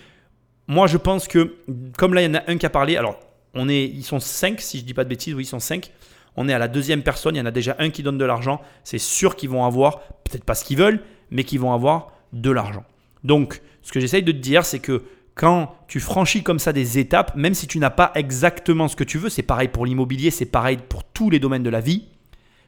Moi, 0.71 0.87
je 0.87 0.99
pense 0.99 1.27
que, 1.27 1.57
comme 1.99 2.15
là, 2.15 2.23
il 2.23 2.27
y 2.27 2.29
en 2.29 2.35
a 2.35 2.43
un 2.47 2.57
qui 2.57 2.65
a 2.65 2.71
parlé, 2.71 2.97
alors, 2.97 3.19
on 3.55 3.69
est, 3.69 3.87
ils 3.87 4.05
sont 4.05 4.21
cinq, 4.21 4.61
si 4.61 4.79
je 4.79 4.85
dis 4.85 4.95
pas 4.95 5.03
de 5.03 5.09
bêtises, 5.09 5.35
oui, 5.35 5.43
ils 5.43 5.47
sont 5.47 5.59
cinq. 5.59 5.91
On 6.37 6.49
est 6.49 6.53
à 6.53 6.61
la 6.61 6.69
deuxième 6.69 7.03
personne, 7.03 7.35
il 7.35 7.39
y 7.39 7.43
en 7.43 7.47
a 7.47 7.51
déjà 7.51 7.75
un 7.81 7.91
qui 7.91 8.05
donne 8.05 8.19
de 8.19 8.25
l'argent. 8.25 8.61
C'est 8.85 8.99
sûr 8.99 9.35
qu'ils 9.35 9.51
vont 9.51 9.65
avoir, 9.65 9.99
peut-être 10.23 10.45
pas 10.45 10.55
ce 10.55 10.65
qu'ils 10.65 10.79
veulent, 10.79 11.03
mais 11.33 11.43
qu'ils 11.43 11.59
vont 11.59 11.73
avoir 11.73 12.13
de 12.33 12.53
l'argent. 12.53 12.85
Donc, 13.25 13.63
ce 13.83 13.91
que 13.91 13.99
j'essaye 13.99 14.23
de 14.23 14.31
te 14.31 14.37
dire, 14.37 14.65
c'est 14.65 14.79
que 14.79 15.03
quand 15.35 15.75
tu 15.89 15.99
franchis 15.99 16.45
comme 16.45 16.61
ça 16.61 16.73
des 16.73 17.01
étapes, 17.01 17.35
même 17.35 17.55
si 17.55 17.67
tu 17.67 17.81
n'as 17.81 17.91
pas 17.91 18.13
exactement 18.15 18.87
ce 18.87 18.95
que 18.95 19.03
tu 19.03 19.19
veux, 19.19 19.29
c'est 19.29 19.43
pareil 19.43 19.67
pour 19.67 19.87
l'immobilier, 19.87 20.31
c'est 20.31 20.47
pareil 20.47 20.79
pour 20.89 21.03
tous 21.03 21.31
les 21.31 21.41
domaines 21.41 21.65
de 21.65 21.71
la 21.71 21.81
vie, 21.81 22.05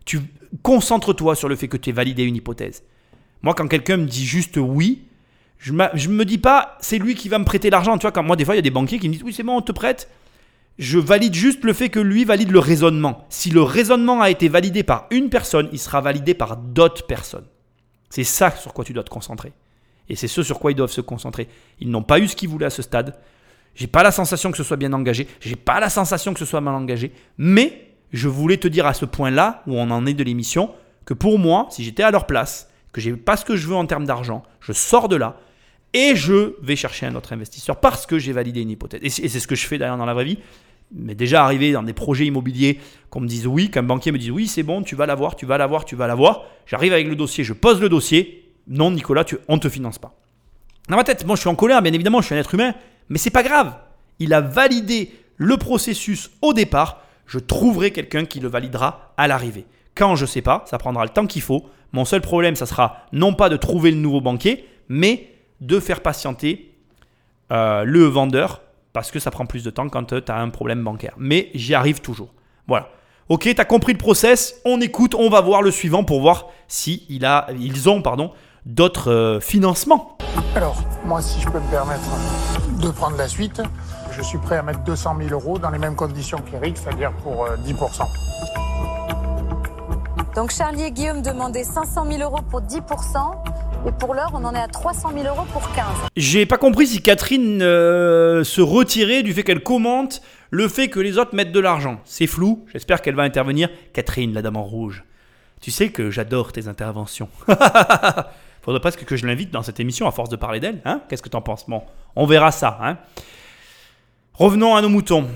tu 0.04 0.18
concentre-toi 0.64 1.36
sur 1.36 1.48
le 1.48 1.54
fait 1.54 1.68
que 1.68 1.76
tu 1.76 1.90
aies 1.90 1.92
validé 1.92 2.24
une 2.24 2.34
hypothèse. 2.34 2.82
Moi, 3.42 3.54
quand 3.54 3.68
quelqu'un 3.68 3.96
me 3.96 4.06
dit 4.06 4.26
juste 4.26 4.56
oui, 4.56 5.04
je 5.62 5.72
ne 5.72 6.14
me 6.14 6.24
dis 6.24 6.38
pas 6.38 6.76
c'est 6.80 6.98
lui 6.98 7.14
qui 7.14 7.28
va 7.28 7.38
me 7.38 7.44
prêter 7.44 7.70
l'argent. 7.70 7.96
Tu 7.96 8.02
vois, 8.02 8.10
quand 8.12 8.24
moi, 8.24 8.34
des 8.34 8.44
fois, 8.44 8.54
il 8.54 8.58
y 8.58 8.60
a 8.60 8.62
des 8.62 8.70
banquiers 8.70 8.98
qui 8.98 9.08
me 9.08 9.14
disent 9.14 9.22
oui, 9.22 9.32
c'est 9.32 9.44
bon, 9.44 9.56
on 9.56 9.62
te 9.62 9.70
prête. 9.70 10.08
Je 10.78 10.98
valide 10.98 11.34
juste 11.34 11.62
le 11.62 11.72
fait 11.72 11.88
que 11.88 12.00
lui 12.00 12.24
valide 12.24 12.50
le 12.50 12.58
raisonnement. 12.58 13.26
Si 13.28 13.50
le 13.50 13.62
raisonnement 13.62 14.20
a 14.20 14.30
été 14.30 14.48
validé 14.48 14.82
par 14.82 15.06
une 15.10 15.30
personne, 15.30 15.68
il 15.72 15.78
sera 15.78 16.00
validé 16.00 16.34
par 16.34 16.56
d'autres 16.56 17.06
personnes. 17.06 17.44
C'est 18.10 18.24
ça 18.24 18.50
sur 18.50 18.74
quoi 18.74 18.84
tu 18.84 18.92
dois 18.92 19.04
te 19.04 19.10
concentrer. 19.10 19.52
Et 20.08 20.16
c'est 20.16 20.28
ce 20.28 20.42
sur 20.42 20.58
quoi 20.58 20.72
ils 20.72 20.74
doivent 20.74 20.90
se 20.90 21.00
concentrer. 21.00 21.48
Ils 21.78 21.90
n'ont 21.90 22.02
pas 22.02 22.18
eu 22.18 22.26
ce 22.26 22.34
qu'ils 22.34 22.48
voulaient 22.48 22.66
à 22.66 22.70
ce 22.70 22.82
stade. 22.82 23.14
J'ai 23.76 23.86
pas 23.86 24.02
la 24.02 24.10
sensation 24.10 24.50
que 24.50 24.56
ce 24.56 24.64
soit 24.64 24.76
bien 24.76 24.92
engagé. 24.92 25.28
J'ai 25.40 25.56
pas 25.56 25.78
la 25.78 25.90
sensation 25.90 26.32
que 26.32 26.40
ce 26.40 26.44
soit 26.44 26.60
mal 26.60 26.74
engagé. 26.74 27.12
Mais 27.38 27.94
je 28.12 28.28
voulais 28.28 28.56
te 28.56 28.66
dire 28.66 28.86
à 28.86 28.94
ce 28.94 29.04
point-là 29.04 29.62
où 29.66 29.78
on 29.78 29.90
en 29.90 30.06
est 30.06 30.14
de 30.14 30.24
l'émission 30.24 30.72
que 31.04 31.14
pour 31.14 31.38
moi, 31.38 31.68
si 31.70 31.84
j'étais 31.84 32.02
à 32.02 32.10
leur 32.10 32.26
place, 32.26 32.68
que 32.92 33.00
j'ai 33.00 33.12
pas 33.12 33.36
ce 33.36 33.44
que 33.44 33.56
je 33.56 33.68
veux 33.68 33.76
en 33.76 33.86
termes 33.86 34.06
d'argent, 34.06 34.42
je 34.60 34.72
sors 34.72 35.08
de 35.08 35.16
là 35.16 35.38
et 35.94 36.16
je 36.16 36.54
vais 36.62 36.76
chercher 36.76 37.06
un 37.06 37.14
autre 37.14 37.32
investisseur 37.32 37.76
parce 37.76 38.06
que 38.06 38.18
j'ai 38.18 38.32
validé 38.32 38.62
une 38.62 38.70
hypothèse. 38.70 39.00
Et 39.02 39.10
c'est 39.10 39.40
ce 39.40 39.46
que 39.46 39.54
je 39.54 39.66
fais 39.66 39.78
d'ailleurs 39.78 39.98
dans 39.98 40.06
la 40.06 40.14
vraie 40.14 40.24
vie. 40.24 40.38
Mais 40.94 41.14
déjà 41.14 41.44
arrivé 41.44 41.72
dans 41.72 41.82
des 41.82 41.92
projets 41.92 42.26
immobiliers 42.26 42.78
qu'on 43.08 43.20
me 43.20 43.26
dise 43.26 43.46
oui, 43.46 43.70
qu'un 43.70 43.82
banquier 43.82 44.12
me 44.12 44.18
dise 44.18 44.30
oui, 44.30 44.46
c'est 44.46 44.62
bon, 44.62 44.82
tu 44.82 44.94
vas 44.94 45.06
l'avoir, 45.06 45.36
tu 45.36 45.46
vas 45.46 45.58
l'avoir, 45.58 45.84
tu 45.84 45.96
vas 45.96 46.06
l'avoir. 46.06 46.44
J'arrive 46.66 46.92
avec 46.92 47.08
le 47.08 47.16
dossier, 47.16 47.44
je 47.44 47.52
pose 47.52 47.80
le 47.80 47.88
dossier. 47.88 48.52
Non, 48.68 48.90
Nicolas, 48.90 49.24
tu, 49.24 49.38
on 49.48 49.56
ne 49.56 49.60
te 49.60 49.68
finance 49.68 49.98
pas. 49.98 50.14
Dans 50.88 50.96
ma 50.96 51.04
tête, 51.04 51.24
moi 51.26 51.36
je 51.36 51.40
suis 51.40 51.48
en 51.48 51.54
colère, 51.54 51.80
bien 51.80 51.92
évidemment, 51.92 52.20
je 52.20 52.26
suis 52.26 52.34
un 52.34 52.38
être 52.38 52.54
humain, 52.54 52.74
mais 53.08 53.18
c'est 53.18 53.30
pas 53.30 53.42
grave. 53.42 53.74
Il 54.18 54.34
a 54.34 54.40
validé 54.40 55.12
le 55.36 55.56
processus 55.56 56.30
au 56.42 56.52
départ. 56.52 57.02
Je 57.26 57.38
trouverai 57.38 57.90
quelqu'un 57.90 58.24
qui 58.24 58.40
le 58.40 58.48
validera 58.48 59.14
à 59.16 59.28
l'arrivée. 59.28 59.64
Quand 59.94 60.16
je 60.16 60.26
sais 60.26 60.42
pas, 60.42 60.64
ça 60.68 60.78
prendra 60.78 61.04
le 61.04 61.10
temps 61.10 61.26
qu'il 61.26 61.42
faut. 61.42 61.66
Mon 61.92 62.04
seul 62.04 62.20
problème, 62.20 62.56
ça 62.56 62.66
sera 62.66 63.06
non 63.12 63.34
pas 63.34 63.48
de 63.48 63.56
trouver 63.56 63.90
le 63.90 63.96
nouveau 63.96 64.20
banquier, 64.20 64.64
mais 64.88 65.31
de 65.62 65.78
faire 65.80 66.00
patienter 66.00 66.74
euh, 67.52 67.84
le 67.84 68.04
vendeur 68.04 68.62
parce 68.92 69.10
que 69.10 69.18
ça 69.18 69.30
prend 69.30 69.46
plus 69.46 69.62
de 69.62 69.70
temps 69.70 69.88
quand 69.88 70.04
tu 70.04 70.30
as 70.30 70.36
un 70.36 70.50
problème 70.50 70.82
bancaire. 70.82 71.14
Mais 71.16 71.50
j'y 71.54 71.74
arrive 71.74 72.00
toujours. 72.00 72.34
Voilà. 72.66 72.88
Ok, 73.28 73.42
tu 73.42 73.60
as 73.60 73.64
compris 73.64 73.92
le 73.92 73.98
process, 73.98 74.60
on 74.64 74.80
écoute, 74.80 75.14
on 75.14 75.30
va 75.30 75.40
voir 75.40 75.62
le 75.62 75.70
suivant 75.70 76.04
pour 76.04 76.20
voir 76.20 76.48
si 76.68 77.06
il 77.08 77.24
a, 77.24 77.46
ils 77.58 77.88
ont 77.88 78.02
pardon, 78.02 78.32
d'autres 78.66 79.10
euh, 79.10 79.40
financements. 79.40 80.18
Alors, 80.54 80.82
moi, 81.04 81.22
si 81.22 81.40
je 81.40 81.48
peux 81.48 81.60
me 81.60 81.70
permettre 81.70 82.02
de 82.80 82.90
prendre 82.90 83.16
la 83.16 83.28
suite, 83.28 83.62
je 84.10 84.22
suis 84.22 84.38
prêt 84.38 84.56
à 84.56 84.62
mettre 84.62 84.80
200 84.80 85.16
000 85.28 85.30
euros 85.30 85.58
dans 85.58 85.70
les 85.70 85.78
mêmes 85.78 85.96
conditions 85.96 86.38
qu'Eric, 86.38 86.76
c'est-à-dire 86.76 87.12
pour 87.22 87.44
euh, 87.44 87.56
10%. 87.64 88.02
Donc 90.34 90.50
Charlie 90.50 90.84
et 90.84 90.90
Guillaume 90.90 91.22
demandaient 91.22 91.64
500 91.64 92.06
000 92.10 92.22
euros 92.22 92.42
pour 92.50 92.60
10%. 92.60 92.82
Et 93.84 93.90
pour 93.90 94.14
l'heure, 94.14 94.30
on 94.32 94.44
en 94.44 94.54
est 94.54 94.60
à 94.60 94.68
300 94.68 95.10
000 95.12 95.26
euros 95.26 95.44
pour 95.52 95.72
15. 95.72 95.84
J'ai 96.16 96.46
pas 96.46 96.56
compris 96.56 96.86
si 96.86 97.02
Catherine 97.02 97.60
euh, 97.62 98.44
se 98.44 98.60
retirait 98.60 99.24
du 99.24 99.32
fait 99.32 99.42
qu'elle 99.42 99.62
commente 99.62 100.22
le 100.50 100.68
fait 100.68 100.88
que 100.88 101.00
les 101.00 101.18
autres 101.18 101.34
mettent 101.34 101.50
de 101.50 101.58
l'argent. 101.58 102.00
C'est 102.04 102.28
flou, 102.28 102.64
j'espère 102.72 103.02
qu'elle 103.02 103.16
va 103.16 103.24
intervenir. 103.24 103.68
Catherine, 103.92 104.32
la 104.34 104.42
dame 104.42 104.56
en 104.56 104.62
rouge, 104.62 105.02
tu 105.60 105.72
sais 105.72 105.88
que 105.88 106.12
j'adore 106.12 106.52
tes 106.52 106.68
interventions. 106.68 107.28
Faudrait 108.62 108.80
presque 108.80 109.04
que 109.04 109.16
je 109.16 109.26
l'invite 109.26 109.50
dans 109.50 109.64
cette 109.64 109.80
émission 109.80 110.06
à 110.06 110.12
force 110.12 110.28
de 110.28 110.36
parler 110.36 110.60
d'elle. 110.60 110.80
Hein 110.84 111.00
Qu'est-ce 111.08 111.22
que 111.22 111.28
t'en 111.28 111.42
penses? 111.42 111.68
Bon, 111.68 111.82
on 112.14 112.26
verra 112.26 112.52
ça. 112.52 112.78
Hein 112.80 112.98
Revenons 114.34 114.76
à 114.76 114.82
nos 114.82 114.90
moutons. 114.90 115.26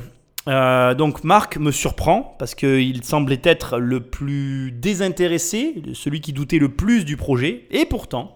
Euh, 0.48 0.94
donc 0.94 1.24
Marc 1.24 1.56
me 1.56 1.72
surprend 1.72 2.36
parce 2.38 2.54
qu'il 2.54 3.02
semblait 3.02 3.40
être 3.42 3.78
le 3.78 4.00
plus 4.00 4.70
désintéressé, 4.70 5.82
celui 5.94 6.20
qui 6.20 6.32
doutait 6.32 6.58
le 6.58 6.68
plus 6.68 7.04
du 7.04 7.16
projet, 7.16 7.66
et 7.72 7.84
pourtant, 7.84 8.35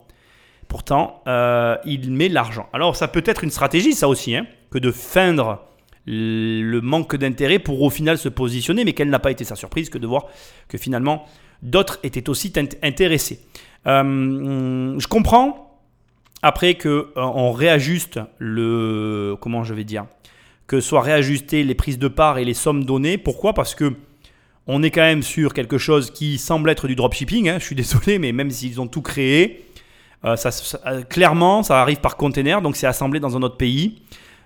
pourtant, 0.70 1.20
euh, 1.26 1.76
il 1.84 2.12
met 2.12 2.28
l'argent. 2.28 2.68
Alors 2.72 2.94
ça 2.94 3.08
peut 3.08 3.24
être 3.26 3.44
une 3.44 3.50
stratégie, 3.50 3.92
ça 3.92 4.08
aussi, 4.08 4.36
hein, 4.36 4.46
que 4.70 4.78
de 4.78 4.92
feindre 4.92 5.64
le 6.06 6.80
manque 6.80 7.16
d'intérêt 7.16 7.58
pour 7.58 7.82
au 7.82 7.90
final 7.90 8.16
se 8.16 8.28
positionner, 8.28 8.84
mais 8.84 8.92
quelle 8.92 9.10
n'a 9.10 9.18
pas 9.18 9.32
été 9.32 9.44
sa 9.44 9.56
surprise 9.56 9.90
que 9.90 9.98
de 9.98 10.06
voir 10.06 10.26
que 10.68 10.78
finalement 10.78 11.26
d'autres 11.62 11.98
étaient 12.04 12.30
aussi 12.30 12.52
intéressés. 12.82 13.40
Euh, 13.86 14.98
je 14.98 15.06
comprends 15.08 15.78
après 16.42 16.74
que 16.74 17.12
on 17.16 17.52
réajuste 17.52 18.20
le 18.38 19.36
comment 19.40 19.64
je 19.64 19.74
vais 19.74 19.84
dire 19.84 20.06
que 20.68 20.80
soient 20.80 21.02
réajustées 21.02 21.64
les 21.64 21.74
prises 21.74 21.98
de 21.98 22.08
part 22.08 22.38
et 22.38 22.44
les 22.44 22.54
sommes 22.54 22.84
données. 22.84 23.18
Pourquoi? 23.18 23.54
Parce 23.54 23.74
que 23.74 23.92
on 24.68 24.84
est 24.84 24.92
quand 24.92 25.02
même 25.02 25.24
sur 25.24 25.52
quelque 25.52 25.78
chose 25.78 26.12
qui 26.12 26.38
semble 26.38 26.70
être 26.70 26.86
du 26.86 26.94
dropshipping. 26.94 27.48
Hein, 27.48 27.56
je 27.58 27.64
suis 27.64 27.74
désolé, 27.74 28.20
mais 28.20 28.30
même 28.30 28.52
s'ils 28.52 28.80
ont 28.80 28.86
tout 28.86 29.02
créé, 29.02 29.64
euh, 30.24 30.36
ça, 30.36 30.50
clairement, 31.08 31.62
ça 31.62 31.80
arrive 31.80 32.00
par 32.00 32.16
container, 32.16 32.62
donc 32.62 32.76
c'est 32.76 32.86
assemblé 32.86 33.20
dans 33.20 33.36
un 33.36 33.42
autre 33.42 33.56
pays. 33.56 34.02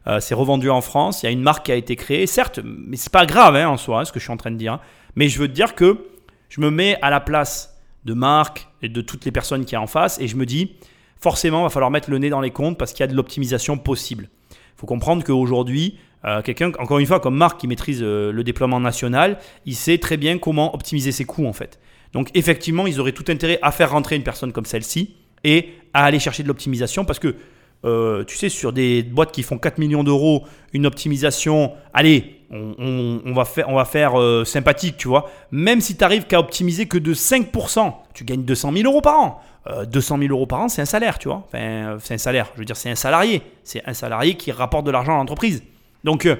Euh, 0.06 0.20
c'est 0.20 0.34
revendu 0.34 0.70
en 0.70 0.80
France. 0.80 1.22
Il 1.22 1.26
y 1.26 1.28
a 1.28 1.32
une 1.32 1.40
marque 1.40 1.66
qui 1.66 1.72
a 1.72 1.76
été 1.76 1.96
créée, 1.96 2.26
certes, 2.26 2.60
mais 2.62 2.96
c'est 2.96 3.12
pas 3.12 3.26
grave 3.26 3.56
hein, 3.56 3.68
en 3.68 3.76
soi, 3.76 4.00
hein, 4.00 4.04
ce 4.04 4.12
que 4.12 4.18
je 4.18 4.24
suis 4.24 4.32
en 4.32 4.36
train 4.36 4.50
de 4.50 4.56
dire. 4.56 4.78
Mais 5.16 5.28
je 5.28 5.38
veux 5.38 5.48
te 5.48 5.52
dire 5.52 5.74
que 5.74 6.06
je 6.48 6.60
me 6.60 6.70
mets 6.70 6.98
à 7.02 7.10
la 7.10 7.20
place 7.20 7.80
de 8.04 8.12
Marc 8.12 8.68
et 8.82 8.88
de 8.88 9.00
toutes 9.00 9.24
les 9.24 9.32
personnes 9.32 9.64
qui 9.64 9.74
a 9.76 9.80
en 9.80 9.86
face, 9.86 10.20
et 10.20 10.28
je 10.28 10.36
me 10.36 10.46
dis, 10.46 10.72
forcément, 11.20 11.60
il 11.60 11.64
va 11.64 11.70
falloir 11.70 11.90
mettre 11.90 12.10
le 12.10 12.18
nez 12.18 12.28
dans 12.28 12.40
les 12.40 12.50
comptes 12.50 12.78
parce 12.78 12.92
qu'il 12.92 13.00
y 13.00 13.04
a 13.04 13.06
de 13.06 13.14
l'optimisation 13.14 13.78
possible. 13.78 14.28
Il 14.52 14.80
faut 14.80 14.86
comprendre 14.86 15.24
qu'aujourd'hui, 15.24 15.98
euh, 16.24 16.42
quelqu'un, 16.42 16.72
encore 16.78 16.98
une 16.98 17.06
fois, 17.06 17.20
comme 17.20 17.36
Marc 17.36 17.60
qui 17.60 17.66
maîtrise 17.66 18.00
euh, 18.02 18.30
le 18.32 18.44
déploiement 18.44 18.80
national, 18.80 19.38
il 19.66 19.74
sait 19.74 19.98
très 19.98 20.16
bien 20.16 20.38
comment 20.38 20.74
optimiser 20.74 21.12
ses 21.12 21.24
coûts 21.24 21.46
en 21.46 21.52
fait. 21.52 21.78
Donc 22.12 22.30
effectivement, 22.34 22.86
ils 22.86 23.00
auraient 23.00 23.12
tout 23.12 23.24
intérêt 23.28 23.58
à 23.62 23.72
faire 23.72 23.90
rentrer 23.90 24.16
une 24.16 24.22
personne 24.22 24.52
comme 24.52 24.64
celle-ci 24.64 25.16
et 25.44 25.68
à 25.92 26.04
aller 26.04 26.18
chercher 26.18 26.42
de 26.42 26.48
l'optimisation 26.48 27.04
parce 27.04 27.18
que 27.18 27.36
euh, 27.84 28.24
tu 28.24 28.36
sais, 28.36 28.48
sur 28.48 28.72
des 28.72 29.02
boîtes 29.02 29.30
qui 29.30 29.42
font 29.42 29.58
4 29.58 29.76
millions 29.78 30.02
d'euros, 30.02 30.44
une 30.72 30.86
optimisation, 30.86 31.72
allez, 31.92 32.40
on, 32.50 33.32
va 33.34 33.44
faire, 33.44 33.68
on 33.68 33.74
va 33.74 33.84
faire 33.84 34.14
sympathique, 34.46 34.96
tu 34.96 35.08
vois. 35.08 35.30
Même 35.50 35.82
si 35.82 35.94
tu 35.94 36.00
n'arrives 36.00 36.24
qu'à 36.24 36.40
optimiser 36.40 36.86
que 36.86 36.96
de 36.96 37.12
5%, 37.12 37.92
tu 38.14 38.24
gagnes 38.24 38.44
200 38.44 38.72
000 38.72 38.90
euros 38.90 39.02
par 39.02 39.18
an. 39.18 39.42
200 39.90 40.18
000 40.18 40.30
euros 40.30 40.46
par 40.46 40.60
an, 40.60 40.68
c'est 40.68 40.80
un 40.80 40.86
salaire, 40.86 41.18
tu 41.18 41.28
vois. 41.28 41.42
Enfin, 41.46 41.98
c'est 42.00 42.14
un 42.14 42.18
salaire, 42.18 42.50
je 42.54 42.60
veux 42.60 42.64
dire, 42.64 42.76
c'est 42.76 42.90
un 42.90 42.94
salarié. 42.94 43.42
C'est 43.64 43.82
un 43.86 43.92
salarié 43.92 44.34
qui 44.36 44.50
rapporte 44.52 44.86
de 44.86 44.90
l'argent 44.90 45.14
à 45.14 45.16
l'entreprise. 45.16 45.62
Donc, 46.04 46.26
euh, 46.26 46.36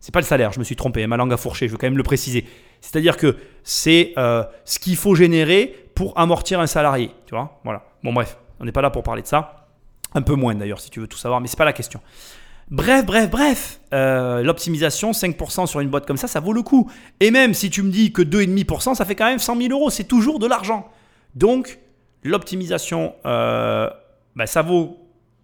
c'est 0.00 0.12
pas 0.12 0.20
le 0.20 0.26
salaire, 0.26 0.52
je 0.52 0.58
me 0.58 0.64
suis 0.64 0.76
trompé, 0.76 1.06
ma 1.06 1.16
langue 1.16 1.32
a 1.32 1.36
fourché, 1.36 1.66
je 1.66 1.72
veux 1.72 1.78
quand 1.78 1.86
même 1.86 1.96
le 1.96 2.02
préciser. 2.02 2.44
C'est-à-dire 2.80 3.16
que 3.16 3.36
c'est 3.64 4.12
euh, 4.18 4.44
ce 4.64 4.78
qu'il 4.78 4.96
faut 4.96 5.14
générer 5.14 5.74
pour 5.94 6.18
amortir 6.18 6.60
un 6.60 6.66
salarié, 6.66 7.10
tu 7.26 7.34
vois 7.34 7.58
Voilà. 7.64 7.82
Bon, 8.06 8.12
bref, 8.12 8.38
on 8.60 8.64
n'est 8.64 8.70
pas 8.70 8.82
là 8.82 8.90
pour 8.90 9.02
parler 9.02 9.22
de 9.22 9.26
ça. 9.26 9.66
Un 10.14 10.22
peu 10.22 10.34
moins 10.34 10.54
d'ailleurs, 10.54 10.78
si 10.78 10.90
tu 10.90 11.00
veux 11.00 11.08
tout 11.08 11.18
savoir, 11.18 11.40
mais 11.40 11.48
c'est 11.48 11.58
pas 11.58 11.64
la 11.64 11.72
question. 11.72 12.00
Bref, 12.70 13.04
bref, 13.04 13.28
bref, 13.28 13.80
euh, 13.92 14.44
l'optimisation, 14.44 15.10
5% 15.10 15.66
sur 15.66 15.80
une 15.80 15.88
boîte 15.88 16.06
comme 16.06 16.16
ça, 16.16 16.28
ça 16.28 16.38
vaut 16.38 16.52
le 16.52 16.62
coup. 16.62 16.88
Et 17.18 17.32
même 17.32 17.52
si 17.52 17.68
tu 17.68 17.82
me 17.82 17.90
dis 17.90 18.12
que 18.12 18.22
2,5%, 18.22 18.94
ça 18.94 19.04
fait 19.04 19.16
quand 19.16 19.26
même 19.26 19.40
100 19.40 19.56
000 19.56 19.72
euros, 19.72 19.90
c'est 19.90 20.04
toujours 20.04 20.38
de 20.38 20.46
l'argent. 20.46 20.88
Donc, 21.34 21.80
l'optimisation, 22.22 23.12
bah, 23.24 24.46
ça, 24.46 24.62
vaut, 24.62 24.98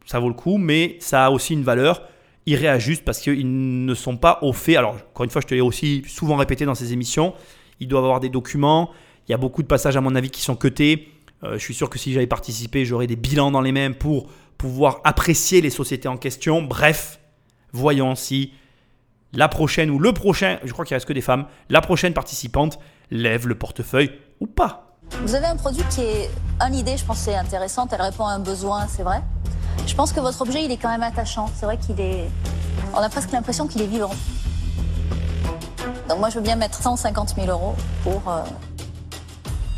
ça 0.06 0.20
vaut 0.20 0.28
le 0.28 0.34
coup, 0.34 0.56
mais 0.56 0.98
ça 1.00 1.26
a 1.26 1.30
aussi 1.30 1.54
une 1.54 1.64
valeur 1.64 2.02
ils 2.46 2.56
réajustent 2.56 3.04
parce 3.04 3.20
qu'ils 3.20 3.84
ne 3.84 3.94
sont 3.94 4.16
pas 4.16 4.38
au 4.42 4.52
fait. 4.52 4.76
Alors, 4.76 4.94
encore 4.94 5.24
une 5.24 5.30
fois, 5.30 5.40
je 5.40 5.48
te 5.48 5.54
l'ai 5.54 5.60
aussi 5.60 6.04
souvent 6.06 6.36
répété 6.36 6.64
dans 6.64 6.74
ces 6.74 6.92
émissions, 6.92 7.34
ils 7.80 7.88
doivent 7.88 8.04
avoir 8.04 8.20
des 8.20 8.28
documents. 8.28 8.90
Il 9.28 9.32
y 9.32 9.34
a 9.34 9.38
beaucoup 9.38 9.62
de 9.62 9.68
passages, 9.68 9.96
à 9.96 10.00
mon 10.00 10.14
avis, 10.14 10.30
qui 10.30 10.42
sont 10.42 10.56
cutés. 10.56 11.11
Euh, 11.44 11.54
je 11.54 11.58
suis 11.58 11.74
sûr 11.74 11.90
que 11.90 11.98
si 11.98 12.12
j'avais 12.12 12.26
participé, 12.26 12.84
j'aurais 12.84 13.06
des 13.06 13.16
bilans 13.16 13.50
dans 13.50 13.60
les 13.60 13.72
mêmes 13.72 13.94
pour 13.94 14.28
pouvoir 14.58 15.00
apprécier 15.04 15.60
les 15.60 15.70
sociétés 15.70 16.08
en 16.08 16.16
question. 16.16 16.62
Bref, 16.62 17.20
voyons 17.72 18.14
si 18.14 18.52
la 19.32 19.48
prochaine 19.48 19.90
ou 19.90 19.98
le 19.98 20.12
prochain, 20.12 20.58
je 20.62 20.72
crois 20.72 20.84
qu'il 20.84 20.94
reste 20.94 21.06
que 21.06 21.12
des 21.12 21.22
femmes, 21.22 21.46
la 21.68 21.80
prochaine 21.80 22.12
participante 22.12 22.78
lève 23.10 23.48
le 23.48 23.56
portefeuille 23.56 24.12
ou 24.40 24.46
pas. 24.46 24.98
Vous 25.24 25.34
avez 25.34 25.46
un 25.46 25.56
produit 25.56 25.82
qui 25.90 26.02
est 26.02 26.30
une 26.60 26.74
idée, 26.74 26.96
je 26.96 27.04
pense, 27.04 27.18
c'est 27.18 27.34
intéressante. 27.34 27.90
Elle 27.92 28.02
répond 28.02 28.24
à 28.24 28.32
un 28.32 28.38
besoin, 28.38 28.86
c'est 28.86 29.02
vrai. 29.02 29.20
Je 29.86 29.94
pense 29.94 30.12
que 30.12 30.20
votre 30.20 30.40
objet, 30.42 30.64
il 30.64 30.70
est 30.70 30.76
quand 30.76 30.90
même 30.90 31.02
attachant. 31.02 31.50
C'est 31.56 31.66
vrai 31.66 31.76
qu'il 31.76 31.98
est. 32.00 32.28
On 32.94 32.98
a 32.98 33.08
presque 33.08 33.32
l'impression 33.32 33.66
qu'il 33.66 33.82
est 33.82 33.86
vivant. 33.86 34.14
Donc 36.08 36.18
moi, 36.18 36.30
je 36.30 36.36
veux 36.36 36.40
bien 36.42 36.56
mettre 36.56 36.80
150 36.80 37.34
000 37.36 37.48
euros 37.48 37.74
pour 38.02 38.22
euh, 38.28 38.42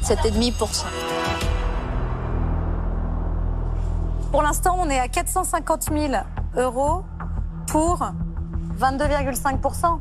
7,5%. 0.05 0.85
Pour 4.31 4.43
l'instant, 4.43 4.77
on 4.81 4.91
est 4.91 4.99
à 4.99 5.09
450 5.09 5.83
000 5.93 6.13
euros 6.57 7.03
pour 7.69 8.05
22,5%. 8.81 9.99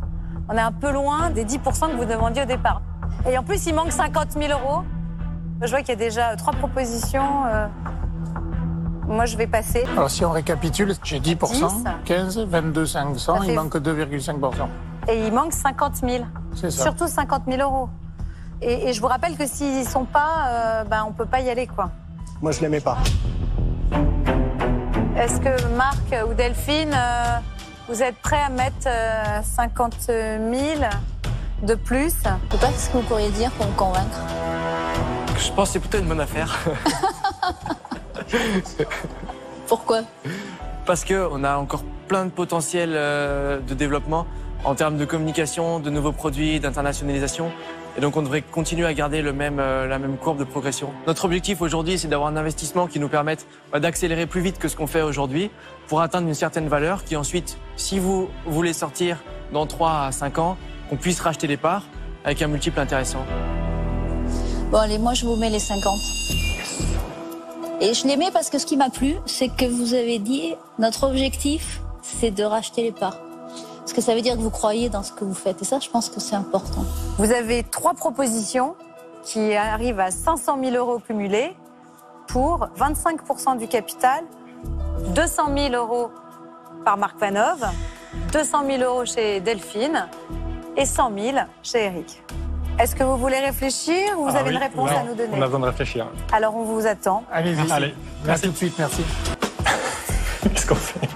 On 0.49 0.54
est 0.58 0.60
un 0.62 0.72
peu 0.72 0.91
loin 0.91 1.30
des 1.30 1.45
10% 1.45 1.91
que 1.91 1.95
vous 1.95 2.06
demandiez 2.06 2.43
au 2.43 2.45
départ. 2.45 2.82
Et 3.30 3.38
en 3.38 3.43
plus, 3.43 3.66
il 3.68 3.76
manque 3.76 3.91
50 3.91 4.32
000 4.32 4.51
euros. 4.60 4.82
Je 5.62 5.70
vois 5.70 5.80
qu'il 5.80 5.89
y 5.89 5.91
a 5.91 5.95
déjà 5.95 6.36
trois 6.36 6.54
propositions. 6.54 7.45
Euh, 7.45 7.68
moi, 9.08 9.26
je 9.26 9.38
vais 9.38 9.47
passer. 9.47 9.86
Alors, 9.95 10.10
si 10.10 10.26
on 10.26 10.32
récapitule, 10.32 10.93
j'ai 11.04 11.20
10%, 11.20 11.84
15, 12.06 12.39
22 12.39 12.86
500, 12.86 13.41
fait- 13.41 13.47
il 13.49 13.56
manque 13.56 13.78
2,5%. 13.78 14.68
Et 15.08 15.28
il 15.28 15.34
manque 15.34 15.54
50 15.54 15.97
000. 15.97 16.24
C'est 16.56 16.72
ça. 16.72 16.84
Surtout 16.84 17.08
50 17.08 17.43
000 17.47 17.62
euros. 17.62 17.89
Et, 18.62 18.89
et 18.89 18.93
je 18.93 19.01
vous 19.01 19.08
rappelle 19.08 19.36
que 19.36 19.45
s'ils 19.45 19.88
sont 19.88 20.06
pas, 20.06 20.47
euh, 20.47 20.84
ben, 20.84 21.04
on 21.08 21.12
peut 21.12 21.26
pas 21.26 21.41
y 21.41 21.49
aller, 21.49 21.68
quoi. 21.68 21.89
Moi, 22.41 22.51
je 22.51 22.62
l'aimais 22.62 22.80
pas. 22.80 22.97
Est-ce 25.18 25.39
que 25.39 25.68
Marc 25.76 26.16
ou 26.28 26.34
Delphine, 26.34 26.93
euh, 26.93 27.38
Vous 27.88 28.01
êtes 28.01 28.18
prêt 28.18 28.41
à 28.41 28.49
mettre 28.49 28.88
euh, 28.88 29.41
50 29.43 29.95
000 30.08 30.39
de 31.64 31.76
plus? 31.76 32.14
Je 32.24 32.58
sais 32.58 32.60
pas 32.60 32.72
ce 32.78 32.89
que 32.89 32.97
vous 32.97 33.04
pourriez 33.04 33.30
dire 33.32 33.51
pour 33.51 33.68
me 33.68 33.74
convaincre. 33.74 34.20
Je 35.38 35.51
pense 35.51 35.70
que 35.70 35.74
c'est 35.74 35.80
plutôt 35.80 35.99
une 35.99 36.08
bonne 36.08 36.22
affaire. 36.22 36.58
Pourquoi? 39.68 40.01
Parce 40.86 41.06
qu'on 41.06 41.43
a 41.43 41.58
encore 41.58 41.84
plein 42.08 42.26
de 42.26 42.32
potentiel 42.32 42.91
euh, 42.93 43.60
de 43.60 43.74
développement 43.74 44.26
en 44.66 44.76
termes 44.76 44.97
de 44.97 45.06
communication, 45.06 45.80
de 45.80 45.89
nouveaux 45.89 46.12
produits, 46.12 46.60
d'internationalisation. 46.60 47.51
Et 47.96 48.02
donc 48.02 48.18
on 48.18 48.24
devrait 48.24 48.41
continuer 48.41 48.86
à 48.86 48.94
garder 48.94 49.22
le 49.22 49.34
même, 49.34 49.60
euh, 49.60 49.88
la 49.88 50.00
même 50.00 50.18
courbe 50.18 50.39
de 50.39 50.44
progression. 50.44 50.89
Notre 51.06 51.26
objectif 51.26 51.62
aujourd'hui, 51.62 52.00
c'est 52.00 52.08
d'avoir 52.08 52.30
un 52.30 52.38
investissement 52.38 52.88
qui 52.88 53.00
nous 53.00 53.08
permette 53.08 53.46
bah, 53.72 53.80
d'accélérer 53.80 54.26
plus 54.26 54.41
vite 54.41 54.58
que 54.58 54.68
ce 54.68 54.76
qu'on 54.76 54.88
fait 54.88 55.04
aujourd'hui 55.04 55.52
pour 55.88 56.02
atteindre 56.02 56.28
une 56.28 56.34
certaine 56.34 56.68
valeur 56.68 57.04
qui 57.04 57.16
ensuite, 57.16 57.58
si 57.76 58.00
vous 58.00 58.30
voulez 58.48 58.74
sortir 58.74 59.18
dans 59.52 59.68
3 59.68 60.06
à 60.06 60.12
5 60.12 60.39
ans, 60.39 60.58
qu'on 60.89 60.98
puisse 60.98 61.20
racheter 61.20 61.46
les 61.46 61.58
parts 61.58 61.84
avec 62.26 62.41
un 62.41 62.48
multiple 62.48 62.80
intéressant. 62.80 63.26
Bon, 64.72 64.80
allez, 64.80 64.98
moi, 64.98 65.14
je 65.14 65.26
vous 65.26 65.36
mets 65.36 65.52
les 65.52 65.60
50. 65.60 66.00
Et 67.80 67.94
je 67.94 68.08
les 68.08 68.18
mets 68.18 68.32
parce 68.32 68.50
que 68.50 68.58
ce 68.58 68.66
qui 68.66 68.78
m'a 68.78 68.89
plu, 68.89 69.16
c'est 69.26 69.50
que 69.50 69.66
vous 69.66 69.94
avez 69.94 70.18
dit 70.18 70.56
notre 70.80 71.04
objectif, 71.04 71.82
c'est 72.02 72.32
de 72.32 72.44
racheter 72.44 72.82
les 72.82 72.91
parts. 72.91 73.20
Parce 73.84 73.92
que 73.94 74.02
ça 74.02 74.16
veut 74.16 74.22
dire 74.22 74.36
que 74.36 74.42
vous 74.42 74.50
croyez 74.50 74.88
dans 74.88 75.04
ce 75.04 75.12
que 75.12 75.26
vous 75.26 75.34
faites. 75.34 75.62
Et 75.62 75.66
ça, 75.66 75.80
je 75.80 75.90
pense 75.90 76.08
que 76.10 76.22
c'est 76.22 76.36
important. 76.38 76.86
Vous 77.18 77.32
avez 77.34 77.64
trois 77.64 77.94
propositions 77.94 78.76
qui 79.24 79.54
arrivent 79.56 80.00
à 80.00 80.10
500 80.10 80.58
000 80.64 80.76
euros 80.78 81.00
cumulés 81.00 81.54
pour 82.28 82.70
25% 82.80 83.58
du 83.58 83.68
capital, 83.68 84.24
200 85.14 85.44
000 85.58 85.74
euros 85.76 86.12
par 86.86 86.96
Marc 86.98 87.20
Vanov, 87.20 87.66
200 88.32 88.64
000 88.68 88.84
euros 88.84 89.06
chez 89.06 89.42
Delphine 89.42 90.08
et 90.78 90.86
100 90.86 91.12
000 91.18 91.38
chez 91.62 91.84
Eric. 91.84 92.24
Est-ce 92.80 92.96
que 92.96 93.04
vous 93.04 93.18
voulez 93.18 93.40
réfléchir 93.40 94.18
ou 94.18 94.24
vous 94.24 94.30
Ah 94.34 94.40
avez 94.40 94.50
oui, 94.50 94.56
une 94.56 94.62
réponse 94.62 94.90
non, 94.92 94.98
à 94.98 95.04
nous 95.04 95.14
donner 95.14 95.30
On 95.34 95.42
a 95.42 95.46
besoin 95.46 95.60
de 95.60 95.66
réfléchir. 95.66 96.08
Alors 96.32 96.56
on 96.56 96.64
vous 96.64 96.88
attend. 96.88 97.24
Allez-y. 97.32 97.70
Allez, 97.72 97.88
À 98.24 98.28
merci. 98.28 98.44
tout 98.46 98.52
de 98.52 98.58
suite, 98.58 98.74
merci. 98.80 99.04
Qu'est-ce 100.54 100.66
qu'on 100.66 100.76
fait? 100.76 101.08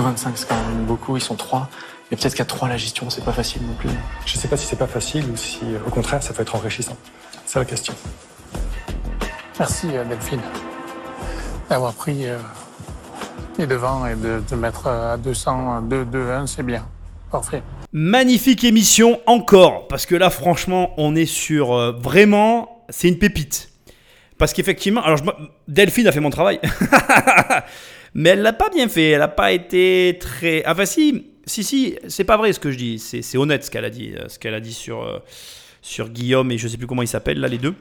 25, 0.00 0.38
c'est 0.38 0.48
quand 0.48 0.54
même 0.54 0.84
beaucoup, 0.84 1.16
ils 1.16 1.22
sont 1.22 1.36
trois. 1.36 1.68
Et 2.10 2.16
peut-être 2.16 2.34
qu'à 2.34 2.44
trois, 2.44 2.68
la 2.68 2.76
gestion, 2.76 3.10
c'est 3.10 3.24
pas 3.24 3.32
facile 3.32 3.62
non 3.66 3.74
plus. 3.74 3.90
Je 4.26 4.36
ne 4.36 4.40
sais 4.40 4.48
pas 4.48 4.56
si 4.56 4.66
c'est 4.66 4.76
pas 4.76 4.86
facile 4.86 5.24
ou 5.30 5.36
si, 5.36 5.60
euh, 5.64 5.78
au 5.86 5.90
contraire, 5.90 6.22
ça 6.22 6.32
peut 6.32 6.42
être 6.42 6.54
enrichissant. 6.54 6.96
C'est 7.46 7.58
la 7.58 7.64
question. 7.64 7.94
Merci 9.58 9.88
euh, 9.94 10.04
Delphine 10.04 10.40
d'avoir 11.68 11.94
pris 11.94 12.26
euh, 12.28 12.36
les 13.58 13.66
devants 13.66 14.06
et 14.06 14.14
de, 14.14 14.42
de 14.48 14.56
mettre 14.56 14.88
à 14.88 15.16
200, 15.16 15.82
2, 15.82 16.04
2, 16.04 16.30
1, 16.30 16.46
c'est 16.46 16.62
bien. 16.62 16.86
Parfait. 17.30 17.62
Magnifique 17.92 18.62
émission 18.64 19.20
encore, 19.26 19.88
parce 19.88 20.04
que 20.04 20.14
là 20.14 20.28
franchement 20.28 20.92
on 20.98 21.16
est 21.16 21.26
sur 21.26 21.72
euh, 21.72 21.92
vraiment, 21.92 22.84
c'est 22.90 23.08
une 23.08 23.18
pépite. 23.18 23.70
Parce 24.36 24.52
qu'effectivement, 24.52 25.02
alors 25.02 25.16
je 25.16 25.24
Delphine 25.68 26.06
a 26.06 26.12
fait 26.12 26.20
mon 26.20 26.30
travail, 26.30 26.60
mais 28.14 28.30
elle 28.30 28.42
l'a 28.42 28.52
pas 28.52 28.70
bien 28.70 28.88
fait, 28.88 29.10
elle 29.10 29.20
n'a 29.20 29.28
pas 29.28 29.52
été 29.52 30.18
très... 30.20 30.66
Enfin 30.66 30.84
si, 30.84 31.26
si, 31.46 31.64
si, 31.64 31.96
c'est 32.08 32.24
pas 32.24 32.36
vrai 32.36 32.52
ce 32.52 32.60
que 32.60 32.70
je 32.70 32.78
dis, 32.78 32.98
c'est 32.98 33.36
honnête 33.38 33.64
ce 33.64 33.70
qu'elle 33.70 33.84
a 33.84 33.90
dit, 33.90 34.12
euh, 34.14 34.28
ce 34.28 34.38
qu'elle 34.38 34.54
a 34.54 34.60
dit 34.60 34.72
sur, 34.72 35.02
euh, 35.02 35.18
sur 35.80 36.08
Guillaume 36.08 36.50
et 36.50 36.58
je 36.58 36.68
sais 36.68 36.76
plus 36.76 36.86
comment 36.86 37.02
ils 37.02 37.08
s'appellent 37.08 37.40
là 37.40 37.48
les 37.48 37.58
deux. 37.58 37.74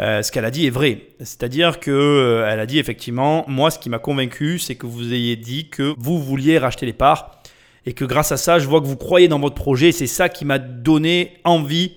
Euh, 0.00 0.22
ce 0.22 0.32
qu'elle 0.32 0.46
a 0.46 0.50
dit 0.50 0.66
est 0.66 0.70
vrai. 0.70 1.08
C'est-à-dire 1.18 1.78
que 1.78 2.44
elle 2.46 2.60
a 2.60 2.64
dit 2.64 2.78
effectivement, 2.78 3.44
moi 3.48 3.70
ce 3.70 3.78
qui 3.78 3.90
m'a 3.90 3.98
convaincu, 3.98 4.58
c'est 4.58 4.74
que 4.74 4.86
vous 4.86 5.12
ayez 5.12 5.36
dit 5.36 5.68
que 5.68 5.94
vous 5.98 6.18
vouliez 6.22 6.58
racheter 6.58 6.86
les 6.86 6.94
parts 6.94 7.42
et 7.86 7.92
que 7.92 8.04
grâce 8.04 8.32
à 8.32 8.36
ça, 8.36 8.58
je 8.58 8.66
vois 8.66 8.80
que 8.80 8.86
vous 8.86 8.96
croyez 8.96 9.28
dans 9.28 9.38
votre 9.38 9.56
projet. 9.56 9.88
et 9.88 9.92
C'est 9.92 10.06
ça 10.06 10.28
qui 10.28 10.44
m'a 10.44 10.58
donné 10.58 11.38
envie 11.44 11.96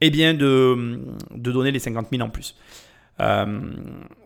eh 0.00 0.10
bien, 0.10 0.34
de, 0.34 1.00
de 1.34 1.52
donner 1.52 1.70
les 1.70 1.78
50 1.78 2.08
000 2.10 2.22
en 2.22 2.28
plus. 2.28 2.56
Euh, 3.20 3.60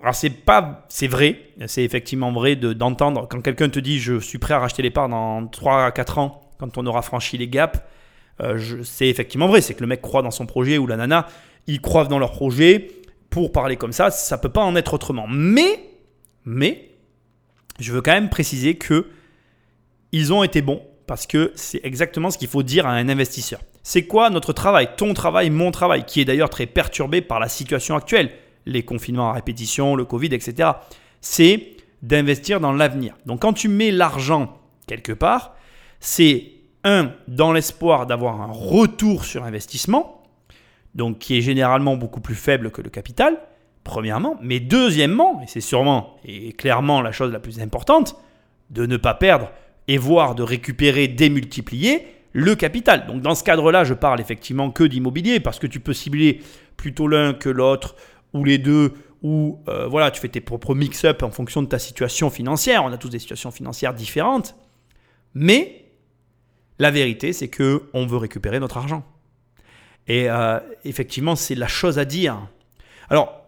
alors 0.02 0.14
c'est 0.14 0.30
pas, 0.30 0.86
c'est 0.88 1.08
vrai, 1.08 1.40
c'est 1.66 1.84
effectivement 1.84 2.32
vrai 2.32 2.56
de- 2.56 2.72
d'entendre 2.72 3.26
quand 3.28 3.42
quelqu'un 3.42 3.68
te 3.68 3.78
dit 3.78 3.98
je 3.98 4.18
suis 4.18 4.38
prêt 4.38 4.54
à 4.54 4.58
racheter 4.60 4.82
les 4.82 4.90
parts 4.90 5.10
dans 5.10 5.46
3 5.46 5.84
à 5.84 5.90
4 5.90 6.18
ans 6.18 6.50
quand 6.58 6.78
on 6.78 6.86
aura 6.86 7.02
franchi 7.02 7.36
les 7.36 7.48
gaps. 7.48 7.78
euh, 8.40 8.82
c'est 8.84 9.08
effectivement 9.08 9.46
vrai, 9.48 9.60
c'est 9.60 9.74
que 9.74 9.80
le 9.80 9.86
mec 9.88 10.00
croit 10.00 10.22
dans 10.22 10.30
son 10.30 10.46
projet 10.46 10.78
ou 10.78 10.86
la 10.86 10.96
nana, 10.96 11.26
ils 11.66 11.80
croient 11.80 12.04
dans 12.06 12.18
leur 12.18 12.32
projet. 12.32 12.88
Pour 13.30 13.52
parler 13.52 13.76
comme 13.76 13.92
ça, 13.92 14.10
ça 14.10 14.38
peut 14.38 14.48
pas 14.48 14.62
en 14.62 14.74
être 14.74 14.94
autrement. 14.94 15.26
Mais, 15.28 15.80
mais, 16.46 16.88
je 17.78 17.92
veux 17.92 18.00
quand 18.00 18.12
même 18.12 18.30
préciser 18.30 18.76
que 18.76 19.06
ils 20.12 20.32
ont 20.32 20.42
été 20.42 20.62
bons 20.62 20.80
parce 21.06 21.26
que 21.26 21.52
c'est 21.54 21.80
exactement 21.84 22.30
ce 22.30 22.38
qu'il 22.38 22.48
faut 22.48 22.62
dire 22.62 22.86
à 22.86 22.92
un 22.92 23.08
investisseur. 23.10 23.60
C'est 23.82 24.04
quoi 24.06 24.30
notre 24.30 24.54
travail, 24.54 24.88
ton 24.96 25.12
travail, 25.12 25.50
mon 25.50 25.70
travail, 25.72 26.04
qui 26.06 26.20
est 26.22 26.24
d'ailleurs 26.24 26.48
très 26.48 26.64
perturbé 26.66 27.20
par 27.20 27.38
la 27.38 27.48
situation 27.48 27.96
actuelle, 27.96 28.30
les 28.66 28.82
confinements 28.82 29.30
à 29.30 29.32
répétition, 29.32 29.96
le 29.96 30.04
Covid, 30.04 30.34
etc. 30.34 30.70
C'est 31.20 31.76
d'investir 32.02 32.60
dans 32.60 32.72
l'avenir. 32.72 33.14
Donc 33.26 33.42
quand 33.42 33.52
tu 33.52 33.68
mets 33.68 33.90
l'argent 33.90 34.58
quelque 34.86 35.12
part, 35.12 35.56
c'est 36.00 36.52
un, 36.84 37.12
dans 37.26 37.52
l'espoir 37.52 38.06
d'avoir 38.06 38.40
un 38.40 38.52
retour 38.52 39.24
sur 39.24 39.44
investissement, 39.44 40.22
donc 40.94 41.18
qui 41.18 41.36
est 41.36 41.40
généralement 41.40 41.96
beaucoup 41.96 42.20
plus 42.20 42.34
faible 42.34 42.70
que 42.70 42.82
le 42.82 42.90
capital, 42.90 43.38
premièrement, 43.84 44.36
mais 44.42 44.60
deuxièmement, 44.60 45.40
et 45.42 45.46
c'est 45.46 45.60
sûrement 45.60 46.16
et 46.24 46.52
clairement 46.52 47.00
la 47.00 47.12
chose 47.12 47.32
la 47.32 47.40
plus 47.40 47.60
importante, 47.60 48.16
de 48.70 48.86
ne 48.86 48.96
pas 48.96 49.14
perdre 49.14 49.50
et 49.88 49.98
voire 49.98 50.34
de 50.34 50.42
récupérer, 50.42 51.08
démultiplier 51.08 52.06
le 52.32 52.54
capital. 52.54 53.06
Donc 53.06 53.22
dans 53.22 53.34
ce 53.34 53.42
cadre-là, 53.42 53.84
je 53.84 53.94
parle 53.94 54.20
effectivement 54.20 54.70
que 54.70 54.84
d'immobilier 54.84 55.40
parce 55.40 55.58
que 55.58 55.66
tu 55.66 55.80
peux 55.80 55.94
cibler 55.94 56.42
plutôt 56.76 57.08
l'un 57.08 57.32
que 57.32 57.48
l'autre 57.48 57.96
ou 58.32 58.44
les 58.44 58.58
deux 58.58 58.94
ou 59.22 59.58
euh, 59.68 59.86
voilà, 59.88 60.10
tu 60.10 60.20
fais 60.20 60.28
tes 60.28 60.40
propres 60.40 60.74
mix-up 60.74 61.22
en 61.22 61.30
fonction 61.30 61.62
de 61.62 61.68
ta 61.68 61.78
situation 61.78 62.30
financière. 62.30 62.84
On 62.84 62.92
a 62.92 62.98
tous 62.98 63.08
des 63.08 63.18
situations 63.18 63.50
financières 63.50 63.94
différentes. 63.94 64.54
Mais 65.34 65.86
la 66.78 66.90
vérité, 66.90 67.32
c'est 67.32 67.48
que 67.48 67.84
on 67.92 68.06
veut 68.06 68.16
récupérer 68.16 68.60
notre 68.60 68.76
argent. 68.76 69.04
Et 70.06 70.30
euh, 70.30 70.58
effectivement, 70.84 71.36
c'est 71.36 71.54
la 71.54 71.66
chose 71.66 71.98
à 71.98 72.04
dire. 72.04 72.38
Alors, 73.10 73.42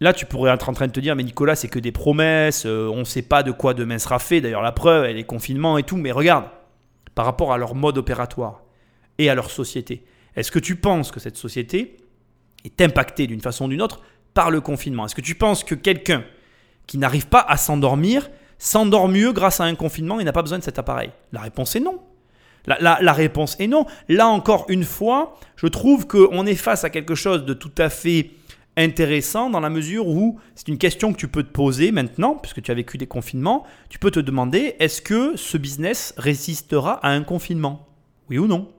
là, 0.00 0.12
tu 0.12 0.26
pourrais 0.26 0.52
être 0.52 0.68
en 0.68 0.72
train 0.72 0.86
de 0.86 0.92
te 0.92 1.00
dire, 1.00 1.14
mais 1.14 1.22
Nicolas, 1.22 1.56
c'est 1.56 1.68
que 1.68 1.78
des 1.78 1.92
promesses, 1.92 2.64
euh, 2.66 2.88
on 2.88 3.00
ne 3.00 3.04
sait 3.04 3.22
pas 3.22 3.42
de 3.42 3.52
quoi 3.52 3.74
demain 3.74 3.98
sera 3.98 4.18
fait. 4.18 4.40
D'ailleurs, 4.40 4.62
la 4.62 4.72
preuve, 4.72 5.04
elle 5.04 5.18
est 5.18 5.24
confinement 5.24 5.78
et 5.78 5.82
tout. 5.82 5.96
Mais 5.96 6.10
regarde, 6.10 6.46
par 7.14 7.26
rapport 7.26 7.52
à 7.52 7.58
leur 7.58 7.74
mode 7.74 7.98
opératoire 7.98 8.62
et 9.18 9.28
à 9.28 9.34
leur 9.34 9.50
société, 9.50 10.04
est-ce 10.34 10.50
que 10.50 10.58
tu 10.58 10.76
penses 10.76 11.10
que 11.10 11.20
cette 11.20 11.36
société 11.36 11.98
est 12.64 12.80
impactée 12.80 13.26
d'une 13.26 13.40
façon 13.40 13.66
ou 13.66 13.68
d'une 13.68 13.82
autre 13.82 14.00
par 14.34 14.50
le 14.50 14.60
confinement 14.60 15.06
Est-ce 15.06 15.14
que 15.14 15.20
tu 15.20 15.34
penses 15.34 15.64
que 15.64 15.74
quelqu'un 15.74 16.24
qui 16.86 16.98
n'arrive 16.98 17.26
pas 17.26 17.40
à 17.40 17.56
s'endormir 17.56 18.30
s'endort 18.58 19.08
mieux 19.08 19.32
grâce 19.32 19.60
à 19.60 19.64
un 19.64 19.74
confinement 19.74 20.20
et 20.20 20.24
n'a 20.24 20.32
pas 20.32 20.42
besoin 20.42 20.58
de 20.58 20.64
cet 20.64 20.78
appareil? 20.78 21.10
La 21.32 21.40
réponse 21.40 21.76
est 21.76 21.80
non. 21.80 22.00
La 22.66 23.12
réponse 23.12 23.56
est 23.58 23.66
non. 23.66 23.86
Là 24.08 24.28
encore 24.28 24.66
une 24.68 24.84
fois, 24.84 25.36
je 25.56 25.66
trouve 25.66 26.06
qu'on 26.06 26.46
est 26.46 26.54
face 26.54 26.84
à 26.84 26.90
quelque 26.90 27.14
chose 27.14 27.44
de 27.44 27.54
tout 27.54 27.72
à 27.78 27.88
fait 27.88 28.30
intéressant 28.76 29.50
dans 29.50 29.60
la 29.60 29.70
mesure 29.70 30.08
où 30.08 30.38
c'est 30.54 30.68
une 30.68 30.78
question 30.78 31.12
que 31.12 31.18
tu 31.18 31.28
peux 31.28 31.42
te 31.42 31.52
poser 31.52 31.92
maintenant, 31.92 32.34
puisque 32.34 32.62
tu 32.62 32.70
as 32.70 32.74
vécu 32.74 32.96
des 32.98 33.06
confinements, 33.06 33.64
tu 33.88 33.98
peux 33.98 34.10
te 34.10 34.20
demander 34.20 34.76
est-ce 34.78 35.02
que 35.02 35.36
ce 35.36 35.58
business 35.58 36.14
résistera 36.16 36.94
à 37.04 37.10
un 37.10 37.22
confinement? 37.22 37.88
Oui 38.30 38.38
ou 38.38 38.46
non? 38.46 38.72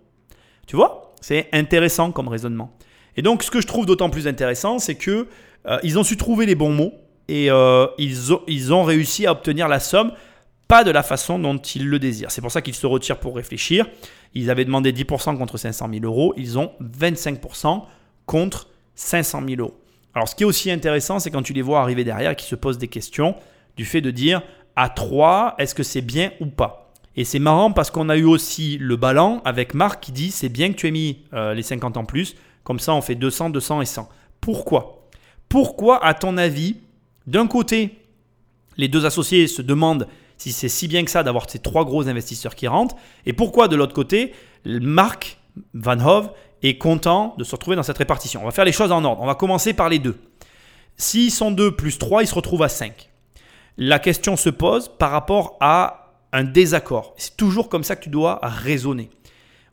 Tu 0.65 0.75
vois? 0.75 1.13
C'est 1.21 1.47
intéressant 1.53 2.11
comme 2.11 2.27
raisonnement. 2.27 2.75
Et 3.17 3.21
donc 3.21 3.43
ce 3.43 3.51
que 3.51 3.61
je 3.61 3.67
trouve 3.67 3.85
d'autant 3.85 4.09
plus 4.09 4.27
intéressant, 4.27 4.79
c'est 4.79 4.95
que 4.95 5.27
euh, 5.67 5.79
ils 5.83 5.97
ont 5.99 6.03
su 6.03 6.17
trouver 6.17 6.45
les 6.45 6.55
bons 6.55 6.71
mots 6.71 6.93
et 7.27 7.49
euh, 7.49 7.87
ils, 7.97 8.33
ont, 8.33 8.41
ils 8.47 8.73
ont 8.73 8.83
réussi 8.83 9.25
à 9.25 9.31
obtenir 9.31 9.67
la 9.67 9.79
somme 9.79 10.11
pas 10.67 10.83
de 10.83 10.91
la 10.91 11.03
façon 11.03 11.39
dont 11.39 11.57
ils 11.57 11.87
le 11.87 11.99
désirent. 11.99 12.31
C'est 12.31 12.41
pour 12.41 12.51
ça 12.51 12.61
qu'ils 12.61 12.73
se 12.73 12.87
retirent 12.87 13.19
pour 13.19 13.35
réfléchir. 13.35 13.85
Ils 14.33 14.49
avaient 14.49 14.65
demandé 14.65 14.91
10% 14.91 15.37
contre 15.37 15.57
500 15.57 15.89
000 15.91 16.05
euros. 16.05 16.33
Ils 16.37 16.57
ont 16.57 16.71
25% 16.81 17.83
contre 18.25 18.67
500 18.95 19.43
000 19.47 19.61
euros. 19.61 19.77
Alors, 20.15 20.27
ce 20.27 20.35
qui 20.35 20.43
est 20.43 20.45
aussi 20.45 20.71
intéressant, 20.71 21.19
c'est 21.19 21.31
quand 21.31 21.43
tu 21.43 21.53
les 21.53 21.61
vois 21.61 21.81
arriver 21.81 22.03
derrière 22.03 22.31
et 22.31 22.35
qu'ils 22.35 22.47
se 22.47 22.55
posent 22.55 22.77
des 22.77 22.87
questions 22.87 23.35
du 23.77 23.85
fait 23.85 24.01
de 24.01 24.11
dire 24.11 24.41
à 24.75 24.89
3, 24.89 25.55
est-ce 25.57 25.75
que 25.75 25.83
c'est 25.83 26.01
bien 26.01 26.31
ou 26.39 26.47
pas? 26.47 26.91
Et 27.15 27.25
c'est 27.25 27.39
marrant 27.39 27.71
parce 27.71 27.91
qu'on 27.91 28.09
a 28.09 28.17
eu 28.17 28.23
aussi 28.23 28.77
le 28.79 28.95
ballon 28.95 29.41
avec 29.45 29.75
Marc 29.75 30.01
qui 30.01 30.11
dit 30.11 30.31
c'est 30.31 30.49
bien 30.49 30.69
que 30.71 30.77
tu 30.77 30.87
aies 30.87 30.91
mis 30.91 31.19
euh, 31.33 31.53
les 31.53 31.61
50 31.61 31.97
en 31.97 32.05
plus. 32.05 32.35
Comme 32.63 32.79
ça, 32.79 32.93
on 32.93 33.01
fait 33.01 33.15
200, 33.15 33.49
200 33.49 33.81
et 33.81 33.85
100. 33.85 34.09
Pourquoi? 34.41 35.07
Pourquoi, 35.49 36.03
à 36.03 36.13
ton 36.13 36.37
avis, 36.37 36.77
d'un 37.27 37.47
côté, 37.47 37.97
les 38.77 38.87
deux 38.87 39.05
associés 39.05 39.47
se 39.47 39.61
demandent 39.61 40.07
si 40.37 40.51
c'est 40.51 40.69
si 40.69 40.87
bien 40.87 41.05
que 41.05 41.11
ça 41.11 41.23
d'avoir 41.23 41.49
ces 41.49 41.59
trois 41.59 41.85
gros 41.85 42.07
investisseurs 42.07 42.55
qui 42.55 42.67
rentrent. 42.67 42.95
Et 43.25 43.33
pourquoi 43.33 43.67
de 43.67 43.75
l'autre 43.75 43.93
côté, 43.93 44.33
Marc 44.65 45.37
Van 45.73 45.99
Hove 45.99 46.31
est 46.63 46.77
content 46.77 47.35
de 47.37 47.43
se 47.43 47.51
retrouver 47.51 47.75
dans 47.75 47.83
cette 47.83 47.97
répartition? 47.97 48.41
On 48.41 48.45
va 48.45 48.51
faire 48.51 48.65
les 48.65 48.71
choses 48.71 48.91
en 48.91 49.03
ordre. 49.03 49.21
On 49.21 49.27
va 49.27 49.35
commencer 49.35 49.73
par 49.73 49.89
les 49.89 49.99
deux. 49.99 50.17
S'ils 50.97 51.31
sont 51.31 51.51
2 51.51 51.75
plus 51.75 51.97
3, 51.97 52.23
ils 52.23 52.27
se 52.27 52.35
retrouvent 52.35 52.63
à 52.63 52.69
5. 52.69 53.09
La 53.77 53.99
question 53.99 54.35
se 54.35 54.49
pose 54.49 54.89
par 54.89 55.11
rapport 55.11 55.57
à 55.59 56.13
un 56.31 56.43
désaccord. 56.43 57.13
C'est 57.17 57.37
toujours 57.37 57.69
comme 57.69 57.83
ça 57.83 57.95
que 57.95 58.03
tu 58.03 58.09
dois 58.09 58.39
raisonner. 58.41 59.09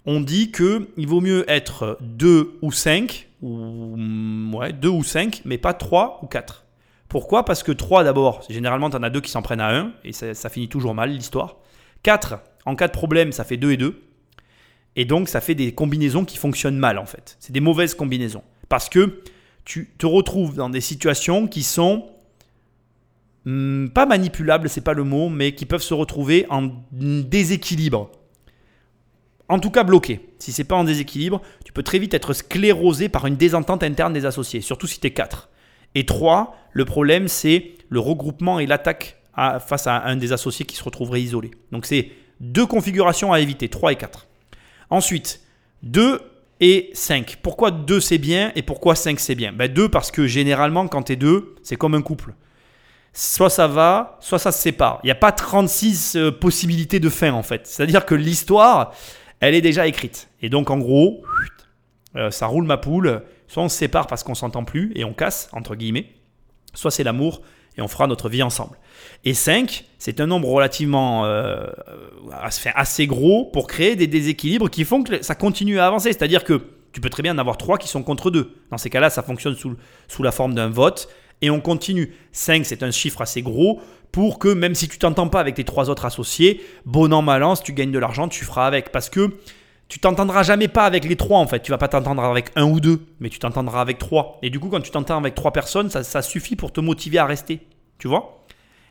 On 0.07 0.20
dit 0.20 0.51
que 0.51 0.88
il 0.96 1.07
vaut 1.07 1.20
mieux 1.20 1.44
être 1.51 1.98
2 2.01 2.59
ou 2.62 2.72
5, 2.72 3.28
ou, 3.42 3.96
ouais, 4.55 4.72
2 4.72 4.88
ou 4.88 5.05
5, 5.05 5.42
mais 5.44 5.59
pas 5.59 5.74
3 5.74 6.20
ou 6.22 6.26
4. 6.26 6.64
Pourquoi? 7.09 7.44
Parce 7.44 7.62
que 7.62 7.72
3 7.72 8.05
d'abord, 8.05 8.42
généralement 8.48 8.88
tu 8.88 8.96
en 8.96 9.03
as 9.03 9.11
deux 9.11 9.20
qui 9.20 9.30
s'en 9.30 9.42
prennent 9.42 9.61
à 9.61 9.76
1, 9.76 9.92
et 10.05 10.12
ça, 10.12 10.48
finit 10.48 10.68
toujours 10.68 10.94
mal 10.94 11.11
l'histoire. 11.11 11.57
4, 12.03 12.38
en 12.64 12.76
cas 12.76 12.86
de 12.86 12.92
problème, 12.92 13.32
ça 13.32 13.44
fait 13.44 13.57
2 13.57 13.72
et 13.72 13.76
2. 13.76 14.01
Et 14.96 15.05
donc 15.05 15.28
ça 15.28 15.40
fait 15.40 15.55
des 15.55 15.72
combinaisons 15.72 16.24
qui 16.24 16.36
fonctionnent 16.36 16.78
mal 16.78 16.98
en 16.98 17.07
fait. 17.07 17.36
C'est 17.40 17.53
des 17.53 17.61
mauvaises 17.61 17.94
combinaisons. 17.94 18.42
Parce 18.68 18.88
que 18.88 19.22
tu 19.64 19.90
te 19.98 20.07
retrouves 20.07 20.57
dans 20.57 20.70
des 20.70 20.80
situations 20.80 21.46
qui 21.46 21.62
sont 21.62 22.09
hmm, 23.44 23.88
pas 23.88 24.07
manipulables, 24.07 24.68
c'est 24.68 24.80
pas 24.80 24.94
le 24.94 25.05
mot, 25.05 25.28
mais 25.28 25.55
qui 25.55 25.66
peuvent 25.66 25.82
se 25.82 25.94
retrouver 25.94 26.46
en 26.48 26.70
déséquilibre. 26.92 28.11
En 29.51 29.59
tout 29.59 29.70
cas 29.70 29.82
bloqué. 29.82 30.20
Si 30.38 30.53
c'est 30.53 30.62
pas 30.62 30.76
en 30.76 30.84
déséquilibre, 30.84 31.42
tu 31.64 31.72
peux 31.72 31.82
très 31.82 31.98
vite 31.98 32.14
être 32.14 32.32
sclérosé 32.34 33.09
par 33.09 33.26
une 33.26 33.34
désentente 33.34 33.82
interne 33.82 34.12
des 34.12 34.24
associés, 34.24 34.61
surtout 34.61 34.86
si 34.86 35.01
tu 35.01 35.09
es 35.09 35.11
4. 35.11 35.48
Et 35.96 36.07
3, 36.07 36.57
le 36.72 36.84
problème 36.84 37.26
c'est 37.26 37.72
le 37.88 37.98
regroupement 37.98 38.61
et 38.61 38.66
l'attaque 38.66 39.20
face 39.34 39.88
à 39.88 40.05
un 40.07 40.14
des 40.14 40.32
associés 40.32 40.64
qui 40.64 40.76
se 40.76 40.84
retrouverait 40.84 41.20
isolé. 41.20 41.51
Donc 41.72 41.84
c'est 41.84 42.12
deux 42.38 42.64
configurations 42.64 43.32
à 43.32 43.40
éviter, 43.40 43.68
3 43.68 43.90
et 43.90 43.96
4. 43.96 44.28
Ensuite, 44.88 45.40
2 45.82 46.20
et 46.61 46.90
5. 46.92 47.38
Pourquoi 47.42 47.72
2 47.72 47.98
c'est 48.01 48.18
bien 48.18 48.53
et 48.55 48.62
pourquoi 48.62 48.94
5 48.94 49.18
c'est 49.18 49.34
bien? 49.34 49.53
Ben 49.53 49.66
2 49.66 49.88
parce 49.88 50.12
que 50.12 50.28
généralement 50.28 50.86
quand 50.86 51.03
tu 51.03 51.14
es 51.14 51.16
2, 51.16 51.57
c'est 51.64 51.76
comme 51.76 51.96
un 51.96 52.03
couple. 52.03 52.34
Soit 53.12 53.51
ça 53.51 53.66
va, 53.66 54.16
soit 54.20 54.38
ça 54.38 54.53
se 54.53 54.62
sépare. 54.62 55.01
Il 55.03 55.09
n'y 55.09 55.11
a 55.11 55.16
pas 55.16 55.32
36 55.32 56.14
euh, 56.14 56.30
possibilités 56.30 57.01
de 57.01 57.09
fin 57.09 57.32
en 57.32 57.42
fait. 57.42 57.66
C'est-à-dire 57.66 58.07
que 58.07 58.14
l'histoire, 58.14 58.94
elle 59.41 59.55
est 59.55 59.61
déjà 59.61 59.86
écrite. 59.86 60.28
Et 60.43 60.49
donc 60.49 60.70
en 60.70 60.78
gros, 60.78 61.22
euh, 62.16 62.30
ça 62.30 62.47
roule 62.47 62.64
ma 62.64 62.76
poule. 62.76 63.22
Soit 63.49 63.62
on 63.62 63.68
se 63.68 63.76
sépare 63.76 64.07
parce 64.07 64.22
qu'on 64.22 64.34
s'entend 64.34 64.64
plus 64.64 64.93
et 64.95 65.05
on 65.05 65.12
casse, 65.12 65.49
entre 65.53 65.74
guillemets. 65.74 66.07
Soit 66.74 66.91
c'est 66.91 67.03
l'amour 67.03 67.43
et 67.76 67.82
on 67.82 67.88
fera 67.88 68.07
notre 68.07 68.28
vie 68.28 68.43
ensemble. 68.43 68.78
Et 69.24 69.34
5, 69.34 69.84
c'est 69.99 70.20
un 70.20 70.26
nombre 70.26 70.49
relativement 70.49 71.24
euh, 71.24 71.66
assez 72.32 73.07
gros 73.07 73.47
pour 73.47 73.66
créer 73.66 73.97
des 73.97 74.07
déséquilibres 74.07 74.70
qui 74.70 74.84
font 74.84 75.03
que 75.03 75.22
ça 75.22 75.34
continue 75.34 75.78
à 75.78 75.86
avancer. 75.86 76.12
C'est-à-dire 76.12 76.45
que 76.45 76.62
tu 76.93 77.01
peux 77.01 77.11
très 77.11 77.22
bien 77.22 77.34
en 77.34 77.38
avoir 77.38 77.57
3 77.57 77.78
qui 77.78 77.88
sont 77.88 78.03
contre 78.03 78.30
2. 78.30 78.53
Dans 78.70 78.78
ces 78.78 78.91
cas-là, 78.91 79.11
ça 79.11 79.22
fonctionne 79.22 79.55
sous, 79.55 79.76
sous 80.09 80.22
la 80.22 80.32
forme 80.32 80.55
d'un 80.55 80.68
vote 80.68 81.09
et 81.43 81.51
on 81.51 81.61
continue. 81.61 82.14
5, 82.32 82.66
c'est 82.66 82.82
un 82.82 82.91
chiffre 82.91 83.20
assez 83.22 83.43
gros 83.43 83.80
pour 84.12 84.38
que 84.38 84.48
même 84.48 84.74
si 84.74 84.88
tu 84.88 84.98
t'entends 84.98 85.28
pas 85.28 85.40
avec 85.40 85.54
tes 85.54 85.64
trois 85.64 85.90
autres 85.90 86.04
associés, 86.04 86.64
bon 86.84 87.12
an, 87.12 87.22
mal 87.22 87.42
an, 87.42 87.54
si 87.54 87.62
tu 87.62 87.72
gagnes 87.72 87.92
de 87.92 87.98
l'argent, 87.98 88.28
tu 88.28 88.44
feras 88.44 88.66
avec. 88.66 88.92
Parce 88.92 89.08
que 89.08 89.30
tu 89.90 89.98
t'entendras 89.98 90.44
jamais 90.44 90.68
pas 90.68 90.84
avec 90.84 91.04
les 91.04 91.16
trois 91.16 91.38
en 91.38 91.46
fait. 91.46 91.61
Tu 91.61 91.72
vas 91.72 91.78
pas 91.78 91.88
t'entendre 91.88 92.22
avec 92.22 92.52
un 92.54 92.64
ou 92.64 92.80
deux, 92.80 93.00
mais 93.18 93.28
tu 93.28 93.38
t'entendras 93.40 93.80
avec 93.80 93.98
trois. 93.98 94.38
Et 94.42 94.48
du 94.48 94.61
coup, 94.61 94.68
quand 94.68 94.80
tu 94.80 94.92
t'entends 94.92 95.18
avec 95.18 95.34
trois 95.34 95.52
personnes, 95.52 95.90
ça, 95.90 96.22
suffit 96.22 96.56
pour 96.56 96.72
te 96.72 96.80
motiver 96.80 97.18
à 97.18 97.26
rester. 97.26 97.61
Tu 97.98 98.06
vois? 98.06 98.46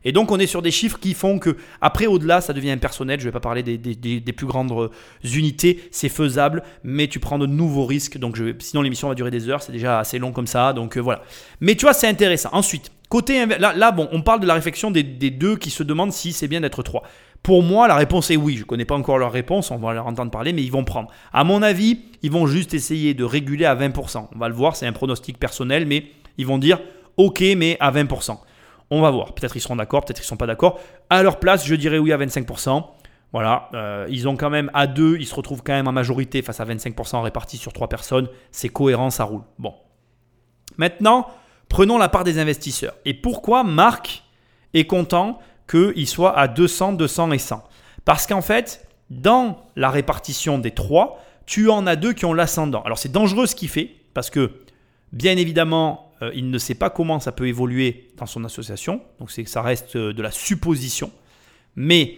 Et 0.06 0.12
donc 0.14 0.32
on 0.32 0.40
est 0.40 0.48
sur 0.48 0.62
des 0.62 0.72
chiffres 0.72 0.98
qui 0.98 1.14
font 1.14 1.40
que 1.40 1.58
après 1.82 2.06
au-delà 2.06 2.40
ça 2.40 2.54
devient 2.54 2.72
impersonnel. 2.72 3.20
Je 3.20 3.26
ne 3.26 3.30
vais 3.30 3.34
pas 3.34 3.42
parler 3.42 3.64
des, 3.64 4.34
plus 4.34 4.46
grandes 4.46 4.72
euh, 4.72 4.90
unités, 5.24 5.84
c'est 5.92 6.08
faisable, 6.08 6.64
mais 6.84 7.08
tu 7.08 7.20
prends 7.20 7.38
de 7.38 7.46
nouveaux 7.46 7.86
risques. 7.86 8.18
Donc 8.18 8.38
je, 8.38 8.54
sinon 8.60 8.82
l'émission 8.82 9.10
va 9.10 9.16
durer 9.16 9.32
des 9.32 9.50
heures, 9.50 9.62
c'est 9.62 9.74
déjà 9.74 10.00
assez 10.00 10.18
long 10.18 10.32
comme 10.32 10.48
ça. 10.48 10.72
Donc 10.72 10.98
euh, 10.98 11.02
voilà. 11.02 11.24
Mais 11.60 11.76
tu 11.76 11.86
vois 11.86 11.94
c'est 11.94 12.08
intéressant. 12.08 12.50
Ensuite 12.54 12.92
côté 13.10 13.46
là, 13.46 13.74
là 13.74 13.96
on 14.12 14.22
parle 14.22 14.40
de 14.40 14.48
la 14.48 14.54
réflexion 14.54 14.92
des, 14.92 15.04
deux 15.04 15.58
qui 15.58 15.70
se 15.70 15.84
demandent 15.84 16.14
si 16.14 16.32
c'est 16.32 16.48
bien 16.48 16.62
d'être 16.62 16.84
trois. 16.84 17.04
Pour 17.42 17.64
moi, 17.64 17.88
la 17.88 17.96
réponse 17.96 18.32
est 18.32 18.36
oui. 18.36 18.56
Je 18.56 18.62
ne 18.62 18.66
connais 18.66 18.86
pas 18.86 18.96
encore 18.96 19.18
leur 19.18 19.32
réponse, 19.32 19.72
on 19.72 19.78
va 19.78 19.94
leur 19.94 20.08
entendre 20.08 20.30
parler, 20.30 20.52
mais 20.52 20.62
ils 20.62 20.72
vont 20.72 20.84
prendre. 20.84 21.10
À 21.32 21.44
mon 21.44 21.62
avis, 21.62 22.02
ils 22.22 22.32
vont 22.32 22.48
juste 22.48 22.74
essayer 22.74 23.14
de 23.14 23.24
réguler 23.24 23.66
à 23.66 23.76
20%. 23.76 24.28
On 24.36 24.38
va 24.38 24.50
le 24.50 24.54
voir, 24.54 24.76
c'est 24.76 24.86
un 24.86 24.92
pronostic 24.92 25.40
personnel, 25.40 25.86
mais 25.86 26.06
ils 26.38 26.46
vont 26.46 26.58
dire 26.58 26.80
OK, 27.18 27.42
mais 27.56 27.78
à 27.80 27.92
20%. 27.92 28.38
On 28.92 29.02
va 29.02 29.12
voir. 29.12 29.34
Peut-être 29.34 29.56
ils 29.56 29.62
seront 29.62 29.76
d'accord, 29.76 30.04
peut-être 30.04 30.20
ils 30.20 30.24
ne 30.24 30.28
sont 30.28 30.38
pas 30.38 30.48
d'accord. 30.48 30.80
À 31.10 31.24
leur 31.24 31.40
place, 31.40 31.66
je 31.66 31.76
dirais 31.76 31.98
oui 31.98 32.12
à 32.12 32.18
25%. 32.18 32.84
Voilà, 33.32 33.70
euh, 33.76 34.08
ils 34.10 34.28
ont 34.28 34.36
quand 34.36 34.50
même 34.50 34.72
à 34.74 34.88
deux, 34.88 35.18
ils 35.20 35.28
se 35.28 35.36
retrouvent 35.36 35.62
quand 35.64 35.74
même 35.74 35.88
en 35.88 35.92
majorité 35.92 36.42
face 36.42 36.60
à 36.60 36.66
25% 36.66 37.22
répartis 37.22 37.58
sur 37.58 37.72
trois 37.74 37.88
personnes. 37.88 38.28
C'est 38.52 38.70
cohérent, 38.70 39.12
ça 39.12 39.24
roule. 39.24 39.44
Bon. 39.60 39.76
Maintenant, 40.78 41.28
prenons 41.70 41.98
la 41.98 42.10
part 42.10 42.24
des 42.24 42.40
investisseurs. 42.40 42.96
Et 43.06 43.14
pourquoi 43.14 43.64
Marc 43.64 44.24
est 44.74 44.86
content 44.86 45.40
qu'il 45.70 46.08
soit 46.08 46.38
à 46.38 46.48
200, 46.48 46.94
200 46.94 47.32
et 47.32 47.38
100 47.38 47.64
Parce 48.06 48.28
qu'en 48.28 48.42
fait, 48.42 48.88
dans 49.10 49.66
la 49.76 49.90
répartition 49.90 50.58
des 50.58 50.72
trois, 50.72 51.24
tu 51.46 51.70
en 51.70 51.88
as 51.88 51.96
deux 51.96 52.14
qui 52.14 52.26
ont 52.26 52.34
l'ascendant. 52.34 52.82
Alors 52.82 52.98
c'est 52.98 53.12
dangereux 53.12 53.48
ce 53.48 53.56
qu'il 53.56 53.70
fait, 53.70 53.92
parce 54.14 54.30
que 54.30 54.52
bien 55.14 55.38
évidemment, 55.38 56.12
euh, 56.22 56.32
il 56.36 56.50
ne 56.50 56.58
sait 56.58 56.76
pas 56.76 56.90
comment 56.90 57.20
ça 57.20 57.32
peut 57.32 57.48
évoluer 57.48 58.10
dans 58.18 58.26
son 58.26 58.44
association, 58.44 59.02
donc 59.20 59.32
ça 59.32 59.62
reste 59.62 59.96
euh, 59.96 60.14
de 60.14 60.22
la 60.22 60.32
supposition. 60.32 61.12
Mais 61.76 62.18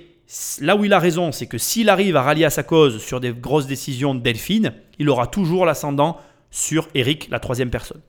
là 0.60 0.76
où 0.76 0.86
il 0.86 0.94
a 0.94 1.00
raison, 1.00 1.32
c'est 1.32 1.48
que 1.48 1.58
s'il 1.58 1.90
arrive 1.90 2.16
à 2.16 2.24
rallier 2.24 2.46
à 2.46 2.50
sa 2.50 2.64
cause 2.64 3.02
sur 3.02 3.20
des 3.20 3.32
grosses 3.32 3.68
décisions 3.68 4.16
de 4.16 4.20
Delphine, 4.20 4.74
il 5.00 5.10
aura 5.10 5.28
toujours 5.28 5.66
l'ascendant 5.66 6.18
sur 6.50 6.88
Eric, 6.96 7.30
la 7.30 7.40
troisième 7.40 7.70
personne. 7.70 8.02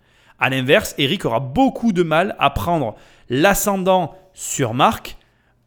A 0.42 0.50
l'inverse, 0.50 0.96
Eric 0.98 1.24
aura 1.24 1.38
beaucoup 1.38 1.92
de 1.92 2.02
mal 2.02 2.34
à 2.40 2.50
prendre 2.50 2.96
l'ascendant 3.28 4.16
sur 4.34 4.74
Marc 4.74 5.16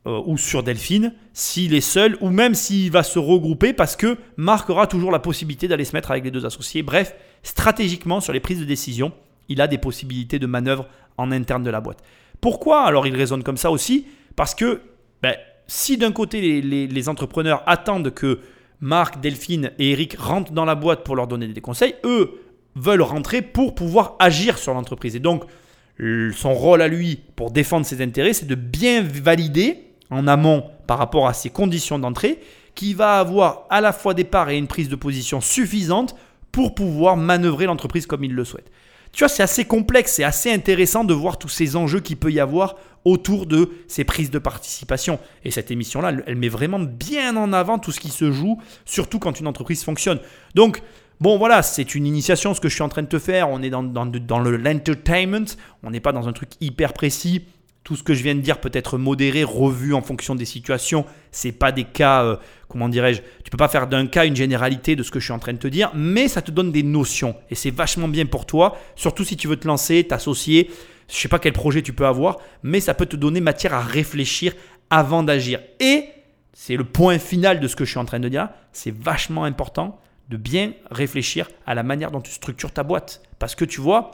euh, 0.05 0.21
ou 0.26 0.38
sur 0.38 0.63
Delphine 0.63 1.13
s'il 1.32 1.73
est 1.73 1.80
seul 1.80 2.17
ou 2.19 2.30
même 2.30 2.53
s'il 2.53 2.91
va 2.91 3.01
se 3.01 3.17
regrouper 3.17 3.71
parce 3.71 3.95
que 3.95 4.17
Marc 4.36 4.69
aura 4.69 4.86
toujours 4.86 5.13
la 5.13 5.19
possibilité 5.19 5.69
d'aller 5.69 5.86
se 5.86 5.95
mettre 5.95 6.11
avec 6.11 6.26
les 6.26 6.32
deux 6.32 6.45
associés. 6.45 6.84
Bref, 6.84 7.15
stratégiquement 7.41 8.19
sur 8.19 8.34
les 8.34 8.41
prises 8.41 8.59
de 8.59 8.65
décision, 8.65 9.13
il 9.47 9.61
a 9.61 9.67
des 9.67 9.78
possibilités 9.78 10.39
de 10.39 10.45
manœuvre 10.45 10.88
en 11.17 11.32
interne 11.32 11.63
de 11.63 11.69
la 11.69 11.80
boîte. 11.80 12.03
Pourquoi 12.41 12.84
alors 12.84 13.07
il 13.07 13.15
raisonne 13.15 13.43
comme 13.43 13.55
ça 13.55 13.71
aussi? 13.71 14.05
Parce 14.36 14.53
que 14.53 14.82
ben, 15.21 15.38
si 15.67 15.95
d'un 15.95 16.11
côté 16.11 16.61
les, 16.61 17.07
entrepreneurs 17.09 17.63
attendent 17.65 18.13
que 18.13 18.41
Marc, 18.82 19.21
Delphine 19.21 19.71
et 19.80 19.91
Eric 19.91 20.17
rentrent 20.19 20.51
dans 20.51 20.65
la 20.65 20.76
boîte 20.76 21.05
pour 21.05 21.15
leur 21.15 21.28
donner 21.28 21.47
des 21.47 21.61
conseils, 21.61 21.95
eux 22.03 22.41
veulent 22.76 23.01
rentrer 23.01 23.41
pour 23.41 23.76
pouvoir 23.76 24.15
agir 24.19 24.57
sur 24.57 24.73
l'entreprise. 24.73 25.15
Et 25.15 25.19
donc 25.19 25.43
son 26.34 26.53
rôle 26.53 26.82
à 26.82 26.88
lui 26.88 27.21
pour 27.36 27.51
défendre 27.51 27.86
ses 27.86 28.01
intérêts, 28.01 28.34
c'est 28.34 28.47
de 28.47 28.55
bien 28.55 29.01
valider 29.01 29.84
en 30.11 30.28
amont 30.28 30.65
par 30.88 30.97
rapport 30.97 31.28
à 31.28 31.34
ses 31.34 31.49
conditions 31.49 31.97
d'entrée, 31.97 32.39
qui 32.76 32.93
va 32.93 33.19
avoir 33.19 33.63
à 33.69 33.80
la 33.80 33.93
fois 33.93 34.13
des 34.13 34.26
parts 34.26 34.49
et 34.49 34.57
une 34.57 34.67
prise 34.67 34.89
de 34.89 34.95
position 34.95 35.39
suffisante 35.39 36.15
pour 36.51 36.76
pouvoir 36.76 37.17
manœuvrer 37.17 37.65
l'entreprise 37.65 38.05
comme 38.05 38.23
il 38.23 38.34
le 38.34 38.43
souhaite. 38.43 38.69
Tu 39.13 39.19
vois, 39.19 39.30
c'est 39.30 39.43
assez 39.43 39.63
complexe, 39.63 40.13
c'est 40.13 40.26
assez 40.26 40.51
intéressant 40.51 41.05
de 41.05 41.13
voir 41.13 41.38
tous 41.38 41.47
ces 41.47 41.78
enjeux 41.78 42.01
qu'il 42.01 42.17
peut 42.17 42.32
y 42.32 42.41
avoir 42.41 42.76
autour 43.05 43.45
de 43.45 43.69
ces 43.88 44.03
prises 44.03 44.30
de 44.30 44.39
participation. 44.39 45.19
Et 45.45 45.51
cette 45.51 45.71
émission-là, 45.71 46.11
elle 46.28 46.36
met 46.36 46.49
vraiment 46.49 46.80
bien 46.80 47.38
en 47.38 47.53
avant 47.53 47.80
tout 47.80 47.93
ce 47.93 48.01
qui 48.01 48.09
se 48.09 48.34
joue, 48.34 48.59
surtout 48.84 49.19
quand 49.19 49.39
une 49.39 49.47
entreprise 49.47 49.84
fonctionne. 49.86 50.19
Donc, 50.53 50.82
Bon 51.22 51.38
voilà, 51.38 51.61
c'est 51.61 51.95
une 51.95 52.05
initiation 52.05 52.53
ce 52.53 52.59
que 52.59 52.68
je 52.68 52.74
suis 52.74 52.84
en 52.84 52.89
train 52.89 53.01
de 53.01 53.07
te 53.07 53.20
faire. 53.20 53.49
On 53.49 53.61
est 53.61 53.70
dans, 53.70 53.84
dans 53.84 54.39
l'entertainment, 54.39 55.45
on 55.81 55.91
n'est 55.91 56.02
pas 56.02 56.11
dans 56.11 56.27
un 56.27 56.34
truc 56.34 56.49
hyper 56.60 56.91
précis. 56.91 57.45
Tout 57.85 57.95
ce 57.95 58.03
que 58.03 58.14
je 58.14 58.23
viens 58.23 58.35
de 58.35 58.41
dire 58.41 58.60
peut 58.60 58.72
être 58.73 58.98
modéré, 58.98 59.44
revu 59.44 59.94
en 59.94 60.02
fonction 60.02 60.35
des 60.35 60.44
situations. 60.44 61.06
C'est 61.31 61.52
pas 61.53 61.72
des 61.72 61.84
cas, 61.85 62.23
euh, 62.23 62.35
comment 62.68 62.90
dirais-je, 62.90 63.22
tu 63.44 63.52
peux 63.52 63.57
pas 63.57 63.68
faire 63.69 63.88
d'un 63.88 64.07
cas 64.07 64.26
une 64.26 64.35
généralité 64.35 64.95
de 64.95 65.03
ce 65.03 65.11
que 65.11 65.19
je 65.19 65.26
suis 65.26 65.34
en 65.34 65.40
train 65.40 65.53
de 65.53 65.60
te 65.60 65.68
dire, 65.68 65.91
mais 65.94 66.27
ça 66.27 66.41
te 66.41 66.52
donne 66.52 66.72
des 66.72 66.84
notions 66.84 67.35
et 67.49 67.56
c'est 67.56 67.69
vachement 67.69 68.07
bien 68.07 68.26
pour 68.26 68.45
toi, 68.45 68.76
surtout 68.95 69.23
si 69.23 69.38
tu 69.38 69.48
veux 69.48 69.56
te 69.56 69.68
lancer, 69.68 70.03
t'associer. 70.03 70.72
Je 71.07 71.15
sais 71.15 71.27
pas 71.27 71.38
quel 71.38 71.53
projet 71.53 71.84
tu 71.84 71.94
peux 71.94 72.07
avoir, 72.07 72.40
mais 72.64 72.80
ça 72.80 72.95
peut 72.95 73.06
te 73.06 73.15
donner 73.15 73.40
matière 73.40 73.76
à 73.76 73.81
réfléchir 73.81 74.53
avant 74.90 75.22
d'agir. 75.22 75.60
Et 75.80 76.06
c'est 76.53 76.76
le 76.76 76.84
point 76.84 77.19
final 77.19 77.60
de 77.60 77.68
ce 77.68 77.76
que 77.76 77.85
je 77.85 77.91
suis 77.91 77.99
en 77.99 78.06
train 78.06 78.19
de 78.19 78.27
dire. 78.27 78.49
C'est 78.73 78.94
vachement 78.94 79.44
important 79.44 80.02
de 80.30 80.38
bien 80.38 80.73
réfléchir 80.89 81.49
à 81.65 81.76
la 81.76 81.84
manière 81.84 82.11
dont 82.11 82.22
tu 82.22 82.31
structures 82.31 82.72
ta 82.72 82.84
boîte, 82.84 83.22
parce 83.39 83.56
que 83.56 83.65
tu 83.65 83.81
vois, 83.81 84.11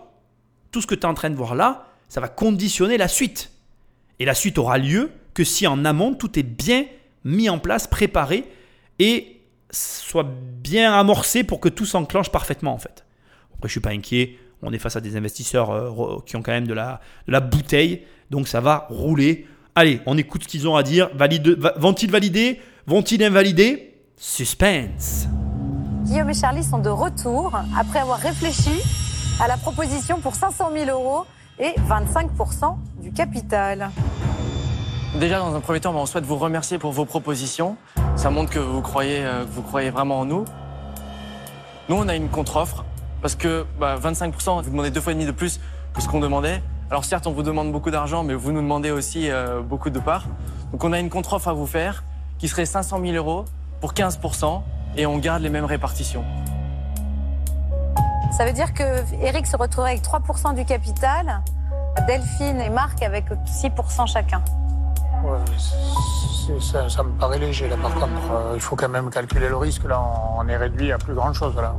tout 0.72 0.82
ce 0.82 0.88
que 0.88 0.96
tu 0.96 1.02
es 1.02 1.06
en 1.06 1.14
train 1.14 1.30
de 1.30 1.36
voir 1.36 1.56
là, 1.56 1.88
ça 2.10 2.20
va 2.20 2.28
conditionner 2.28 2.98
la 2.98 3.08
suite. 3.08 3.52
Et 4.20 4.26
la 4.26 4.36
suite 4.36 4.58
aura 4.58 4.78
lieu 4.78 5.12
que 5.34 5.44
si 5.44 5.66
en 5.68 5.86
amont, 5.86 6.14
tout 6.14 6.38
est 6.38 6.44
bien 6.44 6.86
mis 7.24 7.50
en 7.50 7.60
place, 7.60 7.88
préparé 7.88 8.46
et 9.00 9.38
soit 9.72 10.28
bien 10.64 10.94
amorcé 10.94 11.44
pour 11.44 11.60
que 11.60 11.70
tout 11.70 11.86
s'enclenche 11.86 12.30
parfaitement 12.30 12.74
en 12.74 12.78
fait. 12.78 13.06
Après, 13.56 13.70
je 13.70 13.72
suis 13.72 13.80
pas 13.80 13.92
inquiet. 13.92 14.38
On 14.62 14.74
est 14.74 14.80
face 14.80 14.96
à 14.96 15.02
des 15.02 15.16
investisseurs 15.16 15.72
euh, 15.72 16.20
qui 16.26 16.36
ont 16.36 16.44
quand 16.44 16.52
même 16.52 16.68
de 16.68 16.74
la, 16.74 17.02
la 17.28 17.40
bouteille, 17.40 18.04
donc 18.30 18.48
ça 18.48 18.60
va 18.60 18.86
rouler. 18.90 19.48
Allez, 19.74 20.02
on 20.06 20.18
écoute 20.18 20.44
ce 20.44 20.48
qu'ils 20.48 20.68
ont 20.68 20.76
à 20.76 20.84
dire. 20.84 21.10
Valide, 21.16 21.58
vont-ils 21.78 22.12
valider? 22.12 22.60
Vont-ils 22.86 23.24
invalider? 23.24 23.94
Suspense. 24.18 25.28
Guillaume 26.04 26.32
et 26.32 26.34
Charlie 26.34 26.64
sont 26.64 26.80
de 26.80 26.90
retour 26.90 27.52
après 27.78 28.00
avoir 28.00 28.18
réfléchi 28.18 28.82
à 29.40 29.48
la 29.48 29.56
proposition 29.56 30.20
pour 30.20 30.36
500 30.36 30.72
000 30.74 30.90
euros 30.90 31.26
et 31.60 31.76
25% 31.88 32.76
du 33.02 33.12
capital. 33.12 33.92
Déjà, 35.20 35.40
dans 35.40 35.54
un 35.54 35.60
premier 35.60 35.80
temps, 35.80 35.94
on 35.96 36.06
souhaite 36.08 36.26
vous 36.26 36.38
remercier 36.38 36.80
pour 36.80 36.92
vos 36.92 37.06
propositions. 37.06 37.76
Ça 38.16 38.32
montre 38.32 38.50
que 38.50 38.60
vous 38.60 38.82
croyez, 38.82 39.24
euh, 39.24 39.46
vous 39.48 39.62
croyez 39.62 39.92
vraiment 39.92 40.20
en 40.20 40.26
nous. 40.26 40.46
Nous, 41.88 41.96
on 41.96 42.08
a 42.08 42.16
une 42.16 42.30
contre-offre 42.30 42.84
parce 43.22 43.36
que 43.36 43.66
bah, 43.80 43.98
25%, 44.02 44.64
vous 44.64 44.72
demandez 44.72 44.90
deux 44.90 45.02
fois 45.02 45.12
et 45.12 45.16
demi 45.16 45.28
de 45.28 45.32
plus 45.32 45.60
que 45.94 46.02
ce 46.02 46.08
qu'on 46.08 46.20
demandait. 46.20 46.64
Alors 46.90 47.06
certes, 47.06 47.28
on 47.28 47.32
vous 47.32 47.44
demande 47.44 47.72
beaucoup 47.72 47.92
d'argent, 47.92 48.24
mais 48.24 48.34
vous 48.34 48.52
nous 48.52 48.62
demandez 48.62 48.90
aussi 48.90 49.30
euh, 49.30 49.62
beaucoup 49.62 49.92
de 49.92 50.00
parts. 50.00 50.26
Donc 50.72 50.84
on 50.84 50.94
a 50.94 51.00
une 51.00 51.10
contre-offre 51.10 51.50
à 51.50 51.54
vous 51.54 51.68
faire 51.68 52.04
qui 52.40 52.48
serait 52.48 52.66
500 52.66 53.00
000 53.02 53.14
euros 53.16 53.46
pour 53.82 53.94
15% 53.94 54.64
et 54.96 55.06
on 55.06 55.18
garde 55.18 55.42
les 55.42 55.50
mêmes 55.50 55.66
répartitions. 55.66 56.24
Ça 58.32 58.46
veut 58.46 58.54
dire 58.54 58.74
que 58.74 58.84
Eric 59.22 59.46
se 59.46 59.58
retrouverait 59.58 59.92
avec 59.92 60.04
3% 60.04 60.56
du 60.56 60.66
capital, 60.66 61.42
Delphine 62.08 62.62
et 62.62 62.70
Marc 62.70 63.04
avec 63.04 63.26
6% 63.30 64.08
chacun. 64.08 64.42
Ouais, 65.24 66.60
ça, 66.60 66.90
ça 66.90 67.04
me 67.04 67.12
paraît 67.12 67.40
léger 67.40 67.68
là 67.70 67.78
par 67.78 67.94
contre. 67.94 68.32
Euh, 68.32 68.52
il 68.56 68.62
faut 68.62 68.76
quand 68.76 68.90
même 68.90 69.10
calculer 69.10 69.50
le 69.50 69.58
risque. 69.58 69.84
Là, 69.84 70.02
on 70.38 70.48
est 70.48 70.58
réduit 70.58 70.92
à 70.92 70.98
plus 70.98 71.14
grand 71.14 71.34
chose 71.34 71.56
là. 71.56 71.76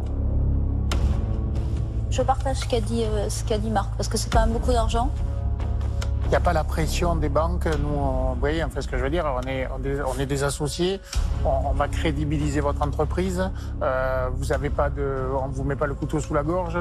Je 2.10 2.20
partage 2.20 2.58
ce 2.58 2.66
qu'a 2.66 2.80
dit, 2.80 3.04
euh, 3.04 3.30
ce 3.30 3.42
qu'a 3.42 3.56
dit 3.56 3.70
Marc, 3.70 3.90
parce 3.96 4.08
que 4.08 4.18
c'est 4.18 4.30
quand 4.30 4.40
même 4.40 4.52
beaucoup 4.52 4.72
d'argent. 4.72 5.10
Il 6.32 6.36
n'y 6.36 6.38
a 6.38 6.44
pas 6.46 6.54
la 6.54 6.64
pression 6.64 7.14
des 7.14 7.28
banques. 7.28 7.66
Nous, 7.66 7.94
on, 7.94 8.32
vous 8.32 8.40
voyez, 8.40 8.64
en 8.64 8.70
fait, 8.70 8.80
ce 8.80 8.88
que 8.88 8.96
je 8.96 9.02
veux 9.02 9.10
dire, 9.10 9.26
on 9.26 9.46
est, 9.46 9.68
on 9.68 9.84
est, 9.84 10.00
on 10.00 10.24
des 10.24 10.44
associés. 10.44 10.98
On, 11.44 11.68
on 11.68 11.72
va 11.72 11.88
crédibiliser 11.88 12.60
votre 12.60 12.80
entreprise. 12.80 13.50
Euh, 13.82 14.30
vous 14.32 14.50
avez 14.50 14.70
pas 14.70 14.88
de, 14.88 15.26
on 15.38 15.48
vous 15.48 15.62
met 15.62 15.76
pas 15.76 15.86
le 15.86 15.92
couteau 15.92 16.20
sous 16.20 16.32
la 16.32 16.42
gorge. 16.42 16.78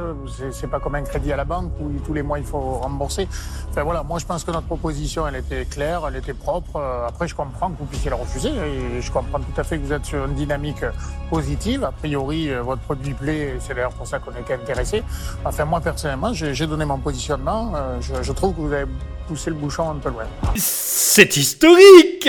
C'est, 0.53 0.67
pas 0.67 0.79
comme 0.79 0.95
un 0.95 1.01
crédit 1.01 1.33
à 1.33 1.35
la 1.35 1.43
banque 1.43 1.73
où 1.81 1.91
tous 2.05 2.13
les 2.13 2.21
mois 2.21 2.39
il 2.39 2.45
faut 2.45 2.61
rembourser. 2.61 3.27
Enfin 3.69 3.83
voilà, 3.83 4.03
moi 4.03 4.19
je 4.19 4.25
pense 4.25 4.45
que 4.45 4.51
notre 4.51 4.67
proposition, 4.67 5.27
elle 5.27 5.35
était 5.35 5.65
claire, 5.65 6.03
elle 6.07 6.15
était 6.15 6.33
propre. 6.33 6.81
Après, 7.05 7.27
je 7.27 7.35
comprends 7.35 7.71
que 7.71 7.77
vous 7.77 7.85
puissiez 7.87 8.09
la 8.09 8.15
refuser 8.15 8.51
et 8.51 9.01
je 9.01 9.11
comprends 9.11 9.39
tout 9.39 9.59
à 9.59 9.65
fait 9.65 9.77
que 9.79 9.85
vous 9.85 9.91
êtes 9.91 10.05
sur 10.05 10.23
une 10.23 10.33
dynamique 10.33 10.85
positive. 11.29 11.83
A 11.83 11.91
priori, 11.91 12.49
euh, 12.49 12.61
votre 12.61 12.83
produit 12.83 13.13
plaît. 13.13 13.57
C'est 13.59 13.73
d'ailleurs 13.73 13.91
pour 13.91 14.07
ça 14.07 14.19
qu'on 14.19 14.31
est 14.31 14.49
intéressé. 14.49 15.03
Enfin, 15.43 15.65
moi 15.65 15.81
personnellement, 15.81 16.31
j'ai, 16.31 16.53
j'ai 16.53 16.67
donné 16.67 16.85
mon 16.85 16.99
positionnement. 16.99 17.73
Euh, 17.75 17.99
je, 17.99 18.23
je 18.23 18.31
trouve 18.31 18.55
que 18.55 18.61
vous 18.61 18.71
avez 18.71 18.85
poussé 19.31 19.49
le 19.49 19.55
bouchon 19.55 19.89
un 19.89 19.95
peu 19.95 20.09
loin. 20.09 20.25
C'est 20.55 21.37
historique 21.37 22.27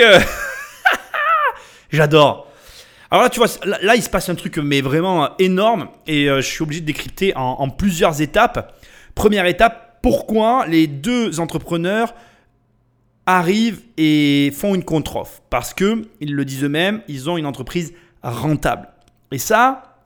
J'adore. 1.91 2.47
Alors 3.11 3.23
là, 3.23 3.29
tu 3.29 3.39
vois, 3.39 3.49
là, 3.65 3.95
il 3.97 4.01
se 4.01 4.09
passe 4.09 4.29
un 4.29 4.35
truc 4.35 4.57
mais 4.57 4.79
vraiment 4.79 5.37
énorme 5.37 5.89
et 6.07 6.29
euh, 6.29 6.37
je 6.37 6.47
suis 6.47 6.63
obligé 6.63 6.79
de 6.79 6.85
décrypter 6.85 7.35
en, 7.35 7.41
en 7.59 7.69
plusieurs 7.69 8.21
étapes. 8.21 8.73
Première 9.15 9.45
étape, 9.47 9.99
pourquoi 10.01 10.65
les 10.65 10.87
deux 10.87 11.41
entrepreneurs 11.41 12.15
arrivent 13.25 13.81
et 13.97 14.53
font 14.55 14.73
une 14.73 14.85
contre-offre? 14.85 15.41
Parce 15.49 15.73
que 15.73 16.03
ils 16.21 16.33
le 16.33 16.45
disent 16.45 16.63
eux-mêmes, 16.63 17.01
ils 17.09 17.29
ont 17.29 17.37
une 17.37 17.45
entreprise 17.45 17.93
rentable. 18.23 18.87
Et 19.31 19.39
ça, 19.39 19.97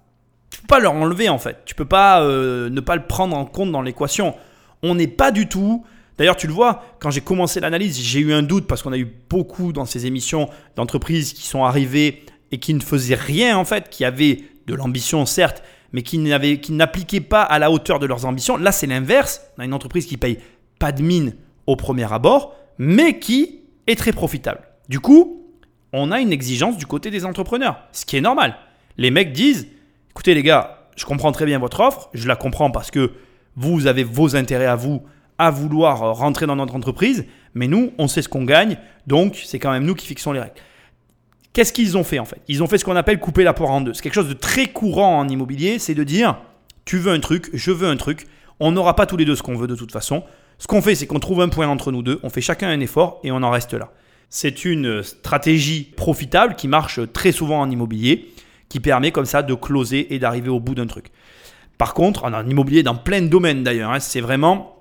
tu 0.49 0.61
peux 0.61 0.68
pas 0.68 0.80
leur 0.80 0.94
enlever 0.94 1.30
en 1.30 1.38
fait. 1.38 1.57
Tu 1.65 1.76
peux 1.76 1.86
pas 1.86 2.24
euh, 2.24 2.72
ne 2.72 2.82
pas 2.82 2.95
le 2.95 3.06
prendre 3.06 3.38
en 3.38 3.45
compte 3.45 3.72
dans 3.72 3.84
l'équation. 3.84 4.36
On 4.82 4.95
n'est 4.95 5.07
pas 5.07 5.30
du 5.30 5.48
tout. 5.48 5.86
D'ailleurs, 6.18 6.35
tu 6.35 6.48
le 6.48 6.53
vois, 6.53 6.84
quand 6.99 7.11
j'ai 7.11 7.22
commencé 7.22 7.60
l'analyse, 7.60 7.99
j'ai 7.99 8.19
eu 8.19 8.34
un 8.34 8.41
doute 8.41 8.68
parce 8.68 8.81
qu'on 8.81 8.91
a 8.91 8.98
eu 8.98 9.07
beaucoup 9.30 9.72
dans 9.72 9.85
ces 9.85 10.06
émissions 10.06 10.49
d'entreprises 10.76 11.34
qui 11.34 11.45
sont 11.45 11.64
arrivées 11.64 12.23
et 12.52 12.57
qui 12.57 12.73
ne 12.73 12.81
faisaient 12.81 13.15
rien 13.15 13.57
en 13.57 13.65
fait, 13.65 13.89
qui 13.89 14.03
avaient 14.03 14.44
de 14.65 14.73
l'ambition 14.73 15.26
certes, 15.26 15.64
mais 15.94 16.02
qui 16.02 16.18
n'appliquaient 16.19 17.22
pas 17.22 17.44
à 17.44 17.60
la 17.60 17.72
hauteur 17.72 17.99
de 17.99 18.06
leurs 18.06 18.26
ambitions. 18.26 18.57
Là, 18.57 18.72
c'est 18.72 18.88
l'inverse. 18.88 19.41
On 19.57 19.61
a 19.61 19.65
une 19.65 19.73
entreprise 19.73 20.06
qui 20.06 20.18
paye 20.18 20.39
pas 20.80 20.91
de 20.91 21.02
mine 21.02 21.35
au 21.65 21.76
premier 21.76 22.11
abord, 22.11 22.56
mais 22.77 23.19
qui 23.19 23.61
est 23.85 23.98
très 23.98 24.11
profitable. 24.11 24.61
Du 24.89 24.99
coup, 24.99 25.45
on 25.94 26.11
a 26.11 26.19
une 26.19 26.31
exigence 26.31 26.77
du 26.77 26.85
côté 26.85 27.11
des 27.11 27.26
entrepreneurs, 27.26 27.80
ce 27.91 28.06
qui 28.06 28.18
est 28.18 28.22
normal. 28.22 28.57
Les 28.98 29.11
mecs 29.11 29.34
disent, 29.34 29.68
écoutez 30.11 30.34
les 30.34 30.44
gars, 30.44 30.89
je 30.95 31.06
comprends 31.06 31.31
très 31.31 31.45
bien 31.45 31.60
votre 31.60 31.80
offre, 31.80 32.10
je 32.14 32.27
la 32.27 32.35
comprends 32.35 32.72
parce 32.72 32.91
que 32.91 33.14
vous 33.56 33.88
avez 33.88 34.03
vos 34.03 34.35
intérêts 34.35 34.65
à 34.65 34.76
vous 34.76 35.03
à 35.38 35.51
vouloir 35.51 36.15
rentrer 36.15 36.45
dans 36.45 36.55
notre 36.55 36.76
entreprise, 36.76 37.26
mais 37.53 37.68
nous, 37.68 37.91
on 37.97 38.07
sait 38.07 38.22
ce 38.22 38.30
qu'on 38.30 38.43
gagne, 38.43 38.77
donc 39.05 39.39
c'est 39.43 39.59
quand 39.59 39.72
même 39.72 39.85
nous 39.85 39.95
qui 39.95 40.07
fixons 40.07 40.31
les 40.31 40.39
règles. 40.39 40.55
Qu'est-ce 41.53 41.73
qu'ils 41.73 41.97
ont 41.97 42.03
fait 42.03 42.19
en 42.19 42.26
fait? 42.26 42.39
Ils 42.47 42.61
ont 42.61 42.68
fait 42.68 42.77
ce 42.77 42.85
qu'on 42.85 42.95
appelle 42.95 43.19
couper 43.19 43.43
la 43.43 43.53
poire 43.53 43.72
en 43.72 43.81
deux. 43.81 43.93
C'est 43.93 44.03
quelque 44.03 44.14
chose 44.14 44.30
de 44.30 44.34
très 44.34 44.68
courant 44.68 45.19
en 45.19 45.27
immobilier, 45.27 45.80
c'est 45.80 45.95
de 45.95 46.03
dire, 46.03 46.39
tu 46.85 46.97
veux 46.97 47.11
un 47.11 47.19
truc, 47.19 47.49
je 47.53 47.72
veux 47.72 47.88
un 47.88 47.97
truc, 47.97 48.27
on 48.59 48.72
n'aura 48.72 48.95
pas 48.95 49.05
tous 49.05 49.18
les 49.18 49.26
deux 49.26 49.35
ce 49.35 49.43
qu'on 49.43 49.55
veut 49.55 49.68
de 49.68 49.76
toute 49.76 49.91
façon. 49.91 50.23
Ce 50.59 50.68
qu'on 50.68 50.81
fait, 50.81 50.95
c'est 50.95 51.07
qu'on 51.07 51.19
trouve 51.19 51.41
un 51.41 51.49
point 51.49 51.68
entre 51.68 51.91
nous 51.91 52.01
deux, 52.01 52.19
on 52.23 52.30
fait 52.30 52.41
chacun 52.41 52.69
un 52.69 52.80
effort 52.80 53.19
et 53.23 53.31
on 53.31 53.43
en 53.43 53.49
reste 53.49 53.73
là. 53.73 53.91
C'est 54.30 54.65
une 54.65 55.03
stratégie 55.03 55.84
profitable 55.95 56.55
qui 56.55 56.68
marche 56.68 56.99
très 57.14 57.31
souvent 57.31 57.61
en 57.61 57.72
immobilier, 57.72 58.34
qui 58.69 58.80
permet 58.80 59.11
comme 59.11 59.26
ça 59.26 59.41
de 59.43 59.53
closer 59.53 60.14
et 60.14 60.19
d'arriver 60.19 60.49
au 60.49 60.59
bout 60.59 60.76
d'un 60.76 60.88
truc. 60.88 61.11
Par 61.77 61.93
contre, 61.93 62.26
en 62.26 62.47
immobilier, 62.47 62.84
dans 62.84 62.95
plein 62.95 63.22
de 63.22 63.27
domaines 63.27 63.64
d'ailleurs, 63.64 63.91
hein, 63.91 63.99
c'est 63.99 64.19
vraiment, 64.19 64.77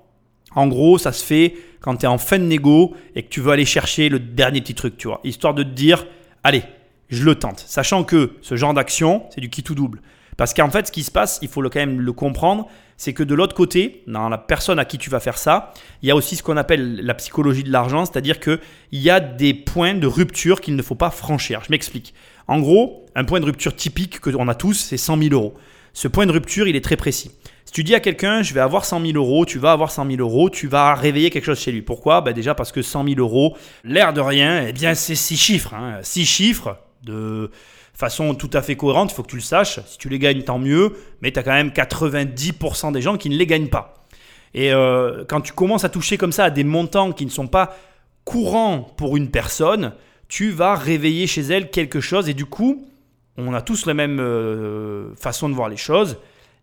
en 0.55 0.67
gros, 0.67 0.97
ça 0.97 1.11
se 1.11 1.23
fait 1.23 1.55
quand 1.81 1.97
tu 1.97 2.05
es 2.05 2.07
en 2.07 2.17
fin 2.17 2.39
de 2.39 2.43
négo 2.43 2.95
et 3.15 3.23
que 3.23 3.29
tu 3.29 3.41
veux 3.41 3.51
aller 3.51 3.65
chercher 3.65 4.09
le 4.09 4.19
dernier 4.19 4.61
petit 4.61 4.75
truc, 4.75 4.97
tu 4.97 5.07
vois, 5.07 5.21
histoire 5.23 5.53
de 5.53 5.63
te 5.63 5.69
dire, 5.69 6.05
allez, 6.43 6.63
je 7.09 7.23
le 7.23 7.35
tente, 7.35 7.59
sachant 7.59 8.03
que 8.03 8.33
ce 8.41 8.55
genre 8.55 8.73
d'action, 8.73 9.23
c'est 9.29 9.41
du 9.41 9.49
qui 9.49 9.63
tout 9.63 9.75
double. 9.75 10.01
Parce 10.37 10.53
qu'en 10.53 10.69
fait, 10.69 10.87
ce 10.87 10.91
qui 10.91 11.03
se 11.03 11.11
passe, 11.11 11.39
il 11.41 11.47
faut 11.47 11.61
le, 11.61 11.69
quand 11.69 11.79
même 11.79 11.99
le 11.99 12.13
comprendre, 12.13 12.67
c'est 12.95 13.13
que 13.13 13.23
de 13.23 13.33
l'autre 13.33 13.55
côté, 13.55 14.03
dans 14.07 14.29
la 14.29 14.37
personne 14.37 14.77
à 14.79 14.85
qui 14.85 14.97
tu 14.97 15.09
vas 15.09 15.19
faire 15.19 15.37
ça, 15.37 15.73
il 16.01 16.09
y 16.09 16.11
a 16.11 16.15
aussi 16.15 16.35
ce 16.35 16.43
qu'on 16.43 16.57
appelle 16.57 17.01
la 17.03 17.13
psychologie 17.15 17.63
de 17.63 17.71
l'argent, 17.71 18.05
c'est-à-dire 18.05 18.39
qu'il 18.39 18.59
y 18.91 19.09
a 19.09 19.19
des 19.19 19.53
points 19.55 19.95
de 19.95 20.07
rupture 20.07 20.61
qu'il 20.61 20.75
ne 20.75 20.81
faut 20.81 20.95
pas 20.95 21.09
franchir. 21.09 21.63
Je 21.65 21.71
m'explique. 21.71 22.13
En 22.47 22.59
gros, 22.59 23.05
un 23.15 23.23
point 23.23 23.39
de 23.39 23.45
rupture 23.45 23.75
typique 23.75 24.19
que 24.19 24.29
on 24.37 24.47
a 24.47 24.55
tous, 24.55 24.73
c'est 24.73 24.97
100 24.97 25.17
000 25.17 25.33
euros. 25.33 25.55
Ce 25.93 26.07
point 26.07 26.27
de 26.27 26.31
rupture, 26.31 26.67
il 26.67 26.75
est 26.75 26.83
très 26.83 26.97
précis. 26.97 27.31
Si 27.67 27.73
tu 27.73 27.83
dis 27.83 27.93
à 27.93 27.99
quelqu'un, 27.99 28.43
je 28.43 28.53
vais 28.53 28.61
avoir 28.61 28.85
100 28.85 29.01
000 29.01 29.17
euros, 29.17 29.45
tu 29.45 29.59
vas 29.59 29.73
avoir 29.73 29.91
100 29.91 30.09
000 30.09 30.21
euros, 30.21 30.49
tu 30.49 30.69
vas 30.69 30.95
réveiller 30.95 31.29
quelque 31.29 31.43
chose 31.43 31.59
chez 31.59 31.73
lui. 31.73 31.81
Pourquoi? 31.81 32.21
Ben 32.21 32.33
Déjà 32.33 32.55
parce 32.55 32.71
que 32.71 32.81
100 32.81 33.03
000 33.03 33.19
euros, 33.19 33.57
l'air 33.83 34.13
de 34.13 34.21
rien, 34.21 34.65
eh 34.65 34.71
bien 34.71 34.95
c'est 34.95 35.15
6 35.15 35.35
chiffres. 35.35 35.73
Hein. 35.73 35.99
6 36.01 36.25
chiffres 36.25 36.77
de 37.03 37.51
façon 37.93 38.35
tout 38.35 38.49
à 38.53 38.61
fait 38.61 38.77
cohérente, 38.77 39.11
il 39.11 39.15
faut 39.15 39.23
que 39.23 39.31
tu 39.31 39.35
le 39.35 39.41
saches. 39.41 39.81
Si 39.85 39.97
tu 39.97 40.07
les 40.07 40.17
gagnes, 40.17 40.43
tant 40.43 40.59
mieux, 40.59 40.93
mais 41.21 41.33
tu 41.33 41.39
as 41.39 41.43
quand 41.43 41.51
même 41.51 41.71
90% 41.71 42.93
des 42.93 43.01
gens 43.01 43.17
qui 43.17 43.29
ne 43.29 43.35
les 43.35 43.45
gagnent 43.45 43.67
pas. 43.67 44.05
Et 44.53 44.71
euh, 44.71 45.25
quand 45.27 45.41
tu 45.41 45.51
commences 45.51 45.83
à 45.83 45.89
toucher 45.89 46.17
comme 46.17 46.31
ça 46.31 46.45
à 46.45 46.49
des 46.49 46.63
montants 46.63 47.11
qui 47.11 47.25
ne 47.25 47.31
sont 47.31 47.47
pas 47.47 47.75
courants 48.23 48.93
pour 48.95 49.17
une 49.17 49.29
personne, 49.29 49.91
tu 50.29 50.51
vas 50.51 50.75
réveiller 50.75 51.27
chez 51.27 51.41
elle 51.41 51.69
quelque 51.69 51.99
chose 51.99 52.29
et 52.29 52.33
du 52.33 52.45
coup, 52.45 52.87
on 53.35 53.53
a 53.53 53.61
tous 53.61 53.85
la 53.85 53.93
même 53.93 54.21
euh, 54.21 55.13
façon 55.15 55.49
de 55.49 55.53
voir 55.53 55.67
les 55.67 55.75
choses. 55.75 56.17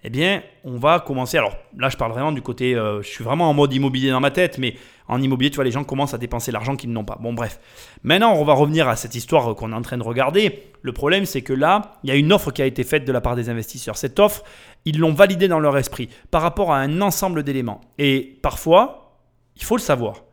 Eh 0.06 0.10
bien, 0.10 0.43
on 0.64 0.76
va 0.76 1.01
commencer. 1.01 1.39
Alors 1.39 1.56
là, 1.78 1.89
je 1.89 1.97
parle 1.97 2.12
vraiment 2.12 2.31
du 2.31 2.43
côté. 2.43 2.74
euh, 2.74 3.01
je 3.01 3.09
suis 3.09 3.24
vraiment 3.24 3.48
en 3.48 3.55
mode 3.55 3.72
immobilier 3.72 4.10
dans 4.10 4.20
ma 4.20 4.31
tête, 4.31 4.59
mais 4.59 4.74
en 5.09 5.20
immobilier, 5.20 5.51
tu 5.51 5.56
vois, 5.56 5.64
les 5.64 5.70
gens 5.70 5.82
commencent 5.82 6.12
à 6.12 6.18
dépenser 6.18 6.52
l'argent 6.52 6.76
qu'ils 6.76 6.93
n'ont 6.93 7.06
pas. 7.06 7.16
Bon, 7.20 7.32
bref. 7.32 7.59
Maintenant, 8.02 8.35
on 8.35 8.44
va 8.44 8.52
revenir 8.52 8.86
à 8.86 8.97
cette 8.97 9.14
histoire 9.14 9.55
qu'on 9.55 9.72
est 9.72 9.74
en 9.74 9.81
train 9.81 9.97
de 9.97 10.02
regarder. 10.02 10.62
Le 10.82 10.93
problème, 10.93 11.24
c'est 11.24 11.40
que 11.40 11.55
là, 11.55 11.98
il 12.05 12.10
y 12.10 12.12
a 12.12 12.16
une 12.16 12.35
offre 12.35 12.51
qui 12.51 12.60
a 12.60 12.66
été 12.66 12.85
faite 12.85 13.06
de 13.06 13.12
la 13.12 13.22
part 13.22 13.35
des 13.35 13.48
investisseurs. 13.48 13.97
Cette 13.97 14.18
offre, 14.18 14.44
ils 14.85 14.98
l'ont 14.98 15.14
validée 15.14 15.48
dans 15.48 15.60
leur 15.60 15.78
esprit 15.78 16.10
par 16.31 16.43
rapport 16.43 16.70
à 16.70 16.81
un 16.81 17.01
ensemble 17.01 17.43
d'éléments. 17.43 17.81
Et 17.98 18.39
parfois, 18.43 19.20
il 19.56 19.64
faut 19.64 19.76
le 19.76 19.82
savoir. 19.82 20.24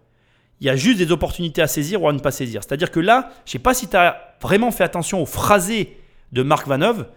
Il 0.59 0.67
y 0.67 0.69
a 0.69 0.75
juste 0.75 0.97
des 0.97 1.13
opportunités 1.13 1.61
à 1.61 1.67
saisir 1.67 2.03
ou 2.03 2.09
à 2.09 2.13
ne 2.13 2.19
pas 2.19 2.31
saisir. 2.31 2.61
C'est-à-dire 2.61 2.91
que 2.91 2.99
là, 2.99 3.29
je 3.45 3.49
ne 3.49 3.51
sais 3.53 3.59
pas 3.59 3.73
si 3.73 3.87
tu 3.87 3.95
as 3.95 4.35
vraiment 4.41 4.71
fait 4.71 4.83
attention 4.83 5.21
au 5.21 5.25
phrasé 5.25 5.97
de 6.33 6.43
Marc 6.43 6.67
Vaneuve, 6.67 7.07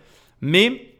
mais 0.40 0.93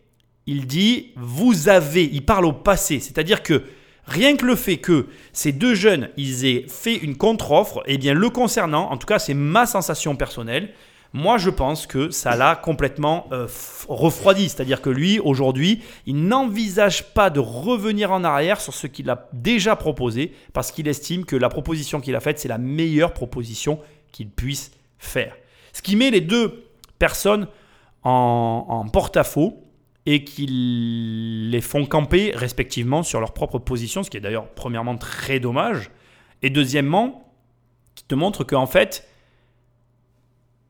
il 0.46 0.66
dit 0.66 1.12
vous 1.16 1.68
avez, 1.68 2.04
il 2.04 2.24
parle 2.24 2.44
au 2.44 2.52
passé, 2.52 3.00
c'est-à-dire 3.00 3.42
que 3.42 3.62
rien 4.06 4.36
que 4.36 4.44
le 4.44 4.56
fait 4.56 4.76
que 4.76 5.08
ces 5.32 5.52
deux 5.52 5.74
jeunes, 5.74 6.10
ils 6.16 6.44
aient 6.44 6.66
fait 6.68 6.96
une 6.96 7.16
contre-offre, 7.16 7.82
eh 7.86 7.98
bien 7.98 8.14
le 8.14 8.30
concernant, 8.30 8.90
en 8.90 8.96
tout 8.96 9.06
cas 9.06 9.18
c'est 9.18 9.34
ma 9.34 9.66
sensation 9.66 10.16
personnelle, 10.16 10.70
moi 11.12 11.38
je 11.38 11.48
pense 11.48 11.86
que 11.86 12.10
ça 12.10 12.36
l'a 12.36 12.56
complètement 12.56 13.26
euh, 13.32 13.46
refroidi, 13.88 14.48
c'est-à-dire 14.48 14.82
que 14.82 14.90
lui 14.90 15.18
aujourd'hui, 15.18 15.82
il 16.06 16.26
n'envisage 16.26 17.14
pas 17.14 17.30
de 17.30 17.40
revenir 17.40 18.12
en 18.12 18.24
arrière 18.24 18.60
sur 18.60 18.74
ce 18.74 18.86
qu'il 18.86 19.08
a 19.08 19.28
déjà 19.32 19.76
proposé 19.76 20.34
parce 20.52 20.72
qu'il 20.72 20.88
estime 20.88 21.24
que 21.24 21.36
la 21.36 21.48
proposition 21.48 22.00
qu'il 22.00 22.16
a 22.16 22.20
faite, 22.20 22.38
c'est 22.38 22.48
la 22.48 22.58
meilleure 22.58 23.14
proposition 23.14 23.78
qu'il 24.12 24.28
puisse 24.28 24.72
faire. 24.98 25.36
Ce 25.72 25.82
qui 25.82 25.96
met 25.96 26.10
les 26.10 26.20
deux 26.20 26.64
personnes 26.98 27.48
en 28.02 28.86
porte-à-faux 28.92 29.64
et 30.06 30.24
qu'ils 30.24 31.51
les 31.51 31.60
font 31.60 31.86
camper 31.86 32.32
respectivement 32.35 33.02
sur 33.02 33.20
leur 33.20 33.32
propre 33.32 33.59
position, 33.59 34.02
ce 34.02 34.10
qui 34.10 34.16
est 34.16 34.20
d'ailleurs 34.20 34.48
premièrement 34.51 34.97
très 34.97 35.40
dommage, 35.40 35.90
et 36.43 36.51
deuxièmement, 36.51 37.32
qui 37.94 38.05
te 38.05 38.14
montre 38.14 38.44
qu'en 38.44 38.66
fait, 38.66 39.09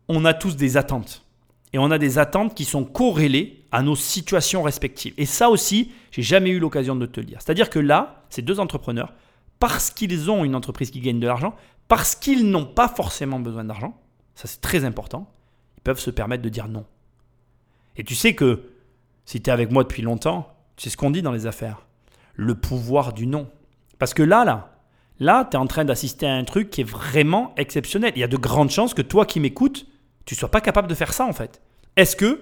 on 0.09 0.25
a 0.25 0.35
tous 0.35 0.57
des 0.57 0.77
attentes. 0.77 1.25
Et 1.73 1.79
on 1.79 1.91
a 1.91 1.99
des 1.99 2.19
attentes 2.19 2.55
qui 2.55 2.65
sont 2.65 2.85
corrélées 2.85 3.65
à 3.73 3.83
nos 3.83 3.97
situations 3.97 4.63
respectives. 4.63 5.15
Et 5.17 5.27
ça 5.27 5.51
aussi, 5.51 5.91
j'ai 6.13 6.23
jamais 6.23 6.51
eu 6.51 6.61
l'occasion 6.61 6.95
de 6.95 7.07
te 7.07 7.19
le 7.19 7.27
dire. 7.27 7.39
C'est-à-dire 7.41 7.71
que 7.71 7.81
là, 7.81 8.25
ces 8.31 8.43
deux 8.43 8.61
entrepreneurs 8.61 9.13
parce 9.59 9.91
qu'ils 9.91 10.31
ont 10.31 10.45
une 10.45 10.55
entreprise 10.55 10.91
qui 10.91 11.01
gagne 11.01 11.21
de 11.21 11.27
l'argent, 11.27 11.55
parce 11.89 12.15
qu'ils 12.15 12.51
n'ont 12.51 12.67
pas 12.67 12.89
forcément 12.89 13.41
besoin 13.41 13.65
d'argent, 13.65 13.99
ça 14.35 14.47
c'est 14.47 14.61
très 14.61 14.85
important, 14.85 15.33
ils 15.79 15.81
peuvent 15.81 16.01
se 16.01 16.11
permettre 16.11 16.43
de 16.43 16.49
dire 16.49 16.69
non. 16.69 16.85
Et 17.97 18.05
tu 18.05 18.15
sais 18.15 18.35
que 18.35 18.74
si 19.25 19.41
tu 19.41 19.51
es 19.51 19.53
avec 19.53 19.71
moi 19.71 19.83
depuis 19.83 20.03
longtemps, 20.03 20.55
sais 20.77 20.91
ce 20.91 20.97
qu'on 20.97 21.11
dit 21.11 21.23
dans 21.23 21.33
les 21.33 21.47
affaires. 21.47 21.87
Le 22.35 22.55
pouvoir 22.55 23.13
du 23.13 23.27
non. 23.27 23.49
Parce 23.99 24.15
que 24.15 24.23
là, 24.23 24.45
là, 24.45 24.77
là, 25.21 25.47
tu 25.49 25.57
es 25.57 25.61
en 25.61 25.67
train 25.67 25.85
d'assister 25.85 26.27
à 26.27 26.35
un 26.35 26.45
truc 26.45 26.71
qui 26.71 26.81
est 26.81 26.89
vraiment 26.89 27.55
exceptionnel. 27.57 28.13
Il 28.17 28.21
y 28.21 28.25
a 28.25 28.29
de 28.29 28.37
grandes 28.37 28.71
chances 28.71 28.95
que 28.95 29.03
toi 29.03 29.25
qui 29.25 29.41
m'écoutes, 29.41 29.87
tu 30.25 30.35
sois 30.35 30.51
pas 30.51 30.61
capable 30.61 30.89
de 30.89 30.95
faire 30.95 31.13
ça 31.13 31.27
en 31.27 31.33
fait. 31.33 31.61
Est-ce 31.97 32.17
que 32.17 32.41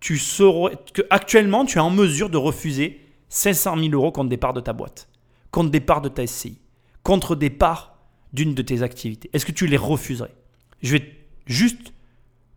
tu 0.00 0.18
saurais, 0.18 0.76
que 0.94 1.02
actuellement 1.10 1.64
tu 1.64 1.78
es 1.78 1.80
en 1.80 1.90
mesure 1.90 2.30
de 2.30 2.36
refuser 2.36 3.00
500 3.28 3.76
000 3.76 3.92
euros 3.92 4.12
contre 4.12 4.28
départ 4.28 4.54
de 4.54 4.60
ta 4.60 4.72
boîte, 4.72 5.08
contre 5.50 5.70
départ 5.70 6.00
de 6.00 6.08
ta 6.08 6.26
SCI, 6.26 6.58
contre 7.02 7.36
départ 7.36 7.98
d'une 8.32 8.54
de 8.54 8.62
tes 8.62 8.82
activités? 8.82 9.28
Est-ce 9.32 9.44
que 9.44 9.52
tu 9.52 9.66
les 9.66 9.76
refuserais? 9.76 10.34
Je 10.82 10.96
vais 10.96 11.16
juste 11.46 11.92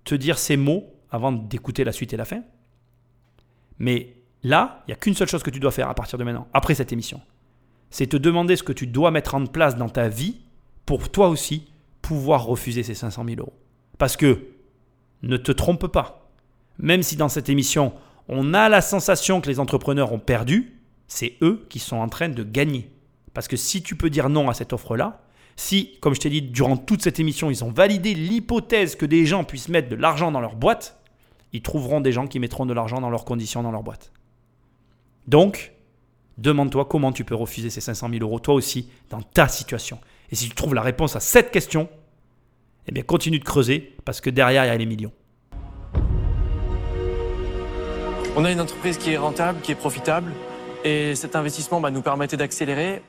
te 0.03 0.15
dire 0.15 0.38
ces 0.38 0.57
mots 0.57 0.85
avant 1.09 1.31
d'écouter 1.31 1.83
la 1.83 1.91
suite 1.91 2.13
et 2.13 2.17
la 2.17 2.25
fin. 2.25 2.43
Mais 3.82 4.14
là, 4.44 4.84
il 4.86 4.91
n'y 4.91 4.94
a 4.94 4.95
qu'une 4.95 5.16
seule 5.16 5.28
chose 5.28 5.41
que 5.41 5.49
tu 5.49 5.60
dois 5.60 5.72
faire 5.72 5.90
à 5.90 5.95
partir 5.95 6.20
de 6.20 6.24
maintenant, 6.24 6.48
après 6.53 6.76
cette 6.76 6.94
émission. 6.94 7.20
C'est 7.90 8.06
te 8.06 8.16
demander 8.16 8.56
ce 8.56 8.62
que 8.62 8.74
tu 8.74 8.86
dois 8.86 9.10
mettre 9.10 9.34
en 9.34 9.48
place 9.48 9.76
dans 9.76 9.90
ta 9.90 10.08
vie 10.08 10.38
pour 10.86 11.10
toi 11.10 11.30
aussi 11.30 11.68
pouvoir 12.03 12.45
refuser 12.45 12.84
ces 12.84 12.94
500 12.94 13.26
000 13.26 13.40
euros. 13.40 13.58
Parce 13.98 14.18
que, 14.18 14.49
ne 15.24 15.36
te 15.36 15.52
trompe 15.52 15.88
pas, 15.88 16.32
même 16.78 17.02
si 17.02 17.16
dans 17.16 17.28
cette 17.28 17.49
émission, 17.49 17.91
on 18.28 18.53
a 18.53 18.70
la 18.70 18.82
sensation 18.82 19.41
que 19.41 19.49
les 19.49 19.60
entrepreneurs 19.60 20.14
ont 20.14 20.20
perdu, 20.20 20.80
c'est 21.08 21.38
eux 21.41 21.66
qui 21.68 21.80
sont 21.80 21.98
en 21.98 22.08
train 22.08 22.30
de 22.30 22.44
gagner. 22.44 22.91
Parce 23.34 23.48
que 23.48 23.58
si 23.58 23.82
tu 23.82 23.95
peux 23.95 24.12
dire 24.12 24.30
non 24.30 24.48
à 24.48 24.53
cette 24.53 24.74
offre-là, 24.74 25.24
si, 25.56 25.98
comme 26.02 26.14
je 26.14 26.20
t'ai 26.20 26.30
dit, 26.30 26.44
durant 26.44 26.78
toute 26.78 27.02
cette 27.02 27.20
émission, 27.20 27.49
ils 27.49 27.64
ont 27.64 27.72
validé 27.72 28.14
l'hypothèse 28.14 28.95
que 28.95 29.08
des 29.08 29.26
gens 29.26 29.44
puissent 29.44 29.70
mettre 29.70 29.90
de 29.90 29.95
l'argent 29.95 30.32
dans 30.32 30.40
leur 30.40 30.56
boîte, 30.56 31.01
ils 31.53 31.61
trouveront 31.61 32.02
des 32.02 32.11
gens 32.11 32.28
qui 32.28 32.40
mettront 32.40 32.65
de 32.65 32.73
l'argent 32.73 33.02
dans 33.02 33.10
leurs 33.10 33.26
conditions 33.26 33.64
dans 33.64 33.72
leur 33.72 33.84
boîte. 33.84 34.11
Donc, 35.28 35.73
demande-toi 36.38 36.86
comment 36.86 37.11
tu 37.11 37.23
peux 37.23 37.36
refuser 37.36 37.69
ces 37.69 37.82
500 37.82 38.10
000 38.10 38.23
euros 38.23 38.40
toi 38.40 38.53
aussi 38.53 38.90
dans 39.10 39.22
ta 39.22 39.48
situation. 39.48 39.99
Et 40.32 40.36
si 40.36 40.49
tu 40.49 40.56
trouves 40.56 40.73
la 40.73 40.82
réponse 40.82 41.15
à 41.15 41.19
cette 41.19 41.52
question, 41.52 41.90
eh 42.88 42.91
bien 42.91 43.03
continue 43.03 43.40
de 43.40 43.44
creuser 43.44 43.95
parce 44.06 44.22
que 44.22 44.30
derrière, 44.30 44.65
il 44.65 44.68
y 44.68 44.72
a 44.72 44.78
les 44.78 44.86
millions. 44.86 45.11
On 48.36 48.45
a 48.45 48.52
une 48.52 48.61
entreprise 48.61 48.98
qui 48.98 49.11
est 49.11 49.18
rentable, 49.18 49.60
qui 49.61 49.73
est 49.73 49.76
profitable, 49.76 50.32
et 50.86 51.15
cet 51.15 51.36
investissement 51.36 51.82
bah, 51.82 51.91
nous 51.91 52.02
permettait 52.02 52.38
d'accélérer. 52.38 53.02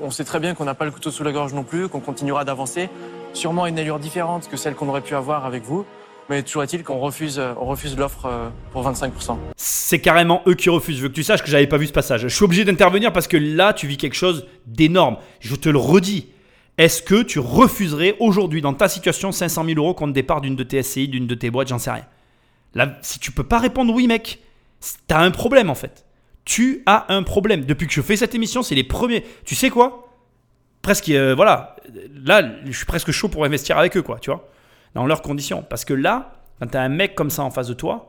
On 0.00 0.10
sait 0.10 0.24
très 0.24 0.38
bien 0.38 0.54
qu'on 0.54 0.66
n'a 0.66 0.74
pas 0.74 0.84
le 0.84 0.90
couteau 0.90 1.10
sous 1.10 1.24
la 1.24 1.32
gorge 1.32 1.54
non 1.54 1.64
plus, 1.64 1.88
qu'on 1.88 2.00
continuera 2.00 2.44
d'avancer, 2.44 2.90
sûrement 3.32 3.64
à 3.64 3.68
une 3.70 3.78
allure 3.78 3.98
différente 3.98 4.48
que 4.48 4.58
celle 4.58 4.74
qu'on 4.74 4.88
aurait 4.88 5.00
pu 5.00 5.14
avoir 5.14 5.46
avec 5.46 5.64
vous. 5.64 5.86
Mais 6.28 6.42
toujours 6.42 6.64
est-il 6.64 6.82
qu'on 6.82 6.98
refuse, 6.98 7.40
on 7.60 7.66
refuse 7.66 7.96
l'offre 7.96 8.26
euh, 8.26 8.48
pour 8.72 8.88
25%. 8.88 9.38
C'est 9.56 10.00
carrément 10.00 10.42
eux 10.46 10.54
qui 10.54 10.68
refusent. 10.68 10.96
Je 10.96 11.02
veux 11.02 11.08
que 11.08 11.14
tu 11.14 11.22
saches 11.22 11.42
que 11.42 11.48
j'avais 11.48 11.68
pas 11.68 11.76
vu 11.76 11.86
ce 11.86 11.92
passage. 11.92 12.22
Je 12.22 12.28
suis 12.28 12.44
obligé 12.44 12.64
d'intervenir 12.64 13.12
parce 13.12 13.28
que 13.28 13.36
là, 13.36 13.72
tu 13.72 13.86
vis 13.86 13.96
quelque 13.96 14.16
chose 14.16 14.46
d'énorme. 14.66 15.18
Je 15.40 15.54
te 15.54 15.68
le 15.68 15.78
redis. 15.78 16.28
Est-ce 16.78 17.00
que 17.00 17.22
tu 17.22 17.38
refuserais 17.38 18.16
aujourd'hui, 18.18 18.60
dans 18.60 18.74
ta 18.74 18.88
situation, 18.88 19.32
500 19.32 19.64
000 19.64 19.78
euros 19.78 19.94
contre 19.94 20.12
départ 20.12 20.40
d'une 20.40 20.56
de 20.56 20.62
tes 20.62 20.82
SCI, 20.82 21.08
d'une 21.08 21.26
de 21.26 21.34
tes 21.34 21.50
boîtes, 21.50 21.68
j'en 21.68 21.78
sais 21.78 21.90
rien. 21.90 22.06
Si 23.00 23.18
tu 23.18 23.32
peux 23.32 23.44
pas 23.44 23.58
répondre 23.58 23.94
oui, 23.94 24.06
mec, 24.06 24.40
t'as 25.06 25.20
un 25.20 25.30
problème 25.30 25.70
en 25.70 25.74
fait. 25.74 26.04
Tu 26.44 26.82
as 26.84 27.06
un 27.08 27.22
problème. 27.22 27.64
Depuis 27.64 27.86
que 27.86 27.92
je 27.92 28.02
fais 28.02 28.16
cette 28.16 28.34
émission, 28.34 28.62
c'est 28.62 28.74
les 28.74 28.84
premiers. 28.84 29.24
Tu 29.44 29.54
sais 29.54 29.70
quoi? 29.70 30.12
Presque, 30.82 31.08
euh, 31.08 31.34
voilà. 31.34 31.76
Là, 32.24 32.42
je 32.66 32.76
suis 32.76 32.84
presque 32.84 33.10
chaud 33.10 33.28
pour 33.28 33.44
investir 33.44 33.78
avec 33.78 33.96
eux, 33.96 34.02
quoi, 34.02 34.18
tu 34.18 34.30
vois 34.30 34.46
dans 34.96 35.06
leurs 35.06 35.22
conditions. 35.22 35.62
Parce 35.62 35.84
que 35.84 35.94
là, 35.94 36.32
quand 36.58 36.68
tu 36.68 36.76
as 36.76 36.80
un 36.80 36.88
mec 36.88 37.14
comme 37.14 37.30
ça 37.30 37.42
en 37.42 37.50
face 37.50 37.68
de 37.68 37.74
toi, 37.74 38.08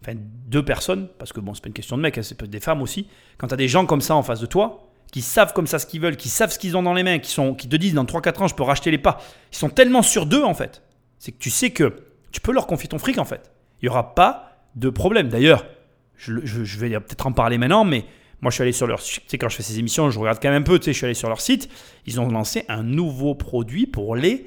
enfin 0.00 0.12
deux 0.46 0.64
personnes, 0.64 1.08
parce 1.18 1.32
que 1.32 1.40
bon, 1.40 1.52
c'est 1.52 1.62
pas 1.62 1.66
une 1.66 1.74
question 1.74 1.96
de 1.96 2.02
mec, 2.02 2.16
hein, 2.16 2.22
c'est 2.22 2.40
des 2.44 2.60
femmes 2.60 2.80
aussi, 2.80 3.08
quand 3.36 3.48
tu 3.48 3.54
as 3.54 3.56
des 3.56 3.68
gens 3.68 3.84
comme 3.86 4.00
ça 4.00 4.14
en 4.14 4.22
face 4.22 4.40
de 4.40 4.46
toi, 4.46 4.88
qui 5.12 5.20
savent 5.20 5.52
comme 5.52 5.66
ça 5.66 5.80
ce 5.80 5.86
qu'ils 5.86 6.00
veulent, 6.00 6.16
qui 6.16 6.28
savent 6.28 6.52
ce 6.52 6.58
qu'ils 6.58 6.76
ont 6.76 6.82
dans 6.82 6.94
les 6.94 7.02
mains, 7.02 7.18
qui, 7.18 7.30
sont, 7.30 7.54
qui 7.54 7.68
te 7.68 7.74
disent 7.74 7.94
dans 7.94 8.04
3-4 8.04 8.42
ans, 8.42 8.46
je 8.46 8.54
peux 8.54 8.62
racheter 8.62 8.92
les 8.92 8.98
parts, 8.98 9.20
ils 9.52 9.58
sont 9.58 9.68
tellement 9.68 10.02
sûrs 10.02 10.26
d'eux 10.26 10.44
en 10.44 10.54
fait. 10.54 10.82
C'est 11.18 11.32
que 11.32 11.38
tu 11.38 11.50
sais 11.50 11.70
que 11.70 12.04
tu 12.30 12.40
peux 12.40 12.52
leur 12.52 12.68
confier 12.68 12.88
ton 12.88 12.98
fric 12.98 13.18
en 13.18 13.24
fait. 13.24 13.50
Il 13.82 13.86
n'y 13.86 13.88
aura 13.88 14.14
pas 14.14 14.62
de 14.76 14.90
problème. 14.90 15.28
D'ailleurs, 15.28 15.66
je, 16.14 16.34
je, 16.44 16.78
vais 16.78 16.90
peut-être 17.00 17.26
en 17.26 17.32
parler 17.32 17.58
maintenant, 17.58 17.84
mais 17.84 18.04
moi 18.42 18.50
je 18.50 18.54
suis 18.54 18.62
allé 18.62 18.72
sur 18.72 18.86
leur 18.86 19.00
site, 19.00 19.24
tu 19.24 19.30
sais, 19.30 19.38
quand 19.38 19.48
je 19.48 19.56
fais 19.56 19.64
ces 19.64 19.80
émissions, 19.80 20.08
je 20.10 20.18
regarde 20.20 20.38
quand 20.40 20.50
même 20.50 20.62
un 20.62 20.64
peu, 20.64 20.78
tu 20.78 20.84
sais, 20.84 20.92
je 20.92 20.98
suis 20.98 21.06
allé 21.06 21.14
sur 21.14 21.28
leur 21.28 21.40
site, 21.40 21.68
ils 22.06 22.20
ont 22.20 22.28
lancé 22.28 22.64
un 22.68 22.84
nouveau 22.84 23.34
produit 23.34 23.86
pour 23.88 24.14
les 24.14 24.46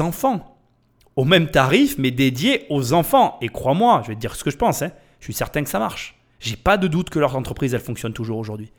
enfants 0.00 0.49
au 1.20 1.24
même 1.24 1.50
tarif, 1.50 1.96
mais 1.98 2.10
dédié 2.10 2.64
aux 2.70 2.94
enfants. 2.94 3.36
Et 3.42 3.50
crois-moi, 3.50 4.00
je 4.04 4.08
vais 4.08 4.14
te 4.14 4.20
dire 4.20 4.34
ce 4.34 4.42
que 4.42 4.50
je 4.50 4.56
pense, 4.56 4.80
hein, 4.80 4.90
je 5.18 5.24
suis 5.24 5.34
certain 5.34 5.62
que 5.62 5.68
ça 5.68 5.78
marche. 5.78 6.18
J'ai 6.38 6.56
pas 6.56 6.78
de 6.78 6.88
doute 6.88 7.10
que 7.10 7.18
leur 7.18 7.36
entreprise, 7.36 7.74
elle 7.74 7.82
fonctionne 7.82 8.14
toujours 8.14 8.38
aujourd'hui. 8.38 8.72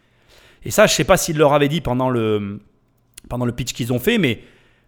Et 0.63 0.71
ça, 0.71 0.87
je 0.87 0.93
sais 0.95 1.03
pas 1.03 1.17
s'ils 1.17 1.37
leur 1.37 1.53
avaient 1.53 1.67
dit 1.67 1.81
pendant 1.81 2.09
le, 2.09 2.59
pendant 3.29 3.45
le 3.45 3.51
pitch 3.51 3.73
qu'ils 3.73 3.93
ont 3.93 3.99
fait, 3.99 4.17
mais 4.17 4.41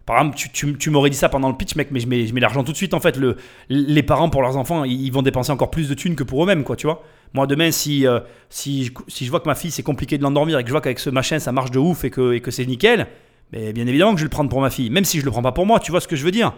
par 0.04 0.18
exemple, 0.18 0.36
tu, 0.52 0.90
m'aurais 0.90 1.10
dit 1.10 1.16
ça 1.16 1.28
pendant 1.28 1.48
le 1.48 1.56
pitch, 1.56 1.76
mec, 1.76 1.92
mais 1.92 2.00
je 2.00 2.08
mets, 2.08 2.40
l'argent 2.40 2.64
tout 2.64 2.72
de 2.72 2.76
suite. 2.76 2.92
En 2.92 2.98
fait, 2.98 3.16
le, 3.16 3.36
les 3.68 4.02
parents, 4.02 4.30
pour 4.30 4.42
leurs 4.42 4.56
enfants, 4.56 4.82
ils, 4.82 5.12
vont 5.12 5.22
dépenser 5.22 5.52
encore 5.52 5.70
plus 5.70 5.88
de 5.88 5.94
thunes 5.94 6.16
que 6.16 6.24
pour 6.24 6.42
eux-mêmes, 6.42 6.64
quoi, 6.64 6.74
tu 6.74 6.88
vois. 6.88 7.04
Moi, 7.34 7.46
demain, 7.46 7.70
si, 7.70 8.04
euh, 8.04 8.18
si, 8.50 8.90
si, 9.06 9.26
je 9.26 9.30
vois 9.30 9.38
que 9.38 9.48
ma 9.48 9.54
fille, 9.54 9.70
c'est 9.70 9.84
compliqué 9.84 10.18
de 10.18 10.24
l'endormir 10.24 10.58
et 10.58 10.64
que 10.64 10.68
je 10.68 10.72
vois 10.72 10.80
qu'avec 10.80 10.98
ce 10.98 11.08
machin, 11.08 11.38
ça 11.38 11.52
marche 11.52 11.70
de 11.70 11.78
ouf 11.78 12.02
et 12.02 12.10
que, 12.10 12.50
c'est 12.50 12.66
nickel, 12.66 13.06
mais 13.52 13.72
bien 13.72 13.86
évidemment 13.86 14.14
que 14.14 14.18
je 14.18 14.24
le 14.24 14.30
prendre 14.30 14.50
pour 14.50 14.60
ma 14.60 14.70
fille. 14.70 14.90
Même 14.90 15.04
si 15.04 15.20
je 15.20 15.24
le 15.24 15.30
prends 15.30 15.42
pas 15.42 15.52
pour 15.52 15.66
moi, 15.66 15.78
tu 15.78 15.92
vois 15.92 16.00
ce 16.00 16.08
que 16.08 16.16
je 16.16 16.24
veux 16.24 16.32
dire. 16.32 16.52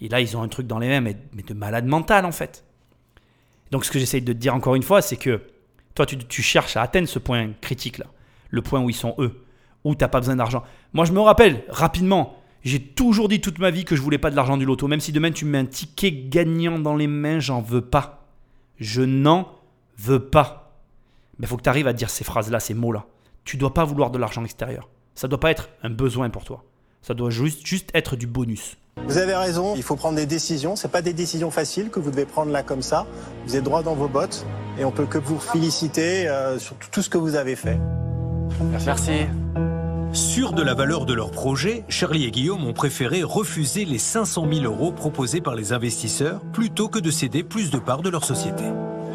Et 0.00 0.08
là, 0.08 0.20
ils 0.20 0.36
ont 0.36 0.42
un 0.42 0.48
truc 0.48 0.66
dans 0.66 0.78
les 0.78 0.88
mains, 0.88 1.00
mais, 1.00 1.42
de 1.42 1.54
malade 1.54 1.86
mental 1.86 2.24
en 2.24 2.32
fait. 2.32 2.64
Donc 3.70 3.84
ce 3.84 3.90
que 3.90 3.98
j'essaye 3.98 4.22
de 4.22 4.32
te 4.32 4.38
dire 4.38 4.54
encore 4.54 4.74
une 4.74 4.82
fois, 4.82 5.02
c'est 5.02 5.16
que 5.16 5.42
toi, 5.94 6.04
tu, 6.06 6.42
cherches 6.42 6.76
à 6.76 6.82
atteindre 6.82 7.08
ce 7.08 7.18
point 7.18 7.50
critique 7.60 7.98
là, 7.98 8.06
le 8.50 8.60
point 8.60 8.80
où 8.80 8.90
ils 8.90 8.94
sont 8.94 9.14
eux, 9.18 9.42
où 9.82 9.94
tu 9.94 10.04
n'as 10.04 10.08
pas 10.08 10.20
besoin 10.20 10.36
d'argent. 10.36 10.62
Moi, 10.92 11.06
je 11.06 11.12
me 11.12 11.20
rappelle 11.20 11.64
rapidement, 11.68 12.36
j'ai 12.62 12.80
toujours 12.80 13.28
dit 13.28 13.40
toute 13.40 13.58
ma 13.58 13.70
vie 13.70 13.84
que 13.84 13.96
je 13.96 14.02
voulais 14.02 14.18
pas 14.18 14.30
de 14.30 14.36
l'argent 14.36 14.56
du 14.56 14.66
loto. 14.66 14.88
Même 14.88 15.00
si 15.00 15.12
demain 15.12 15.30
tu 15.30 15.44
me 15.46 15.52
mets 15.52 15.58
un 15.58 15.64
ticket 15.64 16.10
gagnant 16.10 16.78
dans 16.78 16.96
les 16.96 17.06
mains, 17.06 17.40
j'en 17.40 17.62
veux 17.62 17.80
pas. 17.80 18.26
Je 18.78 19.02
n'en 19.02 19.48
veux 19.96 20.28
pas. 20.28 20.80
Mais 21.38 21.46
il 21.46 21.48
faut 21.48 21.56
que 21.56 21.62
tu 21.62 21.68
arrives 21.68 21.88
à 21.88 21.92
dire 21.92 22.10
ces 22.10 22.24
phrases-là, 22.24 22.60
ces 22.60 22.74
mots-là. 22.74 23.06
Tu 23.44 23.56
dois 23.56 23.72
pas 23.72 23.84
vouloir 23.84 24.10
de 24.10 24.18
l'argent 24.18 24.44
extérieur. 24.44 24.88
Ça 25.14 25.28
doit 25.28 25.40
pas 25.40 25.50
être 25.50 25.70
un 25.82 25.90
besoin 25.90 26.28
pour 26.28 26.44
toi. 26.44 26.64
Ça 27.02 27.14
doit 27.14 27.30
juste, 27.30 27.64
juste 27.64 27.90
être 27.94 28.16
du 28.16 28.26
bonus. 28.26 28.76
Vous 29.04 29.18
avez 29.18 29.34
raison, 29.34 29.74
il 29.76 29.82
faut 29.82 29.94
prendre 29.94 30.16
des 30.16 30.26
décisions. 30.26 30.74
Ce 30.74 30.88
pas 30.88 31.00
des 31.00 31.12
décisions 31.12 31.50
faciles 31.50 31.90
que 31.90 32.00
vous 32.00 32.10
devez 32.10 32.24
prendre 32.24 32.50
là 32.50 32.62
comme 32.62 32.82
ça. 32.82 33.06
Vous 33.46 33.54
êtes 33.54 33.62
droit 33.62 33.82
dans 33.82 33.94
vos 33.94 34.08
bottes 34.08 34.44
et 34.78 34.84
on 34.84 34.90
peut 34.90 35.06
que 35.06 35.18
vous 35.18 35.38
féliciter 35.38 36.28
euh, 36.28 36.58
sur 36.58 36.76
tout 36.76 37.02
ce 37.02 37.08
que 37.08 37.18
vous 37.18 37.36
avez 37.36 37.54
fait. 37.56 37.78
Merci. 38.84 39.26
Sûrs 40.12 40.52
de 40.52 40.62
la 40.62 40.74
valeur 40.74 41.06
de 41.06 41.14
leur 41.14 41.30
projet, 41.30 41.84
Charlie 41.88 42.24
et 42.24 42.30
Guillaume 42.30 42.64
ont 42.64 42.72
préféré 42.72 43.22
refuser 43.22 43.84
les 43.84 43.98
500 43.98 44.46
000 44.50 44.64
euros 44.64 44.92
proposés 44.92 45.40
par 45.40 45.54
les 45.54 45.72
investisseurs 45.72 46.40
plutôt 46.52 46.88
que 46.88 46.98
de 46.98 47.10
céder 47.10 47.42
plus 47.42 47.70
de 47.70 47.78
parts 47.78 48.02
de 48.02 48.10
leur 48.10 48.24
société 48.24 48.64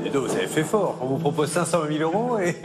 vous 0.10 0.32
avez 0.32 0.48
fait 0.48 0.64
fort. 0.64 0.98
On 1.02 1.06
vous 1.06 1.18
propose 1.18 1.50
500 1.50 1.80
000 1.90 2.04
euros 2.04 2.38
et, 2.40 2.56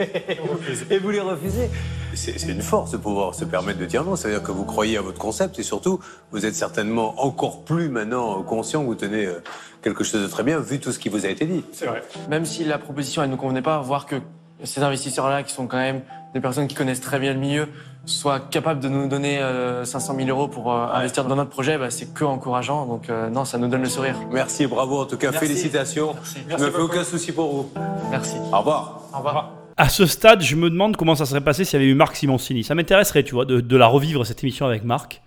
et 0.89 0.99
vous 0.99 1.09
les 1.09 1.19
refusez. 1.19 1.69
C'est 2.13 2.51
une 2.51 2.61
force 2.61 2.91
de 2.91 2.97
pouvoir 2.97 3.35
se 3.35 3.45
permettre 3.45 3.79
de 3.79 3.85
dire 3.85 4.03
non. 4.03 4.15
C'est-à-dire 4.15 4.41
que 4.41 4.51
vous 4.51 4.65
croyez 4.65 4.97
à 4.97 5.01
votre 5.01 5.19
concept 5.19 5.59
et 5.59 5.63
surtout, 5.63 5.99
vous 6.31 6.45
êtes 6.45 6.55
certainement 6.55 7.21
encore 7.23 7.63
plus 7.63 7.89
maintenant 7.89 8.41
conscient 8.43 8.81
que 8.81 8.87
vous 8.87 8.95
tenez 8.95 9.25
euh, 9.25 9.43
quelque 9.81 10.03
chose 10.03 10.21
de 10.21 10.27
très 10.27 10.43
bien 10.43 10.59
vu 10.59 10.79
tout 10.79 10.91
ce 10.91 10.99
qui 10.99 11.09
vous 11.09 11.25
a 11.25 11.29
été 11.29 11.45
dit. 11.45 11.63
C'est 11.71 11.85
vrai. 11.85 12.01
Même 12.29 12.45
si 12.45 12.63
la 12.63 12.77
proposition 12.77 13.23
elle 13.23 13.29
ne 13.29 13.35
convenait 13.35 13.61
pas, 13.61 13.79
voir 13.81 14.05
que 14.05 14.15
ces 14.63 14.81
investisseurs-là, 14.81 15.43
qui 15.43 15.53
sont 15.53 15.67
quand 15.67 15.77
même 15.77 16.01
des 16.33 16.39
personnes 16.39 16.67
qui 16.67 16.75
connaissent 16.75 17.01
très 17.01 17.19
bien 17.19 17.33
le 17.33 17.39
milieu, 17.39 17.67
soient 18.07 18.39
capables 18.39 18.79
de 18.79 18.89
nous 18.89 19.07
donner 19.07 19.39
500 19.83 20.13
euh, 20.13 20.25
000 20.25 20.29
euros 20.29 20.47
pour 20.47 20.73
euh, 20.73 20.87
investir 20.93 21.25
dans 21.25 21.35
notre 21.35 21.49
projet, 21.49 21.77
bah, 21.77 21.89
c'est 21.91 22.13
que 22.13 22.23
encourageant. 22.23 22.85
Donc 22.85 23.09
euh, 23.09 23.29
non, 23.29 23.45
ça 23.45 23.57
nous 23.57 23.67
donne 23.67 23.81
le 23.81 23.89
sourire. 23.89 24.15
Merci, 24.31 24.65
bravo 24.65 25.01
en 25.01 25.05
tout 25.05 25.17
cas, 25.17 25.31
félicitations. 25.31 26.13
Merci. 26.13 26.37
Je 26.47 26.55
ne 26.55 26.59
me 26.59 26.71
fais 26.71 26.79
aucun 26.79 27.03
souci 27.03 27.31
pour 27.31 27.53
vous. 27.53 27.71
Merci. 28.09 28.37
Au 28.51 28.59
revoir. 28.59 29.01
Au 29.13 29.17
revoir. 29.17 29.51
À 29.75 29.89
ce 29.89 30.05
stade, 30.05 30.41
je 30.41 30.55
me 30.55 30.69
demande 30.69 30.97
comment 30.97 31.15
ça 31.15 31.25
serait 31.25 31.41
passé 31.41 31.63
s'il 31.63 31.79
y 31.79 31.83
avait 31.83 31.91
eu 31.91 31.95
Marc 31.95 32.15
Simoncini. 32.15 32.63
Ça 32.63 32.73
m'intéresserait, 32.73 33.23
tu 33.23 33.35
vois, 33.35 33.45
de, 33.45 33.77
la 33.77 33.87
revivre 33.87 34.25
cette 34.25 34.43
émission 34.43 34.65
avec 34.65 34.83
Marc. 34.83 35.21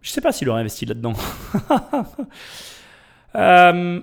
Je 0.00 0.10
sais 0.10 0.22
pas 0.22 0.32
s'il 0.32 0.48
aurait 0.48 0.60
investi 0.60 0.86
là-dedans. 0.86 1.12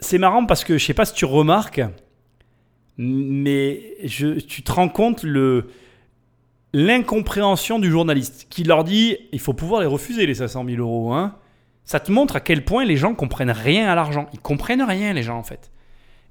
c'est 0.00 0.18
marrant 0.18 0.46
parce 0.46 0.64
que 0.64 0.78
je 0.78 0.84
sais 0.84 0.94
pas 0.94 1.04
si 1.04 1.14
tu 1.14 1.24
remarques, 1.26 1.80
mais 2.98 3.96
tu 4.08 4.62
te 4.62 4.72
rends 4.72 4.88
compte 4.88 5.22
le 5.22 5.68
l'incompréhension 6.74 7.78
du 7.78 7.90
journaliste 7.90 8.46
qui 8.48 8.64
leur 8.64 8.84
dit 8.84 9.16
il 9.32 9.40
faut 9.40 9.52
pouvoir 9.52 9.82
les 9.82 9.86
refuser 9.86 10.26
les 10.26 10.34
500 10.34 10.64
000 10.66 10.80
euros. 10.80 11.12
Hein. 11.12 11.36
Ça 11.84 12.00
te 12.00 12.10
montre 12.10 12.36
à 12.36 12.40
quel 12.40 12.64
point 12.64 12.84
les 12.84 12.96
gens 12.96 13.14
comprennent 13.14 13.50
rien 13.50 13.88
à 13.88 13.94
l'argent. 13.94 14.26
Ils 14.32 14.40
comprennent 14.40 14.82
rien 14.82 15.12
les 15.12 15.22
gens 15.22 15.38
en 15.38 15.42
fait. 15.42 15.70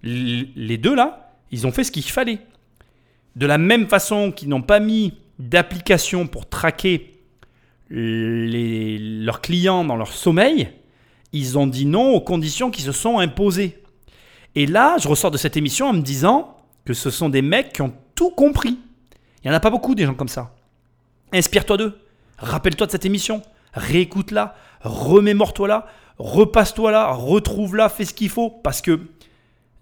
Les 0.04 0.78
deux 0.78 0.96
là, 0.96 1.36
ils 1.52 1.68
ont 1.68 1.72
fait 1.72 1.84
ce 1.84 1.92
qu'il 1.92 2.04
fallait. 2.04 2.40
De 3.36 3.46
la 3.46 3.58
même 3.58 3.88
façon 3.88 4.32
qu'ils 4.32 4.50
n'ont 4.50 4.62
pas 4.62 4.80
mis 4.80 5.14
d'applications 5.40 6.28
pour 6.28 6.50
traquer 6.50 7.20
leurs 7.90 9.42
clients 9.42 9.84
dans 9.84 9.98
leur 9.98 10.14
sommeil, 10.14 10.70
ils 11.34 11.58
ont 11.58 11.68
dit 11.68 11.86
non 11.86 12.14
aux 12.14 12.22
conditions 12.22 12.72
qui 12.72 12.82
se 12.82 12.92
sont 12.92 13.20
imposées. 13.20 13.81
Et 14.56 14.66
là, 14.66 14.98
je 15.00 15.08
ressors 15.08 15.32
de 15.32 15.38
cette 15.38 15.58
émission 15.58 15.88
en 15.88 15.94
me 15.94 16.02
disant 16.02 16.58
que 16.86 16.94
ce 16.94 17.10
sont 17.10 17.30
des 17.30 17.42
mecs 17.42 17.74
qui 17.74 17.82
ont 17.82 17.94
tout 18.16 18.32
compris. 18.32 18.78
Il 19.44 19.48
n'y 19.48 19.52
en 19.52 19.58
a 19.58 19.60
pas 19.60 19.70
beaucoup 19.70 19.96
des 19.96 20.06
gens 20.06 20.14
comme 20.14 20.28
ça. 20.28 20.54
Inspire-toi 21.34 21.78
d'eux. 21.78 21.98
Rappelle-toi 22.38 22.88
de 22.88 22.92
cette 22.92 23.06
émission. 23.06 23.42
Réécoute-la. 23.74 24.56
Remémore-toi 24.82 25.68
là. 25.68 25.88
Repasse-toi 26.18 26.92
là. 26.92 27.12
Retrouve-la. 27.14 27.90
Fais 27.90 28.06
ce 28.06 28.14
qu'il 28.14 28.30
faut. 28.30 28.50
Parce 28.50 28.82
que 28.82 29.00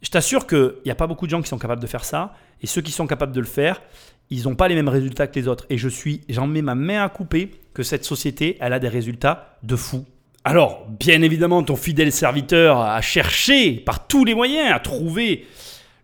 je 0.01 0.09
t'assure 0.09 0.47
qu'il 0.47 0.75
n'y 0.85 0.91
a 0.91 0.95
pas 0.95 1.07
beaucoup 1.07 1.25
de 1.25 1.31
gens 1.31 1.41
qui 1.41 1.49
sont 1.49 1.57
capables 1.57 1.81
de 1.81 1.87
faire 1.87 2.05
ça. 2.05 2.33
Et 2.61 2.67
ceux 2.67 2.81
qui 2.81 2.91
sont 2.91 3.07
capables 3.07 3.31
de 3.31 3.39
le 3.39 3.45
faire, 3.45 3.81
ils 4.29 4.43
n'ont 4.43 4.55
pas 4.55 4.67
les 4.67 4.75
mêmes 4.75 4.89
résultats 4.89 5.27
que 5.27 5.39
les 5.39 5.47
autres. 5.47 5.65
Et 5.69 5.77
je 5.77 5.89
suis, 5.89 6.21
j'en 6.29 6.47
mets 6.47 6.61
ma 6.61 6.75
main 6.75 7.03
à 7.03 7.09
couper 7.09 7.51
que 7.73 7.83
cette 7.83 8.05
société, 8.05 8.57
elle 8.59 8.73
a 8.73 8.79
des 8.79 8.87
résultats 8.87 9.57
de 9.63 9.75
fou. 9.75 10.05
Alors, 10.45 10.87
bien 10.87 11.21
évidemment, 11.21 11.63
ton 11.63 11.75
fidèle 11.75 12.11
serviteur 12.11 12.79
a 12.79 13.01
cherché 13.01 13.73
par 13.73 14.07
tous 14.07 14.25
les 14.25 14.33
moyens 14.33 14.71
à 14.73 14.79
trouver 14.79 15.45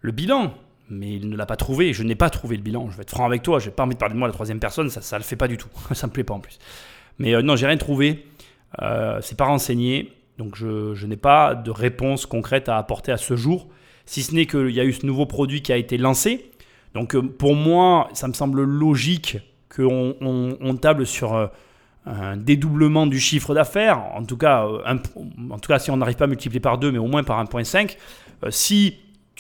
le 0.02 0.12
bilan. 0.12 0.54
Mais 0.90 1.14
il 1.16 1.30
ne 1.30 1.38
l'a 1.38 1.46
pas 1.46 1.56
trouvé. 1.56 1.94
Je 1.94 2.04
n'ai 2.04 2.16
pas 2.16 2.30
trouvé 2.30 2.58
le 2.58 2.62
bilan. 2.62 2.90
Je 2.92 2.98
vais 2.98 3.04
être 3.04 3.12
franc 3.12 3.26
avec 3.26 3.42
toi. 3.42 3.60
Je 3.60 3.68
n'ai 3.68 3.72
pas 3.72 3.84
envie 3.84 3.96
de 3.96 4.00
parler 4.00 4.14
de 4.14 4.20
moi 4.20 4.28
à 4.28 4.30
la 4.30 4.34
troisième 4.34 4.60
personne. 4.60 4.90
Ça 4.90 5.16
ne 5.16 5.22
le 5.22 5.26
fait 5.26 5.36
pas 5.36 5.48
du 5.48 5.58
tout. 5.58 5.70
ça 5.94 6.08
me 6.08 6.12
plaît 6.12 6.24
pas 6.24 6.34
en 6.34 6.40
plus. 6.40 6.60
Mais 7.18 7.34
euh, 7.34 7.42
non, 7.42 7.56
j'ai 7.56 7.66
rien 7.66 7.78
trouvé. 7.78 8.26
Euh, 8.82 9.20
c'est 9.22 9.38
pas 9.38 9.46
renseigné. 9.46 10.12
Donc 10.38 10.56
je, 10.56 11.06
n'ai 11.06 11.18
pas 11.18 11.56
de 11.56 11.72
réponse 11.72 12.26
concrète 12.26 12.70
à 12.70 12.78
apporter 12.78 13.12
à 13.12 13.18
ce 13.18 13.36
jour. 13.36 13.68
Si 14.06 14.22
ce 14.22 14.36
n'est 14.36 14.46
qu'il 14.46 14.72
y 14.72 14.80
a 14.80 14.84
eu 14.84 14.94
ce 14.94 15.06
nouveau 15.06 15.26
produit 15.26 15.62
qui 15.62 15.72
a 15.72 15.78
été 15.78 15.98
lancé. 15.98 16.52
Donc 16.94 17.16
euh, 17.16 17.22
pour 17.22 17.56
moi, 17.56 18.10
ça 18.14 18.28
me 18.28 18.34
semble 18.34 18.64
logique 18.64 19.38
qu'on 19.74 20.16
on, 20.22 20.58
on 20.60 20.76
table 20.76 21.06
sur 21.06 21.34
euh, 21.34 21.48
un 22.06 22.38
dédoublement 22.38 23.08
du 23.08 23.20
chiffre 23.20 23.54
d'affaires. 23.54 24.04
En, 24.16 24.24
tout 24.24 24.38
cas, 24.38 24.66
euh, 24.66 24.98
en 25.50 25.60
tout 25.60 25.68
cas, 25.68 25.80
si 25.80 25.92
on 25.92 25.98
n'arrive 25.98 26.16
pas 26.16 26.26
à 26.26 26.28
multiplier 26.28 26.60
par 26.60 26.78
2, 26.78 26.92
mais 26.92 26.98
au 26.98 27.08
moins 27.08 27.24
par 27.24 27.44
1.5. 27.44 27.98
Euh, 28.44 28.52
si, 28.52 28.98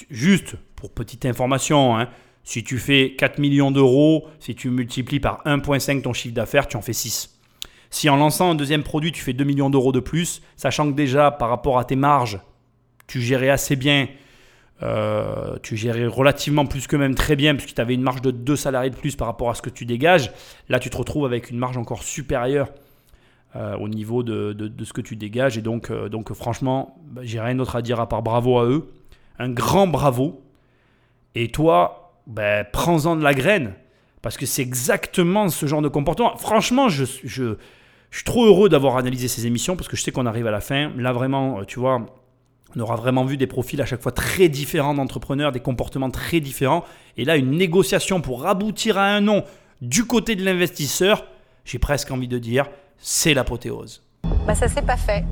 juste 0.09 0.55
pour 0.75 0.91
petite 0.91 1.25
information, 1.25 1.97
hein, 1.97 2.09
si 2.43 2.63
tu 2.63 2.77
fais 2.77 3.15
4 3.17 3.39
millions 3.39 3.71
d'euros, 3.71 4.27
si 4.39 4.55
tu 4.55 4.69
multiplies 4.69 5.19
par 5.19 5.43
1.5 5.45 6.01
ton 6.01 6.13
chiffre 6.13 6.33
d'affaires, 6.35 6.67
tu 6.67 6.77
en 6.77 6.81
fais 6.81 6.93
6. 6.93 7.39
Si 7.89 8.09
en 8.09 8.17
lançant 8.17 8.51
un 8.51 8.55
deuxième 8.55 8.83
produit, 8.83 9.11
tu 9.11 9.21
fais 9.21 9.33
2 9.33 9.43
millions 9.43 9.69
d'euros 9.69 9.91
de 9.91 9.99
plus, 9.99 10.41
sachant 10.57 10.89
que 10.89 10.95
déjà 10.95 11.31
par 11.31 11.49
rapport 11.49 11.79
à 11.79 11.85
tes 11.85 11.95
marges, 11.95 12.39
tu 13.07 13.21
gérais 13.21 13.49
assez 13.49 13.75
bien, 13.75 14.07
euh, 14.83 15.55
tu 15.63 15.77
gérais 15.77 16.05
relativement 16.05 16.65
plus 16.65 16.87
que 16.87 16.95
même 16.95 17.15
très 17.15 17.35
bien, 17.35 17.55
puisque 17.55 17.75
tu 17.75 17.81
avais 17.81 17.93
une 17.93 18.01
marge 18.01 18.21
de 18.21 18.31
2 18.31 18.55
salariés 18.55 18.89
de 18.89 18.95
plus 18.95 19.15
par 19.15 19.27
rapport 19.27 19.49
à 19.49 19.55
ce 19.55 19.61
que 19.61 19.69
tu 19.69 19.85
dégages, 19.85 20.31
là 20.69 20.79
tu 20.79 20.89
te 20.89 20.97
retrouves 20.97 21.25
avec 21.25 21.49
une 21.49 21.57
marge 21.57 21.77
encore 21.77 22.03
supérieure 22.03 22.69
euh, 23.55 23.77
au 23.77 23.87
niveau 23.87 24.21
de, 24.21 24.51
de- 24.51 24.83
ce 24.83 24.91
que 24.91 24.99
tu 25.01 25.15
dégages. 25.15 25.57
Et 25.57 25.61
donc, 25.61 25.89
euh, 25.91 26.09
donc 26.09 26.33
franchement, 26.33 26.97
bah, 27.11 27.21
j'ai 27.23 27.39
rien 27.39 27.55
d'autre 27.55 27.77
à 27.77 27.81
dire 27.81 28.01
à 28.01 28.09
part 28.09 28.21
bravo 28.21 28.57
à 28.59 28.65
eux. 28.65 28.89
Un 29.39 29.49
grand 29.49 29.87
bravo. 29.87 30.41
Et 31.35 31.49
toi, 31.51 32.13
ben, 32.27 32.65
prends-en 32.71 33.15
de 33.15 33.23
la 33.23 33.33
graine. 33.33 33.73
Parce 34.21 34.35
que 34.37 34.45
c'est 34.45 34.61
exactement 34.61 35.47
ce 35.49 35.67
genre 35.67 35.81
de 35.81 35.87
comportement. 35.87 36.35
Franchement, 36.37 36.89
je, 36.89 37.05
je, 37.05 37.55
je 38.09 38.15
suis 38.17 38.23
trop 38.25 38.45
heureux 38.45 38.67
d'avoir 38.69 38.97
analysé 38.97 39.27
ces 39.27 39.45
émissions 39.45 39.75
parce 39.75 39.87
que 39.87 39.95
je 39.95 40.01
sais 40.01 40.11
qu'on 40.11 40.25
arrive 40.25 40.47
à 40.47 40.51
la 40.51 40.61
fin. 40.61 40.91
Là, 40.97 41.13
vraiment, 41.13 41.63
tu 41.63 41.79
vois, 41.79 42.05
on 42.75 42.79
aura 42.81 42.95
vraiment 42.95 43.23
vu 43.25 43.37
des 43.37 43.47
profils 43.47 43.81
à 43.81 43.85
chaque 43.85 44.01
fois 44.01 44.11
très 44.11 44.49
différents 44.49 44.93
d'entrepreneurs, 44.93 45.51
des 45.51 45.59
comportements 45.59 46.09
très 46.11 46.39
différents. 46.39 46.83
Et 47.17 47.25
là, 47.25 47.35
une 47.37 47.51
négociation 47.51 48.21
pour 48.21 48.45
aboutir 48.47 48.97
à 48.97 49.05
un 49.05 49.21
nom 49.21 49.43
du 49.81 50.05
côté 50.05 50.35
de 50.35 50.43
l'investisseur, 50.43 51.25
j'ai 51.63 51.79
presque 51.79 52.11
envie 52.11 52.27
de 52.27 52.37
dire, 52.39 52.67
c'est 52.97 53.33
l'apothéose. 53.33 54.01
Bah 54.45 54.55
ça 54.55 54.67
s'est 54.67 54.81
pas 54.81 54.97
fait. 54.97 55.23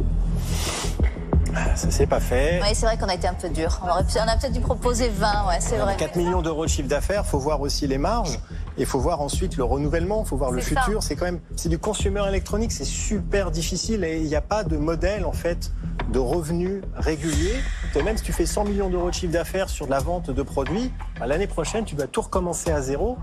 Ça 1.75 1.91
s'est 1.91 2.07
pas 2.07 2.19
fait. 2.19 2.59
Oui, 2.63 2.69
c'est 2.73 2.85
vrai 2.85 2.97
qu'on 2.97 3.07
a 3.07 3.13
été 3.13 3.27
un 3.27 3.33
peu 3.35 3.47
dur. 3.49 3.79
On, 3.83 3.89
aurait 3.89 4.03
pu- 4.03 4.17
on 4.17 4.27
a 4.27 4.35
peut-être 4.37 4.53
dû 4.53 4.59
proposer 4.59 5.09
20, 5.09 5.47
ouais, 5.47 5.57
c'est 5.59 5.77
vrai. 5.77 5.95
4 5.97 6.15
millions 6.15 6.41
d'euros 6.41 6.65
de 6.65 6.69
chiffre 6.69 6.87
d'affaires, 6.87 7.25
faut 7.25 7.37
voir 7.39 7.61
aussi 7.61 7.85
les 7.87 7.99
marges 7.99 8.39
il 8.77 8.85
faut 8.85 8.99
voir 8.99 9.21
ensuite 9.21 9.57
le 9.57 9.63
renouvellement, 9.63 10.23
il 10.25 10.27
faut 10.27 10.37
voir 10.37 10.51
le 10.51 10.61
ça. 10.61 10.81
futur. 10.81 11.03
C'est 11.03 11.15
quand 11.15 11.25
même, 11.25 11.39
c'est 11.55 11.69
du 11.69 11.77
consumer 11.77 12.21
électronique, 12.27 12.71
c'est 12.71 12.83
super 12.85 13.51
difficile 13.51 14.03
et 14.03 14.17
il 14.17 14.27
n'y 14.27 14.35
a 14.35 14.41
pas 14.41 14.63
de 14.63 14.77
modèle 14.77 15.25
en 15.25 15.31
fait 15.33 15.71
de 16.11 16.19
revenus 16.19 16.81
réguliers. 16.95 17.55
Et 17.95 18.01
même 18.03 18.17
si 18.17 18.23
tu 18.23 18.33
fais 18.33 18.45
100 18.45 18.65
millions 18.65 18.89
d'euros 18.89 19.09
de 19.09 19.13
chiffre 19.15 19.31
d'affaires 19.31 19.69
sur 19.69 19.85
de 19.85 19.91
la 19.91 19.99
vente 19.99 20.31
de 20.31 20.41
produits, 20.41 20.91
bah, 21.19 21.27
l'année 21.27 21.47
prochaine 21.47 21.85
tu 21.85 21.95
dois 21.95 22.07
tout 22.07 22.21
recommencer 22.21 22.71
à 22.71 22.81
zéro 22.81 23.17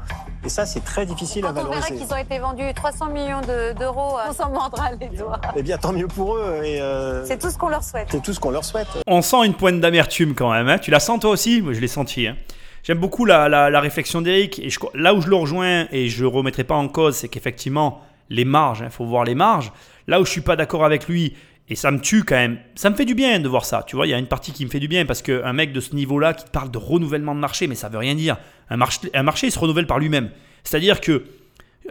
et 0.44 0.48
ça 0.48 0.64
c'est 0.66 0.84
très 0.84 1.04
difficile 1.06 1.44
à 1.44 1.48
Quand 1.48 1.60
on 1.60 1.64
verra 1.64 1.80
valoriser. 1.80 1.96
qu'ils 2.04 2.14
ont 2.14 2.16
été 2.18 2.38
vendus 2.38 2.72
300 2.74 3.06
millions 3.10 3.40
de- 3.40 3.72
d'euros, 3.78 4.16
euh, 4.18 4.30
on 4.30 4.32
s'en 4.32 4.50
mordra 4.50 4.92
les 4.92 5.08
doigts. 5.08 5.40
Eh 5.56 5.62
bien 5.62 5.76
tant 5.78 5.92
mieux 5.92 6.06
pour 6.08 6.36
eux 6.36 6.60
et 6.64 6.80
euh, 6.80 7.24
C'est 7.26 7.38
tout 7.38 7.50
ce 7.50 7.58
qu'on 7.58 7.68
leur 7.68 7.82
souhaite. 7.84 8.08
c'est 8.10 8.22
tout 8.22 8.32
ce 8.32 8.40
qu'on 8.40 8.50
leur 8.50 8.64
souhaite. 8.64 8.88
On 9.06 9.20
sent 9.22 9.44
une 9.44 9.54
pointe 9.54 9.80
d'amertume 9.80 10.34
quand 10.34 10.52
même. 10.52 10.68
hein. 10.68 10.78
Tu 10.78 10.90
la 10.90 11.00
sens 11.00 11.20
toi 11.20 11.30
aussi? 11.30 11.60
Moi, 11.60 11.72
je 11.72 11.80
l'ai 11.80 11.88
senti. 11.88 12.26
hein. 12.26 12.36
J'aime 12.82 12.98
beaucoup 12.98 13.24
la, 13.24 13.80
réflexion 13.80 14.22
d'Eric. 14.22 14.58
Et 14.58 14.70
là 14.94 15.14
où 15.14 15.20
je 15.20 15.28
le 15.28 15.36
rejoins 15.36 15.86
et 15.92 16.08
je 16.08 16.24
ne 16.24 16.28
remettrai 16.28 16.64
pas 16.64 16.74
en 16.74 16.88
cause, 16.88 17.16
c'est 17.16 17.28
qu'effectivement, 17.28 18.02
les 18.28 18.44
marges, 18.44 18.82
il 18.84 18.90
faut 18.90 19.04
voir 19.04 19.24
les 19.24 19.34
marges. 19.34 19.72
Là 20.06 20.20
où 20.20 20.24
je 20.24 20.30
suis 20.30 20.40
pas 20.40 20.56
d'accord 20.56 20.84
avec 20.84 21.08
lui, 21.08 21.34
et 21.68 21.76
ça 21.76 21.92
me 21.92 22.00
tue 22.00 22.24
quand 22.24 22.34
même, 22.34 22.58
ça 22.74 22.90
me 22.90 22.96
fait 22.96 23.04
du 23.04 23.14
bien 23.14 23.38
de 23.38 23.48
voir 23.48 23.64
ça. 23.64 23.84
Tu 23.86 23.94
vois, 23.94 24.06
il 24.06 24.10
y 24.10 24.14
a 24.14 24.18
une 24.18 24.26
partie 24.26 24.52
qui 24.52 24.64
me 24.64 24.70
fait 24.70 24.80
du 24.80 24.88
bien 24.88 25.06
parce 25.06 25.22
qu'un 25.22 25.52
mec 25.52 25.72
de 25.72 25.80
ce 25.80 25.94
niveau-là 25.94 26.34
qui 26.34 26.44
parle 26.50 26.70
de 26.70 26.78
renouvellement 26.78 27.34
de 27.34 27.40
marché, 27.40 27.68
mais 27.68 27.76
ça 27.76 27.88
veut 27.88 27.98
rien 27.98 28.16
dire. 28.16 28.38
Un 28.70 28.76
marché, 28.76 29.08
un 29.14 29.22
marché 29.22 29.46
il 29.46 29.52
se 29.52 29.58
renouvelle 29.58 29.86
par 29.86 30.00
lui-même. 30.00 30.30
C'est-à-dire 30.64 31.00
que 31.00 31.24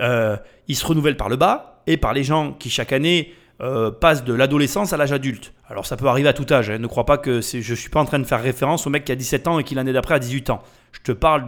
euh, 0.02 0.36
il 0.68 0.76
se 0.76 0.86
renouvelle 0.86 1.16
par 1.16 1.30
le 1.30 1.38
bas 1.38 1.82
et 1.88 1.96
par 1.96 2.14
les 2.14 2.26
gens 2.26 2.52
qui 2.52 2.70
chaque 2.70 2.92
année 2.92 3.34
euh, 3.62 3.92
passent 3.92 4.24
de 4.24 4.34
l'adolescence 4.34 4.94
à 4.94 4.98
l'âge 4.98 5.12
adulte. 5.12 5.54
Alors 5.68 5.86
ça 5.86 5.98
peut 5.98 6.08
arriver 6.08 6.30
à 6.30 6.34
tout 6.34 6.46
âge. 6.52 6.70
hein. 6.70 6.78
Ne 6.78 6.88
crois 6.88 7.06
pas 7.06 7.18
que 7.18 7.42
je 7.42 7.74
suis 7.76 7.90
pas 7.90 8.00
en 8.02 8.06
train 8.06 8.20
de 8.20 8.24
faire 8.24 8.42
référence 8.42 8.88
au 8.88 8.90
mec 8.90 9.04
qui 9.06 9.12
a 9.12 9.16
17 9.16 9.48
ans 9.48 9.60
et 9.60 9.64
qui 9.64 9.76
l'année 9.76 9.94
d'après 9.94 10.16
a 10.16 10.20
18 10.20 10.50
ans. 10.50 10.62
Je 10.94 11.02
te 11.02 11.12
parle 11.12 11.46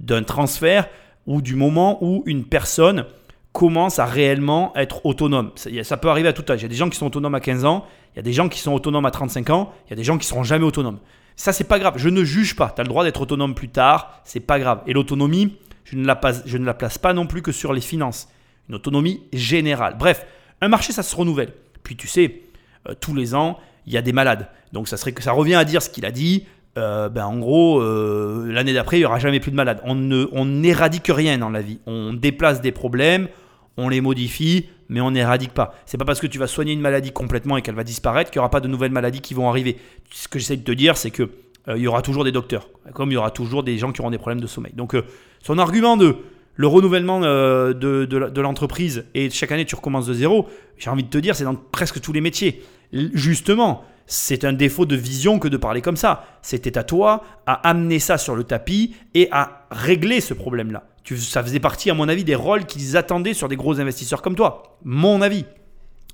d'un 0.00 0.22
transfert 0.22 0.88
ou 1.26 1.42
du 1.42 1.54
moment 1.54 1.98
où 2.02 2.22
une 2.26 2.44
personne 2.44 3.04
commence 3.52 3.98
à 3.98 4.04
réellement 4.06 4.72
être 4.76 5.04
autonome. 5.04 5.50
Ça, 5.82 5.96
peut 5.96 6.08
arriver 6.08 6.28
à 6.28 6.32
tout 6.32 6.44
âge. 6.50 6.60
Il 6.60 6.62
y 6.62 6.66
a 6.66 6.68
des 6.68 6.74
gens 6.76 6.88
qui 6.88 6.96
sont 6.96 7.06
autonomes 7.06 7.34
à 7.34 7.40
15 7.40 7.64
ans, 7.64 7.84
il 8.14 8.16
y 8.16 8.20
a 8.20 8.22
des 8.22 8.32
gens 8.32 8.48
qui 8.48 8.60
sont 8.60 8.72
autonomes 8.72 9.06
à 9.06 9.10
35 9.10 9.50
ans, 9.50 9.72
il 9.86 9.90
y 9.90 9.92
a 9.94 9.96
des 9.96 10.04
gens 10.04 10.16
qui 10.18 10.26
seront 10.26 10.44
jamais 10.44 10.64
autonomes. 10.64 10.98
Ça, 11.36 11.52
c'est 11.52 11.64
pas 11.64 11.78
grave. 11.78 11.94
Je 11.96 12.08
ne 12.08 12.24
juge 12.24 12.56
pas. 12.56 12.72
Tu 12.74 12.80
as 12.80 12.84
le 12.84 12.88
droit 12.88 13.04
d'être 13.04 13.20
autonome 13.20 13.54
plus 13.54 13.68
tard, 13.68 14.20
c'est 14.24 14.40
pas 14.40 14.58
grave. 14.58 14.80
Et 14.86 14.92
l'autonomie, 14.92 15.56
je 15.84 15.96
ne, 15.96 16.14
passe- 16.14 16.42
je 16.46 16.56
ne 16.58 16.64
la 16.64 16.74
place 16.74 16.98
pas 16.98 17.12
non 17.12 17.26
plus 17.26 17.42
que 17.42 17.52
sur 17.52 17.72
les 17.72 17.80
finances. 17.80 18.28
Une 18.68 18.74
autonomie 18.74 19.22
générale. 19.32 19.96
Bref, 19.98 20.26
un 20.60 20.68
marché, 20.68 20.92
ça 20.92 21.02
se 21.02 21.14
renouvelle. 21.14 21.52
Puis 21.82 21.96
tu 21.96 22.06
sais, 22.08 22.42
euh, 22.88 22.94
tous 23.00 23.14
les 23.14 23.34
ans, 23.34 23.58
il 23.86 23.92
y 23.92 23.96
a 23.96 24.02
des 24.02 24.12
malades. 24.12 24.48
Donc 24.72 24.88
ça, 24.88 24.96
serait, 24.96 25.14
ça 25.20 25.32
revient 25.32 25.54
à 25.54 25.64
dire 25.64 25.82
ce 25.82 25.88
qu'il 25.90 26.04
a 26.04 26.10
dit. 26.10 26.46
Euh, 26.76 27.08
ben, 27.08 27.24
en 27.24 27.38
gros, 27.38 27.80
euh, 27.80 28.50
l'année 28.52 28.72
d'après, 28.72 28.98
il 28.98 29.00
n'y 29.00 29.06
aura 29.06 29.18
jamais 29.18 29.40
plus 29.40 29.50
de 29.50 29.56
malades. 29.56 29.80
On 29.84 29.94
ne- 29.94 30.28
on 30.32 30.44
n'éradique 30.44 31.08
rien 31.08 31.38
dans 31.38 31.50
la 31.50 31.60
vie. 31.62 31.80
On 31.86 32.12
déplace 32.12 32.60
des 32.60 32.72
problèmes, 32.72 33.28
on 33.76 33.88
les 33.88 34.00
modifie, 34.00 34.66
mais 34.88 35.00
on 35.00 35.10
n'éradique 35.10 35.52
pas. 35.52 35.74
C'est 35.86 35.98
pas 35.98 36.04
parce 36.04 36.20
que 36.20 36.26
tu 36.26 36.38
vas 36.38 36.46
soigner 36.46 36.72
une 36.72 36.80
maladie 36.80 37.10
complètement 37.10 37.56
et 37.56 37.62
qu'elle 37.62 37.74
va 37.74 37.84
disparaître 37.84 38.30
qu'il 38.30 38.38
n'y 38.38 38.42
aura 38.42 38.50
pas 38.50 38.60
de 38.60 38.68
nouvelles 38.68 38.92
maladies 38.92 39.20
qui 39.20 39.34
vont 39.34 39.48
arriver. 39.48 39.76
Ce 40.10 40.28
que 40.28 40.38
j'essaie 40.38 40.56
de 40.56 40.62
te 40.64 40.72
dire, 40.72 40.96
c'est 40.96 41.10
que 41.10 41.30
il 41.74 41.82
y 41.82 41.86
aura 41.86 42.00
toujours 42.00 42.24
des 42.24 42.32
docteurs, 42.32 42.66
comme 42.94 43.10
il 43.10 43.14
y 43.14 43.16
aura 43.18 43.30
toujours 43.30 43.62
des 43.62 43.76
gens 43.76 43.92
qui 43.92 44.00
auront 44.00 44.10
des 44.10 44.16
problèmes 44.16 44.40
de 44.40 44.46
sommeil. 44.46 44.72
Donc 44.74 44.96
son 45.42 45.58
argument 45.58 45.98
de 45.98 46.16
le 46.58 46.66
renouvellement 46.66 47.20
euh, 47.22 47.72
de, 47.72 48.40
l'entreprise 48.40 49.04
et 49.14 49.30
chaque 49.30 49.52
année 49.52 49.64
tu 49.64 49.76
recommences 49.76 50.06
de 50.06 50.12
zéro, 50.12 50.48
j'ai 50.76 50.90
envie 50.90 51.04
de 51.04 51.08
te 51.08 51.16
dire, 51.16 51.36
c'est 51.36 51.44
dans 51.44 51.54
presque 51.54 52.00
tous 52.00 52.12
les 52.12 52.20
métiers. 52.20 52.64
Justement, 52.92 53.84
c'est 54.06 54.44
un 54.44 54.52
défaut 54.52 54.84
de 54.84 54.96
vision 54.96 55.38
que 55.38 55.46
de 55.46 55.56
parler 55.56 55.82
comme 55.82 55.96
ça. 55.96 56.24
C'était 56.42 56.76
à 56.76 56.82
toi 56.82 57.22
à 57.46 57.68
amener 57.68 58.00
ça 58.00 58.18
sur 58.18 58.34
le 58.34 58.42
tapis 58.42 58.96
et 59.14 59.28
à 59.30 59.66
régler 59.70 60.20
ce 60.20 60.34
problème-là. 60.34 60.82
Ça 61.16 61.44
faisait 61.44 61.60
partie, 61.60 61.90
à 61.90 61.94
mon 61.94 62.08
avis, 62.08 62.24
des 62.24 62.34
rôles 62.34 62.66
qu'ils 62.66 62.96
attendaient 62.96 63.34
sur 63.34 63.48
des 63.48 63.56
gros 63.56 63.80
investisseurs 63.80 64.20
comme 64.20 64.34
toi. 64.34 64.78
Mon 64.82 65.22
avis. 65.22 65.44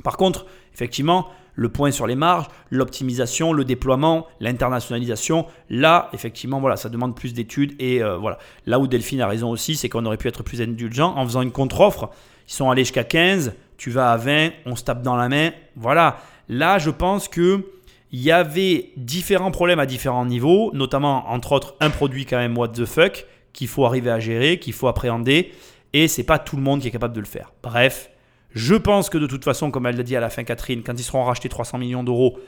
Par 0.03 0.19
contre, 0.19 0.45
effectivement, 0.75 1.29
le 1.55 1.69
point 1.69 1.91
sur 1.91 2.07
les 2.07 2.15
marges, 2.15 2.47
l'optimisation, 2.71 3.53
le 3.53 3.65
déploiement, 3.65 4.27
l'internationalisation, 4.41 5.47
là, 5.71 6.09
effectivement, 6.13 6.61
voilà, 6.61 6.77
ça 6.77 6.89
demande 6.89 7.15
plus 7.15 7.35
d'études. 7.35 7.75
Et 7.79 8.03
euh, 8.03 8.17
voilà, 8.17 8.39
là 8.67 8.79
où 8.79 8.87
Delphine 8.87 9.21
a 9.21 9.27
raison 9.27 9.51
aussi, 9.51 9.77
c'est 9.77 9.89
qu'on 9.89 10.05
aurait 10.07 10.17
pu 10.17 10.29
être 10.29 10.43
plus 10.43 10.61
indulgent 10.61 11.15
en 11.17 11.25
faisant 11.25 11.43
une 11.43 11.53
contre-offre. 11.53 12.11
Ils 12.49 12.53
sont 12.53 12.71
allés 12.71 12.83
jusqu'à 12.83 13.05
15, 13.05 13.55
tu 13.77 13.91
vas 13.91 14.13
à 14.13 14.17
20, 14.17 14.51
on 14.67 14.77
se 14.77 14.85
tape 14.85 15.03
dans 15.03 15.17
la 15.17 15.29
main. 15.29 15.51
Voilà, 15.77 16.19
là, 16.49 16.79
je 16.79 16.91
pense 16.91 17.29
que 17.29 17.65
il 18.13 18.23
y 18.23 18.31
avait 18.31 18.93
différents 18.97 19.51
problèmes 19.51 19.81
à 19.81 19.87
différents 19.87 20.25
niveaux, 20.25 20.71
notamment 20.73 21.29
entre 21.33 21.51
autres 21.51 21.75
un 21.81 21.91
produit 21.91 22.27
quand 22.27 22.37
même 22.37 22.57
what 22.57 22.69
the 22.69 22.85
fuck 22.85 23.27
qu'il 23.53 23.67
faut 23.67 23.87
arriver 23.87 24.11
à 24.11 24.21
gérer, 24.21 24.61
qu'il 24.61 24.73
faut 24.73 24.87
appréhender, 24.87 25.53
et 25.93 26.07
c'est 26.07 26.23
pas 26.23 26.39
tout 26.39 26.55
le 26.55 26.63
monde 26.63 26.81
qui 26.81 26.89
est 26.89 26.91
capable 26.93 27.15
de 27.15 27.21
le 27.21 27.27
faire. 27.27 27.53
Bref, 27.63 28.11
je 28.55 28.75
pense 28.75 29.11
que 29.11 29.19
de 29.19 29.27
toute 29.27 29.45
façon, 29.45 29.71
comme 29.71 29.87
elle 29.87 29.97
l'a 29.97 30.03
dit 30.03 30.17
à 30.17 30.21
la 30.21 30.31
fin 30.31 30.45
Catherine, 30.45 30.83
quand 30.83 30.95
ils 30.99 31.03
seront 31.03 31.25
rachetés 31.25 31.49
300 31.49 31.79
millions 31.79 32.05
d'euros, 32.05 32.39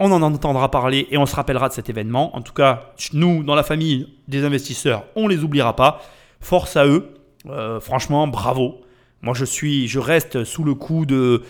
on 0.00 0.10
en 0.10 0.22
entendra 0.22 0.70
parler 0.70 1.06
et 1.10 1.18
on 1.18 1.26
se 1.26 1.36
rappellera 1.36 1.68
de 1.68 1.74
cet 1.74 1.90
événement. 1.90 2.34
En 2.34 2.40
tout 2.40 2.54
cas, 2.54 2.92
nous, 3.12 3.44
dans 3.44 3.54
la 3.54 3.62
famille 3.62 4.08
des 4.28 4.44
investisseurs, 4.44 5.04
on 5.14 5.28
les 5.28 5.44
oubliera 5.44 5.76
pas. 5.76 6.00
Force 6.40 6.76
à 6.76 6.86
eux. 6.86 7.14
Euh, 7.48 7.80
franchement, 7.80 8.26
bravo. 8.26 8.80
Moi, 9.20 9.34
je 9.34 9.44
suis, 9.44 9.86
je 9.86 9.98
reste 9.98 10.44
sous 10.44 10.64
le 10.64 10.74
coup 10.74 11.06
de 11.06 11.42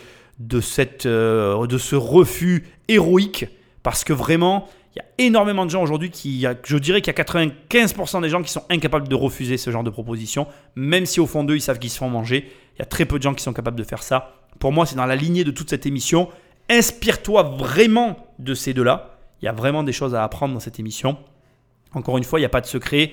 euh, 1.07 1.67
de 1.67 1.79
ce 1.79 1.95
refus 1.95 2.67
héroïque 2.89 3.47
parce 3.83 4.03
que 4.05 4.13
vraiment, 4.13 4.69
il 4.95 4.99
y 4.99 5.01
a 5.01 5.27
énormément 5.27 5.65
de 5.65 5.71
gens 5.71 5.83
aujourd'hui 5.83 6.11
qui, 6.11 6.47
je 6.65 6.77
dirais 6.77 7.01
qu'il 7.01 7.15
y 7.17 7.21
a 7.21 7.25
95% 7.25 8.21
des 8.21 8.29
gens 8.29 8.43
qui 8.43 8.51
sont 8.51 8.65
incapables 8.69 9.09
de 9.09 9.15
refuser 9.15 9.57
ce 9.57 9.71
genre 9.71 9.85
de 9.85 9.91
proposition, 9.91 10.47
même 10.77 11.07
si 11.07 11.19
au 11.19 11.27
fond 11.27 11.45
d'eux 11.45 11.57
ils 11.57 11.63
savent 11.63 11.79
qu'ils 11.79 11.91
se 11.91 11.99
font 11.99 12.11
manger. 12.11 12.51
Il 12.77 12.81
y 12.81 12.83
a 12.83 12.85
très 12.85 13.07
peu 13.07 13.17
de 13.19 13.23
gens 13.23 13.33
qui 13.33 13.43
sont 13.43 13.55
capables 13.55 13.79
de 13.79 13.85
faire 13.85 14.03
ça. 14.03 14.35
Pour 14.59 14.71
moi, 14.71 14.85
c'est 14.85 14.97
dans 14.97 15.07
la 15.07 15.17
lignée 15.17 15.45
de 15.45 15.51
toute 15.51 15.71
cette 15.71 15.87
émission. 15.87 16.29
Inspire-toi 16.69 17.43
vraiment 17.43 18.35
de 18.39 18.55
ces 18.55 18.75
deux-là. 18.75 19.19
Il 19.41 19.47
y 19.47 19.49
a 19.49 19.53
vraiment 19.53 19.83
des 19.83 19.93
choses 19.93 20.15
à 20.15 20.25
apprendre 20.25 20.53
dans 20.55 20.61
cette 20.61 20.79
émission. 20.79 21.17
Encore 21.95 22.19
une 22.19 22.25
fois, 22.25 22.39
il 22.39 22.43
n'y 22.43 22.47
a 22.47 22.51
pas 22.51 22.61
de 22.61 22.67
secret. 22.67 23.13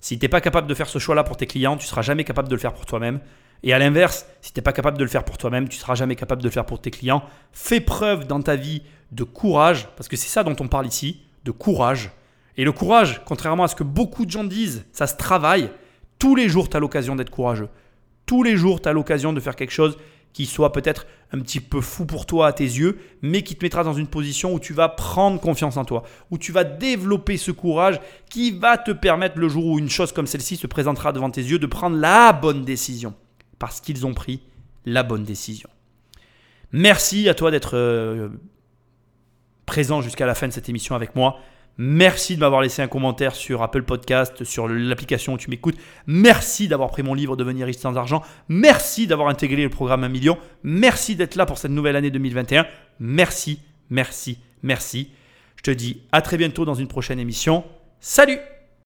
Si 0.00 0.18
tu 0.18 0.24
n'es 0.24 0.28
pas 0.28 0.40
capable 0.40 0.66
de 0.66 0.74
faire 0.74 0.88
ce 0.88 0.98
choix-là 0.98 1.24
pour 1.24 1.36
tes 1.36 1.46
clients, 1.46 1.76
tu 1.76 1.84
ne 1.84 1.88
seras 1.88 2.02
jamais 2.02 2.24
capable 2.24 2.48
de 2.48 2.54
le 2.54 2.60
faire 2.60 2.72
pour 2.72 2.86
toi-même. 2.86 3.20
Et 3.62 3.72
à 3.72 3.78
l'inverse, 3.78 4.26
si 4.40 4.52
tu 4.52 4.58
n'es 4.58 4.62
pas 4.62 4.72
capable 4.72 4.98
de 4.98 5.04
le 5.04 5.10
faire 5.10 5.24
pour 5.24 5.38
toi-même, 5.38 5.68
tu 5.68 5.76
ne 5.76 5.80
seras 5.80 5.94
jamais 5.94 6.16
capable 6.16 6.42
de 6.42 6.46
le 6.46 6.52
faire 6.52 6.66
pour 6.66 6.80
tes 6.80 6.90
clients. 6.90 7.22
Fais 7.52 7.80
preuve 7.80 8.26
dans 8.26 8.40
ta 8.40 8.56
vie 8.56 8.82
de 9.12 9.24
courage, 9.24 9.88
parce 9.96 10.08
que 10.08 10.16
c'est 10.16 10.28
ça 10.28 10.44
dont 10.44 10.56
on 10.60 10.68
parle 10.68 10.86
ici, 10.86 11.22
de 11.44 11.50
courage. 11.50 12.10
Et 12.56 12.64
le 12.64 12.72
courage, 12.72 13.22
contrairement 13.24 13.64
à 13.64 13.68
ce 13.68 13.76
que 13.76 13.84
beaucoup 13.84 14.26
de 14.26 14.30
gens 14.30 14.44
disent, 14.44 14.84
ça 14.92 15.06
se 15.06 15.16
travaille. 15.16 15.70
Tous 16.18 16.34
les 16.34 16.48
jours, 16.48 16.68
tu 16.68 16.76
as 16.76 16.80
l'occasion 16.80 17.16
d'être 17.16 17.30
courageux. 17.30 17.68
Tous 18.26 18.42
les 18.42 18.56
jours, 18.56 18.82
tu 18.82 18.88
as 18.88 18.92
l'occasion 18.92 19.32
de 19.32 19.40
faire 19.40 19.56
quelque 19.56 19.72
chose 19.72 19.96
qui 20.32 20.46
soit 20.46 20.72
peut-être 20.72 21.06
un 21.32 21.40
petit 21.40 21.60
peu 21.60 21.80
fou 21.80 22.06
pour 22.06 22.26
toi 22.26 22.46
à 22.46 22.52
tes 22.52 22.64
yeux, 22.64 22.98
mais 23.22 23.42
qui 23.42 23.56
te 23.56 23.64
mettra 23.64 23.84
dans 23.84 23.92
une 23.92 24.06
position 24.06 24.54
où 24.54 24.60
tu 24.60 24.72
vas 24.72 24.88
prendre 24.88 25.40
confiance 25.40 25.76
en 25.76 25.84
toi, 25.84 26.04
où 26.30 26.38
tu 26.38 26.52
vas 26.52 26.64
développer 26.64 27.36
ce 27.36 27.50
courage 27.50 28.00
qui 28.30 28.50
va 28.50 28.78
te 28.78 28.90
permettre 28.90 29.38
le 29.38 29.48
jour 29.48 29.66
où 29.66 29.78
une 29.78 29.90
chose 29.90 30.12
comme 30.12 30.26
celle-ci 30.26 30.56
se 30.56 30.66
présentera 30.66 31.12
devant 31.12 31.30
tes 31.30 31.42
yeux 31.42 31.58
de 31.58 31.66
prendre 31.66 31.96
la 31.96 32.32
bonne 32.32 32.64
décision, 32.64 33.14
parce 33.58 33.80
qu'ils 33.80 34.06
ont 34.06 34.14
pris 34.14 34.40
la 34.84 35.02
bonne 35.02 35.24
décision. 35.24 35.68
Merci 36.72 37.28
à 37.28 37.34
toi 37.34 37.50
d'être 37.50 37.76
euh, 37.76 38.28
présent 39.66 40.00
jusqu'à 40.00 40.26
la 40.26 40.34
fin 40.34 40.48
de 40.48 40.52
cette 40.52 40.68
émission 40.68 40.94
avec 40.94 41.14
moi. 41.14 41.38
Merci 41.80 42.34
de 42.34 42.40
m'avoir 42.40 42.60
laissé 42.60 42.82
un 42.82 42.88
commentaire 42.88 43.36
sur 43.36 43.62
Apple 43.62 43.84
Podcast, 43.84 44.42
sur 44.42 44.66
l'application 44.66 45.34
où 45.34 45.38
tu 45.38 45.48
m'écoutes. 45.48 45.76
Merci 46.08 46.66
d'avoir 46.66 46.90
pris 46.90 47.04
mon 47.04 47.14
livre 47.14 47.36
Devenir 47.36 47.66
riche 47.66 47.76
sans 47.76 47.96
argent. 47.96 48.22
Merci 48.48 49.06
d'avoir 49.06 49.28
intégré 49.28 49.62
le 49.62 49.70
programme 49.70 50.02
1 50.02 50.08
million. 50.08 50.38
Merci 50.64 51.14
d'être 51.14 51.36
là 51.36 51.46
pour 51.46 51.56
cette 51.56 51.70
nouvelle 51.70 51.94
année 51.94 52.10
2021. 52.10 52.66
Merci, 52.98 53.60
merci, 53.90 54.38
merci. 54.62 55.12
Je 55.54 55.62
te 55.62 55.70
dis 55.70 56.02
à 56.10 56.20
très 56.20 56.36
bientôt 56.36 56.64
dans 56.64 56.74
une 56.74 56.88
prochaine 56.88 57.20
émission. 57.20 57.62
Salut 58.00 58.38